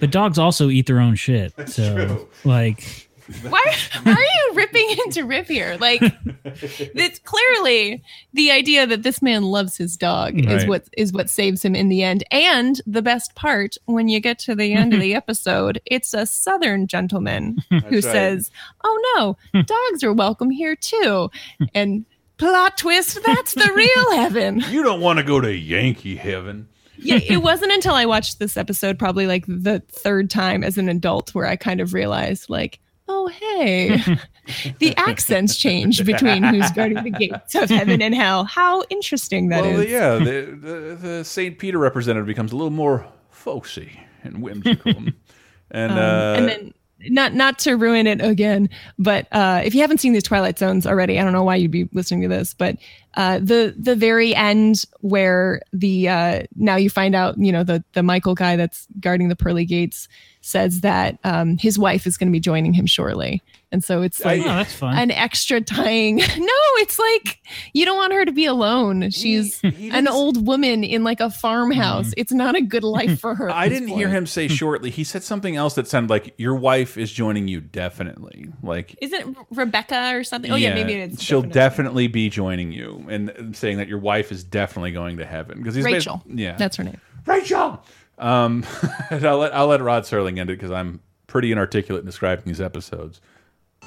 but 0.00 0.10
dogs 0.10 0.38
also 0.38 0.70
eat 0.70 0.86
their 0.86 1.00
own 1.00 1.14
shit. 1.16 1.52
So 1.68 2.28
like, 2.44 3.08
Why, 3.48 3.74
why 4.02 4.12
are 4.12 4.20
you 4.22 4.52
ripping 4.54 4.86
into 5.06 5.24
Rip 5.24 5.46
here? 5.48 5.76
Like, 5.80 6.00
it's 6.44 7.18
clearly 7.20 8.02
the 8.34 8.50
idea 8.50 8.86
that 8.86 9.02
this 9.02 9.22
man 9.22 9.44
loves 9.44 9.76
his 9.76 9.96
dog 9.96 10.38
is 10.38 10.66
what 10.66 10.88
is 10.96 11.12
what 11.12 11.30
saves 11.30 11.62
him 11.64 11.74
in 11.74 11.88
the 11.88 12.02
end. 12.02 12.24
And 12.30 12.80
the 12.86 13.02
best 13.02 13.34
part, 13.34 13.76
when 13.86 14.08
you 14.08 14.20
get 14.20 14.38
to 14.40 14.54
the 14.54 14.72
end 14.74 14.92
of 14.94 15.00
the 15.00 15.14
episode, 15.22 15.80
it's 15.86 16.12
a 16.14 16.26
Southern 16.26 16.86
gentleman 16.86 17.58
who 17.70 17.96
right. 17.96 18.02
says, 18.02 18.50
"Oh 18.82 19.36
no, 19.54 19.62
dogs 19.62 20.02
are 20.04 20.12
welcome 20.12 20.50
here 20.50 20.76
too." 20.76 21.30
And 21.74 22.04
plot 22.38 22.76
twist, 22.78 23.18
that's 23.24 23.54
the 23.54 23.70
real 23.74 24.12
heaven. 24.20 24.62
you 24.70 24.82
don't 24.82 25.00
want 25.00 25.18
to 25.18 25.22
go 25.24 25.40
to 25.40 25.52
Yankee 25.54 26.16
heaven. 26.16 26.68
yeah, 26.98 27.18
it 27.22 27.38
wasn't 27.42 27.72
until 27.72 27.94
I 27.94 28.06
watched 28.06 28.38
this 28.38 28.56
episode, 28.56 28.98
probably 28.98 29.26
like 29.26 29.44
the 29.46 29.80
third 29.88 30.30
time 30.30 30.62
as 30.64 30.78
an 30.78 30.88
adult, 30.88 31.34
where 31.34 31.46
I 31.46 31.56
kind 31.56 31.80
of 31.80 31.92
realized, 31.94 32.48
like, 32.50 32.80
oh, 33.08 33.28
hey, 33.28 33.98
the 34.78 34.96
accents 34.96 35.56
change 35.56 36.04
between 36.04 36.42
who's 36.42 36.70
guarding 36.72 37.02
the 37.04 37.10
gates 37.10 37.54
of 37.54 37.68
heaven 37.68 38.00
and 38.00 38.14
hell. 38.14 38.44
How 38.44 38.82
interesting 38.90 39.48
that 39.50 39.64
is. 39.66 39.74
well, 39.76 39.86
yeah, 39.86 40.14
the, 40.16 40.58
the, 40.60 40.98
the 41.00 41.24
St. 41.24 41.58
Peter 41.58 41.78
representative 41.78 42.26
becomes 42.26 42.52
a 42.52 42.56
little 42.56 42.70
more 42.70 43.06
folksy 43.30 44.00
and 44.22 44.42
whimsical. 44.42 44.92
and, 45.70 45.92
Um, 45.92 45.98
uh, 45.98 46.34
and 46.38 46.48
then 46.48 46.74
not 47.08 47.34
not 47.34 47.58
to 47.60 47.74
ruin 47.76 48.06
it 48.06 48.20
again, 48.20 48.68
but 48.98 49.26
uh, 49.32 49.62
if 49.64 49.74
you 49.74 49.80
haven't 49.80 49.98
seen 49.98 50.12
these 50.12 50.22
Twilight 50.22 50.58
Zones 50.58 50.86
already, 50.86 51.18
I 51.18 51.24
don't 51.24 51.32
know 51.32 51.42
why 51.42 51.56
you'd 51.56 51.70
be 51.70 51.88
listening 51.92 52.22
to 52.22 52.28
this, 52.28 52.54
but 52.54 52.76
uh, 53.16 53.38
the 53.38 53.74
the 53.78 53.94
very 53.96 54.34
end 54.34 54.84
where 55.00 55.60
the 55.72 56.08
uh, 56.08 56.42
now 56.56 56.76
you 56.76 56.90
find 56.90 57.14
out, 57.14 57.38
you 57.38 57.52
know, 57.52 57.64
the 57.64 57.82
the 57.92 58.02
Michael 58.02 58.34
guy 58.34 58.56
that's 58.56 58.86
guarding 59.00 59.28
the 59.28 59.36
pearly 59.36 59.64
gates 59.64 60.08
says 60.40 60.82
that 60.82 61.18
um, 61.24 61.56
his 61.56 61.78
wife 61.78 62.06
is 62.06 62.16
going 62.18 62.28
to 62.28 62.32
be 62.32 62.40
joining 62.40 62.74
him 62.74 62.84
shortly, 62.86 63.42
and 63.72 63.82
so 63.82 64.02
it's 64.02 64.22
like 64.24 64.40
Oh, 64.42 64.44
that's 64.44 64.74
fun. 64.74 64.98
an 64.98 65.10
extra 65.10 65.60
tying. 65.60 66.16
No, 66.36 66.80
it's 66.82 66.98
like 66.98 67.38
you 67.72 67.84
don't 67.86 67.96
want 67.96 68.12
her 68.12 68.24
to 68.24 68.32
be 68.32 68.44
alone. 68.46 69.10
She's 69.10 69.60
an 69.62 70.08
old 70.08 70.44
woman 70.46 70.82
in 70.84 71.04
like 71.04 71.20
a 71.20 71.30
farmhouse. 71.30 72.12
It's 72.16 72.32
not 72.32 72.56
a 72.56 72.60
good 72.60 72.82
life 72.98 73.20
for 73.20 73.34
her. 73.34 73.46
Mm-hmm. 73.48 73.58
I 73.58 73.68
didn't 73.68 73.88
hear 73.88 74.08
him 74.08 74.26
say 74.26 74.48
shortly. 74.60 74.90
He 74.90 75.04
said 75.04 75.22
something 75.22 75.54
else 75.56 75.74
that 75.76 75.86
sounded 75.88 76.10
like 76.10 76.34
your 76.36 76.56
wife 76.56 76.98
is 76.98 77.10
joining 77.12 77.46
you 77.48 77.60
definitely. 77.60 78.48
Like 78.62 78.96
Is 79.00 79.12
it 79.12 79.24
Rebecca 79.50 80.10
or 80.16 80.24
something? 80.24 80.50
Oh 80.50 80.56
yeah, 80.56 80.74
maybe 80.74 80.94
it's 80.94 81.22
she'll 81.22 81.40
definitely. 81.42 81.54
definitely 81.54 82.06
be 82.08 82.28
joining 82.28 82.72
you, 82.72 83.03
and 83.08 83.56
saying 83.56 83.78
that 83.78 83.88
your 83.88 83.98
wife 83.98 84.30
is 84.32 84.44
definitely 84.44 84.92
going 84.92 85.16
to 85.18 85.24
heaven 85.24 85.58
because 85.58 85.74
he's 85.74 85.84
basi- 85.84 85.92
Rachel. 85.94 86.22
yeah, 86.26 86.56
that's 86.56 86.76
her 86.76 86.84
name. 86.84 87.00
Rachel. 87.26 87.82
Um, 88.18 88.64
and 89.10 89.24
I'll 89.26 89.38
let 89.38 89.54
I'll 89.54 89.66
let 89.66 89.80
Rod 89.80 90.04
Serling 90.04 90.38
end 90.38 90.50
it 90.50 90.58
because 90.58 90.70
I'm 90.70 91.00
pretty 91.26 91.50
inarticulate 91.52 92.00
in 92.02 92.06
describing 92.06 92.44
these 92.46 92.60
episodes. 92.60 93.20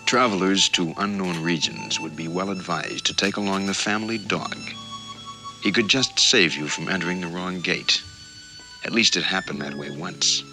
Travelers 0.06 0.70
to 0.70 0.94
unknown 0.98 1.42
regions 1.44 2.00
would 2.00 2.16
be 2.16 2.28
well 2.28 2.50
advised 2.50 3.06
to 3.08 3.14
take 3.16 3.38
along 3.38 3.66
the 3.66 3.74
family 3.74 4.18
dog. 4.18 4.56
He 5.64 5.72
could 5.72 5.88
just 5.90 6.20
save 6.20 6.56
you 6.56 6.68
from 6.68 6.88
entering 6.88 7.20
the 7.22 7.28
wrong 7.28 7.60
gate. 7.62 8.02
At 8.86 8.92
least 8.94 9.18
it 9.18 9.24
happened 9.24 9.62
that 9.62 9.74
way 9.74 9.90
once, 9.98 10.44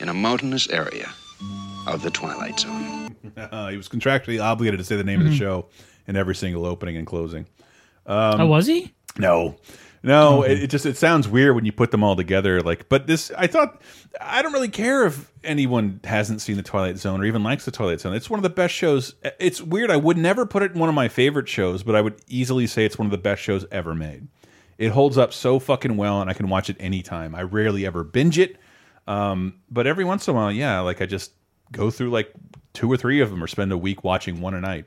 in 0.00 0.08
a 0.08 0.14
mountainous 0.14 0.68
area 0.68 1.10
of 1.86 2.02
the 2.02 2.10
Twilight 2.10 2.60
Zone. 2.60 3.16
Uh, 3.36 3.68
he 3.70 3.76
was 3.76 3.88
contractually 3.88 4.40
obligated 4.40 4.78
to 4.78 4.84
say 4.84 4.96
the 4.96 5.02
name 5.04 5.20
of 5.20 5.26
the 5.26 5.32
Mhm. 5.32 5.38
show 5.38 5.66
in 6.06 6.14
every 6.14 6.34
single 6.34 6.64
opening 6.66 6.96
and 6.96 7.06
closing. 7.06 7.46
Um, 8.06 8.40
oh, 8.40 8.46
was 8.46 8.66
he? 8.66 8.92
No, 9.18 9.56
no. 10.02 10.42
Okay. 10.42 10.52
It, 10.52 10.64
it 10.64 10.70
just 10.70 10.86
it 10.86 10.96
sounds 10.96 11.28
weird 11.28 11.54
when 11.54 11.64
you 11.64 11.72
put 11.72 11.90
them 11.90 12.04
all 12.04 12.16
together. 12.16 12.60
Like, 12.60 12.88
but 12.88 13.06
this, 13.06 13.30
I 13.36 13.46
thought, 13.46 13.80
I 14.20 14.42
don't 14.42 14.52
really 14.52 14.68
care 14.68 15.06
if 15.06 15.32
anyone 15.42 16.00
hasn't 16.04 16.40
seen 16.40 16.56
the 16.56 16.62
Twilight 16.62 16.98
Zone 16.98 17.20
or 17.20 17.24
even 17.24 17.42
likes 17.42 17.64
the 17.64 17.70
Twilight 17.70 18.00
Zone. 18.00 18.14
It's 18.14 18.28
one 18.28 18.38
of 18.38 18.42
the 18.42 18.50
best 18.50 18.74
shows. 18.74 19.14
It's 19.38 19.62
weird. 19.62 19.90
I 19.90 19.96
would 19.96 20.18
never 20.18 20.46
put 20.46 20.62
it 20.62 20.72
in 20.72 20.78
one 20.78 20.88
of 20.88 20.94
my 20.94 21.08
favorite 21.08 21.48
shows, 21.48 21.82
but 21.82 21.94
I 21.94 22.00
would 22.00 22.20
easily 22.28 22.66
say 22.66 22.84
it's 22.84 22.98
one 22.98 23.06
of 23.06 23.12
the 23.12 23.18
best 23.18 23.42
shows 23.42 23.64
ever 23.70 23.94
made. 23.94 24.28
It 24.76 24.90
holds 24.90 25.16
up 25.16 25.32
so 25.32 25.58
fucking 25.58 25.96
well, 25.96 26.20
and 26.20 26.28
I 26.28 26.34
can 26.34 26.48
watch 26.48 26.68
it 26.68 26.76
anytime. 26.80 27.34
I 27.34 27.42
rarely 27.42 27.86
ever 27.86 28.02
binge 28.02 28.38
it, 28.38 28.56
um, 29.06 29.60
but 29.70 29.86
every 29.86 30.04
once 30.04 30.26
in 30.26 30.34
a 30.34 30.36
while, 30.36 30.50
yeah, 30.50 30.80
like 30.80 31.00
I 31.00 31.06
just 31.06 31.32
go 31.70 31.90
through 31.90 32.10
like 32.10 32.32
two 32.72 32.90
or 32.90 32.96
three 32.96 33.20
of 33.20 33.30
them, 33.30 33.42
or 33.42 33.46
spend 33.46 33.70
a 33.70 33.78
week 33.78 34.02
watching 34.02 34.40
one 34.40 34.54
a 34.54 34.60
night. 34.60 34.86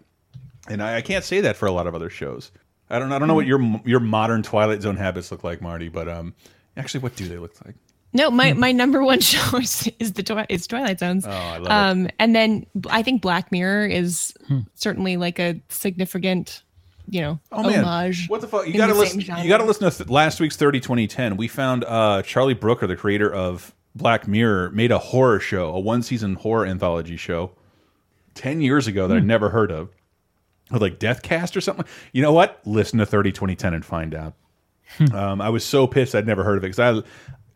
And 0.69 0.83
I, 0.83 0.97
I 0.97 1.01
can't 1.01 1.23
say 1.23 1.39
that 1.41 1.55
for 1.55 1.67
a 1.67 1.71
lot 1.71 1.87
of 1.87 1.95
other 1.95 2.09
shows. 2.09 2.51
I 2.89 2.99
don't. 2.99 3.11
I 3.11 3.19
don't 3.19 3.27
know 3.27 3.35
what 3.35 3.45
your 3.47 3.81
your 3.85 3.99
modern 3.99 4.43
Twilight 4.43 4.81
Zone 4.81 4.95
habits 4.97 5.31
look 5.31 5.43
like, 5.43 5.61
Marty. 5.61 5.89
But 5.89 6.07
um, 6.07 6.33
actually, 6.77 7.01
what 7.01 7.15
do 7.15 7.27
they 7.27 7.37
look 7.37 7.53
like? 7.65 7.75
No, 8.13 8.31
my, 8.31 8.53
my 8.53 8.71
number 8.71 9.03
one 9.03 9.19
show 9.31 9.57
is, 9.57 9.91
is 9.99 10.13
the 10.13 10.23
Twi- 10.23 10.45
is 10.49 10.65
Twilight 10.65 10.99
Zones. 10.99 11.25
Oh, 11.27 11.29
I 11.29 11.57
love 11.57 11.65
it. 11.65 11.71
um, 11.71 12.09
And 12.19 12.33
then 12.35 12.65
I 12.89 13.03
think 13.03 13.21
Black 13.21 13.51
Mirror 13.51 13.87
is 13.87 14.33
Hmm. 14.47 14.59
certainly 14.75 15.17
like 15.17 15.37
a 15.39 15.61
significant, 15.69 16.63
you 17.09 17.19
know, 17.21 17.39
Oh 17.51 17.63
man, 17.63 17.83
homage. 17.83 18.27
what 18.29 18.39
the 18.41 18.47
fuck? 18.47 18.65
You 18.65 18.73
gotta 18.75 18.93
listen. 18.93 19.19
You 19.19 19.49
gotta 19.49 19.65
listen 19.65 19.89
to 19.91 19.95
th 19.97 20.09
last 20.09 20.39
week's 20.39 20.55
thirty 20.55 20.79
twenty 20.79 21.07
ten. 21.07 21.35
We 21.35 21.47
found 21.49 21.83
uh, 21.83 22.21
Charlie 22.23 22.53
Brooker, 22.53 22.87
the 22.87 22.95
creator 22.95 23.31
of 23.31 23.73
Black 23.93 24.27
Mirror, 24.27 24.71
made 24.71 24.91
a 24.91 24.97
horror 24.99 25.39
show, 25.41 25.69
a 25.75 25.79
one 25.79 26.01
season 26.01 26.35
horror 26.35 26.65
anthology 26.65 27.17
show, 27.17 27.51
ten 28.35 28.61
years 28.61 28.87
ago 28.87 29.07
that 29.09 29.17
I 29.17 29.19
Hmm. 29.19 29.27
never 29.27 29.49
heard 29.49 29.71
of, 29.71 29.89
with 30.71 30.81
like 30.81 30.99
Deathcast 30.99 31.55
or 31.55 31.61
something. 31.61 31.85
You 32.11 32.21
know 32.21 32.33
what? 32.33 32.59
Listen 32.65 32.99
to 32.99 33.05
thirty 33.05 33.31
twenty 33.31 33.55
ten 33.55 33.73
and 33.73 33.85
find 33.85 34.13
out. 34.15 34.33
um, 35.13 35.41
I 35.41 35.49
was 35.49 35.65
so 35.65 35.87
pissed 35.87 36.15
I'd 36.15 36.27
never 36.27 36.43
heard 36.43 36.57
of 36.57 36.63
it 36.63 36.67
because 36.75 37.03
I, 37.03 37.07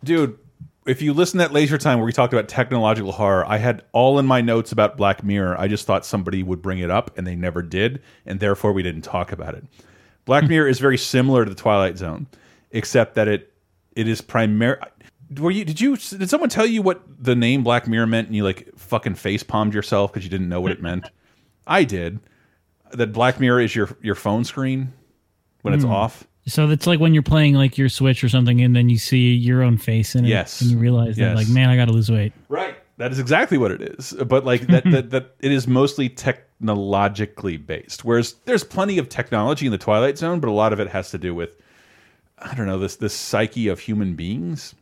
dude. 0.03 0.37
If 0.83 0.99
you 1.03 1.13
listen 1.13 1.37
to 1.37 1.45
that 1.45 1.53
laser 1.53 1.77
time 1.77 1.99
where 1.99 2.07
we 2.07 2.11
talked 2.11 2.33
about 2.33 2.47
technological 2.47 3.11
horror, 3.11 3.45
I 3.45 3.57
had 3.57 3.83
all 3.91 4.17
in 4.17 4.25
my 4.25 4.41
notes 4.41 4.71
about 4.71 4.97
Black 4.97 5.23
Mirror. 5.23 5.55
I 5.59 5.67
just 5.67 5.85
thought 5.85 6.07
somebody 6.07 6.41
would 6.41 6.59
bring 6.59 6.79
it 6.79 6.89
up, 6.89 7.15
and 7.19 7.27
they 7.27 7.35
never 7.35 7.61
did, 7.61 8.01
and 8.25 8.39
therefore 8.39 8.73
we 8.73 8.81
didn't 8.81 9.03
talk 9.03 9.31
about 9.31 9.53
it. 9.53 9.63
Black 10.25 10.47
Mirror 10.47 10.67
is 10.67 10.79
very 10.79 10.97
similar 10.97 11.45
to 11.45 11.49
the 11.49 11.55
Twilight 11.55 11.99
Zone, 11.99 12.25
except 12.71 13.13
that 13.13 13.27
it 13.27 13.53
it 13.95 14.07
is 14.07 14.21
primary. 14.21 14.77
Were 15.37 15.51
you? 15.51 15.65
Did 15.65 15.79
you? 15.79 15.97
Did 15.97 16.29
someone 16.29 16.49
tell 16.49 16.65
you 16.65 16.81
what 16.81 17.03
the 17.23 17.35
name 17.35 17.63
Black 17.63 17.87
Mirror 17.87 18.07
meant, 18.07 18.27
and 18.27 18.35
you 18.35 18.43
like 18.43 18.69
fucking 18.75 19.15
face 19.15 19.43
palmed 19.43 19.73
yourself 19.75 20.11
because 20.11 20.23
you 20.23 20.31
didn't 20.31 20.49
know 20.49 20.61
what 20.61 20.71
it 20.71 20.81
meant? 20.81 21.09
I 21.67 21.83
did. 21.83 22.19
That 22.93 23.13
Black 23.13 23.39
Mirror 23.39 23.61
is 23.61 23.75
your 23.75 23.89
your 24.01 24.15
phone 24.15 24.43
screen 24.43 24.93
when 25.61 25.73
it's 25.73 25.83
Hmm. 25.83 25.91
off. 25.91 26.27
So 26.47 26.65
that's 26.67 26.87
like 26.87 26.99
when 26.99 27.13
you're 27.13 27.21
playing 27.23 27.53
like 27.53 27.77
your 27.77 27.87
Switch 27.89 28.23
or 28.23 28.29
something, 28.29 28.61
and 28.61 28.75
then 28.75 28.89
you 28.89 28.97
see 28.97 29.33
your 29.33 29.61
own 29.61 29.77
face 29.77 30.15
in 30.15 30.25
it, 30.25 30.29
Yes. 30.29 30.61
and 30.61 30.71
you 30.71 30.77
realize 30.77 31.15
that 31.17 31.35
like, 31.35 31.47
man, 31.49 31.69
I 31.69 31.75
got 31.75 31.85
to 31.85 31.91
lose 31.91 32.09
weight. 32.09 32.33
Right. 32.49 32.75
That 32.97 33.11
is 33.11 33.19
exactly 33.19 33.57
what 33.59 33.71
it 33.71 33.81
is. 33.81 34.13
But 34.25 34.43
like 34.45 34.61
that, 34.67 34.83
that, 34.91 35.09
that 35.11 35.35
it 35.39 35.51
is 35.51 35.67
mostly 35.67 36.09
technologically 36.09 37.57
based. 37.57 38.03
Whereas 38.05 38.33
there's 38.45 38.63
plenty 38.63 38.97
of 38.97 39.07
technology 39.09 39.65
in 39.67 39.71
the 39.71 39.77
Twilight 39.77 40.17
Zone, 40.17 40.39
but 40.39 40.49
a 40.49 40.51
lot 40.51 40.73
of 40.73 40.79
it 40.79 40.87
has 40.89 41.11
to 41.11 41.17
do 41.17 41.33
with 41.35 41.57
I 42.39 42.55
don't 42.55 42.65
know 42.65 42.79
this 42.79 42.95
this 42.95 43.13
psyche 43.13 43.67
of 43.67 43.79
human 43.79 44.15
beings 44.15 44.73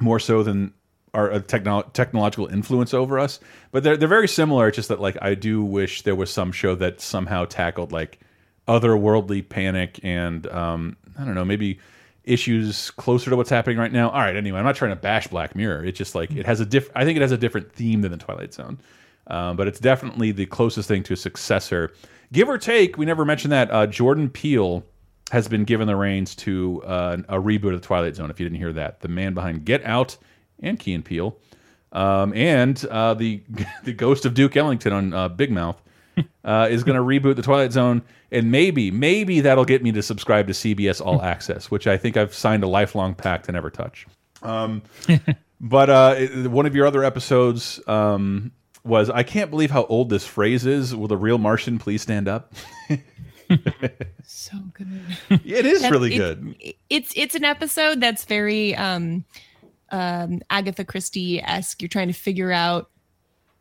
more 0.00 0.18
so 0.20 0.42
than 0.42 0.72
our 1.14 1.30
a 1.30 1.40
techno 1.40 1.82
technological 1.92 2.46
influence 2.46 2.94
over 2.94 3.18
us. 3.18 3.40
But 3.70 3.82
they're 3.82 3.96
they're 3.96 4.08
very 4.08 4.28
similar. 4.28 4.68
It's 4.68 4.76
just 4.76 4.88
that 4.88 5.00
like 5.00 5.16
I 5.22 5.34
do 5.34 5.62
wish 5.62 6.02
there 6.02 6.14
was 6.16 6.32
some 6.32 6.52
show 6.52 6.74
that 6.76 7.00
somehow 7.00 7.44
tackled 7.44 7.92
like 7.92 8.20
otherworldly 8.66 9.48
panic 9.48 9.98
and 10.02 10.46
um, 10.48 10.96
I 11.18 11.24
don't 11.24 11.34
know, 11.34 11.44
maybe 11.44 11.78
issues 12.24 12.90
closer 12.92 13.30
to 13.30 13.36
what's 13.36 13.50
happening 13.50 13.78
right 13.78 13.92
now. 13.92 14.10
All 14.10 14.20
right, 14.20 14.36
anyway, 14.36 14.58
I'm 14.58 14.64
not 14.64 14.76
trying 14.76 14.92
to 14.92 14.96
bash 14.96 15.26
Black 15.28 15.56
Mirror. 15.56 15.84
It's 15.84 15.98
just 15.98 16.14
like 16.14 16.30
it 16.30 16.46
has 16.46 16.60
a 16.60 16.66
diff. 16.66 16.90
I 16.94 17.04
think 17.04 17.16
it 17.16 17.22
has 17.22 17.32
a 17.32 17.38
different 17.38 17.72
theme 17.72 18.02
than 18.02 18.12
the 18.12 18.18
Twilight 18.18 18.52
Zone, 18.54 18.78
um, 19.26 19.56
but 19.56 19.66
it's 19.66 19.80
definitely 19.80 20.32
the 20.32 20.46
closest 20.46 20.86
thing 20.86 21.02
to 21.04 21.14
a 21.14 21.16
successor, 21.16 21.92
give 22.32 22.48
or 22.48 22.58
take. 22.58 22.98
We 22.98 23.06
never 23.06 23.24
mentioned 23.24 23.52
that 23.52 23.70
uh, 23.70 23.86
Jordan 23.86 24.28
Peele 24.28 24.84
has 25.30 25.48
been 25.48 25.64
given 25.64 25.86
the 25.86 25.96
reins 25.96 26.34
to 26.34 26.82
uh, 26.84 27.16
a 27.28 27.36
reboot 27.36 27.74
of 27.74 27.80
the 27.80 27.86
Twilight 27.86 28.16
Zone. 28.16 28.30
If 28.30 28.38
you 28.38 28.46
didn't 28.46 28.58
hear 28.58 28.72
that, 28.74 29.00
the 29.00 29.08
man 29.08 29.34
behind 29.34 29.64
Get 29.64 29.84
Out 29.84 30.16
and 30.60 30.78
Key 30.78 30.94
and 30.94 31.04
Peele, 31.04 31.36
um, 31.92 32.32
and 32.34 32.82
uh, 32.86 33.14
the 33.14 33.42
the 33.84 33.92
ghost 33.92 34.24
of 34.24 34.34
Duke 34.34 34.56
Ellington 34.56 34.92
on 34.92 35.12
uh, 35.14 35.28
Big 35.28 35.50
Mouth 35.50 35.80
uh, 36.44 36.68
is 36.70 36.84
going 36.84 36.96
to 36.96 37.02
reboot 37.02 37.36
the 37.36 37.42
Twilight 37.42 37.72
Zone, 37.72 38.02
and 38.32 38.50
maybe 38.50 38.90
maybe 38.90 39.40
that'll 39.40 39.64
get 39.64 39.82
me 39.82 39.92
to 39.92 40.02
subscribe 40.02 40.46
to 40.48 40.52
CBS 40.52 41.04
All 41.04 41.22
Access, 41.22 41.70
which 41.70 41.86
I 41.86 41.96
think 41.96 42.16
I've 42.16 42.34
signed 42.34 42.62
a 42.64 42.68
lifelong 42.68 43.14
pact 43.14 43.46
to 43.46 43.52
never 43.52 43.70
touch. 43.70 44.06
Um, 44.42 44.82
but 45.60 45.90
uh, 45.90 46.16
one 46.48 46.66
of 46.66 46.74
your 46.74 46.86
other 46.86 47.04
episodes 47.04 47.80
um, 47.88 48.52
was 48.84 49.10
I 49.10 49.22
can't 49.22 49.50
believe 49.50 49.70
how 49.70 49.84
old 49.84 50.10
this 50.10 50.26
phrase 50.26 50.66
is. 50.66 50.94
Will 50.94 51.08
the 51.08 51.16
real 51.16 51.38
Martian 51.38 51.78
please 51.78 52.02
stand 52.02 52.28
up? 52.28 52.52
so 54.24 54.56
good. 54.74 54.88
It 55.30 55.66
is 55.66 55.82
That- 55.82 55.90
really 55.90 56.14
it- 56.14 56.18
good. 56.18 56.54
It's 56.90 57.12
it's 57.16 57.34
an 57.34 57.44
episode 57.44 58.00
that's 58.00 58.24
very 58.24 58.74
um, 58.76 59.24
um, 59.90 60.40
Agatha 60.50 60.84
Christie 60.84 61.42
esque. 61.42 61.82
You're 61.82 61.88
trying 61.88 62.08
to 62.08 62.14
figure 62.14 62.52
out, 62.52 62.90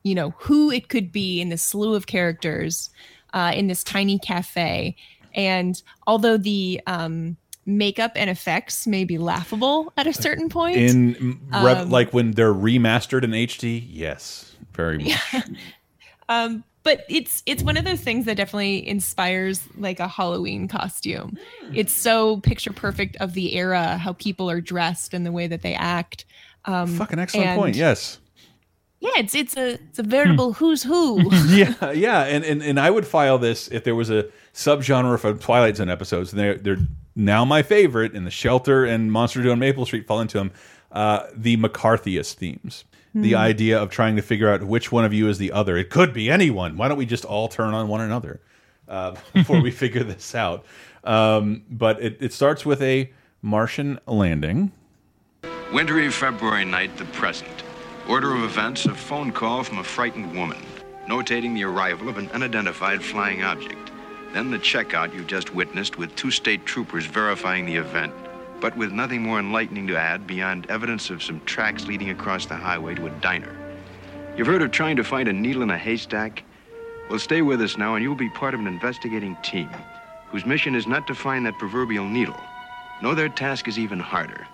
you 0.03 0.15
know, 0.15 0.31
who 0.37 0.71
it 0.71 0.89
could 0.89 1.11
be 1.11 1.41
in 1.41 1.49
this 1.49 1.63
slew 1.63 1.93
of 1.93 2.07
characters 2.07 2.89
uh, 3.33 3.51
in 3.53 3.67
this 3.67 3.83
tiny 3.83 4.19
cafe. 4.19 4.95
And 5.33 5.81
although 6.05 6.37
the 6.37 6.81
um, 6.87 7.37
makeup 7.65 8.13
and 8.15 8.29
effects 8.29 8.87
may 8.87 9.03
be 9.03 9.17
laughable 9.17 9.93
at 9.97 10.07
a 10.07 10.13
certain 10.13 10.49
point, 10.49 10.77
In 10.77 11.39
um, 11.51 11.89
like 11.89 12.13
when 12.13 12.31
they're 12.31 12.53
remastered 12.53 13.23
in 13.23 13.31
HD, 13.31 13.85
yes, 13.87 14.55
very 14.73 14.97
much. 14.99 15.43
um, 16.29 16.63
but 16.88 17.03
it's 17.09 17.43
it's 17.45 17.64
one 17.64 17.76
of 17.76 17.84
those 17.84 17.99
things 17.99 18.23
that 18.23 18.38
definitely 18.38 18.88
inspires 18.88 19.61
like 19.77 19.99
a 19.99 20.07
Halloween 20.07 20.69
costume. 20.69 21.38
It's 21.73 21.91
so 21.91 22.38
picture 22.38 22.72
perfect 22.72 23.18
of 23.18 23.34
the 23.34 23.55
era, 23.57 23.97
how 23.97 24.14
people 24.14 24.49
are 24.49 24.61
dressed 24.61 25.14
and 25.14 25.26
the 25.26 25.34
way 25.34 25.47
that 25.47 25.64
they 25.64 25.73
act. 25.73 26.23
Um, 26.64 26.95
Fucking 26.95 27.19
excellent 27.19 27.47
and- 27.47 27.59
point. 27.59 27.76
Yes. 27.76 28.19
Yeah, 29.01 29.09
it's 29.18 29.35
it's 29.35 29.57
a 29.57 29.73
it's 29.73 29.99
a 29.99 30.03
veritable 30.03 30.53
who's 30.53 30.81
who. 30.81 31.30
yeah, 31.47 31.91
yeah, 31.91 32.22
and, 32.23 32.45
and 32.45 32.64
and 32.64 32.80
I 32.80 32.89
would 32.89 33.05
file 33.05 33.38
this 33.38 33.68
if 33.68 33.84
there 33.84 33.93
was 33.93 34.09
a 34.09 34.30
subgenre 34.53 35.19
for 35.19 35.34
Twilight 35.34 35.76
Zone 35.76 35.89
episodes. 35.89 36.31
And 36.31 36.39
they're 36.39 36.55
they're 36.55 36.80
now 37.18 37.44
my 37.44 37.64
favorite, 37.64 38.14
and 38.14 38.26
the 38.26 38.31
Shelter 38.31 38.85
and 38.85 39.11
Monster 39.11 39.41
Due 39.41 39.52
on 39.52 39.60
Maple 39.60 39.85
Street 39.85 40.07
fall 40.07 40.22
into 40.22 40.38
them. 40.38 40.52
Uh, 40.91 41.27
the 41.35 41.57
McCarthyist 41.57 42.35
themes, 42.35 42.85
the 43.14 43.31
Hmm. 43.31 43.38
idea 43.38 43.77
of 43.81 43.89
trying 43.89 44.15
to 44.15 44.22
figure 44.22 44.49
out 44.49 44.64
which 44.64 44.89
one 44.91 45.03
of 45.03 45.14
you 45.14 45.27
is 45.27 45.38
the 45.38 45.52
other. 45.52 45.76
It 45.76 45.89
could 45.89 46.14
be 46.14 46.30
anyone. 46.30 46.77
Why 46.77 46.88
don't 46.88 46.98
we 46.98 47.06
just 47.06 47.26
all 47.26 47.49
turn 47.49 47.73
on 47.73 47.89
one 47.89 47.99
another 48.02 48.39
uh, 48.88 49.15
before 49.34 49.60
we 49.61 49.69
figure 49.72 50.03
this 50.03 50.34
out? 50.34 50.65
Um, 51.03 51.64
but 51.69 52.02
it, 52.02 52.18
it 52.22 52.31
starts 52.34 52.65
with 52.65 52.81
a 52.81 53.11
Martian 53.41 53.99
landing. 54.07 54.72
Wintry 55.73 56.10
February 56.10 56.64
night, 56.65 56.95
the 56.98 57.06
present. 57.06 57.49
Order 58.07 58.34
of 58.35 58.44
events 58.44 58.85
a 58.85 58.95
phone 58.95 59.31
call 59.34 59.64
from 59.64 59.80
a 59.80 59.84
frightened 59.84 60.34
woman, 60.34 60.57
notating 61.07 61.53
the 61.53 61.64
arrival 61.65 62.07
of 62.07 62.18
an 62.18 62.30
unidentified 62.31 63.03
flying 63.03 63.44
object. 63.44 63.86
Then 64.33 64.51
the 64.51 64.59
checkout 64.59 65.13
you 65.13 65.23
just 65.23 65.53
witnessed 65.53 65.97
with 65.97 66.15
two 66.15 66.31
state 66.31 66.65
troopers 66.65 67.05
verifying 67.05 67.65
the 67.65 67.75
event, 67.75 68.13
but 68.59 68.75
with 68.77 68.91
nothing 68.91 69.21
more 69.21 69.39
enlightening 69.39 69.87
to 69.87 69.97
add 69.97 70.27
beyond 70.27 70.69
evidence 70.69 71.09
of 71.09 71.23
some 71.23 71.41
tracks 71.45 71.87
leading 71.87 72.09
across 72.09 72.45
the 72.45 72.55
highway 72.55 72.95
to 72.95 73.07
a 73.07 73.09
diner. 73.21 73.55
You've 74.35 74.47
heard 74.47 74.61
of 74.61 74.71
trying 74.71 74.97
to 74.97 75.03
find 75.03 75.27
a 75.27 75.33
needle 75.33 75.63
in 75.63 75.69
a 75.69 75.77
haystack? 75.77 76.43
Well, 77.09 77.19
stay 77.19 77.41
with 77.41 77.61
us 77.61 77.77
now, 77.77 77.95
and 77.95 78.03
you'll 78.03 78.15
be 78.15 78.29
part 78.29 78.53
of 78.53 78.59
an 78.59 78.67
investigating 78.67 79.37
team 79.43 79.69
whose 80.29 80.45
mission 80.45 80.75
is 80.75 80.87
not 80.87 81.07
to 81.07 81.15
find 81.15 81.45
that 81.45 81.57
proverbial 81.57 82.05
needle. 82.05 82.39
No, 83.01 83.15
their 83.15 83.29
task 83.29 83.67
is 83.67 83.79
even 83.79 83.99
harder. 83.99 84.45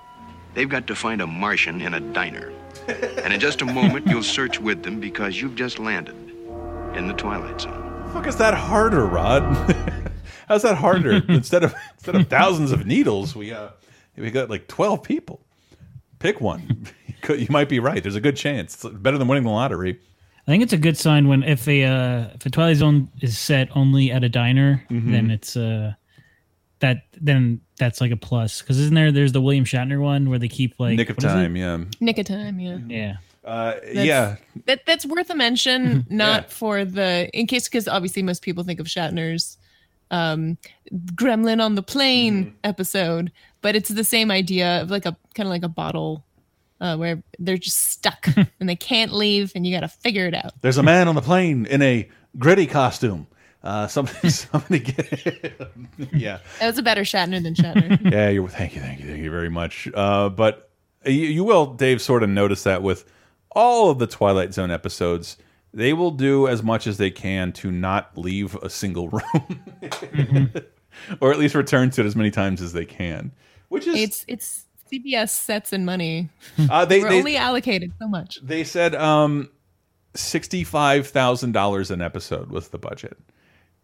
They've 0.53 0.69
got 0.69 0.85
to 0.87 0.95
find 0.95 1.21
a 1.21 1.27
Martian 1.27 1.81
in 1.81 1.95
a 1.95 1.99
diner. 1.99 2.53
and 2.87 3.33
in 3.33 3.39
just 3.39 3.61
a 3.61 3.65
moment, 3.65 4.07
you'll 4.07 4.23
search 4.23 4.59
with 4.59 4.83
them 4.83 4.99
because 4.99 5.41
you've 5.41 5.55
just 5.55 5.79
landed 5.79 6.15
in 6.95 7.07
the 7.07 7.13
Twilight 7.13 7.61
Zone. 7.61 7.82
Fuck 8.13 8.27
is 8.27 8.35
that 8.37 8.53
harder, 8.53 9.05
Rod? 9.05 9.41
How's 10.47 10.61
that 10.63 10.75
harder? 10.75 11.21
instead 11.29 11.63
of 11.63 11.73
instead 11.95 12.15
of 12.15 12.27
thousands 12.27 12.71
of 12.71 12.85
needles, 12.85 13.35
we 13.35 13.51
uh 13.51 13.69
we 14.15 14.29
got 14.31 14.49
like 14.49 14.67
twelve 14.67 15.03
people. 15.03 15.41
Pick 16.19 16.39
one. 16.41 16.87
You 17.29 17.47
might 17.49 17.69
be 17.69 17.79
right. 17.79 18.03
There's 18.03 18.17
a 18.17 18.21
good 18.21 18.35
chance. 18.35 18.83
It's 18.83 18.97
better 18.97 19.17
than 19.17 19.29
winning 19.29 19.45
the 19.45 19.49
lottery. 19.49 19.97
I 20.45 20.51
think 20.51 20.61
it's 20.61 20.73
a 20.73 20.77
good 20.77 20.97
sign 20.97 21.29
when 21.29 21.41
if 21.41 21.65
a 21.69 21.85
uh, 21.85 22.27
if 22.35 22.45
a 22.45 22.49
Twilight 22.49 22.75
Zone 22.75 23.07
is 23.21 23.37
set 23.39 23.69
only 23.77 24.11
at 24.11 24.25
a 24.25 24.29
diner, 24.29 24.83
Mhm. 24.91 25.09
then 25.13 25.31
it's 25.31 25.55
uh 25.55 25.93
that 26.79 27.03
then 27.21 27.61
that's 27.79 28.01
like 28.01 28.11
a 28.11 28.17
plus 28.17 28.61
because 28.61 28.77
isn't 28.77 28.93
there 28.93 29.09
there's 29.13 29.31
the 29.31 29.39
William 29.41 29.63
Shatner 29.63 30.01
one 30.01 30.29
where 30.29 30.37
they 30.37 30.49
keep 30.49 30.77
like 30.81 30.97
Nick 30.97 31.09
of 31.11 31.15
what 31.15 31.23
is 31.23 31.31
it? 31.31 31.35
time, 31.35 31.55
yeah. 31.55 31.77
Nick 32.01 32.17
of 32.17 32.25
time, 32.25 32.59
yeah. 32.59 32.77
Yeah. 32.89 33.13
Uh, 33.45 33.71
That's- 33.73 34.05
yeah. 34.05 34.35
That 34.65 34.85
that's 34.85 35.05
worth 35.05 35.29
a 35.29 35.35
mention, 35.35 36.05
not 36.09 36.51
for 36.51 36.85
the 36.85 37.29
in 37.33 37.47
case 37.47 37.67
because 37.67 37.87
obviously 37.87 38.23
most 38.23 38.41
people 38.41 38.63
think 38.63 38.79
of 38.79 38.85
Shatner's 38.87 39.57
um 40.11 40.57
Gremlin 41.15 41.61
on 41.63 41.75
the 41.75 41.83
plane 41.83 42.45
Mm-hmm. 42.45 42.55
episode, 42.63 43.31
but 43.61 43.75
it's 43.75 43.89
the 43.89 44.03
same 44.03 44.31
idea 44.31 44.81
of 44.81 44.89
like 44.91 45.05
a 45.05 45.15
kind 45.35 45.47
of 45.47 45.51
like 45.51 45.63
a 45.63 45.67
bottle 45.69 46.23
uh, 46.81 46.95
where 46.97 47.23
they're 47.39 47.57
just 47.57 47.91
stuck 47.91 48.27
and 48.59 48.69
they 48.69 48.75
can't 48.75 49.13
leave 49.13 49.51
and 49.55 49.65
you 49.65 49.73
got 49.75 49.81
to 49.81 49.87
figure 49.87 50.25
it 50.27 50.33
out. 50.35 50.51
There's 50.61 50.77
a 50.77 50.83
man 50.83 51.07
on 51.07 51.15
the 51.15 51.21
plane 51.21 51.65
in 51.65 51.81
a 51.81 52.09
gritty 52.37 52.65
costume. 52.67 53.27
Uh, 53.63 53.87
somebody, 53.87 54.29
somebody 54.29 54.79
get 54.79 55.61
yeah. 56.11 56.39
That 56.59 56.67
was 56.67 56.77
a 56.77 56.83
better 56.83 57.03
Shatner 57.03 57.41
than 57.41 57.55
Shatner. 57.55 58.11
yeah, 58.11 58.29
you're 58.29 58.47
thank 58.49 58.75
you, 58.75 58.81
thank 58.81 58.99
you, 58.99 59.07
thank 59.07 59.23
you 59.23 59.31
very 59.31 59.49
much. 59.49 59.87
Uh, 59.93 60.27
but 60.29 60.69
you, 61.05 61.11
you 61.13 61.43
will, 61.45 61.67
Dave, 61.67 62.01
sort 62.01 62.23
of 62.23 62.29
notice 62.29 62.63
that 62.63 62.83
with 62.83 63.05
all 63.55 63.89
of 63.89 63.99
the 63.99 64.07
Twilight 64.07 64.53
Zone 64.53 64.71
episodes, 64.71 65.37
they 65.73 65.93
will 65.93 66.11
do 66.11 66.47
as 66.47 66.61
much 66.63 66.85
as 66.87 66.97
they 66.97 67.09
can 67.11 67.51
to 67.53 67.71
not 67.71 68.17
leave 68.17 68.55
a 68.57 68.69
single 68.69 69.09
room, 69.09 70.51
or 71.19 71.31
at 71.31 71.39
least 71.39 71.55
return 71.55 71.89
to 71.91 72.01
it 72.01 72.05
as 72.07 72.15
many 72.15 72.31
times 72.31 72.61
as 72.61 72.73
they 72.73 72.85
can. 72.85 73.31
Which 73.69 73.87
is 73.87 73.95
it's 73.95 74.25
it's 74.27 74.65
CBS 74.91 75.29
sets 75.29 75.73
and 75.73 75.85
money. 75.85 76.29
Uh, 76.69 76.85
they- 76.85 76.99
We're 77.01 77.09
they- 77.09 77.17
only 77.19 77.37
allocated 77.37 77.91
so 77.99 78.07
much. 78.07 78.39
They 78.43 78.63
said 78.63 78.93
um, 78.95 79.49
sixty-five 80.15 81.07
thousand 81.07 81.51
dollars 81.53 81.91
an 81.91 82.01
episode 82.01 82.49
was 82.51 82.67
the 82.69 82.77
budget 82.77 83.17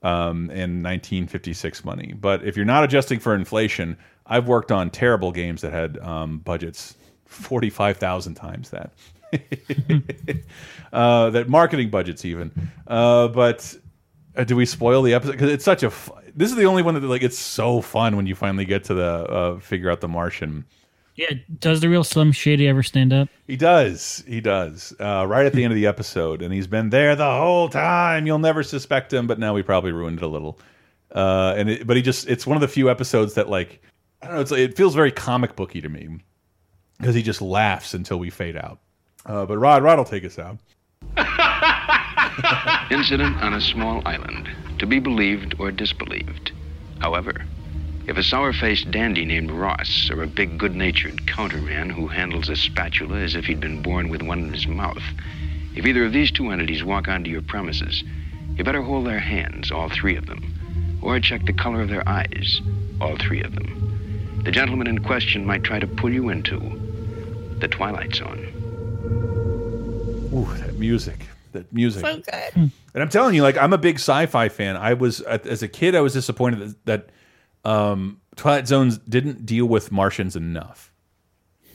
um, 0.04 0.50
in 0.52 0.84
1956 0.84 1.84
money. 1.84 2.14
But 2.20 2.44
if 2.44 2.56
you're 2.56 2.66
not 2.66 2.84
adjusting 2.84 3.20
for 3.20 3.34
inflation, 3.34 3.98
I've 4.28 4.48
worked 4.48 4.72
on 4.72 4.90
terrible 4.92 5.32
games 5.32 5.62
that 5.62 5.74
had 5.74 5.98
um, 6.00 6.40
budgets 6.40 6.96
forty-five 7.26 7.98
thousand 7.98 8.36
times 8.36 8.70
that. 8.70 8.94
uh, 10.94 11.30
that 11.30 11.50
marketing 11.50 11.90
budgets 11.90 12.26
even. 12.26 12.52
Uh, 12.88 13.28
but 13.28 13.76
uh, 14.36 14.44
do 14.44 14.56
we 14.56 14.66
spoil 14.66 15.02
the 15.02 15.14
episode? 15.14 15.34
Because 15.34 15.52
it's 15.52 15.66
such 15.66 15.84
a. 15.84 15.88
F 15.88 16.10
this 16.36 16.52
is 16.52 16.56
the 16.56 16.66
only 16.66 16.84
one 16.84 16.94
that 16.94 17.04
like 17.04 17.24
it's 17.24 17.38
so 17.38 17.82
fun 17.82 18.16
when 18.16 18.26
you 18.26 18.36
finally 18.36 18.66
get 18.66 18.86
to 18.86 18.94
the 18.94 19.04
uh, 19.04 19.60
figure 19.60 19.90
out 19.90 20.02
the 20.02 20.08
Martian. 20.08 20.66
Yeah, 21.16 21.32
does 21.60 21.82
the 21.82 21.90
real 21.90 22.06
Slim 22.06 22.32
Shady 22.32 22.66
ever 22.68 22.82
stand 22.82 23.12
up? 23.12 23.28
He 23.46 23.58
does. 23.58 24.24
He 24.26 24.40
does. 24.40 24.94
Uh, 25.02 25.26
right 25.28 25.46
at 25.46 25.52
the 25.52 25.66
end 25.66 25.74
of 25.74 25.76
the 25.76 25.86
episode, 25.86 26.42
and 26.42 26.54
he's 26.54 26.68
been 26.68 26.92
there 26.92 27.14
the 27.18 27.30
whole 27.30 27.68
time. 27.68 28.26
You'll 28.26 28.40
never 28.40 28.64
suspect 28.64 29.12
him, 29.12 29.28
but 29.28 29.38
now 29.38 29.54
we 29.54 29.62
probably 29.62 29.92
ruined 29.92 30.20
it 30.20 30.24
a 30.24 30.28
little. 30.28 30.60
Uh, 31.14 31.56
and 31.58 31.70
it, 31.70 31.86
but 31.86 31.98
he 31.98 32.04
just—it's 32.04 32.48
one 32.48 32.56
of 32.56 32.62
the 32.62 32.70
few 32.70 32.90
episodes 32.90 33.34
that, 33.34 33.50
like, 33.50 33.82
I 34.22 34.28
don't 34.28 34.36
know. 34.36 34.42
It's 34.42 34.52
it 34.54 34.78
feels 34.78 34.96
very 34.96 35.12
comic 35.12 35.58
booky 35.58 35.82
to 35.82 35.90
me 35.90 36.20
because 37.00 37.16
he 37.16 37.22
just 37.22 37.42
laughs 37.42 37.94
until 37.94 38.18
we 38.18 38.30
fade 38.30 38.56
out. 38.56 38.80
Uh, 39.26 39.46
but 39.46 39.58
Rod, 39.58 39.84
Rod 39.84 39.98
will 39.98 40.06
take 40.06 40.26
us 40.26 40.40
out. 40.40 40.58
Incident 42.92 43.38
on 43.38 43.54
a 43.54 43.62
small 43.62 44.02
island, 44.06 44.50
to 44.80 44.86
be 44.86 45.00
believed 45.00 45.56
or 45.60 45.72
disbelieved. 45.72 46.52
However, 47.00 47.46
if 48.08 48.18
a 48.18 48.24
sour 48.24 48.54
faced 48.54 48.90
dandy 48.90 49.24
named 49.24 49.52
Ross 49.52 50.10
or 50.10 50.24
a 50.24 50.28
big 50.28 50.58
good 50.58 50.76
natured 50.76 51.28
counterman 51.28 51.92
who 51.92 52.08
handles 52.08 52.50
a 52.50 52.56
spatula 52.56 53.20
as 53.20 53.36
if 53.36 53.46
he'd 53.46 53.60
been 53.60 53.84
born 53.84 54.10
with 54.10 54.24
one 54.24 54.40
in 54.40 54.54
his 54.54 54.68
mouth, 54.68 55.04
if 55.76 55.86
either 55.86 56.06
of 56.06 56.14
these 56.14 56.32
two 56.32 56.50
entities 56.50 56.84
walk 56.84 57.08
onto 57.08 57.30
your 57.30 57.44
premises, 57.44 58.04
you 58.56 58.64
better 58.64 58.82
hold 58.82 59.06
their 59.06 59.20
hands, 59.20 59.72
all 59.72 59.90
three 59.90 60.16
of 60.16 60.26
them, 60.26 61.00
or 61.02 61.20
check 61.20 61.46
the 61.46 61.54
color 61.54 61.82
of 61.82 61.90
their 61.90 62.08
eyes, 62.10 62.62
all 63.00 63.16
three 63.18 63.44
of 63.44 63.54
them. 63.54 64.42
The 64.44 64.52
gentleman 64.52 64.88
in 64.88 65.04
question 65.04 65.46
might 65.46 65.64
try 65.64 65.80
to 65.80 65.88
pull 65.88 66.12
you 66.12 66.30
into 66.30 66.60
the 67.60 67.68
Twilight 67.68 68.16
Zone. 68.16 68.59
Ooh, 69.12 70.48
that 70.58 70.76
music. 70.78 71.28
that 71.52 71.72
music. 71.74 72.06
So 72.06 72.18
good. 72.18 72.72
And 72.94 73.04
I'm 73.04 73.10
telling 73.10 73.36
you, 73.36 73.44
like 73.44 73.58
I'm 73.58 73.74
a 73.74 73.78
big 73.78 73.96
sci-fi 73.96 74.50
fan. 74.50 74.78
I 74.78 74.94
was 74.94 75.22
as 75.22 75.64
a 75.64 75.68
kid, 75.68 75.96
I 75.96 76.02
was 76.02 76.14
disappointed 76.14 76.60
that, 76.60 76.86
that 76.86 77.70
um, 77.70 78.22
Twilight 78.36 78.68
Zones 78.68 78.98
didn't 79.00 79.46
deal 79.46 79.66
with 79.66 79.92
Martians 79.92 80.36
enough, 80.36 80.92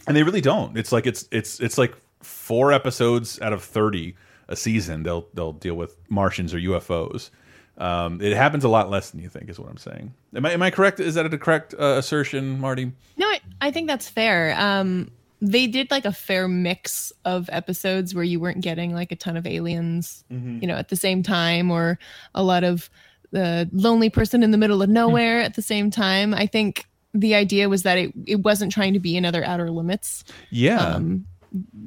and 0.06 0.16
they 0.16 0.22
really 0.22 0.40
don't. 0.40 0.76
It's 0.76 0.92
like 0.92 1.06
it's 1.06 1.28
it's 1.30 1.60
it's 1.60 1.78
like 1.78 1.94
four 2.22 2.72
episodes 2.72 3.40
out 3.40 3.52
of 3.52 3.62
thirty 3.62 4.16
a 4.48 4.56
season. 4.56 5.02
They'll 5.02 5.26
they'll 5.34 5.52
deal 5.52 5.74
with 5.74 5.96
Martians 6.08 6.54
or 6.54 6.58
UFOs. 6.58 7.30
Um, 7.76 8.20
it 8.20 8.36
happens 8.36 8.62
a 8.62 8.68
lot 8.68 8.88
less 8.88 9.10
than 9.10 9.20
you 9.20 9.28
think, 9.28 9.50
is 9.50 9.58
what 9.58 9.68
I'm 9.68 9.76
saying. 9.76 10.14
Am 10.34 10.46
I 10.46 10.52
am 10.52 10.62
I 10.62 10.70
correct? 10.70 11.00
Is 11.00 11.14
that 11.14 11.32
a 11.32 11.38
correct 11.38 11.74
uh, 11.74 11.96
assertion, 11.98 12.60
Marty? 12.60 12.92
No, 13.16 13.26
I, 13.26 13.40
I 13.60 13.70
think 13.72 13.88
that's 13.88 14.08
fair. 14.08 14.54
Um, 14.58 15.10
they 15.46 15.66
did 15.66 15.90
like 15.90 16.04
a 16.04 16.12
fair 16.12 16.48
mix 16.48 17.12
of 17.24 17.48
episodes 17.52 18.14
where 18.14 18.24
you 18.24 18.40
weren't 18.40 18.60
getting 18.62 18.94
like 18.94 19.12
a 19.12 19.16
ton 19.16 19.36
of 19.36 19.46
aliens, 19.46 20.24
Mhm. 20.32 20.60
you 20.62 20.66
know, 20.68 20.76
at 20.76 20.88
the 20.88 20.96
same 20.96 21.22
time, 21.22 21.70
or 21.70 21.98
a 22.34 22.42
lot 22.42 22.64
of 22.64 22.88
the 23.30 23.68
lonely 23.72 24.10
person 24.10 24.42
in 24.42 24.50
the 24.52 24.58
middle 24.58 24.80
of 24.82 24.88
nowhere 24.88 25.40
at 25.40 25.54
the 25.54 25.62
same 25.62 25.90
time. 25.90 26.32
I 26.32 26.46
think 26.46 26.86
the 27.12 27.34
idea 27.34 27.68
was 27.68 27.82
that 27.82 27.98
it, 27.98 28.12
it 28.26 28.42
wasn't 28.42 28.72
trying 28.72 28.92
to 28.94 29.00
be 29.00 29.16
another 29.16 29.44
Outer 29.44 29.70
Limits. 29.70 30.24
Yeah. 30.50 30.80
Um, 30.94 31.26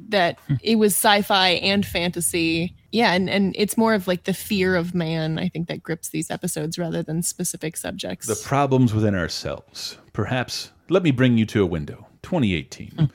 that 0.08 0.38
it 0.62 0.76
was 0.76 0.92
sci-fi 0.94 1.50
and 1.50 1.84
fantasy. 1.84 2.74
Yeah, 2.92 3.12
and, 3.12 3.28
and 3.28 3.54
it's 3.58 3.76
more 3.76 3.92
of 3.92 4.06
like 4.08 4.24
the 4.24 4.32
fear 4.32 4.74
of 4.76 4.94
man, 4.94 5.38
I 5.38 5.48
think, 5.48 5.68
that 5.68 5.82
grips 5.82 6.08
these 6.08 6.30
episodes 6.30 6.78
rather 6.78 7.02
than 7.02 7.22
specific 7.22 7.76
subjects. 7.76 8.26
The 8.26 8.40
problems 8.48 8.94
within 8.94 9.14
ourselves. 9.14 9.98
Perhaps 10.14 10.72
let 10.88 11.02
me 11.02 11.10
bring 11.10 11.36
you 11.36 11.44
to 11.46 11.62
a 11.62 11.66
window. 11.66 12.06
2018. 12.22 13.10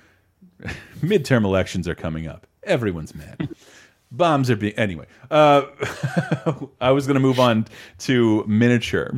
Midterm 1.02 1.44
elections 1.46 1.88
are 1.88 1.96
coming 1.96 2.28
up. 2.28 2.48
Everyone's 2.64 3.14
mad. 3.16 3.50
Bombs 4.12 4.50
are 4.50 4.56
being 4.56 4.74
anyway. 4.76 5.06
Uh, 5.32 5.64
I 6.82 6.92
was 6.92 7.08
going 7.08 7.16
to 7.16 7.20
move 7.20 7.40
on 7.40 7.66
to 8.00 8.44
miniature, 8.48 9.12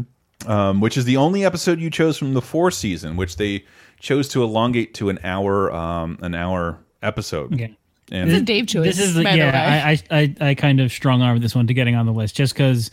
um, 0.47 0.79
which 0.79 0.97
is 0.97 1.03
the 1.05 1.17
only 1.17 1.43
episode 1.43 1.79
you 1.81 1.89
chose 1.89 2.17
from 2.17 2.33
the 2.33 2.41
four 2.41 2.71
season, 2.71 3.17
which 3.17 3.35
they 3.35 3.65
chose 3.99 4.29
to 4.29 4.41
elongate 4.43 4.93
to 4.95 5.09
an 5.09 5.19
hour, 5.23 5.71
um, 5.73 6.17
an 6.21 6.33
hour 6.33 6.79
episode. 7.01 7.53
Okay. 7.53 7.75
And 8.11 8.29
This 8.29 8.37
is 8.37 8.43
Dave 8.43 8.67
choice. 8.67 8.85
This 8.85 8.99
is 8.99 9.15
the, 9.15 9.23
by 9.23 9.31
the 9.31 9.39
way. 9.39 9.45
yeah. 9.47 9.83
I, 9.85 10.17
I 10.17 10.35
I 10.39 10.49
I 10.49 10.55
kind 10.55 10.79
of 10.79 10.91
strong 10.91 11.21
arm 11.21 11.39
this 11.39 11.55
one 11.55 11.67
to 11.67 11.73
getting 11.73 11.95
on 11.95 12.05
the 12.05 12.13
list 12.13 12.35
just 12.35 12.53
because, 12.53 12.91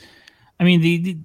I 0.58 0.64
mean 0.64 0.80
the, 0.80 0.96
the 1.02 1.16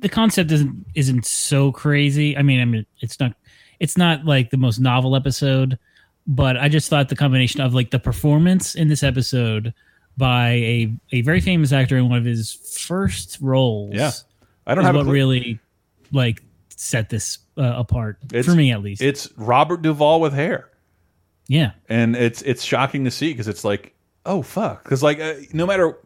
the 0.00 0.08
concept 0.10 0.52
isn't 0.52 0.86
isn't 0.94 1.24
so 1.24 1.72
crazy. 1.72 2.36
I 2.36 2.42
mean 2.42 2.60
I 2.60 2.66
mean 2.66 2.86
it's 3.00 3.18
not 3.18 3.34
it's 3.80 3.96
not 3.96 4.26
like 4.26 4.50
the 4.50 4.58
most 4.58 4.78
novel 4.78 5.16
episode, 5.16 5.78
but 6.28 6.56
I 6.56 6.68
just 6.68 6.88
thought 6.90 7.08
the 7.08 7.16
combination 7.16 7.60
of 7.62 7.74
like 7.74 7.90
the 7.90 7.98
performance 7.98 8.74
in 8.76 8.86
this 8.88 9.02
episode 9.02 9.72
by 10.16 10.50
a 10.50 10.92
a 11.12 11.22
very 11.22 11.40
famous 11.40 11.72
actor 11.72 11.96
in 11.96 12.08
one 12.08 12.18
of 12.18 12.24
his 12.24 12.52
first 12.52 13.38
roles. 13.40 13.94
Yeah. 13.94 14.10
I 14.66 14.74
don't 14.74 14.84
have 14.84 14.94
what 14.94 15.06
really 15.06 15.58
like 16.12 16.42
set 16.76 17.08
this 17.08 17.38
uh, 17.56 17.62
apart 17.76 18.18
It's- 18.26 18.44
for 18.44 18.52
me 18.54 18.70
at 18.70 18.82
least. 18.82 19.00
It's 19.02 19.28
Robert 19.36 19.82
Duvall 19.82 20.20
with 20.20 20.34
hair. 20.34 20.68
Yeah. 21.48 21.70
and 21.88 22.14
it's 22.14 22.42
it's 22.42 22.62
shocking 22.62 23.04
to 23.06 23.10
see 23.10 23.32
because 23.32 23.48
it's 23.48 23.64
like, 23.64 23.94
oh 24.26 24.42
fuck, 24.42 24.84
because 24.84 25.02
like 25.02 25.18
uh, 25.18 25.34
no 25.54 25.64
matter 25.66 25.96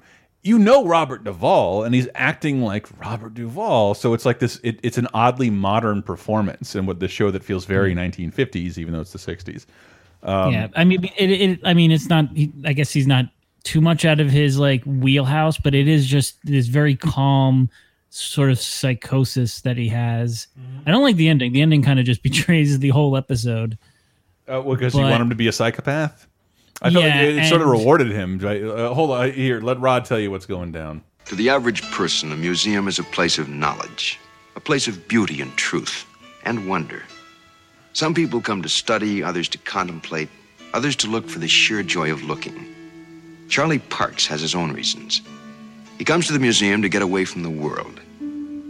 you 0.45 0.59
know 0.59 0.85
Robert 0.87 1.25
Duvall 1.25 1.83
and 1.85 1.95
he's 1.95 2.09
acting 2.15 2.63
like 2.63 2.87
Robert 3.01 3.35
Duvall, 3.35 3.95
so 3.95 4.15
it's 4.15 4.25
like 4.25 4.39
this. 4.39 4.61
It, 4.63 4.79
it's 4.85 4.99
an 4.99 5.09
oddly 5.15 5.51
modern 5.51 6.01
performance 6.03 6.75
and 6.77 6.87
what 6.87 7.01
the 7.01 7.09
show 7.09 7.31
that 7.33 7.43
feels 7.43 7.65
very 7.65 7.93
1950s, 7.95 8.79
even 8.79 8.93
though 8.93 9.01
it's 9.01 9.13
the 9.13 9.19
60s. 9.19 9.67
Um, 10.23 10.53
yeah, 10.53 10.69
I 10.77 10.85
mean, 10.85 11.05
it, 11.17 11.31
it, 11.31 11.61
I 11.65 11.75
mean, 11.75 11.91
it's 11.91 12.09
not. 12.09 12.29
He, 12.35 12.53
I 12.65 12.73
guess 12.73 12.93
he's 12.93 13.07
not 13.07 13.27
too 13.65 13.81
much 13.81 14.05
out 14.05 14.21
of 14.21 14.31
his 14.31 14.59
like 14.59 14.83
wheelhouse, 14.85 15.59
but 15.59 15.75
it 15.75 15.89
is 15.89 16.07
just 16.07 16.37
this 16.45 16.67
very 16.67 16.97
calm 16.97 17.69
sort 18.11 18.51
of 18.51 18.59
psychosis 18.59 19.63
that 19.63 19.77
he 19.77 19.89
has. 19.89 20.47
Mm-hmm. 20.59 20.89
I 20.89 20.93
don't 20.93 21.03
like 21.03 21.17
the 21.17 21.29
ending. 21.29 21.53
The 21.53 21.63
ending 21.63 21.83
kind 21.83 21.99
of 21.99 22.05
just 22.05 22.23
betrays 22.25 22.79
the 22.79 22.91
whole 22.91 23.17
episode. 23.17 23.79
Uh, 24.49 24.61
well, 24.61 24.77
because 24.77 24.95
you 24.95 25.01
want 25.01 25.23
him 25.23 25.31
to 25.31 25.35
be 25.35 25.49
a 25.49 25.53
psychopath. 25.53 26.27
I 26.83 26.91
felt 26.91 27.05
like 27.05 27.15
Yeah, 27.15 27.21
it, 27.23 27.37
it 27.39 27.49
sort 27.49 27.63
of 27.63 27.69
rewarded 27.69 28.11
him. 28.11 28.39
right? 28.39 28.63
Uh, 28.63 28.93
hold 28.93 29.13
on, 29.13 29.33
here, 29.33 29.61
let 29.61 29.79
Rod 29.81 30.05
tell 30.05 30.19
you 30.19 30.31
what's 30.31 30.47
going 30.47 30.73
down. 30.73 31.03
To 31.27 31.37
the 31.37 31.49
average 31.49 31.83
person, 31.93 32.33
a 32.33 32.37
museum 32.37 32.89
is 32.89 32.99
a 32.99 33.05
place 33.05 33.39
of 33.39 33.49
knowledge, 33.49 34.19
a 34.57 34.61
place 34.61 34.89
of 34.89 35.07
beauty 35.07 35.41
and 35.41 35.55
truth 35.57 36.05
and 36.45 36.69
wonder. 36.69 37.05
Some 37.95 38.15
people 38.15 38.41
come 38.41 38.63
to 38.63 38.69
study, 38.69 39.23
others 39.23 39.49
to 39.51 39.59
contemplate, 39.59 40.29
others 40.73 40.97
to 40.97 41.09
look 41.09 41.29
for 41.29 41.39
the 41.39 41.49
sheer 41.49 41.83
joy 41.83 42.11
of 42.11 42.23
looking. 42.23 42.75
Charlie 43.49 43.81
Parks 43.81 44.27
has 44.27 44.41
his 44.41 44.55
own 44.55 44.73
reasons. 44.73 45.21
He 45.99 46.05
comes 46.05 46.27
to 46.27 46.33
the 46.33 46.39
museum 46.39 46.81
to 46.81 46.89
get 46.89 47.03
away 47.03 47.27
from 47.27 47.43
the 47.43 47.51
world. 47.51 48.01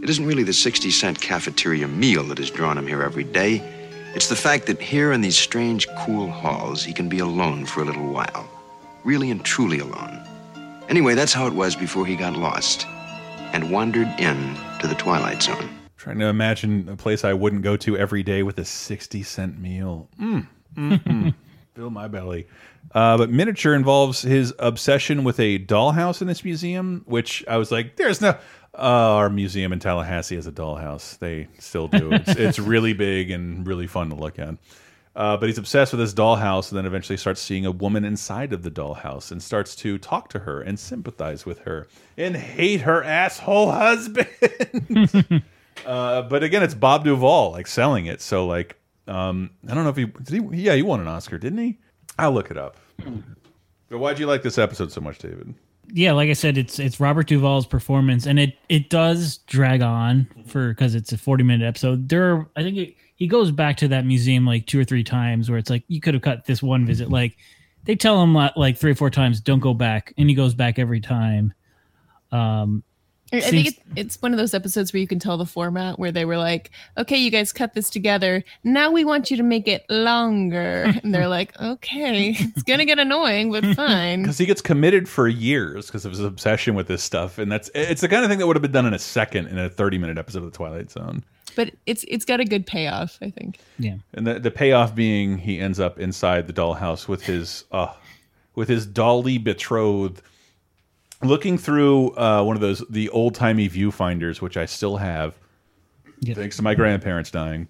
It 0.01 0.09
isn't 0.09 0.25
really 0.25 0.43
the 0.43 0.51
60 0.51 0.91
cent 0.91 1.21
cafeteria 1.21 1.87
meal 1.87 2.23
that 2.25 2.37
has 2.37 2.51
drawn 2.51 2.77
him 2.77 2.85
here 2.85 3.01
every 3.01 3.23
day. 3.23 3.61
It's 4.13 4.27
the 4.27 4.35
fact 4.35 4.65
that 4.67 4.81
here 4.81 5.13
in 5.13 5.21
these 5.21 5.37
strange, 5.37 5.87
cool 5.99 6.29
halls, 6.29 6.83
he 6.83 6.91
can 6.91 7.07
be 7.07 7.19
alone 7.19 7.65
for 7.65 7.81
a 7.81 7.85
little 7.85 8.11
while. 8.11 8.49
Really 9.05 9.31
and 9.31 9.43
truly 9.43 9.79
alone. 9.79 10.27
Anyway, 10.89 11.15
that's 11.15 11.33
how 11.33 11.47
it 11.47 11.53
was 11.53 11.77
before 11.77 12.05
he 12.05 12.17
got 12.17 12.35
lost 12.35 12.85
and 13.53 13.71
wandered 13.71 14.13
in 14.19 14.55
to 14.81 14.87
the 14.87 14.95
Twilight 14.95 15.41
Zone. 15.41 15.82
Trying 16.03 16.19
to 16.19 16.25
imagine 16.25 16.89
a 16.89 16.97
place 16.97 17.23
I 17.23 17.31
wouldn't 17.31 17.61
go 17.61 17.77
to 17.77 17.97
every 17.97 18.23
day 18.23 18.43
with 18.43 18.57
a 18.57 18.65
60 18.65 19.23
cent 19.23 19.57
meal. 19.57 20.09
Mm, 20.19 20.47
mm, 20.75 21.01
mm. 21.01 21.33
Fill 21.75 21.91
my 21.91 22.09
belly. 22.09 22.45
Uh, 22.93 23.17
but 23.17 23.29
miniature 23.29 23.73
involves 23.73 24.21
his 24.21 24.53
obsession 24.59 25.23
with 25.23 25.39
a 25.39 25.59
dollhouse 25.59 26.19
in 26.19 26.27
this 26.27 26.43
museum, 26.43 27.03
which 27.05 27.45
I 27.47 27.55
was 27.55 27.71
like, 27.71 27.95
there's 27.95 28.19
no. 28.19 28.31
Uh, 28.77 29.15
our 29.15 29.29
museum 29.29 29.71
in 29.71 29.79
Tallahassee 29.79 30.35
has 30.35 30.45
a 30.45 30.51
dollhouse. 30.51 31.17
They 31.19 31.47
still 31.57 31.87
do. 31.87 32.11
It's, 32.11 32.31
it's 32.37 32.59
really 32.59 32.91
big 32.91 33.31
and 33.31 33.65
really 33.65 33.87
fun 33.87 34.09
to 34.09 34.15
look 34.15 34.39
at. 34.39 34.57
Uh, 35.15 35.37
but 35.37 35.47
he's 35.47 35.57
obsessed 35.57 35.93
with 35.93 36.01
this 36.01 36.13
dollhouse 36.13 36.69
and 36.69 36.77
then 36.77 36.85
eventually 36.85 37.15
starts 37.15 37.39
seeing 37.39 37.65
a 37.65 37.71
woman 37.71 38.03
inside 38.03 38.51
of 38.51 38.63
the 38.63 38.71
dollhouse 38.71 39.31
and 39.31 39.41
starts 39.41 39.73
to 39.77 39.97
talk 39.97 40.27
to 40.27 40.39
her 40.39 40.59
and 40.59 40.77
sympathize 40.77 41.45
with 41.45 41.59
her 41.59 41.87
and 42.17 42.35
hate 42.35 42.81
her 42.81 43.01
asshole 43.05 43.71
husband. 43.71 44.27
uh, 45.85 46.23
but 46.23 46.43
again, 46.43 46.63
it's 46.63 46.73
Bob 46.73 47.03
Duvall 47.03 47.51
like 47.51 47.67
selling 47.67 48.05
it. 48.05 48.21
So 48.21 48.45
like, 48.45 48.77
um, 49.07 49.51
I 49.69 49.73
don't 49.73 49.83
know 49.83 49.89
if 49.89 49.97
he 49.97 50.05
did. 50.05 50.53
He, 50.53 50.61
yeah, 50.63 50.75
he 50.75 50.81
won 50.81 50.99
an 50.99 51.07
Oscar, 51.07 51.37
didn't 51.37 51.59
he? 51.59 51.79
I'll 52.17 52.31
look 52.31 52.51
it 52.51 52.57
up. 52.57 52.77
But 53.89 53.99
why'd 53.99 54.19
you 54.19 54.27
like 54.27 54.41
this 54.41 54.57
episode 54.57 54.91
so 54.91 55.01
much, 55.01 55.19
David? 55.19 55.53
Yeah, 55.91 56.13
like 56.13 56.29
I 56.29 56.33
said, 56.33 56.57
it's 56.57 56.79
it's 56.79 56.99
Robert 56.99 57.27
Duvall's 57.27 57.65
performance, 57.65 58.25
and 58.25 58.39
it 58.39 58.57
it 58.69 58.89
does 58.89 59.37
drag 59.39 59.81
on 59.81 60.27
for 60.47 60.69
because 60.69 60.95
it's 60.95 61.11
a 61.11 61.17
forty 61.17 61.43
minute 61.43 61.67
episode. 61.67 62.09
There, 62.09 62.33
are, 62.33 62.49
I 62.55 62.63
think 62.63 62.77
it, 62.77 62.95
he 63.15 63.27
goes 63.27 63.51
back 63.51 63.77
to 63.77 63.87
that 63.89 64.05
museum 64.05 64.45
like 64.45 64.65
two 64.65 64.79
or 64.79 64.83
three 64.83 65.03
times, 65.03 65.49
where 65.49 65.59
it's 65.59 65.69
like 65.69 65.83
you 65.87 65.99
could 65.99 66.13
have 66.13 66.23
cut 66.23 66.45
this 66.45 66.63
one 66.63 66.85
visit. 66.85 67.09
Like 67.09 67.37
they 67.83 67.95
tell 67.95 68.21
him 68.23 68.33
like, 68.33 68.55
like 68.55 68.77
three 68.77 68.91
or 68.91 68.95
four 68.95 69.09
times, 69.09 69.41
don't 69.41 69.59
go 69.59 69.73
back, 69.73 70.13
and 70.17 70.29
he 70.29 70.35
goes 70.35 70.53
back 70.53 70.79
every 70.79 71.01
time. 71.01 71.53
Um, 72.31 72.83
I 73.33 73.39
think 73.41 73.51
seems- 73.51 73.67
it's, 73.67 73.79
it's 74.15 74.21
one 74.21 74.31
of 74.33 74.37
those 74.37 74.53
episodes 74.53 74.93
where 74.93 74.99
you 74.99 75.07
can 75.07 75.19
tell 75.19 75.37
the 75.37 75.45
format 75.45 75.97
where 75.99 76.11
they 76.11 76.25
were 76.25 76.37
like, 76.37 76.71
okay, 76.97 77.17
you 77.17 77.31
guys 77.31 77.51
cut 77.51 77.73
this 77.73 77.89
together. 77.89 78.43
Now 78.63 78.91
we 78.91 79.03
want 79.03 79.31
you 79.31 79.37
to 79.37 79.43
make 79.43 79.67
it 79.67 79.85
longer. 79.89 80.93
And 81.03 81.13
they're 81.13 81.27
like, 81.27 81.59
okay, 81.59 82.35
it's 82.37 82.63
going 82.63 82.79
to 82.79 82.85
get 82.85 82.99
annoying, 82.99 83.51
but 83.51 83.65
fine. 83.75 84.21
Because 84.21 84.37
he 84.37 84.45
gets 84.45 84.61
committed 84.61 85.09
for 85.09 85.27
years 85.27 85.87
because 85.87 86.05
of 86.05 86.11
his 86.11 86.21
obsession 86.21 86.75
with 86.75 86.87
this 86.87 87.03
stuff, 87.03 87.37
and 87.37 87.51
that's 87.51 87.69
it's 87.73 88.01
the 88.01 88.07
kind 88.07 88.23
of 88.23 88.29
thing 88.29 88.39
that 88.39 88.47
would 88.47 88.55
have 88.55 88.61
been 88.61 88.71
done 88.71 88.85
in 88.85 88.93
a 88.93 88.99
second 88.99 89.47
in 89.47 89.57
a 89.57 89.69
thirty 89.69 89.97
minute 89.97 90.17
episode 90.17 90.39
of 90.39 90.45
the 90.51 90.55
Twilight 90.57 90.91
Zone. 90.91 91.23
But 91.55 91.71
it's 91.85 92.05
it's 92.07 92.25
got 92.25 92.39
a 92.39 92.45
good 92.45 92.65
payoff, 92.65 93.17
I 93.21 93.29
think. 93.31 93.59
Yeah. 93.79 93.95
And 94.13 94.25
the 94.25 94.39
the 94.39 94.51
payoff 94.51 94.95
being 94.95 95.37
he 95.37 95.59
ends 95.59 95.79
up 95.79 95.99
inside 95.99 96.47
the 96.47 96.53
dollhouse 96.53 97.07
with 97.07 97.23
his 97.23 97.65
uh 97.71 97.93
with 98.55 98.69
his 98.69 98.85
dolly 98.85 99.37
betrothed 99.37 100.21
looking 101.23 101.57
through 101.57 102.15
uh 102.15 102.43
one 102.43 102.55
of 102.55 102.61
those 102.61 102.83
the 102.89 103.09
old 103.09 103.35
timey 103.35 103.69
viewfinders, 103.69 104.41
which 104.41 104.57
I 104.57 104.65
still 104.65 104.97
have. 104.97 105.37
Thanks 106.25 106.57
to 106.57 106.63
my 106.63 106.75
grandparents 106.75 107.31
dying. 107.31 107.67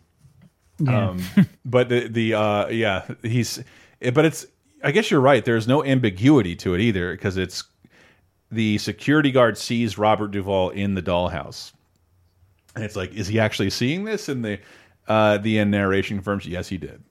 Yeah. 0.80 1.10
Um 1.10 1.24
but 1.66 1.90
the 1.90 2.08
the 2.08 2.34
uh 2.34 2.68
yeah, 2.68 3.06
he's 3.24 3.64
but 4.14 4.26
it's 4.26 4.46
I 4.84 4.92
guess 4.92 5.10
you're 5.10 5.22
right. 5.22 5.44
There's 5.44 5.68
no 5.68 5.84
ambiguity 5.84 6.56
to 6.58 6.76
it 6.76 6.82
either, 6.82 7.14
because 7.14 7.38
it's 7.38 7.64
the 8.52 8.78
security 8.78 9.32
guard 9.32 9.58
sees 9.58 9.98
Robert 9.98 10.32
Duvall 10.32 10.72
in 10.72 10.94
the 10.94 11.02
dollhouse. 11.02 11.72
And 12.76 12.84
it's 12.84 12.96
like, 12.96 13.14
is 13.14 13.28
he 13.28 13.40
actually 13.40 13.70
seeing 13.70 14.04
this? 14.04 14.28
And 14.28 14.44
the 14.44 14.60
uh, 15.08 15.38
the 15.38 15.64
narration 15.64 16.18
confirms, 16.18 16.46
yes, 16.46 16.68
he 16.68 16.78
did. 16.78 17.02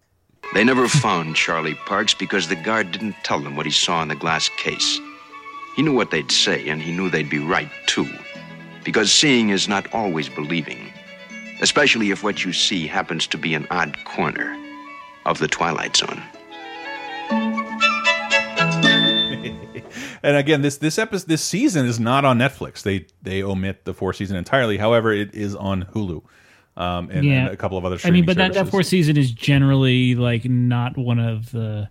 They 0.55 0.65
never 0.65 0.87
found 0.87 1.35
Charlie 1.35 1.75
Parks 1.75 2.15
because 2.15 2.49
the 2.49 2.57
guard 2.57 2.93
didn't 2.93 3.17
tell 3.23 3.41
them 3.41 3.57
what 3.57 3.65
he 3.65 3.73
saw 3.73 4.03
in 4.03 4.09
the 4.09 4.15
glass 4.17 4.51
case. 4.59 5.01
He 5.77 5.83
knew 5.83 5.95
what 5.95 6.11
they'd 6.11 6.31
say, 6.31 6.69
and 6.69 6.83
he 6.83 6.93
knew 6.93 7.09
they'd 7.09 7.31
be 7.31 7.39
right, 7.39 7.71
too. 7.87 8.09
Because 8.85 9.11
seeing 9.11 9.49
is 9.49 9.69
not 9.69 9.93
always 9.95 10.29
believing, 10.29 10.93
especially 11.61 12.11
if 12.11 12.23
what 12.23 12.45
you 12.45 12.53
see 12.53 12.87
happens 12.87 13.27
to 13.29 13.39
be 13.39 13.55
an 13.55 13.67
odd 13.71 13.97
corner 14.05 14.55
of 15.25 15.39
the 15.39 15.49
Twilight 15.49 15.97
Zone. 15.97 16.23
and 20.23 20.37
again, 20.37 20.63
this 20.63 20.79
this 20.79 20.99
episode, 20.99 21.29
this 21.29 21.43
season 21.43 21.87
is 21.87 21.99
not 21.99 22.25
on 22.25 22.39
Netflix. 22.39 22.83
They 22.83 23.07
they 23.23 23.43
omit 23.43 23.85
the 23.85 23.95
fourth 23.95 24.17
season 24.17 24.37
entirely. 24.37 24.77
However, 24.77 25.13
it 25.13 25.35
is 25.35 25.55
on 25.55 25.85
Hulu, 25.85 26.23
um, 26.77 27.09
and, 27.11 27.27
and 27.27 27.49
a 27.49 27.57
couple 27.57 27.79
of 27.79 27.85
other. 27.85 27.99
I 28.05 28.11
mean, 28.11 28.27
but 28.27 28.37
that, 28.37 28.49
that 28.49 28.55
services. 28.55 28.71
fourth 28.71 28.87
season 28.87 29.17
is 29.17 29.31
generally 29.31 30.17
like 30.17 30.45
not 30.45 30.99
one 30.99 31.19
of 31.19 31.53
the. 31.53 31.89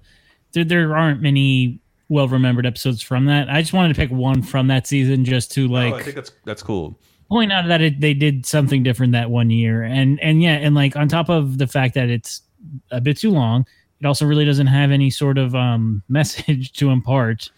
There, 0.54 0.66
there 0.66 0.96
aren't 0.96 1.22
many 1.22 1.80
well 2.12 2.28
remembered 2.28 2.66
episodes 2.66 3.02
from 3.02 3.26
that. 3.26 3.50
I 3.50 3.62
just 3.62 3.72
wanted 3.72 3.96
to 3.96 4.00
pick 4.00 4.12
one 4.12 4.42
from 4.42 4.68
that 4.68 4.86
season 4.86 5.24
just 5.24 5.50
to 5.54 5.68
like 5.70 5.94
oh, 5.94 5.98
I 5.98 6.04
think 6.04 6.16
that's 6.16 6.32
that's 6.44 6.62
cool. 6.62 7.00
point 7.30 7.54
out 7.54 7.68
that 7.70 7.82
it, 7.82 8.02
they 8.02 8.14
did 8.14 8.46
something 8.46 8.84
different 8.84 9.14
that 9.14 9.32
one 9.32 9.50
year, 9.50 9.82
and 9.82 10.20
and 10.20 10.44
yeah, 10.44 10.56
and 10.56 10.76
like 10.76 10.98
on 10.98 11.08
top 11.08 11.30
of 11.30 11.58
the 11.58 11.68
fact 11.68 11.96
that 11.96 12.10
it's 12.10 12.42
a 12.92 13.00
bit 13.00 13.18
too 13.18 13.32
long, 13.32 13.66
it 14.02 14.06
also 14.06 14.26
really 14.26 14.44
doesn't 14.44 14.68
have 14.68 14.92
any 14.92 15.10
sort 15.10 15.38
of 15.38 15.56
um 15.56 16.04
message 16.10 16.74
to 16.74 16.90
impart. 16.90 17.50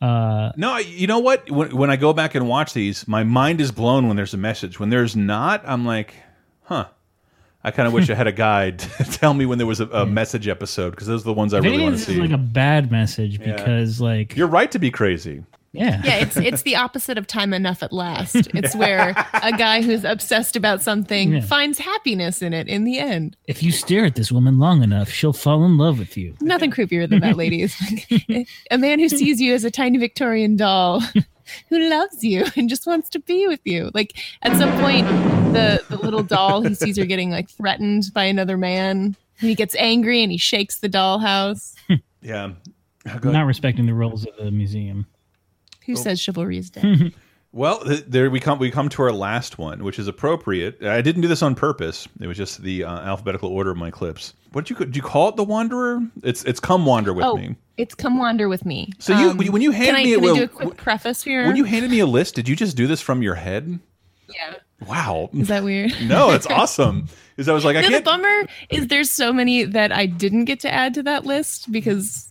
Uh, 0.00 0.52
No, 0.56 0.76
you 0.78 1.06
know 1.06 1.20
what? 1.20 1.48
When, 1.50 1.76
when 1.76 1.90
I 1.90 1.96
go 1.96 2.12
back 2.12 2.34
and 2.34 2.48
watch 2.48 2.72
these, 2.72 3.06
my 3.06 3.22
mind 3.22 3.60
is 3.60 3.70
blown 3.70 4.08
when 4.08 4.16
there's 4.16 4.34
a 4.34 4.38
message. 4.38 4.78
When 4.78 4.90
there's 4.90 5.16
not, 5.16 5.62
I'm 5.64 5.84
like, 5.84 6.14
huh. 6.62 6.86
I 7.64 7.70
kind 7.72 7.86
of 7.88 7.92
wish 7.92 8.08
I 8.08 8.14
had 8.14 8.26
a 8.28 8.32
guide 8.32 8.78
to 8.98 9.04
tell 9.04 9.34
me 9.34 9.44
when 9.46 9.58
there 9.58 9.66
was 9.66 9.80
a, 9.80 9.86
a 9.88 10.06
message 10.06 10.46
episode 10.48 10.90
because 10.90 11.06
those 11.08 11.22
are 11.22 11.24
the 11.24 11.32
ones 11.34 11.52
I 11.52 11.58
if 11.58 11.64
really 11.64 11.82
want 11.82 11.94
to 11.94 11.98
this 11.98 12.08
is 12.08 12.14
see. 12.14 12.20
like 12.20 12.30
a 12.30 12.38
bad 12.38 12.90
message 12.92 13.38
Yeah. 13.40 13.56
because 13.56 14.00
like 14.00 14.36
You're 14.36 14.46
right 14.46 14.70
to 14.70 14.78
be 14.78 14.90
crazy. 14.92 15.42
yeah, 15.72 16.00
Yeah, 16.04 16.16
it's 16.20 16.36
it's 16.36 16.62
the 16.62 16.76
opposite 16.76 17.18
of 17.18 17.26
time 17.26 17.52
enough 17.52 17.82
at 17.82 17.92
last. 17.92 18.34
It's 18.54 18.76
where 18.76 19.10
a 19.42 19.52
guy 19.52 19.82
who's 19.82 20.04
obsessed 20.04 20.54
about 20.56 20.82
something 20.82 21.32
Yeah. 21.34 21.40
finds 21.40 21.78
happiness 21.80 22.42
in 22.42 22.54
it 22.54 22.68
in 22.68 22.84
the 22.84 22.98
end. 23.00 23.36
if 23.48 23.60
you 23.62 23.72
stare 23.72 24.04
at 24.04 24.14
this 24.14 24.30
woman 24.32 24.58
long 24.60 24.82
enough, 24.84 25.10
she'll 25.10 25.32
fall 25.32 25.64
in 25.64 25.76
love 25.76 25.98
with 25.98 26.16
you. 26.16 26.36
Nothing 26.40 26.70
creepier 26.70 27.08
than 27.10 27.20
that, 27.20 27.36
ladies. 27.44 27.76
a 28.70 28.78
man 28.78 28.98
who 29.00 29.08
sees 29.08 29.40
you 29.40 29.52
as 29.54 29.64
a 29.64 29.70
tiny 29.70 29.98
Victorian 29.98 30.54
doll 30.56 31.02
who 31.68 31.88
loves 31.88 32.22
you 32.22 32.46
and 32.56 32.68
just 32.68 32.86
wants 32.86 33.08
to 33.10 33.20
be 33.20 33.46
with 33.46 33.60
you. 33.64 33.90
Like 33.94 34.16
at 34.42 34.56
some 34.56 34.70
point, 34.80 35.06
the, 35.52 35.82
the 35.88 35.96
little 35.96 36.22
doll, 36.22 36.62
he 36.62 36.74
sees 36.74 36.96
her 36.96 37.04
getting 37.04 37.30
like 37.30 37.50
threatened 37.50 38.04
by 38.12 38.24
another 38.24 38.56
man. 38.56 39.16
And 39.40 39.48
he 39.48 39.54
gets 39.54 39.74
angry 39.76 40.22
and 40.22 40.32
he 40.32 40.38
shakes 40.38 40.80
the 40.80 40.88
dollhouse. 40.88 41.74
Yeah. 42.20 42.52
Not 43.22 43.46
respecting 43.46 43.86
the 43.86 43.94
rules 43.94 44.26
of 44.26 44.36
the 44.36 44.50
museum. 44.50 45.06
Who 45.86 45.92
oh. 45.92 45.96
says 45.96 46.20
chivalry 46.20 46.58
is 46.58 46.70
dead? 46.70 47.14
Well, 47.52 47.80
th- 47.80 48.04
there 48.06 48.30
we 48.30 48.40
come. 48.40 48.58
We 48.58 48.70
come 48.70 48.88
to 48.90 49.02
our 49.02 49.12
last 49.12 49.56
one, 49.58 49.82
which 49.82 49.98
is 49.98 50.06
appropriate. 50.06 50.82
I 50.84 51.00
didn't 51.00 51.22
do 51.22 51.28
this 51.28 51.42
on 51.42 51.54
purpose. 51.54 52.06
It 52.20 52.26
was 52.26 52.36
just 52.36 52.62
the 52.62 52.84
uh, 52.84 52.90
alphabetical 53.00 53.48
order 53.50 53.70
of 53.70 53.76
my 53.78 53.90
clips. 53.90 54.34
What 54.52 54.66
did 54.66 54.78
you 54.78 54.84
did 54.86 54.96
you 54.96 55.02
call 55.02 55.30
it? 55.30 55.36
The 55.36 55.44
Wanderer? 55.44 56.00
It's 56.22 56.44
it's 56.44 56.60
come 56.60 56.84
wander 56.84 57.14
with 57.14 57.24
oh, 57.24 57.36
me. 57.36 57.56
it's 57.78 57.94
come 57.94 58.18
wander 58.18 58.48
with 58.48 58.66
me. 58.66 58.90
So 58.98 59.18
you- 59.18 59.28
when 59.30 59.46
you- 59.46 59.52
when 59.52 59.62
you 59.62 59.72
can 59.72 59.94
handed 59.94 60.00
I, 60.00 60.04
me 60.04 60.14
can 60.14 60.24
I 60.30 60.38
do 60.38 60.42
a 60.44 60.48
quick 60.48 60.76
preface 60.76 61.22
here? 61.22 61.46
When 61.46 61.56
you 61.56 61.64
handed 61.64 61.90
me 61.90 62.00
a 62.00 62.06
list, 62.06 62.34
did 62.34 62.48
you 62.48 62.54
just 62.56 62.76
do 62.76 62.86
this 62.86 63.00
from 63.00 63.22
your 63.22 63.34
head? 63.34 63.78
yeah. 64.34 64.54
Wow. 64.86 65.28
Is 65.32 65.48
that 65.48 65.64
weird? 65.64 65.92
no, 66.04 66.30
it's 66.30 66.46
awesome. 66.46 67.08
Is 67.36 67.48
I 67.48 67.52
was 67.52 67.64
like, 67.64 67.76
I 67.76 67.80
no, 67.82 67.86
the 67.88 67.92
can't. 67.94 68.04
bummer 68.04 68.42
is 68.70 68.86
there's 68.86 69.10
so 69.10 69.32
many 69.32 69.64
that 69.64 69.90
I 69.90 70.06
didn't 70.06 70.44
get 70.44 70.60
to 70.60 70.72
add 70.72 70.94
to 70.94 71.02
that 71.04 71.24
list 71.24 71.72
because 71.72 72.30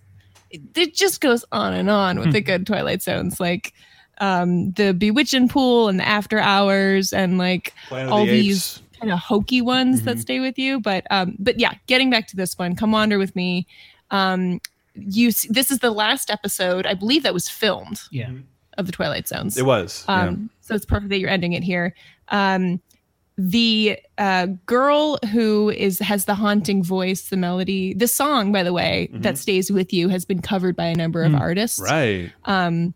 it, 0.50 0.62
it 0.76 0.94
just 0.96 1.20
goes 1.20 1.44
on 1.52 1.74
and 1.74 1.90
on 1.90 2.20
with 2.20 2.32
the 2.32 2.40
good 2.40 2.66
Twilight 2.66 3.02
Zones, 3.02 3.40
like 3.42 3.74
um, 4.20 4.72
the 4.72 4.94
Bewitching 4.94 5.48
Pool 5.48 5.88
and 5.90 6.00
the 6.00 6.08
After 6.08 6.40
Hours 6.40 7.14
and 7.14 7.38
like 7.38 7.74
Planet 7.88 8.12
all 8.12 8.26
the 8.26 8.32
these 8.32 8.82
kind 9.00 9.12
of 9.12 9.20
hokey 9.20 9.62
ones 9.62 10.02
that 10.04 10.18
Mhm. 10.18 10.22
stay 10.22 10.40
with 10.40 10.58
you. 10.58 10.80
But 10.80 11.06
um, 11.12 11.36
but 11.40 11.60
yeah, 11.60 11.74
getting 11.88 12.10
back 12.10 12.28
to 12.30 12.36
this 12.36 12.58
one, 12.58 12.76
come 12.76 12.92
wander 12.92 13.18
with 13.20 13.36
me. 13.36 13.68
Um, 14.12 14.60
you 14.96 15.28
s- 15.28 15.46
this 15.50 15.70
is 15.70 15.80
the 15.80 15.92
last 15.92 16.32
episode, 16.32 16.86
I 16.88 16.94
believe 16.96 17.22
that 17.24 17.34
was 17.34 17.48
filmed 17.48 18.02
Yeah. 18.12 18.32
of 18.78 18.88
the 18.88 18.92
Twilight 18.92 19.28
Zones. 19.28 19.56
It 19.58 19.66
was. 19.66 20.04
yeah. 20.10 20.24
Um, 20.28 20.50
So 20.62 20.74
it's 20.76 20.86
perfect 20.86 21.10
that 21.10 21.20
you're 21.20 21.30
ending 21.30 21.54
it 21.54 21.64
here. 21.64 21.94
Um, 22.30 22.82
the 23.38 24.00
uh, 24.18 24.48
girl 24.66 25.20
who 25.32 25.70
is 25.70 26.00
has 26.00 26.26
the 26.26 26.34
haunting 26.34 26.82
voice, 26.84 27.30
the 27.30 27.38
melody, 27.38 27.94
the 27.94 28.08
song, 28.08 28.52
by 28.52 28.64
the 28.64 28.74
way, 28.74 29.10
that 29.14 29.38
stays 29.38 29.72
with 29.72 29.94
you 29.94 30.10
has 30.10 30.26
been 30.26 30.42
covered 30.42 30.76
by 30.76 30.86
a 30.86 30.96
number 30.96 31.24
of 31.24 31.34
Mm. 31.34 31.40
artists. 31.40 31.80
Right. 31.80 32.32
Um, 32.46 32.96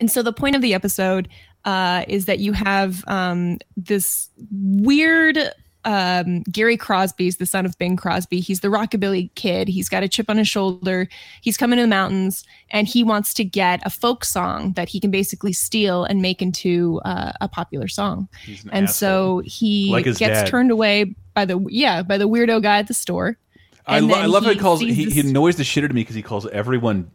and 0.00 0.10
so 0.10 0.22
the 0.22 0.32
point 0.32 0.56
of 0.56 0.62
the 0.62 0.74
episode 0.74 1.28
uh, 1.64 2.04
is 2.08 2.26
that 2.26 2.38
you 2.38 2.52
have 2.52 3.04
um, 3.08 3.58
this 3.76 4.28
weird 4.50 5.38
um, 5.84 6.42
Gary 6.50 6.76
Crosby's 6.76 7.36
the 7.36 7.46
son 7.46 7.64
of 7.64 7.78
Bing 7.78 7.96
Crosby. 7.96 8.40
He's 8.40 8.60
the 8.60 8.68
rockabilly 8.68 9.34
kid. 9.36 9.68
He's 9.68 9.88
got 9.88 10.02
a 10.02 10.08
chip 10.08 10.28
on 10.28 10.36
his 10.36 10.48
shoulder. 10.48 11.08
He's 11.40 11.56
coming 11.56 11.76
to 11.78 11.82
the 11.82 11.88
mountains 11.88 12.44
and 12.70 12.86
he 12.86 13.02
wants 13.04 13.32
to 13.34 13.44
get 13.44 13.80
a 13.86 13.90
folk 13.90 14.24
song 14.24 14.72
that 14.72 14.88
he 14.88 15.00
can 15.00 15.10
basically 15.10 15.52
steal 15.52 16.04
and 16.04 16.20
make 16.20 16.42
into 16.42 17.00
uh, 17.04 17.32
a 17.40 17.48
popular 17.48 17.88
song. 17.88 18.28
an 18.46 18.70
and 18.70 18.90
so 18.90 19.40
he 19.44 19.90
Like 19.90 20.04
gets 20.04 20.18
dad. 20.18 20.46
turned 20.46 20.70
away 20.70 21.14
by 21.34 21.44
the 21.44 21.64
yeah 21.68 22.02
by 22.02 22.18
the 22.18 22.28
weirdo 22.28 22.62
guy 22.62 22.78
at 22.78 22.88
the 22.88 22.94
store. 22.94 23.38
I, 23.86 24.00
lo- 24.00 24.14
I 24.18 24.26
love 24.26 24.44
how 24.44 24.50
he 24.50 24.58
calls. 24.58 24.80
He, 24.80 24.92
he 24.92 25.20
annoys 25.20 25.56
the 25.56 25.64
shit 25.64 25.84
out 25.84 25.90
of 25.90 25.94
me 25.94 26.02
because 26.02 26.16
he 26.16 26.22
calls 26.22 26.46
everyone. 26.48 27.10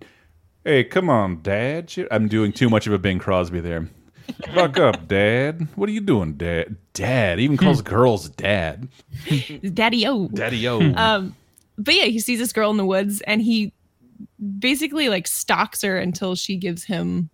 Hey, 0.63 0.83
come 0.85 1.09
on, 1.09 1.41
Dad. 1.41 1.93
I'm 2.09 2.27
doing 2.27 2.53
too 2.53 2.69
much 2.69 2.87
of 2.87 2.93
a 2.93 2.97
Bing 2.97 3.19
Crosby 3.19 3.59
there. 3.59 3.89
Fuck 4.53 4.79
up, 4.79 5.07
Dad. 5.07 5.67
What 5.75 5.89
are 5.89 5.91
you 5.91 5.99
doing, 5.99 6.33
Dad? 6.33 6.77
Dad. 6.93 7.39
He 7.39 7.43
even 7.43 7.57
calls 7.57 7.81
girls 7.81 8.29
Dad. 8.29 8.87
Daddy 9.73 10.07
O. 10.07 10.29
Daddy 10.29 10.65
O. 10.67 10.79
Um, 10.95 11.35
but 11.77 11.93
yeah, 11.95 12.05
he 12.05 12.19
sees 12.19 12.39
this 12.39 12.53
girl 12.53 12.71
in 12.71 12.77
the 12.77 12.85
woods 12.85 13.21
and 13.21 13.41
he 13.41 13.73
basically 14.59 15.09
like 15.09 15.27
stalks 15.27 15.81
her 15.81 15.97
until 15.97 16.35
she 16.35 16.55
gives 16.55 16.85
him 16.85 17.29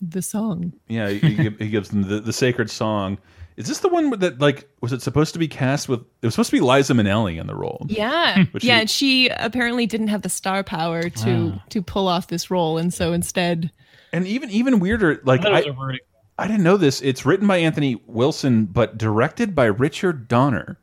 the 0.00 0.22
song. 0.22 0.72
Yeah, 0.88 1.10
he, 1.10 1.18
he 1.18 1.50
he 1.50 1.68
gives 1.68 1.90
them 1.90 2.02
the, 2.02 2.20
the 2.20 2.32
sacred 2.32 2.70
song. 2.70 3.18
Is 3.58 3.66
this 3.66 3.80
the 3.80 3.88
one 3.88 4.10
that 4.20 4.40
like 4.40 4.68
was 4.80 4.92
it 4.92 5.02
supposed 5.02 5.32
to 5.32 5.38
be 5.40 5.48
cast 5.48 5.88
with? 5.88 6.00
It 6.22 6.26
was 6.26 6.34
supposed 6.34 6.50
to 6.50 6.56
be 6.56 6.60
Liza 6.60 6.92
Minnelli 6.94 7.40
in 7.40 7.48
the 7.48 7.56
role. 7.56 7.84
Yeah, 7.88 8.44
hmm. 8.44 8.56
yeah. 8.56 8.58
she- 8.60 8.70
and 8.70 8.90
she 8.90 9.28
apparently 9.30 9.84
didn't 9.86 10.08
have 10.08 10.22
the 10.22 10.28
star 10.28 10.62
power 10.62 11.10
to 11.10 11.50
Wow. 11.50 11.62
to 11.70 11.82
pull 11.82 12.06
off 12.06 12.28
this 12.28 12.50
role, 12.52 12.78
and 12.78 12.94
so 12.94 13.12
instead, 13.12 13.72
And 14.12 14.26
even 14.28 14.48
even 14.50 14.78
weirder, 14.78 15.20
like 15.24 15.42
thought 15.42 15.50
it 15.52 15.54
was 15.54 15.66
I, 15.66 15.70
a 15.70 15.72
verdict. 15.72 16.06
I 16.38 16.46
didn't 16.46 16.62
know 16.62 16.76
this. 16.76 17.00
It's 17.02 17.26
written 17.26 17.48
by 17.48 17.56
Anthony 17.58 18.00
Wilson, 18.06 18.66
but 18.66 18.96
directed 18.96 19.56
by 19.56 19.64
Richard 19.64 20.28
Donner 20.28 20.78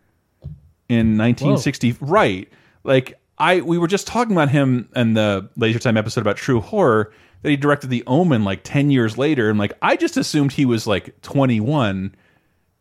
in 0.90 1.18
1960. 1.18 1.96
Right, 2.02 2.52
like 2.84 3.18
I 3.38 3.62
we 3.62 3.78
were 3.78 3.88
just 3.88 4.06
talking 4.06 4.34
about 4.34 4.50
him 4.50 4.90
in 4.98 5.14
the 5.14 5.50
Laser 5.56 5.80
Time 5.80 5.96
episode 5.96 6.22
about 6.22 6.36
True 6.38 6.60
Horror 6.60 7.14
that 7.42 7.50
he 7.50 7.56
directed 7.56 7.90
The 7.90 8.04
Omen 8.06 8.44
like 8.44 8.62
10 8.64 8.92
years 8.92 9.18
later, 9.18 9.50
and 9.50 9.58
like 9.58 9.72
I 9.82 9.96
just 9.96 10.18
assumed 10.18 10.52
he 10.52 10.66
was 10.66 10.86
like 10.88 11.22
21 11.22 12.16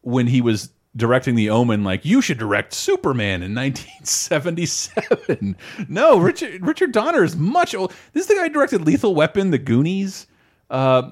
when 0.04 0.26
he 0.26 0.40
was 0.40 0.70
directing 0.96 1.34
The 1.34 1.50
Omen. 1.50 1.84
Like 1.84 2.04
you 2.04 2.20
should 2.20 2.38
direct 2.38 2.72
Superman 2.72 3.42
in 3.42 3.54
1977. 3.54 5.56
no, 5.88 6.18
Richard 6.18 6.64
Richard 6.64 6.92
Donner 6.92 7.24
is 7.24 7.36
much 7.36 7.74
old. 7.74 7.92
This 8.12 8.22
is 8.22 8.28
the 8.28 8.34
guy 8.34 8.44
who 8.44 8.50
directed 8.50 8.82
Lethal 8.82 9.14
Weapon, 9.14 9.50
The 9.50 9.58
Goonies. 9.58 10.26
Uh, 10.70 11.10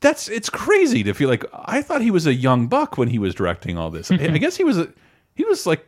that's 0.00 0.28
it's 0.28 0.50
crazy 0.50 1.02
to 1.02 1.14
feel 1.14 1.28
like 1.28 1.44
I 1.52 1.82
thought 1.82 2.02
he 2.02 2.10
was 2.10 2.26
a 2.26 2.34
young 2.34 2.68
buck 2.68 2.98
when 2.98 3.08
he 3.08 3.18
was 3.18 3.34
directing 3.34 3.78
all 3.78 3.90
this. 3.90 4.10
I, 4.10 4.14
I 4.14 4.28
guess 4.38 4.56
he 4.56 4.64
was 4.64 4.78
a 4.78 4.92
he 5.34 5.44
was 5.44 5.66
like 5.66 5.86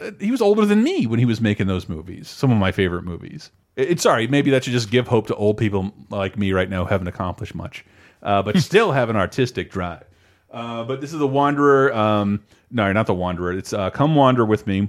uh, 0.00 0.12
he 0.20 0.30
was 0.30 0.40
older 0.40 0.64
than 0.64 0.82
me 0.82 1.06
when 1.06 1.18
he 1.18 1.24
was 1.24 1.40
making 1.40 1.66
those 1.66 1.88
movies. 1.88 2.28
Some 2.28 2.50
of 2.50 2.58
my 2.58 2.72
favorite 2.72 3.04
movies. 3.04 3.50
It, 3.76 4.00
sorry, 4.00 4.26
maybe 4.26 4.50
that 4.50 4.64
should 4.64 4.72
just 4.72 4.90
give 4.90 5.06
hope 5.06 5.28
to 5.28 5.36
old 5.36 5.56
people 5.56 5.92
like 6.10 6.36
me 6.36 6.52
right 6.52 6.68
now 6.68 6.84
who 6.84 6.88
haven't 6.88 7.06
accomplished 7.06 7.54
much, 7.54 7.84
uh, 8.22 8.42
but 8.42 8.58
still 8.58 8.92
have 8.92 9.08
an 9.08 9.16
artistic 9.16 9.70
drive. 9.70 10.04
Uh, 10.50 10.84
but 10.84 11.00
this 11.00 11.12
is 11.12 11.18
the 11.18 11.26
Wanderer. 11.26 11.94
Um, 11.94 12.42
no, 12.70 12.92
not 12.92 13.06
the 13.06 13.14
Wanderer. 13.14 13.52
It's 13.52 13.72
uh, 13.72 13.90
Come 13.90 14.14
Wander 14.14 14.44
with 14.44 14.66
Me. 14.66 14.88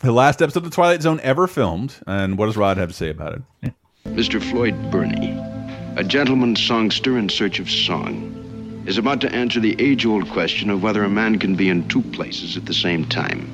The 0.00 0.12
last 0.12 0.42
episode 0.42 0.60
of 0.60 0.70
the 0.70 0.74
Twilight 0.74 1.02
Zone 1.02 1.20
ever 1.22 1.46
filmed. 1.46 1.96
And 2.06 2.38
what 2.38 2.46
does 2.46 2.56
Rod 2.56 2.76
have 2.76 2.88
to 2.88 2.94
say 2.94 3.10
about 3.10 3.40
it? 3.62 3.72
Mr. 4.06 4.42
Floyd 4.42 4.74
Burney, 4.90 5.30
a 5.96 6.04
gentleman 6.04 6.56
songster 6.56 7.16
in 7.16 7.28
search 7.28 7.60
of 7.60 7.70
song, 7.70 8.82
is 8.86 8.98
about 8.98 9.20
to 9.20 9.32
answer 9.32 9.60
the 9.60 9.80
age 9.80 10.04
old 10.04 10.28
question 10.30 10.70
of 10.70 10.82
whether 10.82 11.04
a 11.04 11.08
man 11.08 11.38
can 11.38 11.54
be 11.54 11.68
in 11.68 11.86
two 11.88 12.02
places 12.02 12.56
at 12.56 12.66
the 12.66 12.74
same 12.74 13.04
time. 13.08 13.48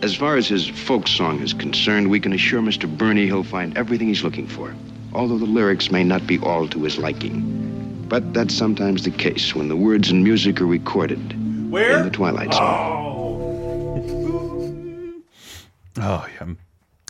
As 0.00 0.14
far 0.14 0.36
as 0.36 0.48
his 0.48 0.66
folk 0.68 1.06
song 1.08 1.40
is 1.40 1.52
concerned, 1.52 2.08
we 2.08 2.20
can 2.20 2.32
assure 2.32 2.62
Mr. 2.62 2.88
Burney 2.88 3.26
he'll 3.26 3.42
find 3.42 3.76
everything 3.76 4.08
he's 4.08 4.22
looking 4.22 4.46
for, 4.46 4.74
although 5.12 5.38
the 5.38 5.44
lyrics 5.44 5.90
may 5.90 6.04
not 6.04 6.26
be 6.26 6.38
all 6.38 6.68
to 6.68 6.84
his 6.84 6.96
liking. 6.98 7.77
But 8.08 8.32
that's 8.32 8.54
sometimes 8.54 9.04
the 9.04 9.10
case 9.10 9.54
when 9.54 9.68
the 9.68 9.76
words 9.76 10.10
and 10.10 10.24
music 10.24 10.60
are 10.60 10.66
recorded 10.66 11.18
Where? 11.70 11.98
in 11.98 12.04
the 12.04 12.10
Twilight 12.10 12.54
Zone. 12.54 12.64
Oh, 15.98 15.98
oh 15.98 16.26
yeah. 16.40 16.54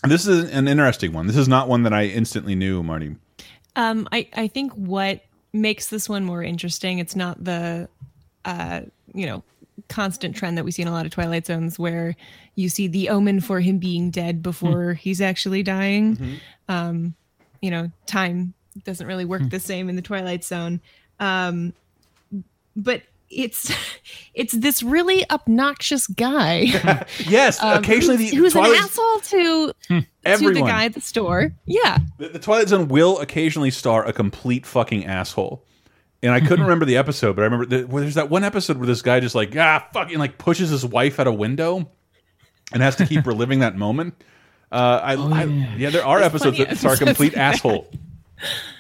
This 0.09 0.27
is 0.27 0.51
an 0.51 0.69
interesting 0.69 1.13
one. 1.13 1.27
This 1.27 1.37
is 1.37 1.49
not 1.49 1.69
one 1.69 1.83
that 1.85 1.93
I 1.93 2.05
instantly 2.07 2.55
knew, 2.55 2.83
Marty. 2.83 3.17
um, 3.77 4.09
I 4.13 4.29
I 4.35 4.49
think 4.49 4.73
what 4.73 5.25
makes 5.53 5.89
this 5.89 6.09
one 6.09 6.25
more 6.25 6.43
interesting, 6.43 6.99
it's 6.99 7.17
not 7.17 7.43
the, 7.43 7.89
uh, 8.45 8.83
you 9.15 9.27
know, 9.27 9.43
constant 9.89 10.37
trend 10.37 10.59
that 10.59 10.65
we 10.65 10.71
see 10.71 10.83
in 10.83 10.89
a 10.89 10.93
lot 10.93 11.07
of 11.07 11.13
Twilight 11.13 11.47
Zones 11.47 11.79
where 11.79 12.15
you 12.55 12.69
see 12.69 12.87
the 12.89 13.09
omen 13.09 13.41
for 13.41 13.61
him 13.61 13.79
being 13.79 14.11
dead 14.11 14.43
before 14.43 14.95
he's 14.95 15.21
actually 15.21 15.63
dying. 15.63 16.39
Um, 16.69 17.15
you 17.63 17.71
know, 17.71 17.91
time 18.07 18.55
doesn't 18.85 19.07
really 19.07 19.25
work 19.25 19.43
the 19.51 19.61
same 19.61 19.89
in 19.89 19.97
the 19.97 20.03
Twilight 20.03 20.45
Zone. 20.45 20.81
Um, 21.21 21.73
but 22.77 23.03
it's 23.31 23.73
it's 24.35 24.53
this 24.53 24.83
really 24.83 25.29
obnoxious 25.31 26.07
guy. 26.07 26.67
yes, 27.27 27.63
um, 27.63 27.79
occasionally 27.79 28.17
who's, 28.19 28.31
the 28.31 28.37
who's 28.37 28.57
an 28.57 28.65
asshole 28.65 29.21
to 29.21 29.73
to 29.89 30.51
the 30.53 30.63
guy 30.63 30.85
at 30.85 30.95
the 30.95 31.01
store. 31.01 31.53
Yeah, 31.67 31.99
The, 32.19 32.29
the 32.29 32.39
Twilight 32.39 32.69
Zone 32.69 32.89
will 32.89 33.19
occasionally 33.21 33.71
star 33.71 34.07
a 34.07 34.13
complete 34.13 34.67
fucking 34.67 35.05
asshole. 35.07 35.65
And 36.21 36.33
I 36.33 36.41
couldn't 36.41 36.63
remember 36.63 36.85
the 36.85 36.97
episode, 36.97 37.37
but 37.37 37.43
I 37.43 37.45
remember 37.45 37.67
the, 37.67 37.87
where 37.87 38.01
there's 38.01 38.17
that 38.17 38.29
one 38.29 38.43
episode 38.43 38.77
where 38.77 38.89
this 38.89 39.03
guy 39.03 39.21
just 39.21 39.37
like 39.37 39.57
ah 39.57 39.87
fucking 39.93 40.19
like 40.19 40.37
pushes 40.37 40.71
his 40.71 40.85
wife 40.85 41.21
out 41.21 41.29
a 41.29 41.33
window, 41.33 41.89
and 42.73 42.83
has 42.83 42.97
to 42.97 43.07
keep 43.07 43.27
reliving 43.27 43.61
that 43.61 43.77
moment. 43.77 44.15
Uh, 44.71 45.01
I, 45.03 45.15
I 45.15 45.45
yeah. 45.45 45.91
there 45.91 46.05
are 46.05 46.21
episodes 46.21 46.59
that 46.59 46.73
of 46.73 46.79
star 46.79 46.95
a 46.95 46.97
complete 46.97 47.37
asshole. 47.37 47.89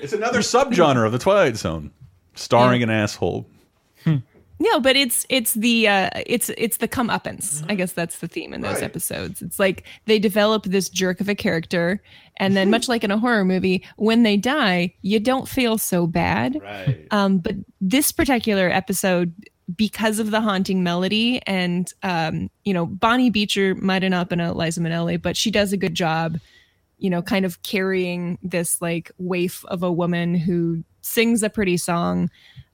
It's 0.01 0.13
another 0.13 0.41
subgenre 0.41 1.05
of 1.07 1.13
the 1.13 1.19
Twilight 1.19 1.57
Zone, 1.57 1.91
starring 2.35 2.83
an 2.83 2.91
asshole. 2.91 3.47
no, 4.61 4.81
but 4.81 4.97
it's 4.97 5.25
it's 5.29 5.55
the 5.55 5.87
uh, 5.89 6.11
it's 6.27 6.51
it's 6.57 6.79
the 6.79 6.89
comeuppance. 6.89 7.65
I 7.69 7.75
guess 7.75 7.93
that's 7.93 8.19
the 8.19 8.29
theme 8.29 8.53
in 8.55 8.61
those 8.61 8.75
Right. 8.77 8.83
episodes. 8.85 9.43
It's 9.43 9.59
like 9.59 9.85
they 10.07 10.19
develop 10.19 10.65
this 10.65 10.89
jerk 10.89 11.21
of 11.21 11.29
a 11.29 11.35
character, 11.35 12.03
and 12.39 12.57
then 12.57 12.71
much 12.71 12.89
like 12.89 13.05
in 13.05 13.11
a 13.11 13.19
horror 13.19 13.45
movie, 13.45 13.85
when 13.97 14.23
they 14.25 14.37
die, 14.37 14.95
you 15.03 15.21
don't 15.21 15.49
feel 15.49 15.79
so 15.79 16.07
bad. 16.07 16.59
Right. 16.63 17.07
Um, 17.11 17.39
but 17.39 17.55
this 17.81 18.11
particular 18.13 18.69
episode, 18.71 19.33
because 19.77 20.19
of 20.19 20.31
the 20.31 20.41
haunting 20.41 20.83
melody, 20.83 21.41
and 21.47 21.93
um, 22.03 22.51
you 22.65 22.75
know, 22.75 22.87
Bonnie 22.87 23.31
Beecher 23.31 23.75
might 23.77 24.03
have 24.03 24.11
not 24.11 24.29
been 24.29 24.41
a 24.41 24.53
Liza 24.53 24.81
Minnelli, 24.81 25.21
but 25.21 25.37
she 25.37 25.51
does 25.51 25.73
a 25.73 25.77
good 25.77 25.95
job. 25.95 26.39
You 26.99 27.11
know, 27.11 27.23
kind 27.23 27.45
of 27.45 27.63
carrying 27.63 28.39
this 28.43 28.83
like 28.83 29.11
waif 29.19 29.65
of 29.67 29.83
a 29.83 29.93
woman 29.93 30.35
who 30.35 30.83
sings 31.01 31.43
a 31.43 31.51
pretty 31.51 31.77
song. 31.77 32.31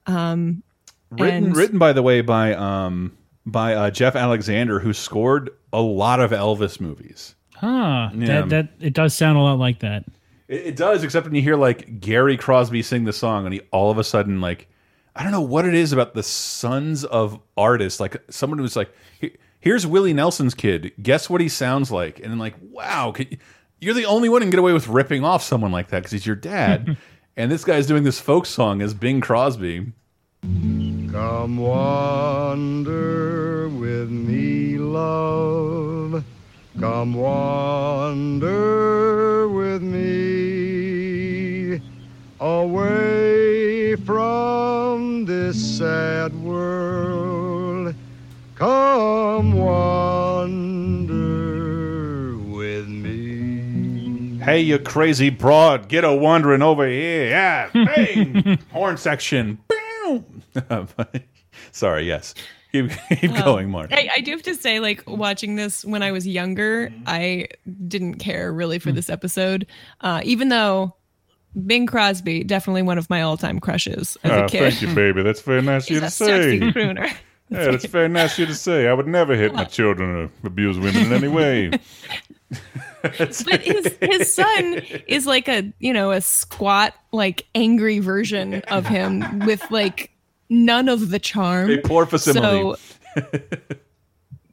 Um, 0.07 0.63
Written, 1.11 1.45
and- 1.45 1.57
written 1.57 1.79
by 1.79 1.93
the 1.93 2.03
way 2.03 2.23
by 2.23 2.55
um 2.55 3.17
by 3.47 3.75
uh, 3.75 3.91
Jeff 3.91 4.17
Alexander, 4.17 4.81
who 4.81 4.93
scored 4.93 5.51
a 5.73 5.81
lot 5.81 6.19
of 6.21 6.31
Elvis 6.33 6.81
movies. 6.81 7.35
Huh. 7.55 8.11
Yeah. 8.15 8.27
That 8.43 8.49
that 8.49 8.69
it 8.81 8.95
does 8.95 9.15
sound 9.15 9.39
a 9.39 9.41
lot 9.41 9.59
like 9.59 9.81
that. 9.81 10.05
It, 10.49 10.67
it 10.69 10.77
does, 10.77 11.05
except 11.05 11.27
when 11.27 11.35
you 11.35 11.43
hear 11.43 11.57
like 11.57 12.01
Gary 12.01 12.37
Crosby 12.37 12.83
sing 12.83 13.05
the 13.05 13.13
song, 13.13 13.45
and 13.45 13.55
he 13.55 13.61
all 13.71 13.91
of 13.91 13.99
a 13.99 14.05
sudden 14.05 14.41
like 14.41 14.67
I 15.15 15.23
don't 15.23 15.31
know 15.31 15.41
what 15.41 15.65
it 15.67 15.75
is 15.75 15.93
about 15.93 16.15
the 16.15 16.23
sons 16.25 17.05
of 17.05 17.39
artists. 17.57 18.01
Like 18.01 18.17
someone 18.31 18.59
who's 18.59 18.75
like, 18.75 18.91
"Here- 19.21 19.37
"Here's 19.61 19.87
Willie 19.87 20.13
Nelson's 20.15 20.55
kid. 20.55 20.93
Guess 21.01 21.31
what 21.31 21.41
he 21.41 21.49
sounds 21.49 21.93
like?" 21.93 22.19
And 22.19 22.33
then 22.33 22.39
like, 22.41 22.55
wow, 22.61 23.13
can, 23.13 23.29
you're 23.85 23.95
the 23.95 24.07
only 24.07 24.31
one 24.31 24.41
who 24.41 24.47
can 24.47 24.51
get 24.51 24.59
away 24.61 24.73
with 24.73 24.89
ripping 24.89 25.25
off 25.25 25.43
someone 25.43 25.71
like 25.71 25.89
that 25.89 25.99
because 25.99 26.13
he's 26.13 26.25
your 26.27 26.37
dad. 26.37 26.97
and 27.37 27.53
this 27.53 27.65
guy's 27.65 27.87
doing 27.87 28.03
this 28.03 28.19
folk 28.19 28.47
song 28.47 28.81
as 28.81 28.95
Bing 28.95 29.21
Crosby. 29.21 29.93
Come 30.43 31.59
wander 31.59 32.89
with 33.69 34.09
me, 34.11 34.79
love. 34.79 36.25
Come 36.81 37.13
wander 37.15 38.39
with 39.49 39.83
me 39.83 41.81
away 42.41 43.97
from 43.97 45.27
this 45.27 45.79
sad 45.79 46.35
world. 46.43 47.95
Come 48.57 49.53
wander 49.53 50.84
Hey, 54.45 54.61
you 54.61 54.79
crazy 54.79 55.31
broad, 55.31 55.89
get 55.89 56.05
a 56.05 56.13
wandering 56.13 56.61
over 56.63 56.87
here. 56.87 57.29
Yeah, 57.29 57.71
bang! 57.75 58.59
Horn 58.73 58.97
section. 58.97 59.59
Boom! 60.05 60.43
Sorry, 61.73 62.07
yes. 62.07 62.35
Keep, 62.73 62.91
keep 63.21 63.31
Um, 63.31 63.45
going, 63.45 63.71
Mark. 63.71 63.93
I, 63.93 64.11
I 64.17 64.21
do 64.21 64.33
have 64.33 64.43
to 64.43 64.55
say, 64.55 64.81
like 64.81 65.03
watching 65.07 65.55
this 65.57 65.85
when 65.85 66.03
I 66.03 66.13
was 66.13 66.27
younger, 66.27 66.93
I 67.07 67.47
didn't 67.87 68.17
care 68.17 68.53
really 68.53 68.79
for 68.79 68.93
this 68.93 69.09
episode, 69.09 69.67
uh, 70.03 70.21
even 70.25 70.49
though 70.51 70.95
Bing 71.67 71.87
Crosby 71.87 72.45
definitely 72.45 72.83
one 72.83 72.99
of 72.99 73.09
my 73.09 73.23
all-time 73.23 73.61
crushes 73.61 74.19
as 74.25 74.31
a 74.31 74.45
Ah, 74.45 74.49
kid. 74.49 74.59
thank 74.61 74.83
you, 74.83 74.95
baby. 74.95 75.23
That's 75.23 75.41
very 75.41 75.63
nice 75.63 75.85
of 75.85 75.91
you 75.97 76.01
He's 76.03 76.17
to 76.19 76.25
a 76.25 76.27
sexy 76.29 76.59
say. 76.61 76.67
crooner. 76.73 77.15
Yeah, 77.51 77.71
that's 77.71 77.85
very 77.87 78.09
nice 78.09 78.33
of 78.35 78.39
you 78.41 78.47
to 78.47 78.55
say. 78.55 78.89
I 78.89 78.93
would 78.93 79.07
never 79.07 79.37
hit 79.37 79.55
my 79.55 79.65
children 79.65 80.11
or 80.11 80.31
abuse 80.47 80.79
women 80.79 81.07
in 81.07 81.13
any 81.13 81.29
way. 81.29 81.71
but 83.45 83.61
his 83.61 83.97
his 84.01 84.33
son 84.33 84.81
is 85.07 85.27
like 85.27 85.49
a 85.49 85.73
you 85.79 85.93
know 85.93 86.11
a 86.11 86.21
squat 86.21 86.95
like 87.13 87.47
angry 87.55 87.99
version 87.99 88.63
of 88.69 88.87
him 88.87 89.41
with 89.41 89.63
like 89.71 90.11
none 90.49 90.89
of 90.89 91.11
the 91.11 91.19
charm. 91.19 91.71
A 91.71 91.79
poor 91.79 92.07
facsimile. 92.07 92.77
So, 92.77 93.23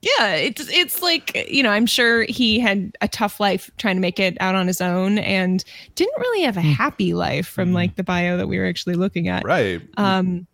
yeah, 0.02 0.34
it's 0.36 0.68
it's 0.70 1.02
like 1.02 1.48
you 1.50 1.64
know 1.64 1.70
I'm 1.70 1.86
sure 1.86 2.24
he 2.24 2.60
had 2.60 2.96
a 3.00 3.08
tough 3.08 3.40
life 3.40 3.72
trying 3.78 3.96
to 3.96 4.02
make 4.02 4.20
it 4.20 4.36
out 4.42 4.56
on 4.56 4.68
his 4.68 4.82
own 4.82 5.18
and 5.20 5.64
didn't 5.96 6.20
really 6.20 6.44
have 6.44 6.58
a 6.58 6.62
happy 6.62 7.14
life 7.14 7.48
from 7.48 7.72
like 7.72 7.96
the 7.96 8.04
bio 8.04 8.36
that 8.36 8.48
we 8.48 8.60
were 8.60 8.66
actually 8.66 8.96
looking 8.96 9.30
at. 9.30 9.46
Right. 9.46 9.82
Um, 9.96 10.46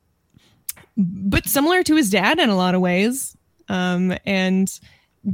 but 0.95 1.48
similar 1.48 1.82
to 1.84 1.95
his 1.95 2.10
dad 2.11 2.38
in 2.38 2.49
a 2.49 2.56
lot 2.56 2.76
of 2.76 2.82
ways. 2.82 3.36
Um, 3.69 4.15
and 4.26 4.80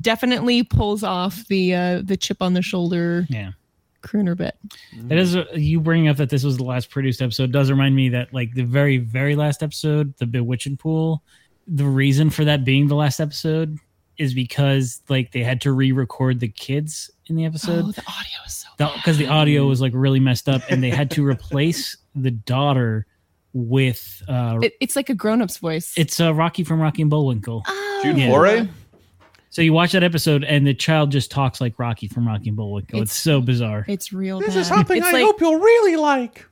definitely 0.01 0.63
pulls 0.63 1.03
off 1.03 1.45
the 1.47 1.73
uh, 1.75 2.01
the 2.03 2.17
chip 2.17 2.41
on 2.41 2.53
the 2.53 2.61
shoulder 2.61 3.25
Yeah. 3.29 3.51
crooner 4.01 4.35
bit. 4.35 4.55
That 5.03 5.17
is 5.17 5.35
uh, 5.35 5.45
you 5.55 5.79
bringing 5.79 6.07
up 6.07 6.17
that 6.17 6.29
this 6.29 6.43
was 6.43 6.57
the 6.57 6.63
last 6.63 6.89
produced 6.89 7.21
episode 7.21 7.51
does 7.51 7.69
remind 7.69 7.95
me 7.95 8.09
that 8.09 8.33
like 8.33 8.53
the 8.53 8.63
very 8.63 8.97
very 8.97 9.35
last 9.35 9.63
episode, 9.63 10.15
the 10.17 10.25
Bewitching 10.25 10.77
Pool, 10.77 11.23
the 11.67 11.85
reason 11.85 12.29
for 12.29 12.43
that 12.45 12.65
being 12.65 12.87
the 12.87 12.95
last 12.95 13.19
episode 13.19 13.77
is 14.17 14.33
because 14.33 15.01
like 15.09 15.31
they 15.31 15.41
had 15.43 15.59
to 15.61 15.71
re-record 15.71 16.39
the 16.39 16.47
kids 16.47 17.09
in 17.27 17.35
the 17.35 17.45
episode. 17.45 17.85
Oh, 17.85 17.91
the 17.91 18.01
audio 18.01 18.39
is 18.45 18.53
so 18.53 18.69
because 18.95 19.17
the 19.17 19.27
audio 19.27 19.65
was 19.67 19.81
like 19.81 19.91
really 19.95 20.19
messed 20.19 20.47
up, 20.49 20.61
and 20.69 20.83
they 20.83 20.89
had 20.91 21.09
to 21.11 21.25
replace 21.25 21.97
the 22.15 22.31
daughter 22.31 23.05
with 23.53 24.21
uh, 24.27 24.59
It, 24.61 24.73
it's 24.79 24.95
like 24.95 25.09
a 25.09 25.15
grown 25.15 25.41
up's 25.41 25.57
voice. 25.57 25.93
it's 25.95 26.19
uh, 26.19 26.33
Rocky 26.33 26.63
from 26.63 26.81
Rocky 26.81 27.01
and 27.03 27.09
Bullwinkle. 27.11 27.63
June 28.03 28.17
Yeah. 28.17 28.29
Foray? 28.29 28.67
So 29.53 29.61
you 29.61 29.71
watch 29.71 29.91
that 29.91 30.01
episode, 30.03 30.43
and 30.43 30.65
the 30.65 30.73
child 30.73 31.11
just 31.11 31.29
talks 31.29 31.61
like 31.61 31.77
Rocky 31.77 32.07
from 32.07 32.27
Rocky 32.27 32.47
and 32.47 32.57
Bullwinkle. 32.57 32.99
It's, 33.03 33.11
It's- 33.11 33.21
so 33.21 33.39
bizarre. 33.39 33.85
It's 33.87 34.11
real. 34.11 34.39
This 34.39 34.55
bad. 34.55 34.57
is 34.61 34.67
something 34.67 34.97
It's 34.97 35.05
I 35.05 35.11
like, 35.11 35.25
hope 35.25 35.39
you'll 35.39 35.59
really 35.59 35.95
like. 35.95 36.43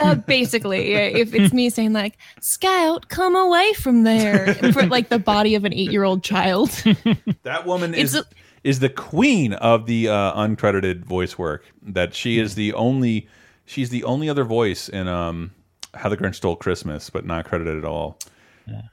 uh, 0.00 0.16
basically, 0.16 0.92
if 0.94 1.32
it's 1.34 1.52
me 1.54 1.70
saying 1.70 1.92
like, 1.92 2.18
"Scout, 2.40 3.08
come 3.08 3.36
away 3.36 3.72
from 3.74 4.02
there," 4.02 4.54
for 4.72 4.86
like 4.86 5.08
the 5.08 5.20
body 5.20 5.54
of 5.54 5.64
an 5.64 5.72
eight-year-old 5.72 6.24
child. 6.24 6.70
That 7.44 7.64
woman 7.64 7.94
It's 7.94 8.14
is 8.14 8.20
a- 8.20 8.24
is 8.64 8.78
the 8.80 8.88
queen 8.88 9.52
of 9.52 9.86
the 9.86 10.08
uh, 10.08 10.34
uncredited 10.34 11.04
voice 11.04 11.38
work. 11.38 11.64
That 11.80 12.12
she 12.12 12.40
is 12.40 12.56
the 12.56 12.72
only 12.74 13.28
she's 13.66 13.90
the 13.90 14.02
only 14.02 14.28
other 14.28 14.42
voice 14.44 14.88
in 14.88 15.06
um 15.06 15.52
How 15.94 16.08
the 16.08 16.16
Grinch 16.16 16.34
Stole 16.36 16.56
Christmas, 16.56 17.08
but 17.08 17.24
not 17.24 17.44
credited 17.44 17.78
at 17.78 17.84
all. 17.84 18.18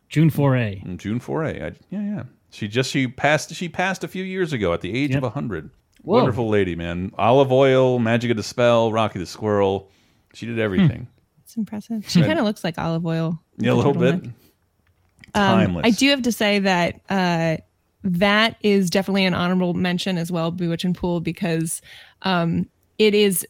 June 0.07 0.29
Foray. 0.29 0.81
Mm, 0.85 0.97
June 0.97 1.19
Foray. 1.19 1.63
I, 1.63 1.71
yeah, 1.89 2.01
yeah. 2.01 2.23
She 2.51 2.67
just 2.67 2.89
she 2.91 3.07
passed 3.07 3.53
she 3.53 3.69
passed 3.69 4.03
a 4.03 4.07
few 4.07 4.23
years 4.23 4.53
ago 4.53 4.73
at 4.73 4.81
the 4.81 4.95
age 4.97 5.13
of 5.15 5.23
Yep. 5.23 5.33
hundred. 5.33 5.69
Wonderful 6.03 6.47
lady, 6.47 6.75
man. 6.75 7.11
Olive 7.17 7.51
Oyl, 7.51 7.99
Magic 7.99 8.31
of 8.31 8.37
the 8.37 8.43
Spell, 8.43 8.91
Rocky 8.91 9.19
the 9.19 9.25
Squirrel. 9.25 9.89
She 10.33 10.45
did 10.45 10.57
everything. 10.57 11.07
It's 11.43 11.57
impressive. 11.57 12.09
She 12.09 12.21
Right. 12.21 12.27
kind 12.27 12.39
of 12.39 12.45
looks 12.45 12.63
like 12.63 12.77
Olive 12.79 13.05
Oyl. 13.05 13.39
Yeah, 13.57 13.71
a 13.71 13.73
little 13.73 13.93
turtleneck. 13.93 14.21
bit. 14.21 14.31
Um, 15.35 15.59
Timeless. 15.59 15.85
I 15.85 15.89
do 15.91 16.09
have 16.09 16.21
to 16.23 16.31
say 16.31 16.59
that 16.59 17.01
uh, 17.09 17.57
that 18.03 18.55
is 18.61 18.89
definitely 18.89 19.25
an 19.25 19.33
honorable 19.33 19.73
mention 19.73 20.17
as 20.17 20.31
well, 20.31 20.51
Bewitching 20.51 20.93
Pool, 20.93 21.19
because 21.19 21.81
um, 22.23 22.67
it 22.97 23.13
is 23.13 23.45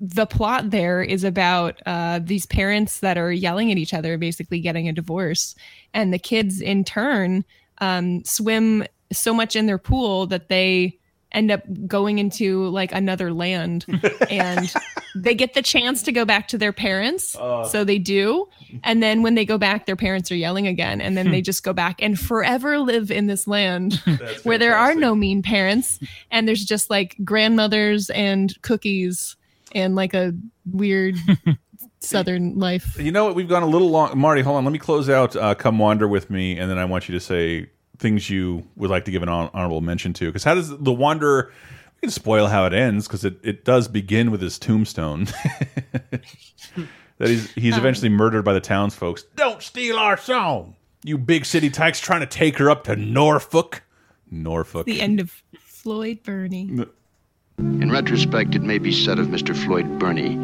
the 0.00 0.26
plot 0.26 0.70
there 0.70 1.02
is 1.02 1.24
about 1.24 1.80
uh, 1.86 2.18
these 2.22 2.46
parents 2.46 3.00
that 3.00 3.16
are 3.18 3.32
yelling 3.32 3.70
at 3.72 3.78
each 3.78 3.92
other, 3.94 4.16
basically 4.18 4.60
getting 4.60 4.88
a 4.88 4.92
divorce, 4.92 5.54
and 5.94 6.12
the 6.12 6.18
kids 6.18 6.60
in 6.60 6.84
turn 6.84 7.44
um, 7.80 8.24
swim 8.24 8.84
so 9.12 9.32
much 9.32 9.56
in 9.56 9.66
their 9.66 9.78
pool 9.78 10.26
that 10.26 10.48
they 10.48 10.98
end 11.32 11.50
up 11.50 11.62
going 11.86 12.18
into 12.18 12.66
like 12.68 12.92
another 12.92 13.32
land. 13.32 13.84
And 14.30 14.72
they 15.14 15.34
get 15.34 15.54
the 15.54 15.62
chance 15.62 16.02
to 16.02 16.12
go 16.12 16.24
back 16.24 16.48
to 16.48 16.58
their 16.58 16.72
parents. 16.72 17.34
So 17.70 17.82
they 17.82 17.98
do. 17.98 18.46
And 18.84 19.02
then 19.02 19.22
when 19.22 19.34
they 19.34 19.44
go 19.44 19.56
back 19.56 19.86
their 19.86 19.96
parents 19.96 20.30
are 20.30 20.36
yelling 20.36 20.66
again. 20.66 21.00
And 21.00 21.16
then 21.16 21.30
they 21.30 21.40
just 21.40 21.64
go 21.64 21.72
back 21.72 22.02
and 22.02 22.18
forever 22.18 22.78
live 22.78 23.10
in 23.10 23.26
this 23.26 23.46
land 23.46 23.94
where 24.42 24.58
there 24.58 24.76
are 24.76 24.94
no 24.94 25.14
mean 25.14 25.42
parents. 25.42 25.98
And 26.30 26.46
there's 26.46 26.64
just 26.64 26.90
like 26.90 27.16
grandmothers 27.24 28.10
and 28.10 28.54
cookies 28.62 29.36
and 29.72 29.94
like 29.94 30.14
a 30.14 30.34
weird 30.70 31.16
southern 32.00 32.58
life 32.58 32.96
You 32.98 33.10
know 33.12 33.24
what? 33.26 33.34
We've 33.34 33.48
gone 33.48 33.62
a 33.62 33.66
little 33.66 33.90
long. 33.90 34.16
Marty, 34.18 34.42
hold 34.42 34.56
on. 34.56 34.64
Let 34.64 34.72
me 34.72 34.78
close 34.78 35.08
out 35.08 35.34
uh, 35.36 35.54
Come 35.54 35.78
Wander 35.78 36.06
With 36.08 36.30
Me, 36.30 36.56
and 36.58 36.70
then 36.70 36.78
I 36.78 36.84
want 36.84 37.08
you 37.08 37.14
to 37.14 37.20
say 37.20 37.68
things 37.98 38.30
you 38.30 38.64
would 38.76 38.90
like 38.90 39.04
to 39.06 39.10
give 39.10 39.22
an 39.22 39.28
hon- 39.28 39.84
mention 39.84 40.12
to. 40.14 40.26
Because 40.26 40.44
how 40.44 40.54
does 40.54 40.68
The 40.78 40.92
Wanderer, 40.92 41.50
We 41.96 42.00
can 42.06 42.10
spoil 42.10 42.46
how 42.46 42.64
it 42.66 42.72
ends 42.72 43.06
because 43.08 43.24
it, 43.24 43.38
it 43.42 43.64
does 43.64 43.88
begin 43.88 44.30
with 44.30 44.40
his 44.40 44.58
tombstone. 44.58 45.24
that 47.18 47.28
he's 47.28 47.50
he's 47.52 47.74
Um, 47.74 47.80
eventually 47.80 48.08
murdered 48.08 48.44
by 48.44 48.52
the 48.52 48.60
townsfolk. 48.60 49.20
Don't 49.36 49.62
steal 49.62 49.96
our 49.98 50.16
song, 50.16 50.76
you 51.04 51.18
big 51.18 51.44
city 51.44 51.70
tykes 51.70 52.00
trying 52.00 52.20
to 52.20 52.26
take 52.26 52.58
her 52.58 52.70
up 52.70 52.84
to 52.84 52.96
Norfolk. 52.96 53.82
Norfolk. 54.30 54.86
The 54.86 55.00
end 55.00 55.20
of 55.20 55.42
Floyd 55.58 56.22
Burney. 56.22 56.70
In 57.58 57.90
retrospect, 57.90 58.54
it 58.54 58.62
may 58.62 58.78
be 58.78 58.92
said 58.92 59.18
of 59.18 59.26
Mr. 59.28 59.56
Floyd 59.56 59.98
Burney 59.98 60.36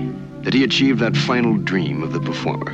that 0.45 0.55
he 0.55 0.63
achieved 0.63 1.01
that 1.01 1.17
final 1.17 1.57
dream 1.57 2.03
of 2.03 2.13
the 2.13 2.21
performer 2.21 2.73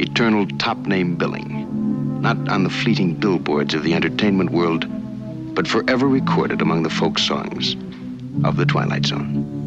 eternal 0.00 0.46
top 0.58 0.78
name 0.86 1.16
billing, 1.16 2.20
not 2.20 2.48
on 2.48 2.62
the 2.62 2.70
fleeting 2.70 3.14
billboards 3.14 3.74
of 3.74 3.82
the 3.82 3.94
entertainment 3.94 4.50
world, 4.50 4.86
but 5.54 5.66
forever 5.66 6.06
recorded 6.06 6.62
among 6.62 6.84
the 6.84 6.90
folk 6.90 7.18
songs 7.18 7.74
of 8.44 8.56
the 8.56 8.64
Twilight 8.64 9.06
Zone. 9.06 9.58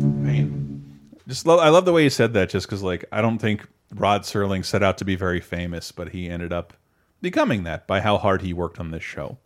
Just 1.27 1.45
love, 1.45 1.59
I 1.59 1.69
love 1.69 1.85
the 1.85 1.93
way 1.93 2.03
you 2.03 2.09
said 2.09 2.33
that. 2.33 2.49
Just 2.49 2.67
because, 2.67 2.83
like, 2.83 3.05
I 3.11 3.21
don't 3.21 3.37
think 3.37 3.65
Rod 3.95 4.23
Serling 4.23 4.65
set 4.65 4.83
out 4.83 4.97
to 4.97 5.05
be 5.05 5.15
very 5.15 5.39
famous, 5.39 5.91
but 5.91 6.09
he 6.09 6.29
ended 6.29 6.51
up 6.51 6.73
becoming 7.21 7.63
that 7.63 7.87
by 7.87 8.01
how 8.01 8.17
hard 8.17 8.41
he 8.41 8.53
worked 8.53 8.79
on 8.79 8.91
this 8.91 9.03
show, 9.03 9.37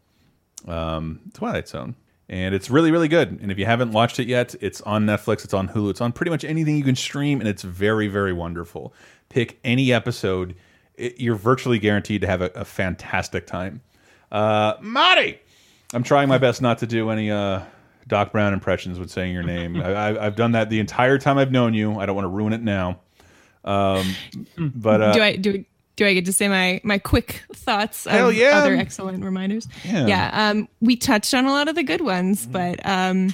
um, 0.68 1.20
Twilight 1.34 1.68
Zone. 1.68 1.96
And 2.28 2.56
it's 2.56 2.70
really, 2.70 2.92
really 2.92 3.08
good. 3.08 3.40
And 3.42 3.52
if 3.52 3.60
you 3.60 3.66
haven't 3.66 3.92
watched 3.92 4.20
it 4.20 4.28
yet, 4.28 4.56
it's 4.60 4.82
on 4.82 5.06
Netflix, 5.06 5.44
it's 5.44 5.54
on 5.54 5.70
Hulu, 5.70 5.92
it's 5.92 6.02
on 6.02 6.12
pretty 6.12 6.32
much 6.32 6.44
anything 6.44 6.76
you 6.76 6.84
can 6.84 6.96
stream, 6.96 7.40
and 7.40 7.48
it's 7.48 7.62
very, 7.62 8.08
very 8.08 8.34
wonderful. 8.34 8.94
Pick 9.30 9.60
any 9.64 9.94
episode, 9.94 10.56
it, 10.96 11.20
you're 11.20 11.36
virtually 11.36 11.78
guaranteed 11.78 12.22
to 12.22 12.28
have 12.28 12.42
a, 12.42 12.50
a 12.56 12.66
fantastic 12.66 13.46
time. 13.46 13.82
Uh, 14.32 14.74
Marty, 14.82 15.40
I'm 15.94 16.04
trying 16.04 16.28
my 16.28 16.40
best 16.40 16.62
not 16.62 16.80
to 16.80 16.88
do 16.88 17.12
any 17.12 17.30
uh, 17.30 17.62
Doc 18.08 18.32
Brown 18.32 18.54
impressions 18.54 19.00
with 19.00 19.12
saying 19.12 19.34
your 19.34 19.44
name. 19.44 19.76
I, 19.82 19.94
I, 19.94 20.26
I've 20.26 20.36
done 20.36 20.54
that 20.54 20.70
the 20.70 20.80
entire 20.80 21.20
time 21.20 21.38
I've 21.38 21.52
known 21.52 21.74
you. 21.74 22.00
I 22.00 22.06
don't 22.06 22.16
want 22.16 22.26
to 22.26 22.30
ruin 22.30 22.54
it 22.54 22.62
now. 22.62 23.00
Um, 23.64 24.16
but 24.58 25.02
uh, 25.02 25.14
do 25.14 25.22
I 25.22 25.36
do 25.36 25.66
do 25.96 26.06
I 26.06 26.14
get 26.14 26.26
to 26.26 26.34
say 26.34 26.48
my 26.48 26.82
my 26.84 26.98
quick 26.98 27.44
thoughts 27.54 28.06
of 28.06 28.34
yeah. 28.34 28.58
other 28.58 28.76
excellent 28.76 29.24
reminders? 29.24 29.68
Yeah. 29.84 30.08
Yeah. 30.08 30.50
um, 30.50 30.68
we 30.82 30.96
touched 30.96 31.34
on 31.34 31.46
a 31.46 31.52
lot 31.52 31.68
of 31.68 31.76
the 31.76 31.84
good 31.84 32.02
ones, 32.02 32.46
but 32.46 32.86
um, 32.86 33.34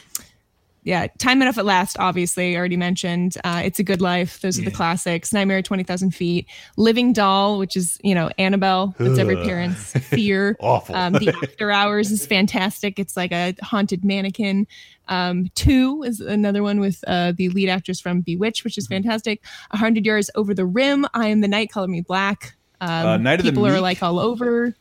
yeah, 0.83 1.07
time 1.19 1.41
enough 1.41 1.57
at 1.57 1.65
last. 1.65 1.97
Obviously, 1.99 2.57
already 2.57 2.77
mentioned. 2.77 3.37
Uh, 3.43 3.61
it's 3.63 3.77
a 3.79 3.83
good 3.83 4.01
life. 4.01 4.41
Those 4.41 4.57
are 4.59 4.63
the 4.63 4.71
classics. 4.71 5.31
Nightmare 5.31 5.59
at 5.59 5.65
Twenty 5.65 5.83
Thousand 5.83 6.11
Feet. 6.15 6.47
Living 6.77 7.13
Doll, 7.13 7.59
which 7.59 7.75
is 7.77 7.99
you 8.03 8.15
know 8.15 8.29
Annabelle. 8.37 8.95
That's 8.97 9.19
every 9.19 9.35
parent's 9.35 9.93
fear. 9.93 10.55
Awful. 10.59 10.95
Um, 10.95 11.13
the 11.13 11.29
After 11.43 11.71
Hours 11.71 12.09
is 12.11 12.25
fantastic. 12.25 12.97
It's 12.97 13.15
like 13.15 13.31
a 13.31 13.53
haunted 13.61 14.03
mannequin. 14.03 14.65
Um, 15.07 15.49
Two 15.55 16.03
is 16.03 16.19
another 16.19 16.63
one 16.63 16.79
with 16.79 17.03
uh, 17.05 17.33
the 17.35 17.49
lead 17.49 17.69
actress 17.69 17.99
from 17.99 18.21
Bewitched, 18.21 18.63
which 18.63 18.77
is 18.77 18.85
Mm-hmm. 18.87 19.03
fantastic. 19.03 19.43
A 19.71 19.77
Hundred 19.77 20.05
Yards 20.05 20.31
Over 20.35 20.53
the 20.53 20.65
Rim. 20.65 21.05
I 21.13 21.27
Am 21.27 21.41
the 21.41 21.47
Night. 21.47 21.71
Color 21.71 21.89
Me 21.89 22.01
Black. 22.01 22.55
Um, 22.79 22.89
Uh, 23.07 23.17
Night 23.17 23.39
of 23.39 23.45
the 23.45 23.51
people 23.51 23.67
are 23.67 23.79
like 23.79 24.01
all 24.01 24.17
over. 24.19 24.75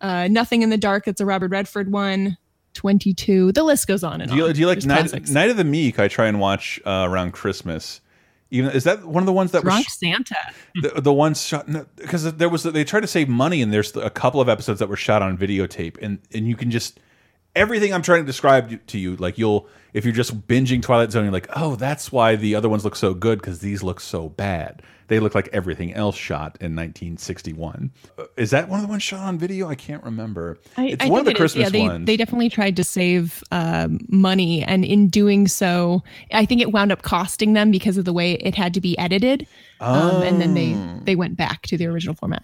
Uh, 0.00 0.26
Nothing 0.28 0.62
in 0.62 0.70
the 0.70 0.76
Dark. 0.76 1.06
It's 1.06 1.20
a 1.20 1.26
Robert 1.26 1.52
Redford 1.52 1.92
one. 1.92 2.36
22. 2.74 3.52
The 3.52 3.62
list 3.62 3.86
goes 3.86 4.02
on 4.02 4.20
and 4.20 4.30
do 4.30 4.36
you, 4.36 4.46
on. 4.46 4.52
do 4.52 4.60
you 4.60 4.66
like 4.66 4.84
Night. 4.84 5.28
Night 5.30 5.50
of 5.50 5.56
the 5.56 5.64
Meek? 5.64 5.98
I 5.98 6.08
try 6.08 6.26
and 6.26 6.40
watch 6.40 6.80
uh, 6.84 7.06
around 7.08 7.32
Christmas. 7.32 8.00
Even 8.50 8.70
is 8.72 8.84
that 8.84 9.04
one 9.06 9.22
of 9.22 9.26
the 9.26 9.32
ones 9.32 9.52
that 9.52 9.62
Drunk 9.62 9.86
was 9.86 9.98
Santa. 9.98 10.36
the, 10.74 11.00
the 11.00 11.12
ones 11.12 11.42
shot 11.42 11.66
because 11.96 12.34
there 12.34 12.50
was 12.50 12.64
they 12.64 12.84
tried 12.84 13.00
to 13.00 13.06
save 13.06 13.28
money 13.28 13.62
and 13.62 13.72
there's 13.72 13.96
a 13.96 14.10
couple 14.10 14.42
of 14.42 14.48
episodes 14.48 14.78
that 14.80 14.90
were 14.90 14.96
shot 14.96 15.22
on 15.22 15.38
videotape 15.38 15.96
and 16.02 16.18
and 16.34 16.46
you 16.46 16.54
can 16.54 16.70
just 16.70 17.00
everything 17.56 17.94
I'm 17.94 18.02
trying 18.02 18.20
to 18.20 18.26
describe 18.26 18.86
to 18.88 18.98
you 18.98 19.16
like 19.16 19.38
you'll 19.38 19.66
if 19.94 20.04
you're 20.04 20.12
just 20.12 20.46
binging 20.46 20.82
Twilight 20.82 21.12
Zone 21.12 21.24
you're 21.24 21.32
like 21.32 21.48
oh 21.56 21.76
that's 21.76 22.12
why 22.12 22.36
the 22.36 22.54
other 22.54 22.68
ones 22.68 22.84
look 22.84 22.94
so 22.94 23.14
good 23.14 23.38
because 23.38 23.60
these 23.60 23.82
look 23.82 24.00
so 24.00 24.28
bad 24.28 24.82
they 25.12 25.20
look 25.20 25.34
like 25.34 25.48
everything 25.52 25.92
else 25.92 26.16
shot 26.16 26.56
in 26.60 26.74
1961 26.74 27.90
Uh, 28.18 28.24
is 28.38 28.50
that 28.50 28.68
one 28.68 28.80
of 28.80 28.86
the 28.86 28.90
ones 28.90 29.02
shot 29.02 29.20
on 29.20 29.38
video 29.38 29.68
I 29.68 29.74
can't 29.74 30.02
remember 30.02 30.58
I, 30.78 30.86
it's 30.86 31.04
I 31.04 31.08
one 31.08 31.20
of 31.20 31.26
the 31.26 31.30
think 31.32 31.40
it 31.40 31.44
is. 31.44 31.52
Christmas 31.52 31.64
yeah, 31.64 31.70
they, 31.70 31.82
ones 31.88 32.06
They 32.06 32.16
definitely 32.16 32.48
tried 32.48 32.76
to 32.76 32.84
save 32.84 33.44
um, 33.52 33.98
money, 34.08 34.62
and 34.64 34.84
in 34.84 35.08
doing 35.08 35.46
so, 35.48 36.02
I 36.32 36.46
think 36.46 36.60
it 36.62 36.72
wound 36.72 36.90
up 36.92 37.02
costing 37.02 37.52
them 37.52 37.70
because 37.70 37.96
of 37.98 38.04
the 38.06 38.12
way 38.12 38.32
it 38.34 38.54
had 38.54 38.72
to 38.74 38.80
be 38.80 38.96
edited. 38.98 39.46
Um, 39.80 40.22
and 40.22 40.40
then 40.40 40.54
they 40.54 40.72
Oh. 40.74 41.00
they 41.04 41.16
went 41.16 41.36
back 41.36 41.62
to 41.66 41.76
the 41.76 41.86
original 41.86 42.14
format. 42.14 42.42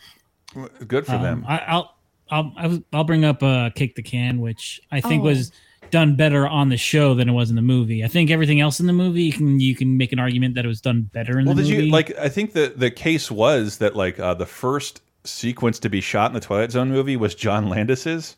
good 0.86 1.06
for 1.06 1.12
Um, 1.14 1.22
them 1.22 1.44
I, 1.48 1.58
I'll 1.66 1.94
I'll 2.30 2.52
I'll- 2.58 2.82
I'll 2.92 3.04
bring 3.04 3.24
up 3.24 3.42
uh, 3.42 3.70
"Kick 3.70 3.94
the 3.94 4.02
Can," 4.02 4.40
which 4.40 4.80
I 4.92 5.00
think 5.00 5.22
Oh. 5.22 5.26
was 5.26 5.50
done 5.90 6.16
better 6.16 6.46
on 6.46 6.68
the 6.68 6.76
show 6.76 7.14
than 7.14 7.28
it 7.28 7.32
was 7.32 7.50
in 7.50 7.56
the 7.56 7.62
movie. 7.62 8.04
I 8.04 8.08
think 8.08 8.30
everything 8.30 8.60
else 8.60 8.80
in 8.80 8.86
the 8.86 8.92
movie 8.92 9.22
you 9.24 9.32
can 9.32 9.60
you 9.60 9.74
can 9.74 9.96
make 9.96 10.12
an 10.12 10.18
argument 10.18 10.54
that 10.54 10.64
it 10.64 10.68
was 10.68 10.80
done 10.80 11.02
better 11.12 11.38
in 11.38 11.46
well 11.46 11.54
the 11.54 11.62
did 11.62 11.70
movie. 11.72 11.86
you 11.86 11.92
like 11.92 12.16
I 12.18 12.28
think 12.28 12.52
the 12.52 12.72
the 12.74 12.90
case 12.90 13.30
was 13.30 13.78
that 13.78 13.96
like 13.96 14.18
uh, 14.20 14.34
the 14.34 14.46
first 14.46 15.02
sequence 15.24 15.78
to 15.80 15.88
be 15.88 16.00
shot 16.00 16.30
in 16.30 16.34
the 16.34 16.40
Twilight 16.40 16.70
Zone 16.72 16.90
movie 16.90 17.16
was 17.16 17.34
John 17.34 17.68
Landis's 17.68 18.36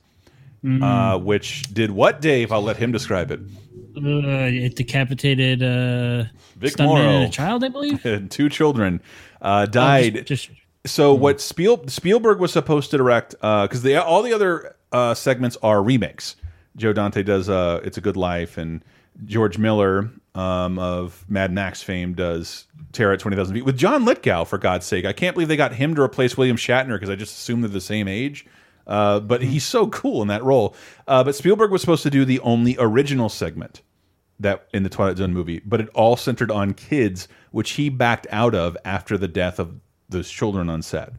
Mm. 0.63 0.83
uh, 0.83 1.19
which 1.19 1.73
did 1.73 1.91
what 1.91 2.21
Dave 2.21 2.53
I'll 2.53 2.61
let 2.63 2.77
him 2.77 2.93
describe 2.93 3.31
it 3.31 3.41
uh, 3.97 4.01
it 4.53 4.77
decapitated 4.77 5.63
uh, 5.63 6.25
Vic 6.57 6.79
Morrow. 6.79 7.01
and 7.01 7.25
a 7.25 7.31
child, 7.31 7.65
I 7.65 7.69
believe. 7.69 8.05
and 8.05 8.31
two 8.31 8.51
children 8.51 9.01
uh, 9.41 9.65
died. 9.65 10.19
Oh, 10.19 10.21
just- 10.21 10.49
just- 10.49 10.61
so 10.87 11.13
what 11.15 11.41
Spiel, 11.43 11.87
Spielberg 11.89 12.41
was 12.41 12.53
supposed 12.53 12.91
to 12.91 12.97
direct 12.99 13.33
because 13.41 13.83
the 13.83 13.97
all 14.03 14.23
the 14.23 14.33
other 14.35 14.77
uh, 14.93 15.13
segments 15.15 15.57
are 15.63 15.83
remakes. 15.83 16.37
Joe 16.77 16.93
Dante 16.93 17.23
does 17.23 17.49
uh, 17.49 17.81
"It's 17.85 17.99
a 17.99 18.01
Good 18.01 18.17
Life," 18.17 18.59
and 18.59 18.85
George 19.25 19.59
Miller 19.59 20.11
um, 20.35 20.79
of 20.79 21.25
Mad 21.29 21.53
Max 21.53 21.83
fame 21.83 22.15
does 22.15 22.67
"Terror 22.93 23.13
at 23.13 23.21
Twenty 23.21 23.37
Thousand 23.37 23.55
Feet" 23.55 23.65
with 23.65 23.77
John 23.77 24.05
Lithgow. 24.05 24.45
For 24.45 24.59
God's 24.59 24.87
sake, 24.87 25.05
I 25.05 25.13
can't 25.13 25.35
believe 25.35 25.49
they 25.49 25.57
got 25.57 25.75
him 25.75 25.95
to 25.95 26.03
replace 26.03 26.37
William 26.37 26.57
Shatner 26.57 26.95
because 26.95 27.11
I 27.11 27.17
just 27.17 27.37
assumed 27.37 27.65
they're 27.65 27.71
the 27.71 27.81
same 27.81 28.09
age. 28.09 28.47
Uh, 28.87 29.21
but 29.21 29.43
he's 29.43 29.65
so 29.65 29.87
cool 29.89 30.23
in 30.23 30.29
that 30.29 30.43
role. 30.43 30.75
Uh, 31.07 31.23
but 31.23 31.35
Spielberg 31.35 31.71
was 31.71 31.81
supposed 31.81 32.03
to 32.03 32.11
do 32.11 32.25
the 32.25 32.41
only 32.41 32.77
original 32.79 33.29
segment 33.29 33.83
that 34.41 34.67
in 34.73 34.83
the 34.83 34.89
Twilight 34.89 35.19
Zone 35.19 35.33
movie, 35.33 35.61
but 35.65 35.81
it 35.81 35.89
all 35.91 36.17
centered 36.17 36.51
on 36.51 36.75
kids, 36.75 37.29
which 37.53 37.73
he 37.73 37.89
backed 37.89 38.27
out 38.31 38.55
of 38.55 38.77
after 38.85 39.17
the 39.19 39.29
death 39.29 39.59
of 39.59 39.75
those 40.09 40.31
children 40.31 40.69
on 40.69 40.83
set. 40.83 41.13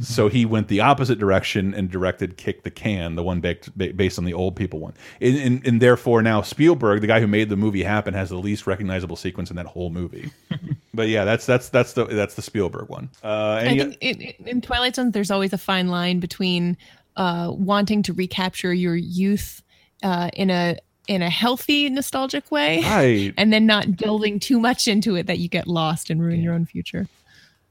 So 0.00 0.28
he 0.28 0.44
went 0.44 0.68
the 0.68 0.80
opposite 0.80 1.18
direction 1.18 1.74
and 1.74 1.90
directed 1.90 2.36
"Kick 2.36 2.62
the 2.62 2.70
Can," 2.70 3.16
the 3.16 3.22
one 3.22 3.40
baked, 3.40 3.76
ba 3.76 3.92
based 3.92 4.18
on 4.18 4.24
the 4.24 4.34
old 4.34 4.56
people 4.56 4.80
one, 4.80 4.94
and, 5.20 5.36
and, 5.36 5.66
and 5.66 5.82
therefore 5.82 6.22
now 6.22 6.42
Spielberg, 6.42 7.00
the 7.00 7.06
guy 7.06 7.20
who 7.20 7.26
made 7.26 7.48
the 7.48 7.56
movie 7.56 7.82
happen, 7.82 8.14
has 8.14 8.30
the 8.30 8.38
least 8.38 8.66
recognizable 8.66 9.16
sequence 9.16 9.50
in 9.50 9.56
that 9.56 9.66
whole 9.66 9.90
movie. 9.90 10.30
but 10.94 11.08
yeah, 11.08 11.24
that's 11.24 11.46
that's 11.46 11.68
that's 11.68 11.92
the 11.92 12.04
that's 12.06 12.34
the 12.34 12.42
Spielberg 12.42 12.88
one. 12.88 13.10
Uh, 13.22 13.26
I 13.26 13.64
any, 13.64 13.78
think 13.78 13.96
in, 14.00 14.46
in 14.46 14.60
Twilight 14.60 14.96
Zone, 14.96 15.10
there's 15.10 15.30
always 15.30 15.52
a 15.52 15.58
fine 15.58 15.88
line 15.88 16.20
between 16.20 16.76
uh, 17.16 17.50
wanting 17.52 18.02
to 18.04 18.12
recapture 18.12 18.72
your 18.72 18.96
youth 18.96 19.62
uh, 20.02 20.30
in 20.34 20.50
a 20.50 20.78
in 21.08 21.22
a 21.22 21.30
healthy, 21.30 21.88
nostalgic 21.90 22.52
way, 22.52 22.82
Right. 22.82 23.34
and 23.38 23.52
then 23.52 23.66
not 23.66 23.96
delving 23.96 24.38
too 24.38 24.60
much 24.60 24.86
into 24.86 25.16
it 25.16 25.26
that 25.26 25.38
you 25.38 25.48
get 25.48 25.66
lost 25.66 26.08
and 26.08 26.22
ruin 26.22 26.40
your 26.40 26.54
own 26.54 26.66
future. 26.66 27.08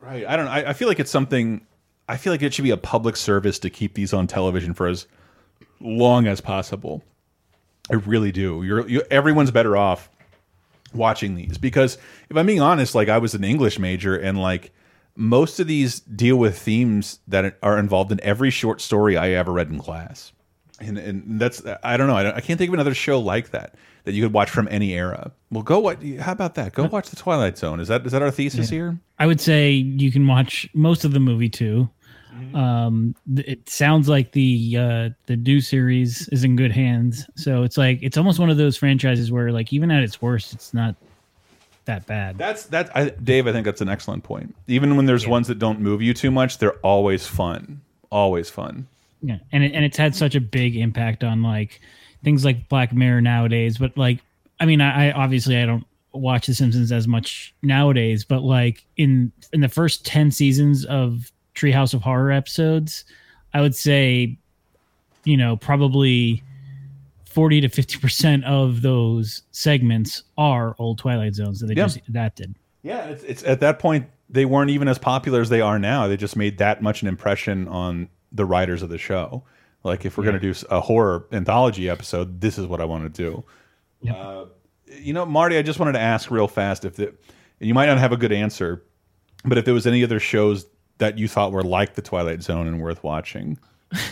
Right. 0.01 0.25
I 0.27 0.35
don't. 0.35 0.47
I, 0.47 0.69
I 0.69 0.73
feel 0.73 0.87
like 0.87 0.99
it's 0.99 1.11
something. 1.11 1.65
I 2.09 2.17
feel 2.17 2.33
like 2.33 2.41
it 2.41 2.53
should 2.53 2.63
be 2.63 2.71
a 2.71 2.77
public 2.77 3.15
service 3.15 3.59
to 3.59 3.69
keep 3.69 3.93
these 3.93 4.13
on 4.13 4.25
television 4.27 4.73
for 4.73 4.87
as 4.87 5.05
long 5.79 6.27
as 6.27 6.41
possible. 6.41 7.03
I 7.91 7.95
really 7.95 8.31
do. 8.31 8.63
You're 8.63 8.87
you, 8.87 9.03
everyone's 9.09 9.51
better 9.51 9.77
off 9.77 10.09
watching 10.93 11.35
these 11.35 11.57
because 11.57 11.97
if 12.29 12.35
I'm 12.35 12.45
being 12.45 12.61
honest, 12.61 12.95
like 12.95 13.09
I 13.09 13.19
was 13.19 13.33
an 13.35 13.43
English 13.43 13.79
major 13.79 14.15
and 14.17 14.41
like 14.41 14.71
most 15.15 15.59
of 15.59 15.67
these 15.67 15.99
deal 15.99 16.35
with 16.37 16.57
themes 16.57 17.19
that 17.27 17.57
are 17.61 17.77
involved 17.77 18.11
in 18.11 18.19
every 18.23 18.49
short 18.49 18.81
story 18.81 19.15
I 19.17 19.29
ever 19.31 19.51
read 19.51 19.69
in 19.69 19.79
class. 19.79 20.31
And, 20.79 20.97
and 20.97 21.41
that's 21.41 21.61
I 21.83 21.97
don't 21.97 22.07
know 22.07 22.15
I, 22.15 22.23
don't, 22.23 22.35
I 22.35 22.41
can't 22.41 22.57
think 22.57 22.69
of 22.69 22.73
another 22.73 22.93
show 22.93 23.19
like 23.19 23.51
that 23.51 23.75
that 24.05 24.13
you 24.13 24.23
could 24.23 24.33
watch 24.33 24.49
from 24.49 24.67
any 24.71 24.93
era. 24.93 25.31
Well, 25.51 25.61
go 25.63 25.79
what? 25.79 26.01
How 26.03 26.31
about 26.31 26.55
that? 26.55 26.73
Go 26.73 26.85
uh, 26.85 26.87
watch 26.87 27.09
the 27.09 27.17
Twilight 27.17 27.57
Zone. 27.57 27.79
Is 27.79 27.89
that 27.89 28.05
is 28.05 28.13
that 28.13 28.21
our 28.21 28.31
thesis 28.31 28.71
Yeah. 28.71 28.75
here? 28.77 28.99
I 29.19 29.27
would 29.27 29.41
say 29.41 29.71
you 29.71 30.11
can 30.11 30.25
watch 30.25 30.69
most 30.73 31.03
of 31.03 31.11
the 31.11 31.19
movie 31.19 31.49
too. 31.49 31.89
Mm-hmm. 32.39 32.55
Um, 32.55 33.15
it 33.35 33.69
sounds 33.69 34.07
like 34.07 34.31
the 34.31 34.77
uh, 34.77 35.09
the 35.25 35.35
new 35.35 35.61
series 35.61 36.27
is 36.29 36.43
in 36.43 36.55
good 36.55 36.71
hands. 36.71 37.25
So 37.35 37.63
it's 37.63 37.77
like 37.77 37.99
it's 38.01 38.17
almost 38.17 38.39
one 38.39 38.49
of 38.49 38.57
those 38.57 38.77
franchises 38.77 39.31
where 39.31 39.51
like 39.51 39.73
even 39.73 39.91
at 39.91 40.03
its 40.03 40.21
worst, 40.21 40.53
it's 40.53 40.73
not 40.73 40.95
that 41.85 42.05
bad. 42.05 42.37
That's 42.37 42.65
that, 42.67 42.95
I, 42.95 43.09
Dave. 43.09 43.47
I 43.47 43.51
think 43.51 43.65
that's 43.65 43.81
an 43.81 43.89
excellent 43.89 44.23
point. 44.23 44.55
Even 44.67 44.95
when 44.95 45.05
there's 45.05 45.27
ones 45.27 45.47
that 45.47 45.59
don't 45.59 45.79
move 45.79 46.01
you 46.01 46.13
too 46.13 46.31
much, 46.31 46.59
they're 46.59 46.77
always 46.77 47.27
fun. 47.27 47.81
Always 48.11 48.49
fun. 48.49 48.87
Yeah, 49.21 49.39
and 49.51 49.63
it, 49.63 49.73
and 49.73 49.83
it's 49.83 49.97
had 49.97 50.15
such 50.15 50.35
a 50.35 50.41
big 50.41 50.77
impact 50.77 51.23
on 51.23 51.41
like 51.41 51.81
things 52.23 52.45
like 52.45 52.69
Black 52.69 52.93
Mirror 52.93 53.21
nowadays. 53.21 53.77
But 53.77 53.97
like, 53.97 54.19
I 54.59 54.65
mean, 54.65 54.81
I, 54.81 55.09
I 55.09 55.11
obviously 55.11 55.57
I 55.57 55.65
don't 55.65 55.85
watch 56.13 56.47
The 56.47 56.53
Simpsons 56.53 56.91
as 56.91 57.07
much 57.07 57.53
nowadays, 57.61 58.23
but 58.23 58.43
like 58.43 58.85
in 58.97 59.31
in 59.51 59.61
the 59.61 59.69
first 59.69 60.05
ten 60.05 60.31
seasons 60.31 60.85
of 60.85 61.31
Treehouse 61.59 61.93
of 61.93 62.01
Horror 62.01 62.31
episodes, 62.31 63.05
I 63.53 63.61
would 63.61 63.75
say, 63.75 64.37
you 65.25 65.35
know, 65.37 65.57
probably 65.57 66.43
40 67.25 67.61
to 67.61 67.69
50% 67.69 68.43
of 68.45 68.81
those 68.81 69.43
segments 69.51 70.23
are 70.37 70.75
old 70.79 70.97
Twilight 70.97 71.35
Zones 71.35 71.59
that 71.59 71.67
they 71.67 71.73
Yeah. 71.75 71.83
just 71.85 71.99
adapted. 72.07 72.55
Yeah, 72.81 73.05
it's, 73.05 73.23
it's 73.23 73.43
at 73.43 73.59
that 73.59 73.79
point 73.79 74.07
they 74.29 74.45
weren't 74.45 74.69
even 74.69 74.87
as 74.87 74.97
popular 74.97 75.41
as 75.41 75.49
they 75.49 75.59
are 75.61 75.79
now. 75.79 76.07
They 76.07 76.15
just 76.17 76.35
made 76.35 76.59
that 76.59 76.81
much 76.81 77.01
an 77.01 77.07
impression 77.07 77.67
on 77.67 78.09
the 78.31 78.45
writers 78.45 78.81
of 78.81 78.89
the 78.89 78.97
show. 78.97 79.43
Like 79.83 80.05
if 80.05 80.17
we're 80.17 80.23
going 80.23 80.39
to 80.39 80.53
do 80.53 80.53
a 80.69 80.79
horror 80.81 81.25
anthology 81.31 81.89
episode, 81.89 82.39
this 82.41 82.57
is 82.57 82.67
what 82.67 82.79
I 82.81 82.85
want 82.85 83.03
to 83.13 83.43
do. 84.03 84.11
Uh, 84.13 84.45
you 84.87 85.13
know, 85.13 85.25
Marty, 85.25 85.57
I 85.57 85.61
just 85.61 85.79
wanted 85.79 85.93
to 85.93 85.99
ask 85.99 86.29
real 86.31 86.47
fast 86.47 86.85
if 86.85 86.95
the, 86.95 87.07
and 87.07 87.67
you 87.67 87.73
might 87.73 87.87
not 87.87 87.97
have 87.97 88.11
a 88.11 88.17
good 88.17 88.31
answer, 88.31 88.83
but 89.45 89.57
if 89.57 89.65
there 89.65 89.73
was 89.73 89.87
any 89.87 90.03
other 90.03 90.19
shows 90.19 90.65
that 90.99 91.17
you 91.17 91.27
thought 91.27 91.51
were 91.51 91.63
like 91.63 91.95
the 91.95 92.01
Twilight 92.01 92.41
Zone 92.43 92.67
and 92.67 92.81
worth 92.81 93.03
watching. 93.03 93.57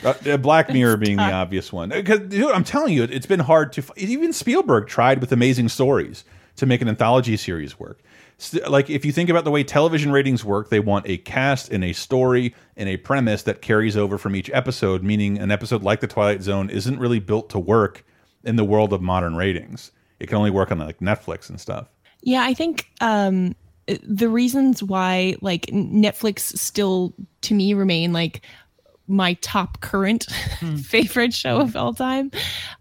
Uh, 0.03 0.13
uh, 0.25 0.37
Black 0.37 0.69
Mirror 0.73 0.97
being 0.97 1.17
the 1.17 1.31
obvious 1.31 1.71
one, 1.71 1.89
because 1.89 2.21
dude, 2.21 2.51
I'm 2.51 2.63
telling 2.63 2.93
you, 2.93 3.03
it- 3.03 3.13
it's 3.13 3.27
been 3.27 3.39
hard 3.41 3.71
to. 3.73 3.83
Even 3.95 4.33
Spielberg 4.33 4.87
tried 4.87 5.21
with 5.21 5.31
Amazing 5.31 5.69
Stories 5.69 6.23
to 6.55 6.65
make 6.65 6.81
an 6.81 6.87
anthology 6.89 7.37
series 7.37 7.79
work. 7.79 7.99
Like 8.67 8.89
if 8.89 9.03
you 9.05 9.11
think 9.11 9.29
about 9.29 9.43
the 9.45 9.51
way 9.51 9.63
television 9.63 10.11
ratings 10.11 10.43
work, 10.45 10.69
they 10.69 10.79
want 10.79 11.07
a 11.07 11.17
cast 11.17 11.71
and 11.71 11.83
a 11.83 11.93
story 11.93 12.53
and 12.75 12.87
a 12.89 12.97
premise 12.97 13.43
that 13.43 13.61
carries 13.61 13.95
over 13.97 14.17
from 14.17 14.35
each 14.35 14.49
episode. 14.51 15.03
Meaning, 15.03 15.37
an 15.39 15.51
episode 15.51 15.83
like 15.83 15.99
the 16.01 16.07
Twilight 16.07 16.41
Zone 16.43 16.69
isn't 16.69 16.99
really 16.99 17.19
built 17.19 17.49
to 17.51 17.59
work 17.59 18.03
in 18.43 18.55
the 18.55 18.63
world 18.63 18.93
of 18.93 19.01
modern 19.01 19.35
ratings. 19.35 19.91
It 20.19 20.27
can 20.27 20.37
only 20.37 20.51
work 20.51 20.71
on 20.71 20.79
like 20.79 20.99
Netflix 20.99 21.49
and 21.49 21.59
stuff. 21.61 21.87
Yeah, 22.21 22.41
I 22.43 22.53
think 22.55 22.89
um, 23.01 23.55
the 24.03 24.29
reasons 24.29 24.83
why 24.83 25.35
like 25.41 25.67
Netflix 25.67 26.57
still 26.57 27.13
to 27.41 27.53
me 27.53 27.73
remain 27.73 28.13
like 28.13 28.41
my 29.07 29.33
top 29.35 29.79
current 29.79 30.25
favorite 30.83 31.33
show 31.33 31.61
of 31.61 31.75
all 31.75 31.93
time 31.93 32.31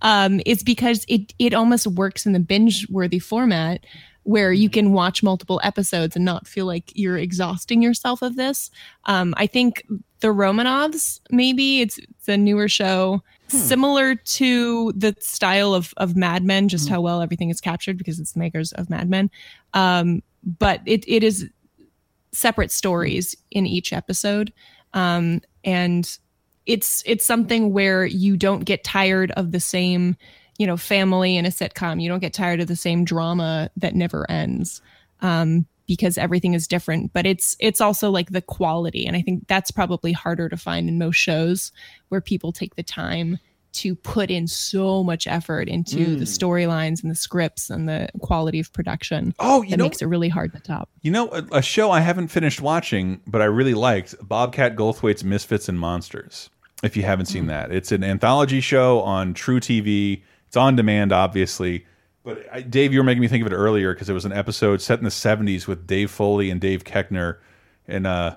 um, 0.03 0.41
is 0.45 0.63
because 0.63 1.05
it 1.09 1.33
it 1.39 1.55
almost 1.55 1.87
works 1.87 2.27
in 2.27 2.33
the 2.33 2.41
binge 2.41 2.87
worthy 2.91 3.19
format 3.19 3.85
where 4.25 4.53
you 4.53 4.69
can 4.69 4.93
watch 4.93 5.23
multiple 5.23 5.61
episodes 5.63 6.17
and 6.17 6.25
not 6.25 6.49
feel 6.49 6.67
like 6.67 6.91
you're 6.97 7.17
exhausting 7.17 7.81
yourself 7.81 8.23
of 8.23 8.35
this. 8.35 8.73
Um, 9.05 9.35
I 9.37 9.47
think 9.47 9.85
the 10.19 10.29
Romanoffs 10.29 11.21
maybe 11.31 11.81
it's, 11.81 11.99
it's 11.99 12.27
a 12.27 12.37
newer 12.37 12.69
show 12.69 13.23
similar 13.47 14.17
to 14.17 14.93
the 14.97 15.15
style 15.21 15.75
of 15.75 15.95
of 15.97 16.17
Mad 16.17 16.43
Men, 16.43 16.69
just 16.69 16.89
how 16.89 17.01
well 17.01 17.23
everything 17.23 17.51
is 17.51 17.61
captured 17.61 17.97
because 17.97 18.19
it's 18.19 18.33
the 18.33 18.41
makers 18.41 18.73
of 18.73 18.91
Mad 18.91 19.09
Men. 19.09 19.31
Um, 19.75 20.23
but 20.47 20.81
it 20.87 21.05
it 21.09 21.23
is 21.23 21.51
separate 22.33 22.71
stories 22.71 23.37
in 23.51 23.67
each 23.67 23.93
episode, 23.93 24.53
um, 24.95 25.41
and 25.65 26.19
it's 26.65 27.03
it's 27.05 27.25
something 27.25 27.73
where 27.73 28.07
you 28.07 28.37
don't 28.37 28.65
get 28.65 28.85
tired 28.85 29.33
of 29.33 29.53
the 29.53 29.61
same, 29.61 30.17
you 30.59 30.67
know, 30.67 30.77
family 30.77 31.37
in 31.37 31.45
a 31.45 31.51
sitcom. 31.51 32.01
You 32.01 32.09
don't 32.09 32.21
get 32.21 32.33
tired 32.33 32.61
of 32.61 32.69
the 32.69 32.77
same 32.77 33.05
drama 33.05 33.71
that 33.77 33.95
never 33.95 34.31
ends. 34.31 34.81
Um, 35.21 35.67
because 35.87 36.19
everything 36.19 36.55
is 36.55 36.67
different 36.67 37.13
but 37.13 37.27
it's 37.27 37.57
it's 37.61 37.81
also 37.81 38.11
like 38.11 38.31
the 38.31 38.43
quality 38.43 39.07
and 39.07 39.17
i 39.17 39.23
think 39.23 39.47
that's 39.47 39.71
probably 39.71 40.13
harder 40.13 40.49
to 40.49 40.57
find 40.57 40.89
in 40.89 40.99
most 40.99 41.15
shows 41.15 41.71
where 42.09 42.21
people 42.21 42.53
take 42.53 42.75
the 42.75 42.83
time 42.83 43.39
to 43.77 43.95
put 43.95 44.31
in 44.31 44.47
so 44.47 45.03
much 45.05 45.27
effort 45.27 45.69
into 45.69 46.17
the 46.17 46.25
Mm. 46.25 46.39
storylines 46.39 47.03
and 47.03 47.11
the 47.11 47.15
scripts 47.15 47.71
and 47.71 47.89
the 47.89 48.09
quality 48.21 48.61
of 48.61 48.73
production 48.73 49.35
Oh, 49.39 49.63
you 49.63 49.71
that 49.71 49.77
know- 49.79 49.85
makes 49.85 50.03
it 50.03 50.07
really 50.07 50.29
hard 50.29 50.53
to 50.53 50.61
top 50.61 50.89
You 51.03 51.11
know, 51.11 51.29
a, 51.31 51.45
a 51.59 51.63
show 51.63 51.91
I 51.91 52.01
haven't 52.01 52.29
finished 52.29 52.61
watching, 52.61 53.21
but 53.27 53.41
I 53.43 53.47
really 53.47 53.75
liked 53.75 54.15
Bobcat 54.27 54.77
Goldthwait's 54.77 55.23
Misfits 55.25 55.69
and 55.69 55.79
Monsters. 55.79 56.51
If 56.83 56.97
you 56.97 57.05
haven't 57.05 57.27
seen 57.27 57.47
that, 57.47 57.73
it's 57.73 57.91
an 57.93 58.05
anthology 58.05 58.61
show 58.61 59.01
on 59.01 59.33
truTV. 59.35 60.23
It's 60.47 60.57
on 60.57 60.77
demand, 60.77 61.11
obviously. 61.13 61.87
But 62.25 62.45
I, 62.53 62.61
Dave, 62.61 62.93
you 62.93 62.99
were 63.01 63.05
making 63.05 63.23
me 63.23 63.29
think 63.29 63.45
of 63.47 63.51
it 63.53 63.55
earlier 63.55 63.95
because 63.95 64.09
it 64.11 64.13
was 64.13 64.25
an 64.25 64.33
episode 64.33 64.83
set 64.83 64.99
in 64.99 65.05
the 65.05 65.11
'70s 65.11 65.67
with 65.67 65.87
Dave 65.87 66.11
Foley 66.11 66.51
and 66.51 66.61
Dave 66.61 66.85
Koechner, 66.85 67.37
and 67.89 68.07
uh, 68.07 68.37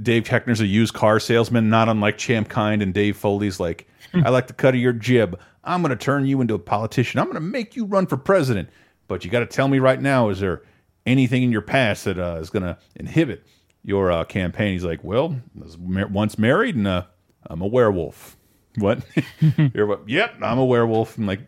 Dave 0.00 0.24
Koechner's 0.24 0.60
a 0.60 0.66
used 0.66 0.94
car 0.94 1.18
salesman, 1.18 1.68
not 1.70 1.88
unlike 1.88 2.18
Champ 2.18 2.48
Kind, 2.48 2.82
and 2.82 2.92
Dave 2.92 3.16
Foley's 3.16 3.58
like, 3.58 3.88
"I 4.24 4.30
like 4.30 4.46
the 4.46 4.52
cut 4.52 4.74
of 4.74 4.80
your 4.80 4.92
jib. 4.92 5.38
I'm 5.62 5.82
going 5.82 5.96
to 5.96 6.02
turn 6.02 6.26
you 6.26 6.40
into 6.40 6.54
a 6.54 6.58
politician. 6.58 7.20
I'm 7.20 7.26
going 7.26 7.34
to 7.34 7.40
make 7.40 7.76
you 7.76 7.84
run 7.86 8.06
for 8.06 8.16
president. 8.16 8.68
But 9.08 9.24
you 9.24 9.30
got 9.30 9.40
to 9.40 9.46
tell 9.46 9.68
me 9.68 9.78
right 9.78 10.00
now, 10.00 10.28
is 10.30 10.40
there 10.40 10.62
anything 11.06 11.42
in 11.42 11.52
your 11.52 11.62
past 11.62 12.04
that 12.04 12.18
uh, 12.18 12.38
is 12.40 12.50
going 12.50 12.62
to 12.62 12.78
inhibit 12.96 13.46
your 13.82 14.10
uh, 14.10 14.24
campaign?" 14.24 14.72
He's 14.72 14.84
like, 14.84 15.02
"Well, 15.02 15.36
I 15.58 15.64
was 15.64 15.76
once 15.78 16.38
married, 16.38 16.76
and 16.76 16.86
uh, 16.86 17.04
I'm 17.46 17.60
a 17.60 17.66
werewolf." 17.66 18.36
What? 18.76 19.04
Yep, 20.06 20.34
I'm 20.42 20.58
a 20.58 20.64
werewolf. 20.64 21.16
I'm 21.16 21.26
like, 21.26 21.40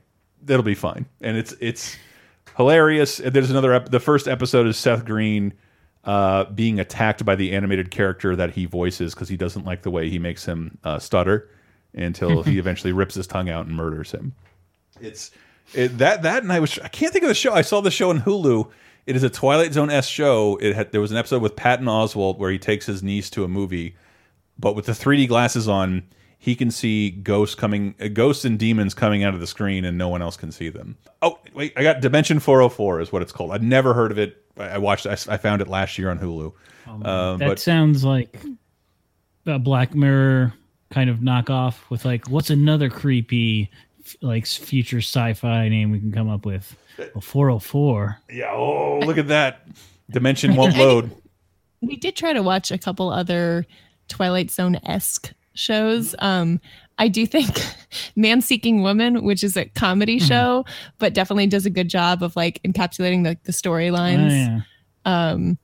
that'll 0.42 0.62
be 0.62 0.74
fine, 0.74 1.06
and 1.20 1.36
it's 1.36 1.54
it's 1.60 1.96
hilarious. 2.56 3.20
And 3.20 3.32
there's 3.34 3.50
another. 3.50 3.78
The 3.80 4.00
first 4.00 4.28
episode 4.28 4.66
is 4.66 4.76
Seth 4.76 5.04
Green 5.04 5.52
uh, 6.04 6.44
being 6.44 6.78
attacked 6.78 7.24
by 7.24 7.34
the 7.34 7.52
animated 7.52 7.90
character 7.90 8.36
that 8.36 8.50
he 8.50 8.64
voices 8.64 9.14
because 9.14 9.28
he 9.28 9.36
doesn't 9.36 9.64
like 9.64 9.82
the 9.82 9.90
way 9.90 10.08
he 10.08 10.18
makes 10.18 10.44
him 10.44 10.78
uh, 10.84 10.98
stutter 10.98 11.50
until 11.96 12.42
he 12.42 12.58
eventually 12.58 12.92
rips 12.92 13.14
his 13.14 13.26
tongue 13.26 13.48
out 13.48 13.66
and 13.66 13.74
murders 13.74 14.12
him. 14.12 14.34
It's 15.00 15.30
it, 15.74 15.98
that 15.98 16.22
that 16.22 16.42
and 16.42 16.52
I 16.52 16.60
was 16.60 16.78
I 16.78 16.88
can't 16.88 17.12
think 17.12 17.24
of 17.24 17.28
the 17.28 17.34
show. 17.34 17.52
I 17.52 17.62
saw 17.62 17.80
the 17.80 17.90
show 17.90 18.10
on 18.10 18.20
Hulu. 18.20 18.70
It 19.06 19.16
is 19.16 19.22
a 19.22 19.30
Twilight 19.30 19.72
Zone 19.72 19.90
s 19.90 20.06
show. 20.06 20.56
It 20.60 20.74
had 20.74 20.92
there 20.92 21.00
was 21.00 21.10
an 21.10 21.16
episode 21.16 21.42
with 21.42 21.56
Patton 21.56 21.86
Oswalt 21.86 22.38
where 22.38 22.50
he 22.50 22.58
takes 22.58 22.86
his 22.86 23.02
niece 23.02 23.30
to 23.30 23.44
a 23.44 23.48
movie, 23.48 23.96
but 24.58 24.74
with 24.74 24.86
the 24.86 24.92
3D 24.92 25.28
glasses 25.28 25.68
on, 25.68 26.04
he 26.38 26.54
can 26.54 26.70
see 26.70 27.10
ghosts 27.10 27.54
coming, 27.54 27.94
uh, 28.00 28.08
ghosts 28.08 28.44
and 28.44 28.58
demons 28.58 28.94
coming 28.94 29.24
out 29.24 29.34
of 29.34 29.40
the 29.40 29.46
screen, 29.46 29.84
and 29.84 29.96
no 29.96 30.08
one 30.08 30.22
else 30.22 30.36
can 30.36 30.52
see 30.52 30.68
them. 30.68 30.96
Oh 31.22 31.38
wait, 31.54 31.72
I 31.76 31.82
got 31.82 32.00
Dimension 32.00 32.40
404 32.40 33.00
is 33.00 33.12
what 33.12 33.22
it's 33.22 33.32
called. 33.32 33.52
I'd 33.52 33.62
never 33.62 33.94
heard 33.94 34.10
of 34.10 34.18
it. 34.18 34.44
I 34.56 34.64
I 34.64 34.78
watched. 34.78 35.06
I, 35.06 35.12
I 35.12 35.36
found 35.36 35.62
it 35.62 35.68
last 35.68 35.98
year 35.98 36.10
on 36.10 36.18
Hulu. 36.18 36.52
Um, 36.86 37.38
that 37.38 37.48
but 37.48 37.58
sounds 37.58 38.04
like 38.04 38.40
a 39.46 39.58
Black 39.58 39.94
Mirror 39.94 40.54
kind 40.90 41.10
of 41.10 41.18
knockoff 41.18 41.76
with 41.90 42.04
like, 42.04 42.28
what's 42.28 42.50
another 42.50 42.88
creepy, 42.90 43.70
like 44.22 44.46
future 44.46 44.98
sci-fi 44.98 45.68
name 45.68 45.90
we 45.90 45.98
can 46.00 46.12
come 46.12 46.28
up 46.28 46.46
with? 46.46 46.76
A 47.14 47.20
404. 47.20 48.18
yeah. 48.30 48.50
Oh, 48.52 49.00
look 49.04 49.18
at 49.18 49.28
that. 49.28 49.66
Dimension 50.10 50.54
won't 50.56 50.76
load. 50.76 51.10
we 51.82 51.96
did 51.96 52.14
try 52.16 52.32
to 52.32 52.42
watch 52.42 52.70
a 52.70 52.78
couple 52.78 53.10
other 53.10 53.66
twilight 54.08 54.50
zone 54.52 54.78
esque 54.84 55.32
shows 55.54 56.14
um 56.20 56.60
i 56.98 57.08
do 57.08 57.26
think 57.26 57.48
man 58.16 58.40
seeking 58.40 58.82
woman 58.82 59.24
which 59.24 59.42
is 59.42 59.56
a 59.56 59.64
comedy 59.64 60.18
Mm-hmm. 60.18 60.26
show 60.28 60.64
but 60.98 61.12
definitely 61.14 61.46
does 61.48 61.66
a 61.66 61.70
good 61.70 61.88
job 61.88 62.22
of 62.22 62.36
like 62.36 62.60
encapsulating 62.62 63.24
the, 63.24 63.36
the 63.44 63.52
storylines 63.52 64.62
Oh, 65.06 65.10
um 65.10 65.58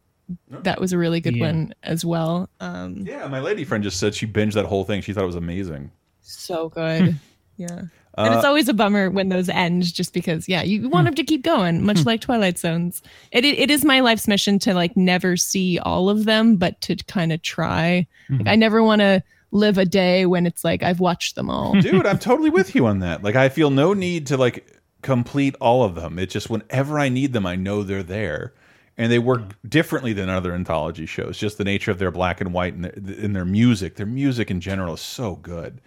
that 0.49 0.81
was 0.81 0.93
a 0.93 0.99
really 0.99 1.21
good 1.21 1.37
Yeah. 1.37 1.47
one 1.47 1.75
as 1.83 2.05
well. 2.05 2.49
Um 2.61 2.99
Yeah, 3.07 3.27
my 3.29 3.41
lady 3.41 3.65
friend 3.65 3.83
just 3.85 3.99
said 3.99 4.15
she 4.15 4.27
binged 4.27 4.55
that 4.55 4.67
whole 4.67 4.85
thing. 4.85 5.01
She 5.03 5.13
thought 5.13 5.25
it 5.25 5.27
was 5.27 5.37
amazing. 5.37 5.91
so 6.21 6.69
good. 6.69 7.17
Yeah. 7.59 7.83
And 8.19 8.35
Uh, 8.35 8.37
it's 8.37 8.45
always 8.45 8.69
a 8.69 8.75
bummer 8.75 9.09
when 9.11 9.29
those 9.31 9.49
end 9.49 9.85
just 9.95 10.13
because 10.13 10.49
yeah 10.49 10.63
you 10.63 10.89
want 10.89 11.07
them 11.07 11.15
to 11.15 11.25
keep 11.25 11.43
going 11.43 11.85
much 11.85 12.05
like 12.05 12.21
twilight 12.21 12.59
zones. 12.59 13.03
It, 13.31 13.45
it, 13.45 13.59
it 13.59 13.71
is 13.71 13.85
my 13.85 14.01
life's 14.01 14.29
mission 14.29 14.59
to 14.61 14.75
like 14.75 14.97
never 14.97 15.37
see 15.37 15.79
all 15.79 16.09
of 16.11 16.25
them 16.25 16.57
but 16.57 16.81
to 16.83 16.97
kind 16.97 17.33
of 17.33 17.41
try. 17.43 18.07
Like 18.31 18.49
i 18.49 18.55
never 18.57 18.83
want 18.83 19.01
to 19.01 19.23
live 19.51 19.77
a 19.77 19.85
day 19.85 20.25
when 20.27 20.47
it's 20.47 20.65
like 20.65 20.83
i've 20.83 21.01
watched 21.01 21.35
them 21.37 21.49
all. 21.51 21.75
Dude 21.81 22.07
i'm 22.07 22.19
totally 22.19 22.51
with 22.51 22.75
you 22.75 22.87
on 22.87 22.99
that. 23.01 23.23
Like 23.23 23.37
i 23.37 23.49
feel 23.49 23.71
no 23.71 23.93
need 23.95 24.27
to 24.29 24.37
like 24.37 24.67
complete 25.03 25.55
all 25.61 25.83
of 25.85 25.95
them. 25.95 26.19
It's 26.19 26.33
just 26.33 26.49
whenever 26.51 26.99
i 26.99 27.09
need 27.09 27.33
them 27.33 27.45
i 27.47 27.57
know 27.57 27.83
they're 27.83 28.03
there 28.03 28.55
and 28.99 29.11
they 29.11 29.19
work 29.19 29.43
differently 29.69 30.13
than 30.13 30.29
other 30.29 30.53
anthology 30.55 31.07
shows 31.07 31.39
just 31.39 31.59
the 31.59 31.65
nature 31.65 31.91
of 31.91 31.99
their 31.99 32.11
black 32.11 32.41
and 32.41 32.53
white 32.53 32.75
and 32.75 32.85
their, 32.85 32.93
in 33.17 33.33
their 33.33 33.45
music 33.45 33.97
their 33.97 34.07
music 34.07 34.51
in 34.51 34.61
general 34.61 34.95
is 34.95 35.01
so 35.01 35.37
good 35.37 35.81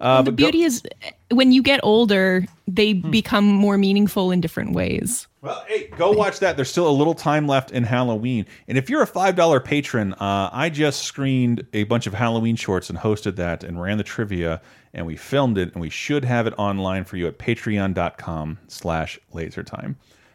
uh, 0.00 0.22
the 0.22 0.30
but 0.30 0.36
go- 0.36 0.44
beauty 0.44 0.62
is 0.62 0.82
when 1.30 1.52
you 1.52 1.62
get 1.62 1.80
older 1.82 2.44
they 2.66 2.92
become 2.94 3.44
more 3.46 3.76
meaningful 3.76 4.30
in 4.30 4.40
different 4.40 4.72
ways 4.72 5.26
Well, 5.42 5.64
hey, 5.68 5.88
go 5.96 6.10
watch 6.12 6.38
that. 6.40 6.56
There's 6.56 6.70
still 6.70 6.88
a 6.88 6.92
little 6.92 7.14
time 7.14 7.46
left 7.46 7.70
in 7.70 7.82
Halloween. 7.82 8.44
And 8.68 8.76
if 8.76 8.90
you're 8.90 9.02
a 9.02 9.06
$5 9.06 9.64
patron, 9.64 10.12
uh, 10.14 10.50
I 10.52 10.68
just 10.68 11.02
screened 11.04 11.66
a 11.72 11.84
bunch 11.84 12.06
of 12.06 12.12
Halloween 12.12 12.56
shorts 12.56 12.90
and 12.90 12.98
hosted 12.98 13.36
that 13.36 13.64
and 13.64 13.80
ran 13.80 13.96
the 13.96 14.04
trivia 14.04 14.60
and 14.92 15.06
we 15.06 15.16
filmed 15.16 15.56
it 15.56 15.72
and 15.72 15.80
we 15.80 15.88
should 15.88 16.24
have 16.26 16.46
it 16.46 16.52
online 16.58 17.04
for 17.04 17.16
you 17.16 17.26
at 17.26 17.38
patreon.com 17.38 18.58
slash 18.68 19.18
lasertime. 19.32 19.94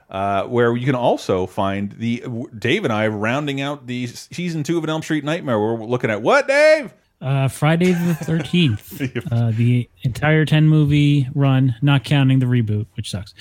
Uh, 0.10 0.44
where 0.44 0.76
you 0.78 0.86
can 0.86 0.96
also 0.96 1.48
find 1.48 1.94
the 1.94 2.24
Dave 2.58 2.84
and 2.84 2.94
I 2.94 3.08
rounding 3.08 3.60
out 3.60 3.88
the 3.88 4.06
season 4.06 4.62
two 4.62 4.78
of 4.78 4.84
an 4.84 4.90
Elm 4.90 5.02
Street 5.02 5.24
Nightmare. 5.24 5.60
We're 5.60 5.84
looking 5.84 6.12
at 6.12 6.22
what, 6.22 6.48
Dave? 6.48 6.94
Uh, 7.22 7.48
Friday 7.48 7.94
the 7.94 8.14
13th. 8.22 9.28
uh, 9.32 9.52
the 9.52 9.90
entire 10.04 10.46
10 10.46 10.68
movie 10.68 11.28
run, 11.34 11.76
not 11.82 12.04
counting 12.04 12.38
the 12.38 12.46
reboot, 12.46 12.86
which 12.96 13.10
sucks. 13.10 13.34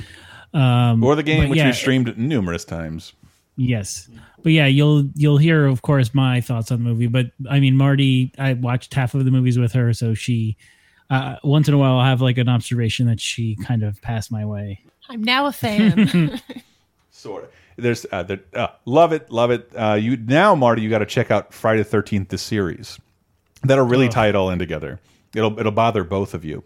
Um, 0.55 1.05
Or 1.05 1.17
the 1.17 1.23
game, 1.23 1.51
which 1.51 1.59
yeah, 1.59 1.67
we 1.67 1.73
streamed 1.73 2.17
numerous 2.17 2.65
times. 2.65 3.13
Yes. 3.57 4.09
But 4.43 4.53
yeah, 4.53 4.67
you'll 4.67 5.07
you'll 5.15 5.39
hear 5.39 5.67
of 5.67 5.83
course 5.83 6.15
my 6.15 6.41
thoughts 6.41 6.71
on 6.71 6.83
the 6.83 6.89
movie, 6.89 7.07
but 7.07 7.27
I 7.49 7.61
mean 7.61 7.77
Marty 7.77 8.33
I 8.39 8.55
watched 8.55 8.95
half 8.95 9.15
of 9.15 9.25
the 9.25 9.31
movies 9.31 9.59
with 9.59 9.73
her 9.73 9.93
so 9.93 10.15
she 10.15 10.57
uh, 11.11 11.37
once 11.45 11.69
in 11.69 11.75
a 11.75 11.79
while 11.79 11.99
I'll 11.99 12.05
have 12.05 12.21
like 12.21 12.39
an 12.39 12.49
observation 12.49 13.07
that 13.07 13.21
she 13.21 13.57
kind 13.57 13.83
of 13.83 14.01
passed 14.03 14.33
my 14.33 14.45
way. 14.45 14.81
I'm 15.09 15.23
now 15.23 15.47
a 15.47 15.53
fan. 15.53 16.41
sort 17.11 17.45
of. 17.45 17.51
There's 17.77 18.07
uh, 18.13 18.23
there, 18.23 18.41
uh, 18.55 18.69
love 18.85 19.13
it, 19.13 19.31
love 19.31 19.51
it. 19.51 19.71
Uh, 19.75 19.95
you 19.95 20.17
now, 20.17 20.55
Marty, 20.55 20.83
you 20.83 20.91
got 20.91 20.99
to 20.99 21.07
check 21.07 21.31
out 21.31 21.53
Friday 21.53 21.79
the 21.79 21.85
Thirteenth, 21.85 22.29
the 22.29 22.39
series. 22.39 23.01
That'll 23.65 23.87
really 23.87 24.09
tie 24.09 24.29
it 24.29 24.37
all 24.37 24.51
in 24.51 24.59
together. 24.59 25.01
It'll 25.35 25.59
it'll 25.59 25.73
bother 25.73 26.05
both 26.05 26.35
of 26.35 26.45
you. 26.45 26.63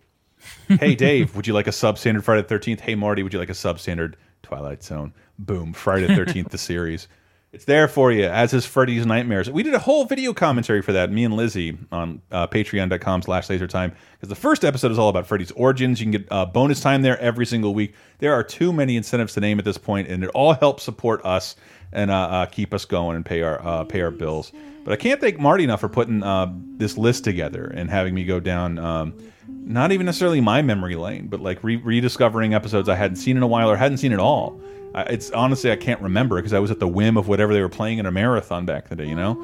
hey, 0.69 0.95
Dave, 0.97 1.35
would 1.35 1.47
you 1.47 1.55
like 1.55 1.67
a 1.67 1.71
substandard 1.71 2.25
Friday 2.25 2.43
the 2.43 2.49
Thirteenth? 2.49 2.81
Hey, 2.81 2.95
Marty, 2.95 3.23
would 3.23 3.33
you 3.33 3.39
like 3.39 3.49
a 3.49 3.55
substandard 3.55 4.15
Twilight 4.43 4.83
Zone? 4.83 5.15
Boom, 5.39 5.73
Friday 5.73 6.07
the 6.07 6.15
Thirteenth, 6.15 6.51
the 6.51 6.59
series. 6.59 7.09
It's 7.51 7.65
there 7.65 7.89
for 7.89 8.13
you, 8.13 8.27
as 8.27 8.53
is 8.53 8.67
Freddy's 8.67 9.07
Nightmares. 9.07 9.51
We 9.51 9.63
did 9.63 9.73
a 9.73 9.79
whole 9.79 10.05
video 10.05 10.35
commentary 10.35 10.83
for 10.83 10.93
that, 10.93 11.11
me 11.11 11.25
and 11.25 11.35
Lizzie, 11.35 11.79
on 11.91 12.21
uh, 12.31 12.47
patreon.com 12.47 13.23
slash 13.23 13.49
lasertime. 13.49 13.95
Because 14.13 14.29
the 14.29 14.35
first 14.35 14.67
episode 14.67 14.93
is 14.93 14.99
all 14.99 15.09
about 15.09 15.27
Freddy's 15.27 15.51
origins. 15.53 15.99
You 15.99 16.05
can 16.05 16.11
get 16.13 16.27
uh, 16.31 16.45
bonus 16.45 16.81
time 16.81 17.01
there 17.01 17.19
every 17.21 17.47
single 17.47 17.73
week. 17.73 17.95
There 18.19 18.35
are 18.35 18.43
too 18.43 18.71
many 18.71 18.97
incentives 18.97 19.33
to 19.33 19.41
name 19.41 19.59
at 19.59 19.65
this 19.65 19.79
point, 19.79 20.09
and 20.09 20.23
it 20.23 20.29
all 20.35 20.53
helps 20.53 20.83
support 20.83 21.25
us 21.25 21.57
and 21.91 22.11
uh, 22.11 22.15
uh, 22.15 22.47
keep 22.47 22.75
us 22.75 22.85
going 22.85 23.17
and 23.17 23.25
pay 23.25 23.41
our 23.41 23.67
uh, 23.67 23.85
pay 23.85 24.03
our 24.03 24.11
bills. 24.11 24.53
But 24.85 24.93
I 24.93 24.97
can't 24.97 25.19
thank 25.19 25.39
Marty 25.39 25.65
enough 25.65 25.81
for 25.81 25.89
putting 25.89 26.23
uh, 26.23 26.53
this 26.77 26.99
list 26.99 27.25
together 27.25 27.65
and 27.65 27.89
having 27.89 28.15
me 28.15 28.25
go 28.25 28.41
down 28.41 28.79
um, 28.79 29.15
not 29.49 29.91
even 29.93 30.05
necessarily 30.05 30.43
my 30.43 30.61
memory 30.61 30.97
lane, 30.97 31.29
but 31.29 31.41
like 31.41 31.65
re 31.65 31.77
rediscovering 31.77 32.53
episodes 32.53 32.91
I 32.91 32.95
hadn't 32.95 33.17
seen 33.17 33.39
in 33.39 33.43
a 33.43 33.47
while 33.47 33.71
or 33.71 33.77
hadn't 33.77 33.99
seen 33.99 34.13
at 34.13 34.21
all. 34.21 34.61
I, 34.95 35.03
it's 35.03 35.31
honestly 35.31 35.71
I 35.71 35.77
can't 35.77 36.01
remember 36.01 36.37
because 36.37 36.53
I 36.53 36.59
was 36.59 36.71
at 36.71 36.81
the 36.81 36.89
whim 36.89 37.17
of 37.17 37.29
whatever 37.29 37.53
they 37.53 37.61
were 37.61 37.69
playing 37.69 37.99
in 37.99 38.07
a 38.07 38.11
marathon 38.11 38.67
back 38.67 38.85
in 38.85 38.97
the 38.97 39.05
day. 39.05 39.09
You 39.09 39.17
know, 39.17 39.43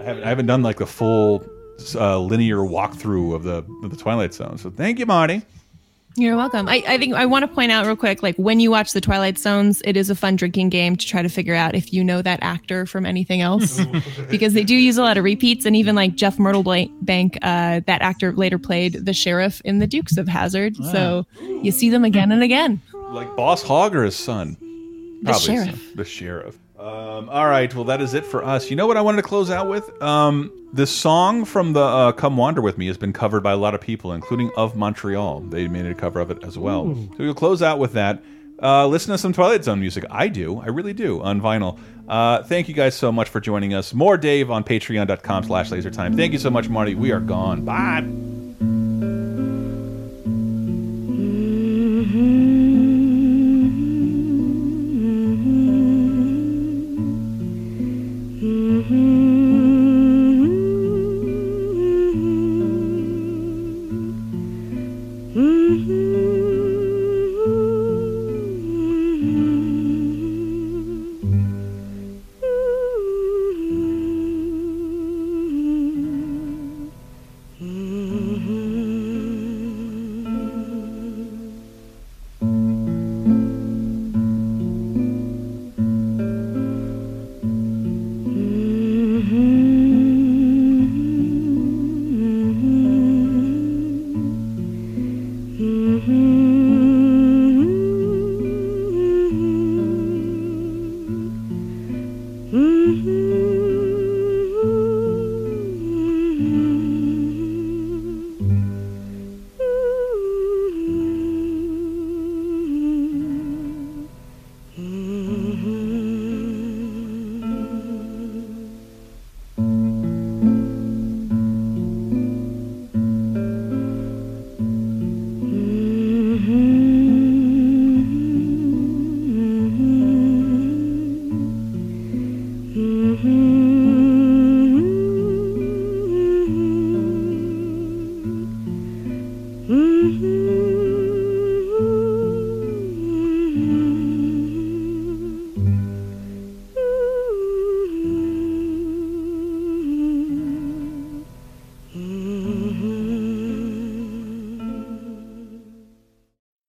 I 0.00 0.04
haven't 0.04 0.24
I 0.24 0.28
haven't 0.28 0.46
done 0.46 0.62
like 0.62 0.78
the 0.78 0.86
full 0.86 1.46
uh, 1.94 2.18
linear 2.18 2.58
walkthrough 2.58 3.34
of 3.34 3.42
the 3.44 3.64
of 3.84 3.90
the 3.90 3.96
Twilight 3.96 4.34
Zone. 4.34 4.58
So 4.58 4.70
thank 4.70 4.98
you, 4.98 5.06
Marty. 5.06 5.42
You're 6.14 6.36
welcome. 6.36 6.68
I, 6.68 6.82
I 6.86 6.98
think 6.98 7.14
I 7.14 7.24
want 7.24 7.42
to 7.42 7.48
point 7.48 7.72
out 7.72 7.86
real 7.86 7.96
quick, 7.96 8.22
like 8.22 8.36
when 8.36 8.60
you 8.60 8.70
watch 8.70 8.92
the 8.92 9.00
Twilight 9.00 9.38
Zones, 9.38 9.80
it 9.86 9.96
is 9.96 10.10
a 10.10 10.14
fun 10.14 10.36
drinking 10.36 10.68
game 10.68 10.94
to 10.94 11.06
try 11.06 11.22
to 11.22 11.28
figure 11.30 11.54
out 11.54 11.74
if 11.74 11.90
you 11.90 12.04
know 12.04 12.20
that 12.20 12.38
actor 12.42 12.84
from 12.84 13.06
anything 13.06 13.40
else, 13.40 13.80
because 14.30 14.52
they 14.52 14.62
do 14.62 14.74
use 14.74 14.98
a 14.98 15.02
lot 15.02 15.16
of 15.16 15.24
repeats. 15.24 15.64
And 15.64 15.74
even 15.74 15.94
like 15.94 16.14
Jeff 16.14 16.36
Myrtlebank, 16.36 17.38
uh, 17.40 17.80
that 17.86 18.02
actor 18.02 18.32
later 18.32 18.58
played 18.58 19.06
the 19.06 19.14
sheriff 19.14 19.62
in 19.64 19.78
The 19.78 19.86
Dukes 19.86 20.18
of 20.18 20.28
Hazzard, 20.28 20.76
so 20.76 21.26
you 21.40 21.72
see 21.72 21.88
them 21.88 22.04
again 22.04 22.30
and 22.30 22.42
again. 22.42 22.82
Like 22.92 23.34
Boss 23.34 23.62
Hogg 23.62 23.96
or 23.96 24.04
his 24.04 24.16
son? 24.16 24.58
The 25.22 25.30
Probably 25.30 25.46
sheriff. 25.46 25.88
So. 25.90 25.94
The 25.94 26.04
sheriff. 26.04 26.58
Um, 26.76 27.28
all 27.28 27.46
right. 27.46 27.72
Well, 27.72 27.84
that 27.84 28.00
is 28.00 28.12
it 28.12 28.26
for 28.26 28.44
us. 28.44 28.68
You 28.68 28.74
know 28.74 28.88
what 28.88 28.96
I 28.96 29.02
wanted 29.02 29.18
to 29.18 29.22
close 29.22 29.52
out 29.52 29.68
with? 29.68 30.02
Um, 30.02 30.50
this 30.72 30.90
song 30.90 31.44
from 31.44 31.74
the 31.74 31.80
uh, 31.80 32.10
"Come 32.10 32.36
Wander 32.36 32.60
with 32.60 32.76
Me" 32.76 32.88
has 32.88 32.96
been 32.96 33.12
covered 33.12 33.40
by 33.44 33.52
a 33.52 33.56
lot 33.56 33.72
of 33.72 33.80
people, 33.80 34.12
including 34.12 34.50
of 34.56 34.74
Montreal. 34.74 35.42
They 35.42 35.68
made 35.68 35.86
a 35.86 35.94
cover 35.94 36.18
of 36.18 36.32
it 36.32 36.42
as 36.42 36.58
well. 36.58 36.88
Ooh. 36.88 37.08
So 37.16 37.18
we'll 37.20 37.34
close 37.34 37.62
out 37.62 37.78
with 37.78 37.92
that. 37.92 38.20
Uh, 38.60 38.88
listen 38.88 39.12
to 39.12 39.18
some 39.18 39.32
Twilight 39.32 39.62
Zone 39.62 39.78
music. 39.78 40.04
I 40.10 40.26
do. 40.26 40.58
I 40.58 40.66
really 40.66 40.92
do 40.92 41.22
on 41.22 41.40
vinyl. 41.40 41.78
Uh, 42.08 42.42
thank 42.42 42.66
you 42.68 42.74
guys 42.74 42.96
so 42.96 43.12
much 43.12 43.28
for 43.28 43.40
joining 43.40 43.74
us. 43.74 43.94
More 43.94 44.16
Dave 44.16 44.50
on 44.50 44.64
patreon.com 44.64 45.44
slash 45.44 45.70
lasertime. 45.70 46.16
Thank 46.16 46.32
you 46.32 46.40
so 46.40 46.50
much, 46.50 46.68
Marty. 46.68 46.96
We 46.96 47.12
are 47.12 47.20
gone. 47.20 47.64
Bye. 47.64 48.00
Mm 48.00 48.56
-hmm. 52.10 52.51